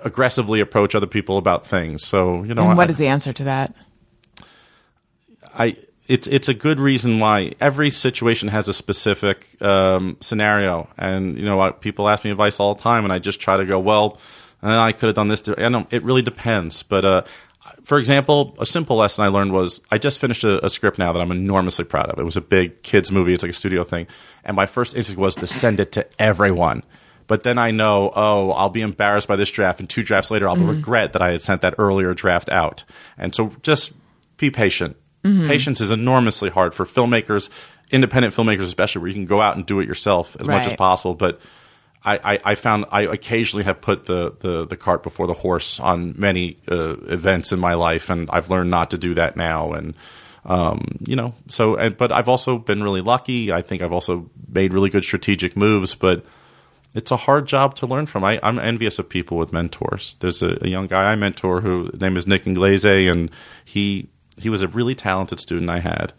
aggressively 0.06 0.62
approach 0.62 0.96
other 0.96 1.08
people 1.08 1.38
about 1.38 1.68
things. 1.68 2.06
So 2.06 2.44
you 2.44 2.54
know, 2.54 2.70
And 2.70 2.78
what 2.78 2.88
I, 2.88 2.92
is 2.92 2.98
the 2.98 3.08
answer 3.08 3.34
to 3.34 3.44
that? 3.44 3.76
I 5.54 5.76
it's 6.08 6.28
it's 6.28 6.48
a 6.48 6.54
good 6.54 6.80
reason 6.80 7.20
why 7.20 7.54
every 7.60 7.90
situation 7.90 8.50
has 8.50 8.68
a 8.68 8.74
specific 8.74 9.60
um, 9.62 10.18
scenario, 10.22 10.88
and 10.98 11.38
you 11.38 11.46
know, 11.46 11.60
I, 11.60 11.72
people 11.72 12.08
ask 12.08 12.24
me 12.24 12.32
advice 12.32 12.60
all 12.60 12.76
the 12.76 12.82
time, 12.82 13.04
and 13.04 13.12
I 13.12 13.20
just 13.20 13.40
try 13.40 13.58
to 13.58 13.66
go, 13.66 13.80
well, 13.80 14.20
uh, 14.62 14.80
I 14.80 14.92
could 14.92 15.08
have 15.08 15.16
done 15.16 15.28
this. 15.28 15.44
I 15.58 15.68
know 15.70 15.88
it 15.92 16.04
really 16.04 16.22
depends, 16.22 16.84
but. 16.84 17.04
Uh, 17.04 17.22
for 17.84 18.00
example, 18.00 18.56
a 18.58 18.66
simple 18.66 18.98
lesson 18.98 19.24
I 19.24 19.28
learned 19.28 19.52
was 19.52 19.80
I 19.92 20.00
just 20.00 20.20
finished 20.20 20.44
a, 20.44 20.66
a 20.66 20.72
script 20.72 20.98
now 20.98 21.14
that 21.14 21.20
I'm 21.20 21.32
enormously 21.32 21.86
proud 21.86 22.10
of. 22.10 22.18
It 22.18 22.24
was 22.24 22.36
a 22.36 22.42
big 22.42 22.82
kids 22.82 23.12
movie. 23.12 23.36
It's 23.36 23.44
like 23.44 23.52
a 23.52 23.54
studio 23.54 23.84
thing, 23.84 24.08
and 24.44 24.56
my 24.56 24.66
first 24.66 24.96
instinct 24.96 25.20
was 25.20 25.36
to 25.36 25.46
send 25.46 25.80
it 25.80 25.92
to 25.92 26.08
everyone. 26.20 26.82
But 27.28 27.44
then 27.44 27.58
I 27.58 27.72
know, 27.72 28.12
oh, 28.16 28.52
I'll 28.52 28.70
be 28.70 28.82
embarrassed 28.82 29.28
by 29.28 29.36
this 29.36 29.50
draft, 29.50 29.80
and 29.80 29.90
two 29.90 30.04
drafts 30.04 30.30
later, 30.30 30.48
I'll 30.48 30.56
regret 30.58 31.14
that 31.14 31.22
I 31.22 31.32
had 31.32 31.42
sent 31.42 31.62
that 31.62 31.76
earlier 31.78 32.14
draft 32.14 32.50
out. 32.50 32.84
And 33.18 33.34
so, 33.34 33.54
just 33.64 33.94
be 34.38 34.52
patient. 34.52 34.96
Patience 35.48 35.82
is 35.82 35.90
enormously 35.90 36.52
hard 36.52 36.76
for 36.76 36.86
filmmakers, 36.86 37.50
independent 37.90 38.36
filmmakers 38.36 38.62
especially, 38.62 39.02
where 39.02 39.08
you 39.08 39.16
can 39.16 39.26
go 39.26 39.42
out 39.42 39.56
and 39.56 39.66
do 39.66 39.80
it 39.80 39.88
yourself 39.88 40.38
as 40.40 40.48
much 40.48 40.68
as 40.68 40.74
possible. 40.76 41.16
But 41.16 41.42
I, 42.04 42.36
I, 42.36 42.40
I 42.52 42.56
found 42.56 42.86
I 42.92 43.02
occasionally 43.02 43.64
have 43.64 43.82
put 43.82 44.06
the, 44.06 44.36
the, 44.40 44.68
the 44.68 44.78
cart 44.78 45.02
before 45.02 45.26
the 45.26 45.34
horse 45.34 45.80
on 45.80 46.14
many 46.16 46.60
uh, 46.70 46.98
events 47.08 47.52
in 47.52 47.60
my 47.60 47.74
life, 47.74 48.12
and 48.12 48.30
I've 48.30 48.52
learned 48.52 48.70
not 48.70 48.92
to 48.92 49.00
do 49.00 49.16
that 49.16 49.36
now. 49.36 49.74
And 49.74 49.96
um, 50.46 51.00
you 51.00 51.16
know, 51.16 51.34
so 51.50 51.76
and 51.76 51.98
but 51.98 52.12
I've 52.12 52.30
also 52.30 52.60
been 52.60 52.84
really 52.84 53.02
lucky. 53.02 53.52
I 53.52 53.64
think 53.64 53.82
I've 53.82 53.92
also 53.92 54.30
made 54.48 54.74
really 54.74 54.92
good 54.92 55.04
strategic 55.04 55.58
moves, 55.58 55.96
but 55.96 56.24
it's 56.96 57.12
a 57.12 57.18
hard 57.18 57.46
job 57.46 57.76
to 57.76 57.86
learn 57.86 58.06
from. 58.06 58.24
I, 58.24 58.40
I'm 58.42 58.58
envious 58.58 58.98
of 58.98 59.10
people 59.10 59.38
with 59.38 59.52
mentors. 59.54 60.16
There's 60.22 60.42
a, 60.42 60.58
a 60.62 60.68
young 60.68 60.88
guy 60.88 61.12
I 61.12 61.16
mentor 61.16 61.62
who 61.62 61.92
name 61.94 62.18
is 62.18 62.26
Nick 62.26 62.46
Inglese, 62.46 63.12
and 63.12 63.30
he 63.64 64.08
he 64.38 64.50
was 64.50 64.62
a 64.62 64.68
really 64.70 64.96
talented 64.96 65.40
student 65.40 65.70
I 65.70 65.80
had, 65.80 66.14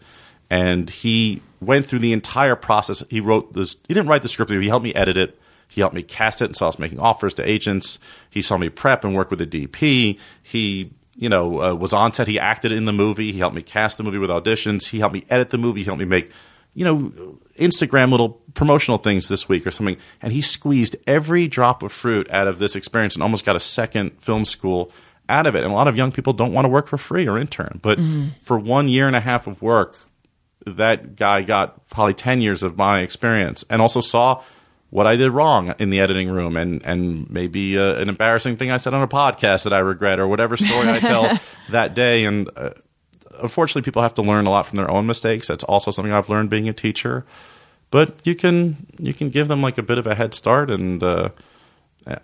and 0.49 0.89
he 0.89 1.41
went 1.59 1.87
through 1.87 1.99
the 1.99 2.13
entire 2.13 2.55
process. 2.55 3.03
He 3.09 3.19
wrote 3.19 3.53
this. 3.53 3.75
He 3.87 3.93
didn't 3.93 4.07
write 4.07 4.21
the 4.21 4.27
script. 4.27 4.51
He 4.51 4.67
helped 4.67 4.83
me 4.83 4.93
edit 4.93 5.17
it. 5.17 5.39
He 5.67 5.81
helped 5.81 5.95
me 5.95 6.03
cast 6.03 6.41
it 6.41 6.45
and 6.45 6.55
saw 6.55 6.69
us 6.69 6.79
making 6.79 6.99
offers 6.99 7.33
to 7.35 7.49
agents. 7.49 7.99
He 8.29 8.41
saw 8.41 8.57
me 8.57 8.69
prep 8.69 9.03
and 9.03 9.15
work 9.15 9.29
with 9.29 9.41
a 9.41 9.45
DP. 9.45 10.17
He, 10.41 10.93
you 11.17 11.27
know, 11.27 11.61
uh, 11.61 11.73
was 11.73 11.91
on 11.91 12.13
set. 12.13 12.27
He 12.27 12.39
acted 12.39 12.71
in 12.71 12.85
the 12.85 12.93
movie. 12.93 13.31
He 13.33 13.39
helped 13.39 13.55
me 13.55 13.61
cast 13.61 13.97
the 13.97 14.03
movie 14.03 14.17
with 14.17 14.29
auditions. 14.29 14.89
He 14.89 14.99
helped 14.99 15.13
me 15.13 15.25
edit 15.29 15.49
the 15.49 15.57
movie. 15.57 15.81
He 15.81 15.85
helped 15.85 15.99
me 15.99 16.05
make, 16.05 16.31
you 16.77 16.85
know, 16.85 17.39
Instagram 17.57 18.11
little 18.11 18.39
promotional 18.53 18.99
things 18.99 19.29
this 19.29 19.49
week 19.49 19.65
or 19.65 19.71
something. 19.71 19.97
And 20.21 20.31
he 20.31 20.41
squeezed 20.41 20.95
every 21.07 21.47
drop 21.47 21.81
of 21.81 21.91
fruit 21.91 22.29
out 22.29 22.47
of 22.47 22.59
this 22.59 22.75
experience 22.75 23.15
and 23.15 23.23
almost 23.23 23.45
got 23.45 23.55
a 23.55 23.59
second 23.59 24.21
film 24.21 24.45
school 24.45 24.91
out 25.27 25.47
of 25.47 25.55
it. 25.55 25.63
And 25.63 25.73
a 25.73 25.75
lot 25.75 25.87
of 25.87 25.97
young 25.97 26.11
people 26.11 26.33
don't 26.33 26.53
want 26.53 26.65
to 26.65 26.69
work 26.69 26.87
for 26.87 26.99
free 26.99 27.27
or 27.27 27.39
intern. 27.39 27.79
But 27.81 27.97
for 28.43 28.59
one 28.59 28.89
year 28.89 29.07
and 29.07 29.15
a 29.15 29.19
half 29.19 29.47
of 29.47 29.59
work, 29.59 29.97
that 30.67 31.15
guy 31.15 31.41
got 31.41 31.89
probably 31.89 32.13
10 32.13 32.41
years 32.41 32.61
of 32.61 32.77
my 32.77 32.99
experience 32.99 33.65
and 33.71 33.81
also 33.81 33.99
saw 33.99 34.43
what 34.91 35.07
I 35.07 35.15
did 35.15 35.31
wrong 35.31 35.73
in 35.79 35.89
the 35.89 35.99
editing 35.99 36.29
room 36.29 36.55
and, 36.55 36.85
and 36.85 37.27
maybe 37.27 37.75
uh, 37.79 37.95
an 37.95 38.07
embarrassing 38.07 38.55
thing 38.57 38.69
I 38.69 38.77
said 38.77 38.93
on 38.93 39.01
a 39.01 39.07
podcast 39.07 39.63
that 39.63 39.73
I 39.73 39.79
regret 39.79 40.19
or 40.19 40.27
whatever 40.27 40.57
story 40.57 40.89
I 40.89 40.99
tell 40.99 41.39
that 41.71 41.95
day. 41.95 42.25
And 42.25 42.51
uh, 42.55 42.69
unfortunately, 43.41 43.83
people 43.83 44.01
have 44.01 44.13
to 44.15 44.21
learn 44.21 44.45
a 44.45 44.49
lot 44.49 44.65
from 44.65 44.77
their 44.77 44.89
own 44.89 45.05
mistakes. 45.05 45.47
That's 45.47 45.63
also 45.63 45.91
something 45.91 46.13
I've 46.13 46.29
learned 46.29 46.49
being 46.49 46.69
a 46.69 46.73
teacher. 46.73 47.25
But 47.89 48.19
you 48.25 48.35
can 48.35 48.87
you 48.99 49.13
can 49.13 49.29
give 49.29 49.47
them 49.47 49.61
like 49.61 49.77
a 49.77 49.83
bit 49.83 49.97
of 49.97 50.07
a 50.07 50.15
head 50.15 50.33
start, 50.33 50.69
and 50.69 51.01
uh, 51.01 51.29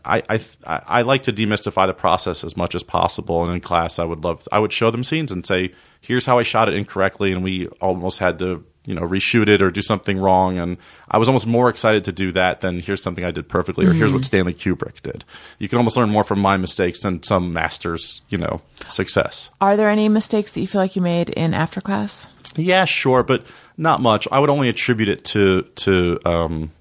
I, 0.03 0.21
I 0.29 0.39
I 0.65 1.01
like 1.03 1.23
to 1.23 1.33
demystify 1.33 1.87
the 1.87 1.93
process 1.93 2.43
as 2.43 2.57
much 2.57 2.75
as 2.75 2.83
possible. 2.83 3.43
And 3.43 3.53
in 3.53 3.61
class, 3.61 3.97
I 3.97 4.03
would 4.03 4.23
love 4.23 4.47
I 4.51 4.59
would 4.59 4.73
show 4.73 4.91
them 4.91 5.03
scenes 5.03 5.31
and 5.31 5.45
say, 5.45 5.71
"Here's 6.01 6.25
how 6.25 6.37
I 6.37 6.43
shot 6.43 6.67
it 6.67 6.75
incorrectly," 6.75 7.31
and 7.31 7.43
we 7.43 7.67
almost 7.79 8.19
had 8.19 8.39
to 8.39 8.65
you 8.85 8.93
know 8.95 9.01
reshoot 9.01 9.47
it 9.47 9.61
or 9.61 9.71
do 9.71 9.81
something 9.81 10.19
wrong. 10.19 10.57
And 10.57 10.77
I 11.09 11.17
was 11.17 11.27
almost 11.27 11.47
more 11.47 11.69
excited 11.69 12.03
to 12.05 12.11
do 12.11 12.31
that 12.33 12.61
than 12.61 12.79
here's 12.79 13.01
something 13.01 13.23
I 13.23 13.31
did 13.31 13.47
perfectly 13.47 13.85
or 13.85 13.93
here's 13.93 14.13
what 14.13 14.25
Stanley 14.25 14.53
Kubrick 14.53 15.01
did. 15.01 15.23
You 15.59 15.69
can 15.69 15.77
almost 15.77 15.97
learn 15.97 16.09
more 16.09 16.23
from 16.23 16.39
my 16.39 16.57
mistakes 16.57 17.01
than 17.01 17.23
some 17.23 17.53
master's 17.53 18.21
you 18.29 18.37
know 18.37 18.61
success. 18.87 19.49
Are 19.61 19.77
there 19.77 19.89
any 19.89 20.09
mistakes 20.09 20.51
that 20.51 20.61
you 20.61 20.67
feel 20.67 20.81
like 20.81 20.95
you 20.95 21.01
made 21.01 21.29
in 21.31 21.53
after 21.53 21.81
class? 21.81 22.27
Yeah, 22.55 22.85
sure, 22.85 23.23
but 23.23 23.45
not 23.77 24.01
much. 24.01 24.27
I 24.31 24.39
would 24.39 24.49
only 24.49 24.69
attribute 24.69 25.09
it 25.09 25.25
to 25.25 25.63
to 25.63 26.19
um, 26.25 26.71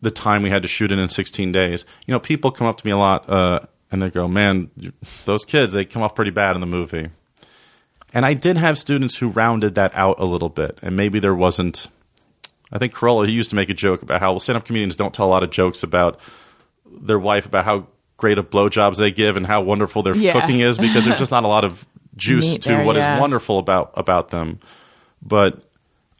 the 0.00 0.10
time 0.10 0.42
we 0.42 0.50
had 0.50 0.62
to 0.62 0.68
shoot 0.68 0.90
it 0.92 0.98
in 0.98 1.08
16 1.08 1.52
days. 1.52 1.84
You 2.06 2.12
know, 2.12 2.20
people 2.20 2.50
come 2.50 2.66
up 2.66 2.78
to 2.78 2.86
me 2.86 2.92
a 2.92 2.96
lot 2.96 3.28
uh, 3.28 3.60
and 3.90 4.02
they 4.02 4.10
go, 4.10 4.28
"Man, 4.28 4.70
those 5.24 5.44
kids 5.44 5.72
they 5.72 5.84
come 5.84 6.02
off 6.02 6.14
pretty 6.14 6.30
bad 6.30 6.54
in 6.54 6.60
the 6.60 6.66
movie." 6.66 7.10
And 8.14 8.26
I 8.26 8.34
did 8.34 8.56
have 8.58 8.78
students 8.78 9.16
who 9.16 9.28
rounded 9.28 9.74
that 9.74 9.92
out 9.94 10.18
a 10.18 10.24
little 10.26 10.48
bit, 10.50 10.78
and 10.82 10.96
maybe 10.96 11.18
there 11.18 11.34
wasn't. 11.34 11.88
I 12.70 12.78
think 12.78 12.94
Carolla 12.94 13.26
he 13.26 13.32
used 13.32 13.50
to 13.50 13.56
make 13.56 13.68
a 13.68 13.74
joke 13.74 14.02
about 14.02 14.20
how 14.20 14.32
well, 14.32 14.40
stand-up 14.40 14.64
comedians 14.64 14.96
don't 14.96 15.12
tell 15.12 15.26
a 15.26 15.30
lot 15.30 15.42
of 15.42 15.50
jokes 15.50 15.82
about 15.82 16.18
their 16.90 17.18
wife 17.18 17.46
about 17.46 17.64
how 17.64 17.86
great 18.16 18.38
of 18.38 18.50
blowjobs 18.50 18.96
they 18.96 19.10
give 19.10 19.36
and 19.36 19.46
how 19.46 19.60
wonderful 19.60 20.02
their 20.02 20.16
Yeah. 20.16 20.32
cooking 20.38 20.60
is 20.60 20.78
because 20.78 21.04
there's 21.04 21.18
just 21.18 21.30
not 21.30 21.44
a 21.44 21.48
lot 21.48 21.64
of 21.64 21.86
juice 22.16 22.56
to 22.58 22.68
there, 22.68 22.84
what 22.84 22.96
is 22.96 23.00
yeah. 23.00 23.18
wonderful 23.18 23.58
about 23.58 23.92
about 23.94 24.28
them. 24.28 24.60
But 25.20 25.62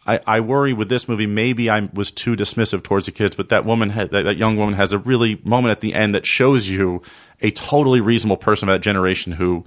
I, 0.06 0.20
I 0.26 0.40
worry 0.40 0.72
with 0.72 0.88
this 0.88 1.08
movie. 1.08 1.26
Maybe 1.26 1.70
I 1.70 1.88
was 1.92 2.10
too 2.10 2.34
dismissive 2.34 2.82
towards 2.82 3.06
the 3.06 3.12
kids, 3.12 3.36
but 3.36 3.50
that 3.50 3.64
woman, 3.64 3.90
had, 3.90 4.10
that, 4.10 4.24
that 4.24 4.36
young 4.36 4.56
woman, 4.56 4.74
has 4.74 4.92
a 4.92 4.98
really 4.98 5.40
moment 5.44 5.70
at 5.70 5.80
the 5.80 5.94
end 5.94 6.14
that 6.14 6.26
shows 6.26 6.68
you 6.68 7.02
a 7.40 7.50
totally 7.52 8.00
reasonable 8.00 8.36
person 8.36 8.68
of 8.68 8.74
that 8.74 8.80
generation 8.80 9.32
who 9.32 9.64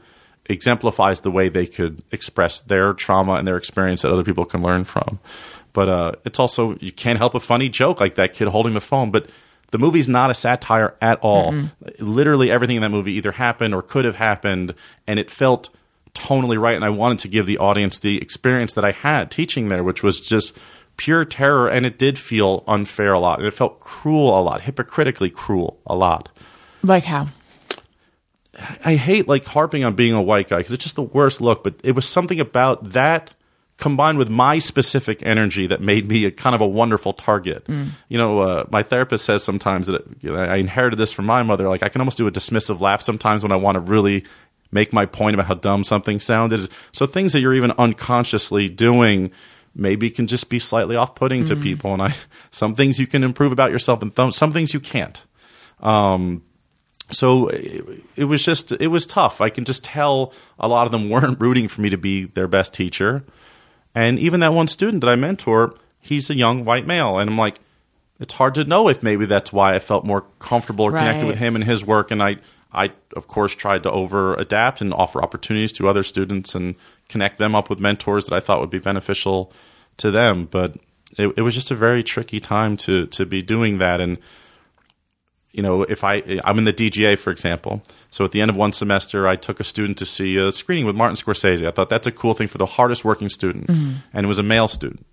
exemplifies 0.48 1.22
the 1.22 1.32
way 1.32 1.50
they 1.50 1.66
could 1.66 2.02
express 2.12 2.60
their 2.60 2.94
trauma 2.94 3.34
and 3.34 3.48
their 3.48 3.58
experience 3.58 4.02
that 4.02 4.12
other 4.12 4.24
people 4.24 4.46
can 4.46 4.62
learn 4.62 4.84
from. 4.84 5.20
But 5.74 5.90
uh, 5.90 6.12
it's 6.24 6.40
also 6.40 6.76
you 6.78 6.92
can't 6.92 7.18
help 7.18 7.36
a 7.36 7.40
funny 7.40 7.70
joke 7.70 8.00
like 8.00 8.16
that 8.16 8.34
kid 8.34 8.48
holding 8.48 8.74
the 8.74 8.82
phone, 8.82 9.12
but. 9.12 9.30
The 9.72 9.80
movie's 9.80 10.08
not 10.08 10.30
a 10.30 10.34
satire 10.36 10.96
at 11.02 11.20
all. 11.20 11.54
Literally 12.00 12.50
everything 12.50 12.78
in 12.78 12.82
that 12.84 12.92
movie 12.92 13.14
either 13.14 13.34
happened 13.34 13.74
or 13.74 13.82
could 13.82 14.06
have 14.06 14.16
happened, 14.16 14.74
and 15.06 15.20
it 15.20 15.30
felt 15.30 15.70
tonally 16.16 16.60
right 16.60 16.76
and 16.76 16.86
I 16.86 16.90
wanted 16.90 17.20
to 17.20 17.28
give 17.28 17.46
the 17.46 17.58
audience 17.58 18.00
the 18.00 18.18
experience 18.22 18.74
that 18.74 18.86
I 18.86 18.92
had 18.92 19.30
teaching 19.30 19.68
there 19.70 19.84
which 19.84 20.02
was 20.02 20.20
just 20.20 20.58
pure 20.98 21.26
terror 21.26 21.68
and 21.68 21.86
it 21.86 22.00
did 22.00 22.18
feel 22.18 22.64
unfair 22.68 23.14
a 23.14 23.20
lot 23.20 23.40
and 23.40 23.48
it 23.48 23.54
felt 23.54 23.82
cruel 23.82 24.40
a 24.40 24.42
lot 24.42 24.62
hypocritically 24.62 25.30
cruel 25.30 25.78
a 25.86 25.96
lot 25.96 26.30
Like 26.82 27.04
how? 27.04 27.28
I 28.84 28.96
hate 28.96 29.28
like 29.28 29.46
harping 29.46 29.84
on 29.84 29.96
being 29.96 30.14
a 30.14 30.22
white 30.22 30.50
guy 30.50 30.58
because 30.58 30.74
it's 30.74 30.84
just 30.84 30.96
the 30.96 31.04
worst 31.04 31.42
look 31.42 31.64
but 31.64 31.76
it 31.84 31.94
was 31.94 32.08
something 32.08 32.40
about 32.40 32.92
that 32.92 33.34
combined 33.78 34.18
with 34.18 34.30
my 34.30 34.58
specific 34.58 35.22
energy 35.24 35.68
that 35.68 35.82
made 35.82 36.08
me 36.08 36.24
a 36.24 36.32
kind 36.32 36.56
of 36.56 36.62
a 36.62 36.68
wonderful 36.68 37.12
target 37.12 37.66
you 38.08 38.18
know 38.18 38.40
uh, 38.40 38.66
my 38.72 38.82
therapist 38.82 39.26
says 39.26 39.44
sometimes 39.44 39.88
that 39.88 40.06
you 40.22 40.32
know, 40.32 40.38
I 40.38 40.56
inherited 40.56 40.98
this 40.98 41.12
from 41.12 41.26
my 41.26 41.44
mother 41.44 41.68
like 41.68 41.84
I 41.84 41.90
can 41.90 42.00
almost 42.02 42.18
do 42.18 42.28
a 42.28 42.32
dismissive 42.32 42.80
laugh 42.80 43.02
sometimes 43.02 43.44
when 43.44 43.52
I 43.52 43.58
want 43.58 43.76
to 43.76 43.82
really 43.82 44.24
make 44.72 44.94
my 44.94 45.06
point 45.06 45.34
about 45.34 45.48
how 45.48 45.54
dumb 45.56 45.84
something 45.84 46.20
sounded. 46.20 46.70
So 46.92 47.08
things 47.08 47.34
that 47.34 47.40
you're 47.40 47.54
even 47.54 47.72
unconsciously 47.72 48.70
doing 48.70 49.32
maybe 49.74 50.10
can 50.10 50.28
just 50.28 50.50
be 50.50 50.60
slightly 50.60 50.96
off-putting 50.96 51.46
to 51.46 51.56
people. 51.56 51.94
And 51.94 52.02
I, 52.02 52.16
some 52.52 52.76
things 52.76 53.00
you 53.00 53.08
can 53.08 53.24
improve 53.24 53.52
about 53.52 53.72
yourself, 53.72 54.02
and 54.02 54.16
th- 54.16 54.34
some 54.34 54.54
things 54.54 54.74
you 54.74 54.80
can't. 54.80 55.22
Um, 55.82 56.44
so 57.12 57.48
it, 57.50 58.04
it 58.16 58.24
was 58.26 58.44
just 58.44 58.72
it 58.74 58.88
was 58.88 59.06
tough. 59.06 59.42
I 59.42 59.50
can 59.50 59.66
just 59.66 59.84
tell 59.84 60.34
a 60.60 60.68
lot 60.68 60.86
of 60.86 60.92
them 60.92 61.10
weren't 61.12 61.40
rooting 61.40 61.68
for 61.68 61.82
me 61.82 61.90
to 61.90 61.98
be 61.98 62.26
their 62.26 62.48
best 62.48 62.74
teacher. 62.74 63.24
And 63.94 64.20
even 64.20 64.42
that 64.42 64.54
one 64.54 64.68
student 64.68 65.02
that 65.02 65.10
I 65.10 65.16
mentor, 65.16 65.74
he's 66.02 66.30
a 66.30 66.36
young 66.36 66.66
white 66.66 66.86
male, 66.86 67.18
and 67.18 67.30
I'm 67.30 67.38
like, 67.38 67.60
it's 68.20 68.34
hard 68.34 68.56
to 68.56 68.64
know 68.64 68.88
if 68.88 69.04
maybe 69.04 69.26
that's 69.26 69.52
why 69.52 69.74
I 69.74 69.80
felt 69.80 70.06
more 70.06 70.26
comfortable 70.40 70.86
or 70.86 70.92
connected 70.92 71.28
with 71.28 71.38
him 71.38 71.56
and 71.56 71.64
his 71.64 71.84
work. 71.84 72.12
And 72.12 72.24
I, 72.24 72.38
I 72.72 72.92
of 73.16 73.28
course 73.28 73.54
tried 73.54 73.84
to 73.84 73.92
over 73.92 74.36
adapt 74.36 74.82
and 74.82 74.94
offer 74.94 75.22
opportunities 75.22 75.72
to 75.74 75.90
other 75.90 76.04
students 76.04 76.56
and 76.56 76.76
connect 77.10 77.40
them 77.40 77.56
up 77.56 77.70
with 77.70 77.80
mentors 77.80 78.26
that 78.26 78.36
I 78.36 78.40
thought 78.40 78.62
would 78.62 78.70
be 78.70 78.80
beneficial 78.80 79.52
to 79.98 80.12
them. 80.12 80.46
But 80.46 80.76
it, 81.18 81.34
it 81.36 81.42
was 81.42 81.56
just 81.56 81.72
a 81.72 81.76
very 81.76 82.04
tricky 82.04 82.40
time 82.40 82.78
to 82.78 83.06
to 83.08 83.26
be 83.26 83.42
doing 83.42 83.80
that. 83.80 84.00
And 84.00 84.18
you 85.56 85.64
know, 85.64 85.84
if 85.84 86.04
I 86.04 86.22
I'm 86.44 86.58
in 86.58 86.66
the 86.66 86.74
DGA, 86.74 87.18
for 87.18 87.32
example. 87.32 87.82
So 88.12 88.26
at 88.26 88.32
the 88.32 88.42
end 88.42 88.52
of 88.52 88.58
one 88.58 88.74
semester, 88.74 89.26
I 89.26 89.38
took 89.38 89.60
a 89.62 89.64
student 89.64 89.98
to 90.00 90.06
see 90.06 90.36
a 90.36 90.52
screening 90.52 90.86
with 90.86 90.96
Martin 90.98 91.16
Scorsese. 91.16 91.66
I 91.66 91.72
thought 91.72 91.90
that's 91.90 92.08
a 92.08 92.12
cool 92.12 92.34
thing 92.34 92.50
for 92.50 92.58
the 92.58 92.66
hardest 92.66 93.06
working 93.06 93.30
student, 93.30 93.70
and 93.70 94.26
it 94.26 94.28
was 94.28 94.38
a 94.38 94.44
male 94.44 94.68
student. 94.68 95.06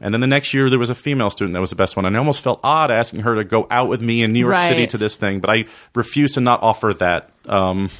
And 0.00 0.12
then 0.12 0.20
the 0.20 0.26
next 0.26 0.52
year, 0.52 0.68
there 0.70 0.78
was 0.78 0.90
a 0.90 0.94
female 0.94 1.30
student 1.30 1.54
that 1.54 1.60
was 1.60 1.70
the 1.70 1.76
best 1.76 1.96
one. 1.96 2.04
And 2.04 2.16
I 2.16 2.18
almost 2.18 2.42
felt 2.42 2.60
odd 2.64 2.90
asking 2.90 3.20
her 3.20 3.36
to 3.36 3.44
go 3.44 3.66
out 3.70 3.88
with 3.88 4.02
me 4.02 4.22
in 4.22 4.32
New 4.32 4.40
York 4.40 4.52
Right. 4.52 4.68
City 4.68 4.86
to 4.88 4.98
this 4.98 5.16
thing, 5.16 5.40
but 5.40 5.50
I 5.50 5.66
refused 5.94 6.34
to 6.34 6.40
not 6.40 6.62
offer 6.62 6.92
that 6.94 7.30
um, 7.46 7.90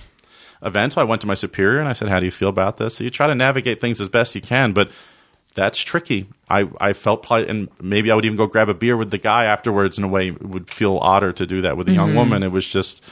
event. 0.62 0.94
So 0.94 1.00
I 1.00 1.04
went 1.04 1.20
to 1.20 1.26
my 1.26 1.34
superior 1.34 1.78
and 1.80 1.88
I 1.88 1.92
said, 1.92 2.08
How 2.08 2.18
do 2.18 2.26
you 2.26 2.32
feel 2.32 2.48
about 2.48 2.78
this? 2.78 2.96
So 2.96 3.04
you 3.04 3.10
try 3.10 3.26
to 3.26 3.34
navigate 3.34 3.80
things 3.80 4.00
as 4.00 4.08
best 4.08 4.34
you 4.34 4.40
can, 4.40 4.72
but 4.72 4.90
that's 5.54 5.80
tricky. 5.80 6.28
I, 6.48 6.68
I 6.80 6.92
felt 6.92 7.22
probably, 7.22 7.48
and 7.48 7.68
maybe 7.80 8.10
I 8.10 8.14
would 8.14 8.24
even 8.24 8.36
go 8.36 8.46
grab 8.46 8.68
a 8.68 8.74
beer 8.74 8.96
with 8.96 9.10
the 9.10 9.18
guy 9.18 9.44
afterwards 9.44 9.98
in 9.98 10.04
a 10.04 10.08
way 10.08 10.28
it 10.28 10.42
would 10.42 10.70
feel 10.70 10.98
odder 10.98 11.32
to 11.32 11.46
do 11.46 11.62
that 11.62 11.76
with 11.76 11.88
a 11.88 11.92
young 11.92 12.08
mm-hmm. 12.08 12.18
woman. 12.18 12.42
It 12.42 12.52
was 12.52 12.66
just, 12.66 13.02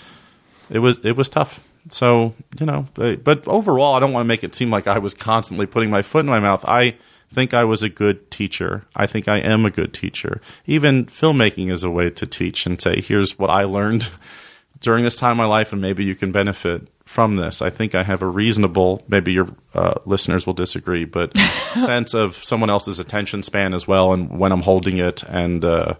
it 0.68 0.80
was, 0.80 0.98
it 1.04 1.16
was 1.16 1.28
tough. 1.28 1.66
So, 1.90 2.34
you 2.60 2.66
know, 2.66 2.86
but, 2.94 3.24
but 3.24 3.46
overall, 3.48 3.94
I 3.94 4.00
don't 4.00 4.12
want 4.12 4.24
to 4.24 4.28
make 4.28 4.44
it 4.44 4.54
seem 4.54 4.70
like 4.70 4.86
I 4.86 4.98
was 4.98 5.14
constantly 5.14 5.66
putting 5.66 5.90
my 5.90 6.02
foot 6.02 6.20
in 6.20 6.26
my 6.26 6.40
mouth. 6.40 6.64
I 6.66 6.96
think 7.32 7.54
I 7.54 7.64
was 7.64 7.82
a 7.82 7.88
good 7.88 8.30
teacher. 8.30 8.86
I 8.94 9.06
think 9.06 9.26
I 9.26 9.38
am 9.38 9.64
a 9.64 9.70
good 9.70 9.94
teacher. 9.94 10.40
Even 10.66 11.06
filmmaking 11.06 11.72
is 11.72 11.82
a 11.82 11.90
way 11.90 12.10
to 12.10 12.26
teach 12.26 12.66
and 12.66 12.80
say, 12.80 13.00
here's 13.00 13.38
what 13.38 13.50
I 13.50 13.64
learned 13.64 14.10
during 14.80 15.04
this 15.04 15.16
time 15.16 15.32
in 15.32 15.38
my 15.38 15.46
life, 15.46 15.72
and 15.72 15.80
maybe 15.80 16.04
you 16.04 16.14
can 16.14 16.32
benefit 16.32 16.88
from 17.12 17.36
this. 17.36 17.60
I 17.62 17.70
think 17.70 17.94
I 17.94 18.02
have 18.02 18.22
a 18.22 18.26
reasonable, 18.26 19.02
maybe 19.06 19.32
your 19.32 19.48
uh, 19.74 19.94
listeners 20.06 20.46
will 20.46 20.54
disagree, 20.54 21.04
but 21.04 21.36
sense 21.74 22.14
of 22.14 22.36
someone 22.36 22.70
else's 22.70 22.98
attention 22.98 23.42
span 23.42 23.74
as 23.74 23.86
well, 23.86 24.12
and 24.12 24.38
when 24.38 24.50
I'm 24.52 24.62
holding 24.62 24.96
it, 24.98 25.22
and 25.24 25.64
uh, 25.64 25.94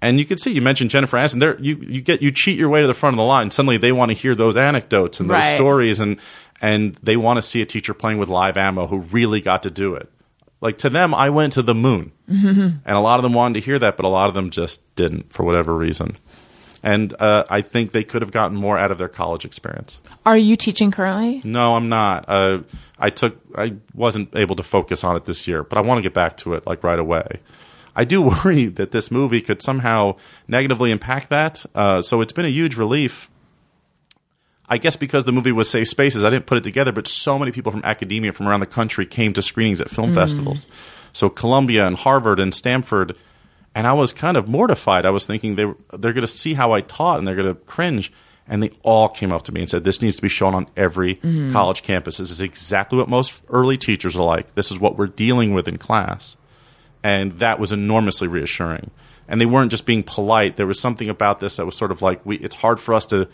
and 0.00 0.18
you 0.18 0.24
can 0.24 0.38
see 0.38 0.52
you 0.52 0.62
mentioned 0.62 0.90
Jennifer 0.90 1.16
Aniston. 1.16 1.40
There, 1.40 1.58
you 1.60 1.76
you 1.76 2.00
get 2.00 2.22
you 2.22 2.30
cheat 2.32 2.58
your 2.58 2.68
way 2.68 2.80
to 2.80 2.86
the 2.86 2.94
front 2.94 3.14
of 3.14 3.18
the 3.18 3.24
line. 3.24 3.50
Suddenly, 3.50 3.76
they 3.78 3.92
want 3.92 4.10
to 4.10 4.14
hear 4.16 4.34
those 4.34 4.56
anecdotes 4.56 5.20
and 5.20 5.28
those 5.28 5.34
Right. 5.42 5.54
stories, 5.56 6.00
and 6.00 6.16
and 6.60 6.94
they 7.02 7.16
want 7.16 7.36
to 7.38 7.42
see 7.42 7.60
a 7.62 7.66
teacher 7.66 7.92
playing 7.94 8.18
with 8.18 8.28
live 8.28 8.56
ammo 8.56 8.86
who 8.86 8.98
really 8.98 9.40
got 9.40 9.62
to 9.64 9.70
do 9.70 9.94
it. 9.94 10.08
Like 10.60 10.78
to 10.78 10.90
them, 10.90 11.12
I 11.14 11.28
went 11.30 11.52
to 11.54 11.62
the 11.62 11.74
moon, 11.74 12.12
and 12.28 12.80
a 12.86 13.00
lot 13.00 13.18
of 13.18 13.24
them 13.24 13.32
wanted 13.34 13.54
to 13.60 13.64
hear 13.64 13.78
that, 13.80 13.96
but 13.96 14.04
a 14.06 14.08
lot 14.08 14.28
of 14.28 14.34
them 14.34 14.50
just 14.50 14.94
didn't 14.94 15.32
for 15.32 15.42
whatever 15.44 15.74
reason. 15.76 16.16
And 16.82 17.14
uh, 17.20 17.44
I 17.48 17.62
think 17.62 17.92
they 17.92 18.02
could 18.02 18.22
have 18.22 18.32
gotten 18.32 18.56
more 18.56 18.76
out 18.76 18.90
of 18.90 18.98
their 18.98 19.08
college 19.08 19.44
experience. 19.44 20.00
Are 20.26 20.36
you 20.36 20.56
teaching 20.56 20.90
currently? 20.90 21.40
No, 21.44 21.76
I'm 21.76 21.88
not. 21.88 22.24
Uh, 22.26 22.62
I 22.98 23.10
took. 23.10 23.38
I 23.56 23.76
wasn't 23.94 24.34
able 24.34 24.56
to 24.56 24.64
focus 24.64 25.04
on 25.04 25.14
it 25.16 25.24
this 25.24 25.46
year, 25.46 25.62
but 25.62 25.78
I 25.78 25.80
want 25.80 25.98
to 25.98 26.02
get 26.02 26.12
back 26.12 26.36
to 26.38 26.54
it 26.54 26.66
like 26.66 26.82
right 26.82 26.98
away. 26.98 27.40
I 27.94 28.04
do 28.04 28.22
worry 28.44 28.66
that 28.66 28.90
this 28.90 29.10
movie 29.10 29.40
could 29.40 29.62
somehow 29.62 30.16
negatively 30.48 30.90
impact 30.90 31.30
that. 31.30 31.64
Uh, 31.74 32.02
so 32.02 32.20
it's 32.20 32.32
been 32.32 32.46
a 32.46 32.50
huge 32.50 32.76
relief. 32.76 33.30
I 34.68 34.78
guess 34.78 34.96
because 34.96 35.24
the 35.24 35.32
movie 35.32 35.52
was 35.52 35.68
Safe 35.68 35.86
Spaces, 35.86 36.24
I 36.24 36.30
didn't 36.30 36.46
put 36.46 36.56
it 36.56 36.64
together, 36.64 36.92
but 36.92 37.06
so 37.06 37.38
many 37.38 37.52
people 37.52 37.70
from 37.70 37.82
academia 37.84 38.32
from 38.32 38.48
around 38.48 38.60
the 38.60 38.66
country 38.66 39.04
came 39.04 39.34
to 39.34 39.42
screenings 39.42 39.82
at 39.82 39.90
film 39.90 40.14
festivals. 40.14 40.66
So 41.12 41.28
Columbia 41.28 41.86
and 41.86 41.94
Harvard 41.94 42.40
and 42.40 42.54
Stanford, 42.54 43.14
and 43.74 43.86
I 43.86 43.92
was 43.92 44.12
kind 44.12 44.36
of 44.36 44.48
mortified. 44.48 45.06
I 45.06 45.10
was 45.10 45.26
thinking 45.26 45.56
they 45.56 45.64
were, 45.64 45.76
they're 45.92 46.12
going 46.12 46.22
to 46.22 46.26
see 46.26 46.54
how 46.54 46.72
I 46.72 46.80
taught 46.80 47.18
and 47.18 47.26
they're 47.26 47.36
going 47.36 47.54
to 47.54 47.60
cringe. 47.60 48.12
And 48.48 48.62
they 48.62 48.70
all 48.82 49.08
came 49.08 49.32
up 49.32 49.44
to 49.44 49.52
me 49.52 49.60
and 49.60 49.70
said, 49.70 49.84
"This 49.84 50.02
needs 50.02 50.16
to 50.16 50.22
be 50.22 50.28
shown 50.28 50.54
on 50.54 50.66
every 50.76 51.14
mm-hmm. 51.14 51.52
college 51.52 51.82
campus. 51.82 52.16
This 52.16 52.30
is 52.30 52.40
exactly 52.40 52.98
what 52.98 53.08
most 53.08 53.40
early 53.48 53.78
teachers 53.78 54.16
are 54.16 54.24
like. 54.24 54.56
This 54.56 54.72
is 54.72 54.80
what 54.80 54.98
we're 54.98 55.06
dealing 55.06 55.54
with 55.54 55.68
in 55.68 55.78
class." 55.78 56.36
and 57.02 57.32
that 57.38 57.58
was 57.58 57.72
enormously 57.72 58.28
reassuring. 58.28 58.90
And 59.28 59.40
they 59.40 59.46
weren't 59.46 59.70
just 59.70 59.86
being 59.86 60.02
polite. 60.02 60.56
There 60.56 60.66
was 60.66 60.78
something 60.78 61.08
about 61.08 61.40
this 61.40 61.56
that 61.56 61.66
was 61.66 61.76
sort 61.76 61.90
of 61.90 62.02
like 62.02 62.24
we. 62.24 62.36
It's 62.38 62.56
hard 62.56 62.80
for 62.80 62.94
us 62.94 63.06
to 63.06 63.28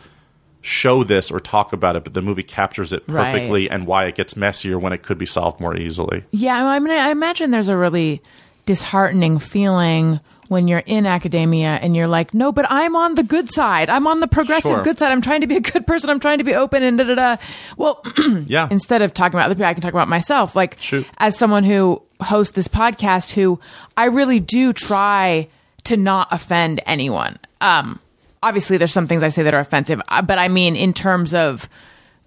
show 0.60 1.04
this 1.04 1.30
or 1.30 1.40
talk 1.40 1.72
about 1.72 1.96
it, 1.96 2.04
but 2.04 2.14
the 2.14 2.22
movie 2.22 2.42
captures 2.42 2.92
it 2.92 3.02
Right. 3.08 3.32
perfectly 3.32 3.70
and 3.70 3.86
why 3.86 4.06
it 4.06 4.14
gets 4.14 4.36
messier 4.36 4.78
when 4.78 4.92
it 4.92 5.02
could 5.02 5.18
be 5.18 5.26
solved 5.26 5.60
more 5.60 5.76
easily. 5.76 6.24
Yeah, 6.30 6.66
I 6.66 6.78
mean, 6.78 6.92
I 6.92 7.10
imagine 7.10 7.50
there's 7.50 7.68
a 7.68 7.76
really 7.76 8.20
disheartening 8.68 9.38
feeling 9.38 10.20
when 10.48 10.68
you're 10.68 10.82
in 10.86 11.06
academia 11.06 11.78
and 11.82 11.96
you're 11.96 12.06
like, 12.06 12.32
no, 12.34 12.52
but 12.52 12.66
I'm 12.68 12.94
on 12.94 13.14
the 13.14 13.22
good 13.22 13.48
side. 13.50 13.88
I'm 13.88 14.06
on 14.06 14.20
the 14.20 14.28
progressive 14.28 14.70
Sure. 14.70 14.82
good 14.82 14.98
side. 14.98 15.10
I'm 15.10 15.22
trying 15.22 15.40
to 15.40 15.46
be 15.46 15.56
a 15.56 15.60
good 15.60 15.86
person. 15.86 16.10
I'm 16.10 16.20
trying 16.20 16.36
to 16.38 16.44
be 16.44 16.54
open 16.54 16.82
and 16.82 16.98
da 16.98 17.04
da 17.04 17.14
da. 17.14 17.36
Well, 17.78 18.02
Yeah, 18.46 18.68
instead 18.70 19.00
of 19.02 19.12
talking 19.14 19.34
about 19.38 19.46
other 19.46 19.54
people, 19.54 19.66
I 19.66 19.72
can 19.74 19.82
talk 19.82 19.92
about 19.94 20.08
myself. 20.08 20.54
Like, 20.54 20.76
Shoot. 20.80 21.06
as 21.18 21.36
someone 21.36 21.64
who 21.64 22.02
hosts 22.20 22.52
this 22.54 22.68
podcast, 22.68 23.32
who 23.32 23.58
I 23.96 24.04
really 24.06 24.38
do 24.40 24.72
try 24.72 25.48
to 25.84 25.96
not 25.96 26.28
offend 26.30 26.80
anyone. 26.86 27.38
Um, 27.62 27.98
obviously, 28.42 28.76
there's 28.76 28.92
some 28.92 29.06
things 29.06 29.22
I 29.22 29.28
say 29.28 29.42
that 29.44 29.54
are 29.54 29.60
offensive, 29.60 30.00
uh, 30.08 30.20
but 30.22 30.38
I 30.38 30.48
mean, 30.48 30.76
in 30.76 30.92
terms 30.92 31.34
of 31.34 31.68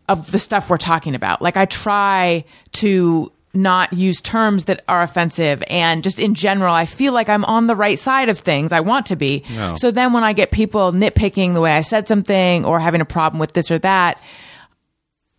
of 0.10 0.32
the 0.32 0.40
stuff 0.40 0.70
we're 0.70 0.78
talking 0.78 1.16
about, 1.16 1.42
like 1.42 1.56
I 1.58 1.66
try 1.66 2.44
to 2.74 3.32
not 3.54 3.94
use 3.94 4.22
terms 4.22 4.66
that 4.66 4.84
are 4.88 5.02
offensive. 5.02 5.64
And 5.68 6.04
just 6.04 6.20
in 6.20 6.36
general 6.36 6.74
i 6.74 6.86
feel 6.86 7.14
like 7.14 7.30
i'm 7.30 7.46
on 7.46 7.68
the 7.68 7.76
right 7.76 8.00
side 8.00 8.30
of 8.30 8.40
things. 8.40 8.72
I 8.72 8.80
want 8.80 9.08
to 9.08 9.16
be. 9.16 9.44
No. 9.54 9.76
so 9.76 9.92
then 9.92 10.14
when 10.14 10.24
i 10.24 10.34
get 10.34 10.52
people 10.52 10.92
nitpicking 10.92 11.54
the 11.54 11.62
way 11.62 11.74
i 11.74 11.82
said 11.82 12.08
something 12.08 12.66
or 12.66 12.80
having 12.80 13.02
a 13.02 13.06
problem 13.06 13.40
with 13.40 13.54
this 13.54 13.72
or 13.72 13.80
that 13.80 14.22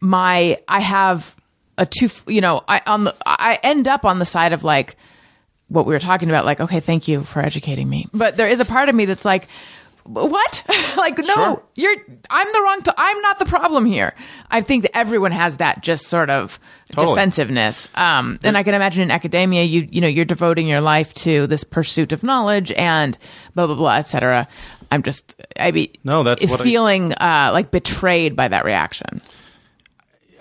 my 0.03 0.59
I 0.67 0.81
have 0.81 1.35
a 1.79 1.87
two 1.87 2.09
you 2.27 2.41
know 2.41 2.63
I 2.69 2.83
on 2.87 3.05
the 3.05 3.15
I 3.25 3.59
end 3.63 3.89
up 3.89 4.05
on 4.05 4.19
the 4.19 4.25
side 4.27 4.53
of 4.53 4.65
like 4.65 4.97
what 5.69 5.87
we 5.87 5.95
were 5.95 6.01
talking 6.01 6.29
about 6.29 6.45
like 6.45 6.61
okay 6.61 6.81
thank 6.81 7.09
you 7.09 7.23
for 7.23 7.41
educating 7.41 7.89
me. 7.89 8.09
But 8.13 8.37
there 8.37 8.49
is 8.49 8.61
a 8.61 8.65
part 8.65 8.89
of 8.89 8.95
me 8.95 9.07
that's 9.07 9.25
like 9.25 9.49
what 10.05 10.65
like 10.97 11.17
no 11.19 11.25
Sure. 11.35 11.63
you're 11.77 11.95
I'm 12.31 12.49
the 12.53 12.61
wrong 12.61 12.83
to 12.83 12.95
I'm 12.97 13.21
not 13.23 13.39
the 13.39 13.45
problem 13.47 13.85
here 13.87 14.15
I 14.51 14.61
think 14.61 14.83
that 14.83 14.97
everyone 14.97 15.33
has 15.33 15.59
that 15.59 15.83
just 15.83 16.09
sort 16.09 16.29
of 16.31 16.59
Totally. 16.91 17.15
defensiveness 17.15 17.89
um 17.95 18.39
and 18.43 18.57
I 18.59 18.63
can 18.65 18.75
imagine 18.75 19.03
in 19.03 19.11
academia 19.11 19.63
you 19.65 19.87
you 19.91 20.01
know 20.01 20.09
you're 20.09 20.25
devoting 20.25 20.67
your 20.67 20.81
life 20.81 21.15
to 21.15 21.47
this 21.47 21.63
pursuit 21.65 22.13
of 22.13 22.23
knowledge 22.23 22.73
and 22.73 23.17
blah 23.55 23.67
blah 23.67 23.77
blah 23.77 23.97
etc 23.97 24.49
I'm 24.91 25.03
just 25.03 25.35
I 25.59 25.71
be 25.71 25.93
No, 26.05 26.23
that's 26.23 26.45
what 26.47 26.61
I- 26.61 26.65
feeling 26.65 27.13
uh 27.13 27.51
like 27.53 27.71
betrayed 27.71 28.35
by 28.37 28.49
that 28.49 28.65
reaction 28.65 29.21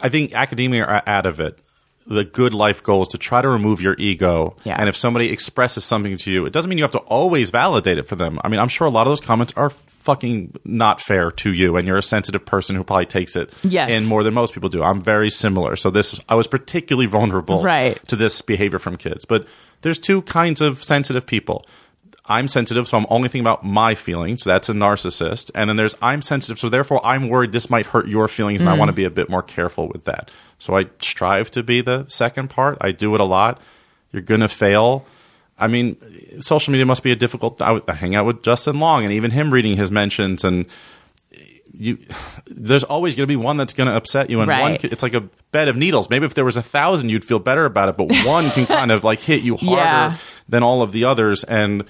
I 0.02 0.10
think 0.10 0.34
academia 0.34 0.84
are 0.84 1.04
out 1.06 1.28
of 1.28 1.40
it. 1.40 1.60
The 2.08 2.24
good 2.26 2.54
life 2.54 2.82
goal 2.84 3.04
is 3.04 3.08
to 3.10 3.18
try 3.18 3.42
to 3.42 3.48
remove 3.48 3.80
your 3.82 3.96
ego. 3.98 4.56
Yeah. 4.64 4.76
And 4.80 4.90
if 4.90 4.98
somebody 4.98 5.30
expresses 5.32 5.84
something 5.86 6.18
to 6.18 6.32
you, 6.32 6.46
it 6.46 6.52
doesn't 6.54 6.68
mean 6.68 6.78
you 6.78 6.84
have 6.84 6.92
to 6.92 7.00
always 7.00 7.52
validate 7.52 7.98
it 7.98 8.08
for 8.08 8.16
them. 8.16 8.40
I 8.44 8.50
mean, 8.50 8.60
I'm 8.60 8.68
sure 8.70 8.88
a 8.88 8.90
lot 8.90 9.06
of 9.08 9.12
those 9.12 9.22
comments 9.22 9.54
are 9.56 9.70
fucking 9.70 10.56
not 10.66 11.00
fair 11.00 11.30
to 11.32 11.54
you, 11.54 11.78
and 11.78 11.88
you're 11.88 11.98
a 12.00 12.04
sensitive 12.04 12.44
person 12.44 12.76
who 12.76 12.84
probably 12.84 13.06
takes 13.06 13.36
it 13.36 13.52
Yes. 13.64 13.92
in 13.92 14.06
more 14.08 14.24
than 14.24 14.34
most 14.34 14.54
people 14.54 14.68
do. 14.70 14.82
I'm 14.82 15.00
very 15.02 15.30
similar. 15.30 15.76
So 15.76 15.92
this, 15.92 16.20
I 16.28 16.34
was 16.36 16.48
particularly 16.48 17.06
vulnerable 17.06 17.62
Right. 17.62 17.96
to 18.08 18.16
this 18.16 18.42
behavior 18.42 18.80
from 18.80 18.98
kids. 18.98 19.26
But 19.26 19.46
there's 19.84 20.00
two 20.00 20.24
kinds 20.24 20.60
of 20.60 20.84
sensitive 20.84 21.26
people. 21.28 21.66
I'm 22.26 22.48
sensitive, 22.48 22.88
so 22.88 22.98
I'm 22.98 23.08
only 23.10 23.28
thinking 23.30 23.42
about 23.42 23.66
my 23.66 23.96
feelings. 23.96 24.44
That's 24.44 24.70
a 24.70 24.74
narcissist. 24.74 25.50
And 25.56 25.70
then 25.70 25.76
there's 25.78 25.96
I'm 26.02 26.22
sensitive, 26.22 26.60
so 26.60 26.70
therefore 26.70 27.06
I'm 27.06 27.30
worried 27.30 27.52
this 27.52 27.70
might 27.70 27.88
hurt 27.88 28.08
your 28.08 28.28
feelings, 28.28 28.62
and 28.62 28.70
I 28.70 28.76
mm. 28.76 28.80
want 28.80 28.90
to 28.90 28.94
be 28.94 29.04
a 29.06 29.10
bit 29.10 29.30
more 29.30 29.42
careful 29.42 29.88
with 29.88 30.06
that. 30.06 30.30
So 30.60 30.78
I 30.78 30.86
strive 31.00 31.50
to 31.52 31.64
be 31.64 31.82
the 31.82 32.06
second 32.08 32.50
part. 32.50 32.78
I 32.80 32.92
do 32.92 33.14
it 33.16 33.22
a 33.22 33.26
lot. 33.26 33.60
You're 34.12 34.22
going 34.22 34.42
to 34.42 34.48
fail. 34.48 35.06
I 35.58 35.68
mean, 35.68 35.98
social 36.42 36.72
media 36.72 36.86
must 36.86 37.04
be 37.04 37.12
a 37.12 37.16
difficult. 37.16 37.62
I, 37.62 37.72
would- 37.72 37.84
I 37.90 37.94
hang 37.94 38.16
out 38.16 38.26
with 38.28 38.44
Justin 38.44 38.80
Long, 38.80 39.04
and 39.04 39.12
even 39.14 39.32
him 39.32 39.52
reading 39.52 39.76
his 39.78 39.90
mentions, 39.90 40.44
and 40.44 40.66
you, 41.74 41.98
there's 42.46 42.84
always 42.84 43.16
going 43.16 43.24
to 43.24 43.32
be 43.32 43.36
one 43.36 43.58
that's 43.58 43.74
going 43.74 43.88
to 43.88 43.96
upset 43.96 44.30
you, 44.30 44.42
and 44.42 44.50
Right. 44.50 44.80
c- 44.82 44.90
it's 44.92 45.02
like 45.04 45.14
a 45.14 45.22
bed 45.52 45.68
of 45.68 45.76
needles. 45.76 46.10
Maybe 46.10 46.26
if 46.26 46.34
there 46.36 46.46
was 46.46 46.58
a 46.58 46.62
thousand, 46.62 47.10
you'd 47.10 47.26
feel 47.26 47.40
better 47.40 47.66
about 47.66 47.90
it, 47.90 47.98
but 47.98 48.12
one 48.26 48.52
can 48.52 48.66
kind 48.68 48.92
of 48.92 49.04
like 49.04 49.22
hit 49.22 49.42
you 49.42 49.56
harder 49.58 49.76
Yeah. 49.82 50.18
than 50.48 50.64
all 50.64 50.82
of 50.82 50.92
the 50.92 51.06
others, 51.06 51.44
and 51.46 51.86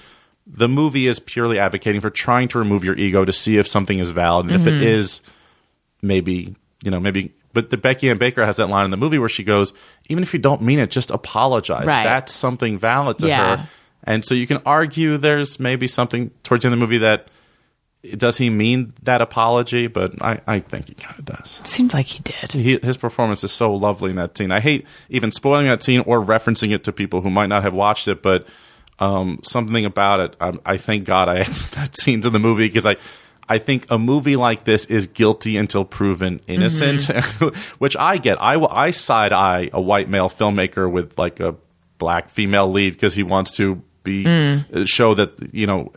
the 0.46 0.68
movie 0.68 1.06
is 1.06 1.18
purely 1.20 1.58
advocating 1.58 2.00
for 2.00 2.10
trying 2.10 2.48
to 2.48 2.58
remove 2.58 2.84
your 2.84 2.96
ego 2.96 3.24
to 3.24 3.32
see 3.32 3.58
if 3.58 3.66
something 3.68 3.98
is 3.98 4.10
valid, 4.10 4.46
and 4.46 4.54
if 4.54 4.62
Mm-hmm. 4.62 4.82
it 4.82 4.82
is, 4.82 5.20
maybe 6.02 6.54
you 6.82 6.90
know, 6.90 7.00
maybe. 7.00 7.32
But 7.54 7.68
the 7.70 7.76
Becky 7.76 8.08
Ann 8.08 8.16
Baker 8.18 8.44
has 8.46 8.56
that 8.56 8.68
line 8.68 8.86
in 8.86 8.90
the 8.90 8.96
movie 8.96 9.18
where 9.18 9.28
she 9.28 9.44
goes, 9.44 9.72
"Even 10.08 10.22
if 10.22 10.32
you 10.32 10.40
don't 10.40 10.62
mean 10.62 10.78
it, 10.78 10.90
just 10.90 11.10
apologize. 11.10 11.86
Right. 11.86 12.02
That's 12.02 12.32
something 12.32 12.78
valid 12.78 13.18
to 13.18 13.26
Yeah. 13.28 13.56
her." 13.58 13.68
And 14.04 14.24
so 14.24 14.34
you 14.34 14.46
can 14.48 14.60
argue 14.66 15.16
there's 15.16 15.60
maybe 15.60 15.86
something 15.86 16.30
towards 16.42 16.62
the 16.62 16.68
end 16.68 16.74
of 16.74 16.80
the 16.80 16.86
movie 16.86 16.98
that 16.98 17.28
does 18.16 18.36
he 18.38 18.50
mean 18.50 18.94
that 19.04 19.20
apology? 19.22 19.86
But 19.86 20.20
I, 20.20 20.40
I 20.46 20.58
think 20.58 20.88
he 20.88 20.94
kind 20.94 21.16
of 21.20 21.24
does. 21.24 21.60
Seems 21.64 21.94
like 21.94 22.06
he 22.06 22.18
did 22.18 22.50
He, 22.52 22.78
his 22.82 22.96
performance 22.96 23.44
is 23.44 23.52
so 23.52 23.72
lovely 23.72 24.10
in 24.10 24.16
that 24.16 24.36
scene. 24.36 24.50
I 24.50 24.58
hate 24.58 24.86
even 25.08 25.30
spoiling 25.30 25.66
that 25.66 25.84
scene 25.84 26.00
or 26.00 26.20
referencing 26.20 26.72
it 26.74 26.82
to 26.84 26.92
people 26.92 27.20
who 27.20 27.30
might 27.30 27.46
not 27.46 27.62
have 27.62 27.74
watched 27.74 28.08
it, 28.08 28.22
but 28.22 28.44
um, 29.02 29.40
something 29.42 29.84
about 29.84 30.20
it. 30.20 30.36
I, 30.40 30.58
I 30.64 30.76
thank 30.76 31.04
God 31.04 31.28
I 31.28 31.36
have 31.42 31.70
that 31.72 31.96
scene's 31.98 32.26
in 32.26 32.32
the 32.32 32.38
movie 32.38 32.68
because 32.68 32.86
I. 32.86 32.96
I 33.48 33.58
think 33.58 33.86
a 33.90 33.98
movie 33.98 34.36
like 34.36 34.64
this 34.64 34.86
is 34.86 35.08
guilty 35.08 35.58
until 35.58 35.84
proven 35.84 36.40
innocent, 36.46 37.02
which 37.78 37.96
I 37.98 38.16
get. 38.16 38.40
I, 38.40 38.54
I 38.54 38.92
side 38.92 39.32
eye 39.32 39.68
a 39.74 39.80
white 39.80 40.08
male 40.08 40.30
filmmaker 40.30 40.90
with 40.90 41.18
like 41.18 41.40
a 41.40 41.56
black 41.98 42.30
female 42.30 42.68
lead 42.70 42.94
because 42.94 43.14
he 43.14 43.24
wants 43.24 43.54
to 43.56 43.82
be 44.04 44.24
show 44.86 45.12
that 45.14 45.52
you 45.52 45.66
know 45.66 45.92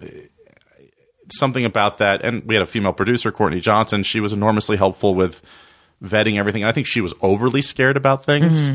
something 1.32 1.64
about 1.64 2.00
that. 2.00 2.24
And 2.26 2.44
we 2.46 2.56
had 2.56 2.64
a 2.64 2.66
female 2.66 2.94
producer, 2.94 3.32
Courtney 3.32 3.62
Johnson. 3.62 4.04
She 4.04 4.20
was 4.20 4.34
enormously 4.34 4.76
helpful 4.76 5.16
with 5.16 5.42
vetting 6.04 6.38
everything. 6.38 6.64
I 6.64 6.72
think 6.72 6.88
she 6.88 7.00
was 7.00 7.14
overly 7.22 7.62
scared 7.62 7.96
about 7.96 8.26
things. 8.26 8.70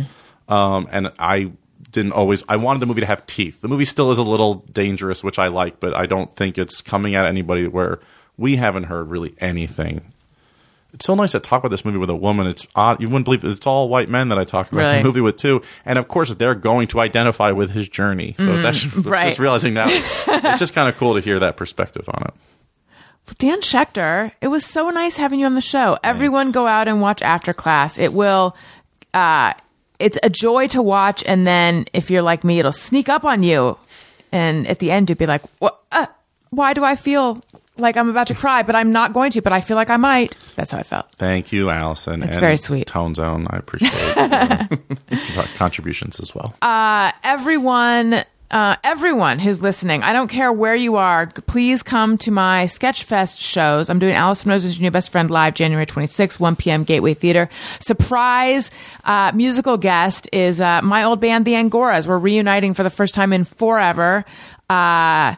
Um, 0.49 0.89
and 0.91 1.13
I 1.19 1.53
didn't 1.91 2.13
always, 2.13 2.45
I 2.49 2.57
wanted 2.57 2.81
the 2.81 2.87
movie 2.87 3.01
to 3.01 3.07
have 3.07 3.27
teeth. 3.27 3.61
The 3.61 3.69
movie 3.69 3.85
still 3.85 4.11
is 4.11 4.19
a 4.19 4.23
little 4.23 4.55
dangerous, 4.73 5.25
which 5.25 5.39
I 5.39 5.49
like, 5.49 5.81
but 5.81 5.95
I 5.95 6.07
don't 6.07 6.35
think 6.37 6.57
it's 6.59 6.81
coming 6.81 7.15
at 7.15 7.27
anybody 7.27 7.67
where 7.67 7.99
we 8.37 8.57
haven't 8.57 8.85
heard 8.85 9.09
really 9.09 9.35
anything. 9.39 10.13
It's 10.93 11.05
so 11.05 11.15
nice 11.15 11.33
to 11.33 11.41
talk 11.41 11.61
about 11.61 11.71
this 11.71 11.85
movie 11.85 11.99
with 11.99 12.11
a 12.11 12.17
woman. 12.17 12.47
It's 12.49 12.67
odd. 12.75 13.01
You 13.01 13.09
wouldn't 13.09 13.25
believe 13.25 13.45
it. 13.45 13.51
It's 13.53 13.67
all 13.67 13.89
white 13.89 14.09
men 14.09 14.29
that 14.31 14.39
I 14.39 14.45
talk 14.45 14.73
about 14.73 14.81
Really? 14.81 14.99
the 14.99 15.05
movie 15.05 15.21
with 15.21 15.37
too. 15.37 15.63
And 15.85 15.99
of 15.99 16.09
course, 16.09 16.35
they're 16.35 16.55
going 16.57 16.89
to 16.89 17.01
identify 17.01 17.53
with 17.53 17.71
his 17.71 17.89
journey. 17.89 18.35
So 18.39 18.55
it's 18.55 18.65
actually 18.65 19.03
right. 19.03 19.29
just 19.29 19.39
realizing 19.39 19.75
that 19.75 19.89
it's 20.27 20.59
just 20.59 20.75
kind 20.75 20.89
of 20.89 20.97
cool 20.97 21.15
to 21.15 21.21
hear 21.21 21.39
that 21.39 21.57
perspective 21.57 22.09
on 22.09 22.25
it. 22.27 22.35
Dan 23.39 23.61
Schechter, 23.61 24.33
it 24.41 24.49
was 24.49 24.65
so 24.65 24.91
nice 24.91 25.17
having 25.17 25.39
you 25.39 25.47
on 25.47 25.55
the 25.55 25.61
show. 25.61 25.97
Everyone 26.03 26.51
go 26.51 26.67
out 26.67 26.89
and 26.89 27.01
watch 27.01 27.23
After 27.23 27.53
Class. 27.53 27.97
It 27.99 28.13
will 28.13 28.57
uh 29.15 29.53
it's 30.01 30.19
a 30.23 30.31
joy 30.31 30.67
to 30.69 30.83
watch 30.83 31.23
and 31.27 31.47
then 31.47 31.85
if 31.93 32.11
you're 32.11 32.23
like 32.23 32.43
me 32.45 32.59
it'll 32.59 32.73
sneak 32.73 33.09
up 33.09 33.25
on 33.25 33.43
you 33.43 33.79
and 34.33 34.67
at 34.67 34.79
the 34.79 34.91
end 34.91 35.09
you'd 35.09 35.19
be 35.19 35.27
like, 35.27 35.43
uh, 35.63 36.07
why 36.51 36.73
do 36.73 36.85
I 36.85 36.97
feel 36.97 37.43
like 37.77 37.97
I'm 37.97 38.09
about 38.11 38.27
to 38.29 38.35
cry 38.35 38.63
but 38.63 38.75
I'm 38.75 38.93
not 38.93 39.13
going 39.13 39.31
to, 39.33 39.43
but 39.43 39.53
I 39.53 39.61
feel 39.61 39.77
like 39.77 39.91
I 39.91 39.97
might." 39.97 40.37
That's 40.57 40.73
how 40.73 40.79
I 40.79 40.83
felt. 40.83 41.07
Thank 41.17 41.53
you, 41.53 41.71
Alison. 41.71 42.23
And 42.23 42.35
very 42.35 42.57
sweet. 42.57 42.87
Tone 42.87 43.15
Zone. 43.15 43.47
I 43.49 43.57
appreciate 43.57 44.17
your 45.37 45.45
contributions 45.57 46.21
as 46.21 46.35
well. 46.35 46.55
everyone 47.25 48.25
uh, 48.51 48.77
everyone 48.83 49.39
who's 49.39 49.63
listening, 49.63 50.03
I 50.03 50.13
don't 50.13 50.29
care 50.29 50.53
where 50.53 50.75
you 50.75 50.97
are, 50.97 51.27
please 51.27 51.83
come 51.83 52.19
to 52.19 52.31
my 52.31 52.65
Sketchfest 52.65 53.41
shows. 53.41 53.89
I'm 53.89 53.99
doing 53.99 54.15
Alison 54.15 54.51
Rose's 54.51 54.79
Your 54.79 54.85
New 54.85 54.91
Best 54.91 55.11
Friend 55.13 55.31
live 55.31 55.55
January 55.55 55.87
26th, 55.87 56.41
1 56.41 56.57
p.m. 56.57 56.85
Gateway 56.85 57.15
Theater. 57.15 57.49
Surprise 57.79 58.71
uh, 59.05 59.33
musical 59.35 59.77
guest 59.77 60.29
is 60.33 60.61
uh, 60.61 60.83
my 60.83 61.05
old 61.05 61.21
band, 61.21 61.45
The 61.45 61.53
Angoras. 61.55 62.07
We're 62.07 62.19
reuniting 62.19 62.75
for 62.75 62.83
the 62.83 62.91
first 62.91 63.15
time 63.15 63.33
in 63.33 63.45
forever. 63.45 64.25
Uh, 64.69 65.37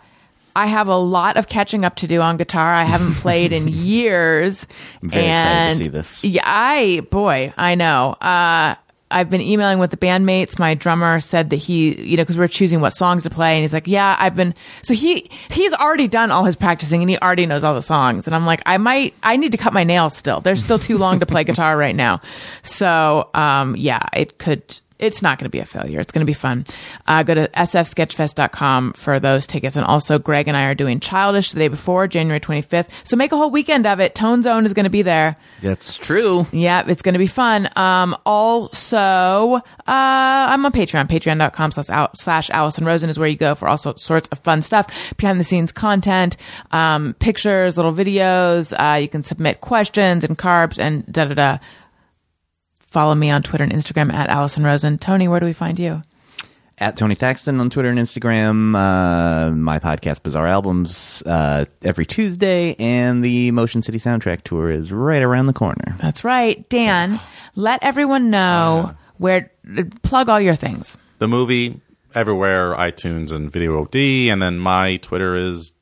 I 0.54 0.66
have 0.66 0.88
a 0.88 0.96
lot 0.96 1.36
of 1.36 1.48
catching 1.48 1.84
up 1.84 1.96
to 1.96 2.06
do 2.06 2.20
on 2.20 2.36
guitar. 2.36 2.72
I 2.74 2.84
haven't 2.84 3.14
played 3.16 3.52
in 3.52 3.68
years. 3.68 4.66
I'm 5.02 5.08
very 5.10 5.26
excited 5.28 5.70
to 5.70 5.76
see 5.76 5.88
this. 5.88 6.24
Yeah, 6.24 6.42
I 6.44 7.00
boy, 7.10 7.52
I 7.56 7.74
know. 7.74 8.12
Uh, 8.20 8.74
I've 9.12 9.30
been 9.30 9.40
emailing 9.40 9.78
with 9.78 9.90
the 9.90 9.96
bandmates. 9.96 10.58
My 10.58 10.74
drummer 10.74 11.20
said 11.20 11.50
that 11.50 11.56
he, 11.56 12.00
you 12.02 12.16
know, 12.16 12.22
because 12.22 12.38
we're 12.38 12.48
choosing 12.48 12.80
what 12.80 12.90
songs 12.90 13.22
to 13.24 13.30
play, 13.30 13.54
and 13.54 13.62
he's 13.62 13.72
like, 13.72 13.86
"Yeah, 13.86 14.16
I've 14.18 14.34
been." 14.34 14.54
So 14.82 14.94
he 14.94 15.30
he's 15.50 15.72
already 15.74 16.08
done 16.08 16.30
all 16.30 16.44
his 16.44 16.56
practicing, 16.56 17.02
and 17.02 17.10
he 17.10 17.18
already 17.18 17.46
knows 17.46 17.64
all 17.64 17.74
the 17.74 17.82
songs. 17.82 18.26
And 18.26 18.34
I'm 18.34 18.46
like, 18.46 18.62
I 18.66 18.78
might, 18.78 19.14
I 19.22 19.36
need 19.36 19.52
to 19.52 19.58
cut 19.58 19.72
my 19.72 19.84
nails 19.84 20.16
still. 20.16 20.40
They're 20.40 20.56
still 20.56 20.78
too 20.78 20.98
long 20.98 21.20
to 21.20 21.26
play 21.26 21.44
guitar 21.44 21.76
right 21.76 21.94
now. 21.94 22.20
So, 22.62 23.28
um, 23.34 23.76
yeah, 23.76 24.06
it 24.12 24.38
could. 24.38 24.62
It's 25.02 25.20
not 25.20 25.38
going 25.38 25.46
to 25.46 25.50
be 25.50 25.58
a 25.58 25.64
failure. 25.64 26.00
It's 26.00 26.12
going 26.12 26.20
to 26.20 26.26
be 26.26 26.32
fun. 26.32 26.64
Uh, 27.06 27.22
go 27.22 27.34
to 27.34 27.48
sfsketchfest.com 27.48 28.92
for 28.94 29.18
those 29.20 29.46
tickets. 29.46 29.76
And 29.76 29.84
also, 29.84 30.18
Greg 30.18 30.48
and 30.48 30.56
I 30.56 30.64
are 30.64 30.74
doing 30.74 31.00
Childish 31.00 31.52
the 31.52 31.58
day 31.58 31.68
before, 31.68 32.06
January 32.06 32.40
25th. 32.40 32.88
So 33.04 33.16
make 33.16 33.32
a 33.32 33.36
whole 33.36 33.50
weekend 33.50 33.86
of 33.86 34.00
it. 34.00 34.14
Tone 34.14 34.42
Zone 34.42 34.64
is 34.64 34.74
going 34.74 34.84
to 34.84 34.90
be 34.90 35.02
there. 35.02 35.36
That's 35.60 35.96
true. 35.96 36.46
Yeah, 36.52 36.84
it's 36.86 37.02
going 37.02 37.14
to 37.14 37.18
be 37.18 37.26
fun. 37.26 37.68
Um, 37.76 38.16
also, 38.24 39.56
uh, 39.58 39.60
I'm 39.86 40.64
on 40.64 40.72
Patreon. 40.72 41.08
Patreon.com 41.08 41.72
slash, 41.72 41.90
Al- 41.90 42.14
slash 42.14 42.50
Alison 42.50 42.84
Rosen 42.84 43.10
is 43.10 43.18
where 43.18 43.28
you 43.28 43.36
go 43.36 43.54
for 43.54 43.68
all 43.68 43.76
sorts 43.76 44.28
of 44.28 44.38
fun 44.38 44.62
stuff, 44.62 44.86
behind 45.16 45.40
the 45.40 45.44
scenes 45.44 45.72
content, 45.72 46.36
um, 46.70 47.14
pictures, 47.18 47.76
little 47.76 47.92
videos. 47.92 48.72
Uh, 48.72 48.96
you 48.98 49.08
can 49.08 49.22
submit 49.22 49.60
questions 49.60 50.24
and 50.24 50.38
carbs 50.38 50.78
and 50.78 51.04
da 51.10 51.24
da 51.24 51.34
da. 51.34 51.58
Follow 52.92 53.14
me 53.14 53.30
on 53.30 53.42
Twitter 53.42 53.64
and 53.64 53.72
Instagram 53.72 54.12
at 54.12 54.28
Alison 54.28 54.64
Rosen. 54.64 54.98
Tony, 54.98 55.26
where 55.26 55.40
do 55.40 55.46
we 55.46 55.54
find 55.54 55.78
you? 55.78 56.02
At 56.76 56.94
Tony 56.94 57.14
Thaxton 57.14 57.58
on 57.58 57.70
Twitter 57.70 57.88
and 57.88 57.98
Instagram. 57.98 58.76
Uh, 58.76 59.50
my 59.52 59.78
podcast, 59.78 60.22
Bizarre 60.22 60.46
Albums, 60.46 61.22
uh, 61.24 61.64
every 61.80 62.04
Tuesday, 62.04 62.74
and 62.78 63.24
the 63.24 63.50
Motion 63.52 63.80
City 63.80 63.96
Soundtrack 63.96 64.42
Tour 64.42 64.68
is 64.70 64.92
right 64.92 65.22
around 65.22 65.46
the 65.46 65.54
corner. 65.54 65.96
That's 66.00 66.22
right. 66.22 66.68
Dan, 66.68 67.18
let 67.54 67.82
everyone 67.82 68.28
know 68.28 68.94
where, 69.16 69.50
plug 70.02 70.28
all 70.28 70.38
your 70.38 70.54
things. 70.54 70.98
The 71.16 71.28
movie 71.28 71.80
everywhere, 72.14 72.74
iTunes 72.74 73.32
and 73.32 73.50
Video 73.50 73.80
OD, 73.80 73.96
and 73.96 74.42
then 74.42 74.58
my 74.58 74.96
Twitter 74.98 75.34
is 75.34 75.72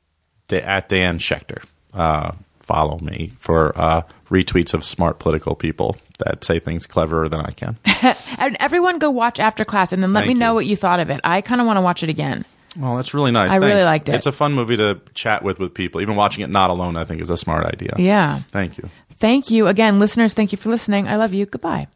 da- 0.47 0.61
at 0.61 0.87
Dan 0.87 1.19
Schechter. 1.19 1.61
Uh, 1.93 2.31
follow 2.61 2.99
me 2.99 3.33
for 3.37 3.77
uh, 3.77 4.03
retweets 4.31 4.73
of 4.73 4.83
smart 4.85 5.19
political 5.19 5.55
people 5.55 5.97
that 6.19 6.43
say 6.43 6.57
things 6.59 6.87
cleverer 6.87 7.27
than 7.29 7.41
I 7.41 7.51
can. 7.51 7.77
And 8.37 8.57
everyone 8.59 8.97
go 8.97 9.11
watch 9.11 9.39
after 9.39 9.63
class 9.63 9.93
and 9.93 10.01
then 10.01 10.13
let 10.13 10.21
Thank 10.21 10.29
me 10.33 10.39
know 10.39 10.51
you. 10.51 10.55
what 10.55 10.65
you 10.65 10.75
thought 10.75 10.99
of 10.99 11.11
it. 11.11 11.19
I 11.23 11.41
kind 11.41 11.61
of 11.61 11.67
want 11.67 11.77
to 11.77 11.81
watch 11.81 12.01
it 12.01 12.09
again. 12.09 12.43
Well, 12.75 12.95
that's 12.95 13.13
really 13.13 13.29
nice. 13.31 13.51
I 13.51 13.57
really 13.57 13.83
liked 13.83 14.09
it. 14.09 14.15
It's 14.15 14.25
a 14.25 14.31
fun 14.31 14.53
movie 14.53 14.77
to 14.77 14.99
chat 15.13 15.43
with 15.43 15.59
with 15.59 15.73
people. 15.75 16.01
Even 16.01 16.15
watching 16.15 16.43
it 16.43 16.49
not 16.49 16.69
alone, 16.71 16.95
I 16.95 17.03
think, 17.05 17.21
is 17.21 17.29
a 17.29 17.37
smart 17.37 17.65
idea. 17.67 17.93
Yeah. 17.99 18.41
Thank 18.47 18.77
you. 18.79 18.89
Thank 19.19 19.51
you 19.51 19.67
again, 19.67 19.99
listeners. 19.99 20.33
Thank 20.33 20.51
you 20.53 20.57
for 20.57 20.69
listening. 20.69 21.07
I 21.07 21.17
love 21.17 21.33
you. 21.33 21.45
Goodbye. 21.45 21.87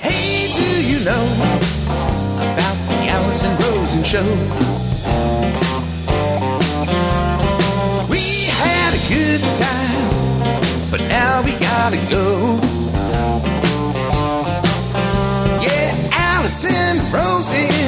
Hey, 0.00 0.50
do 0.52 0.84
you 0.84 1.02
know 1.04 1.24
about 2.36 2.76
the 2.88 3.08
Alison 3.08 3.56
Rosen 3.56 4.02
show? 4.04 4.26
We 8.10 8.46
had 8.50 8.92
a 8.94 9.02
good 9.08 9.42
time, 9.54 10.10
but 10.10 10.10
now 10.10 10.10
we 10.10 10.19
gotta 11.82 11.96
go. 12.10 12.60
Yeah, 15.64 15.96
Alison 16.12 16.96
Rosen 17.10 17.79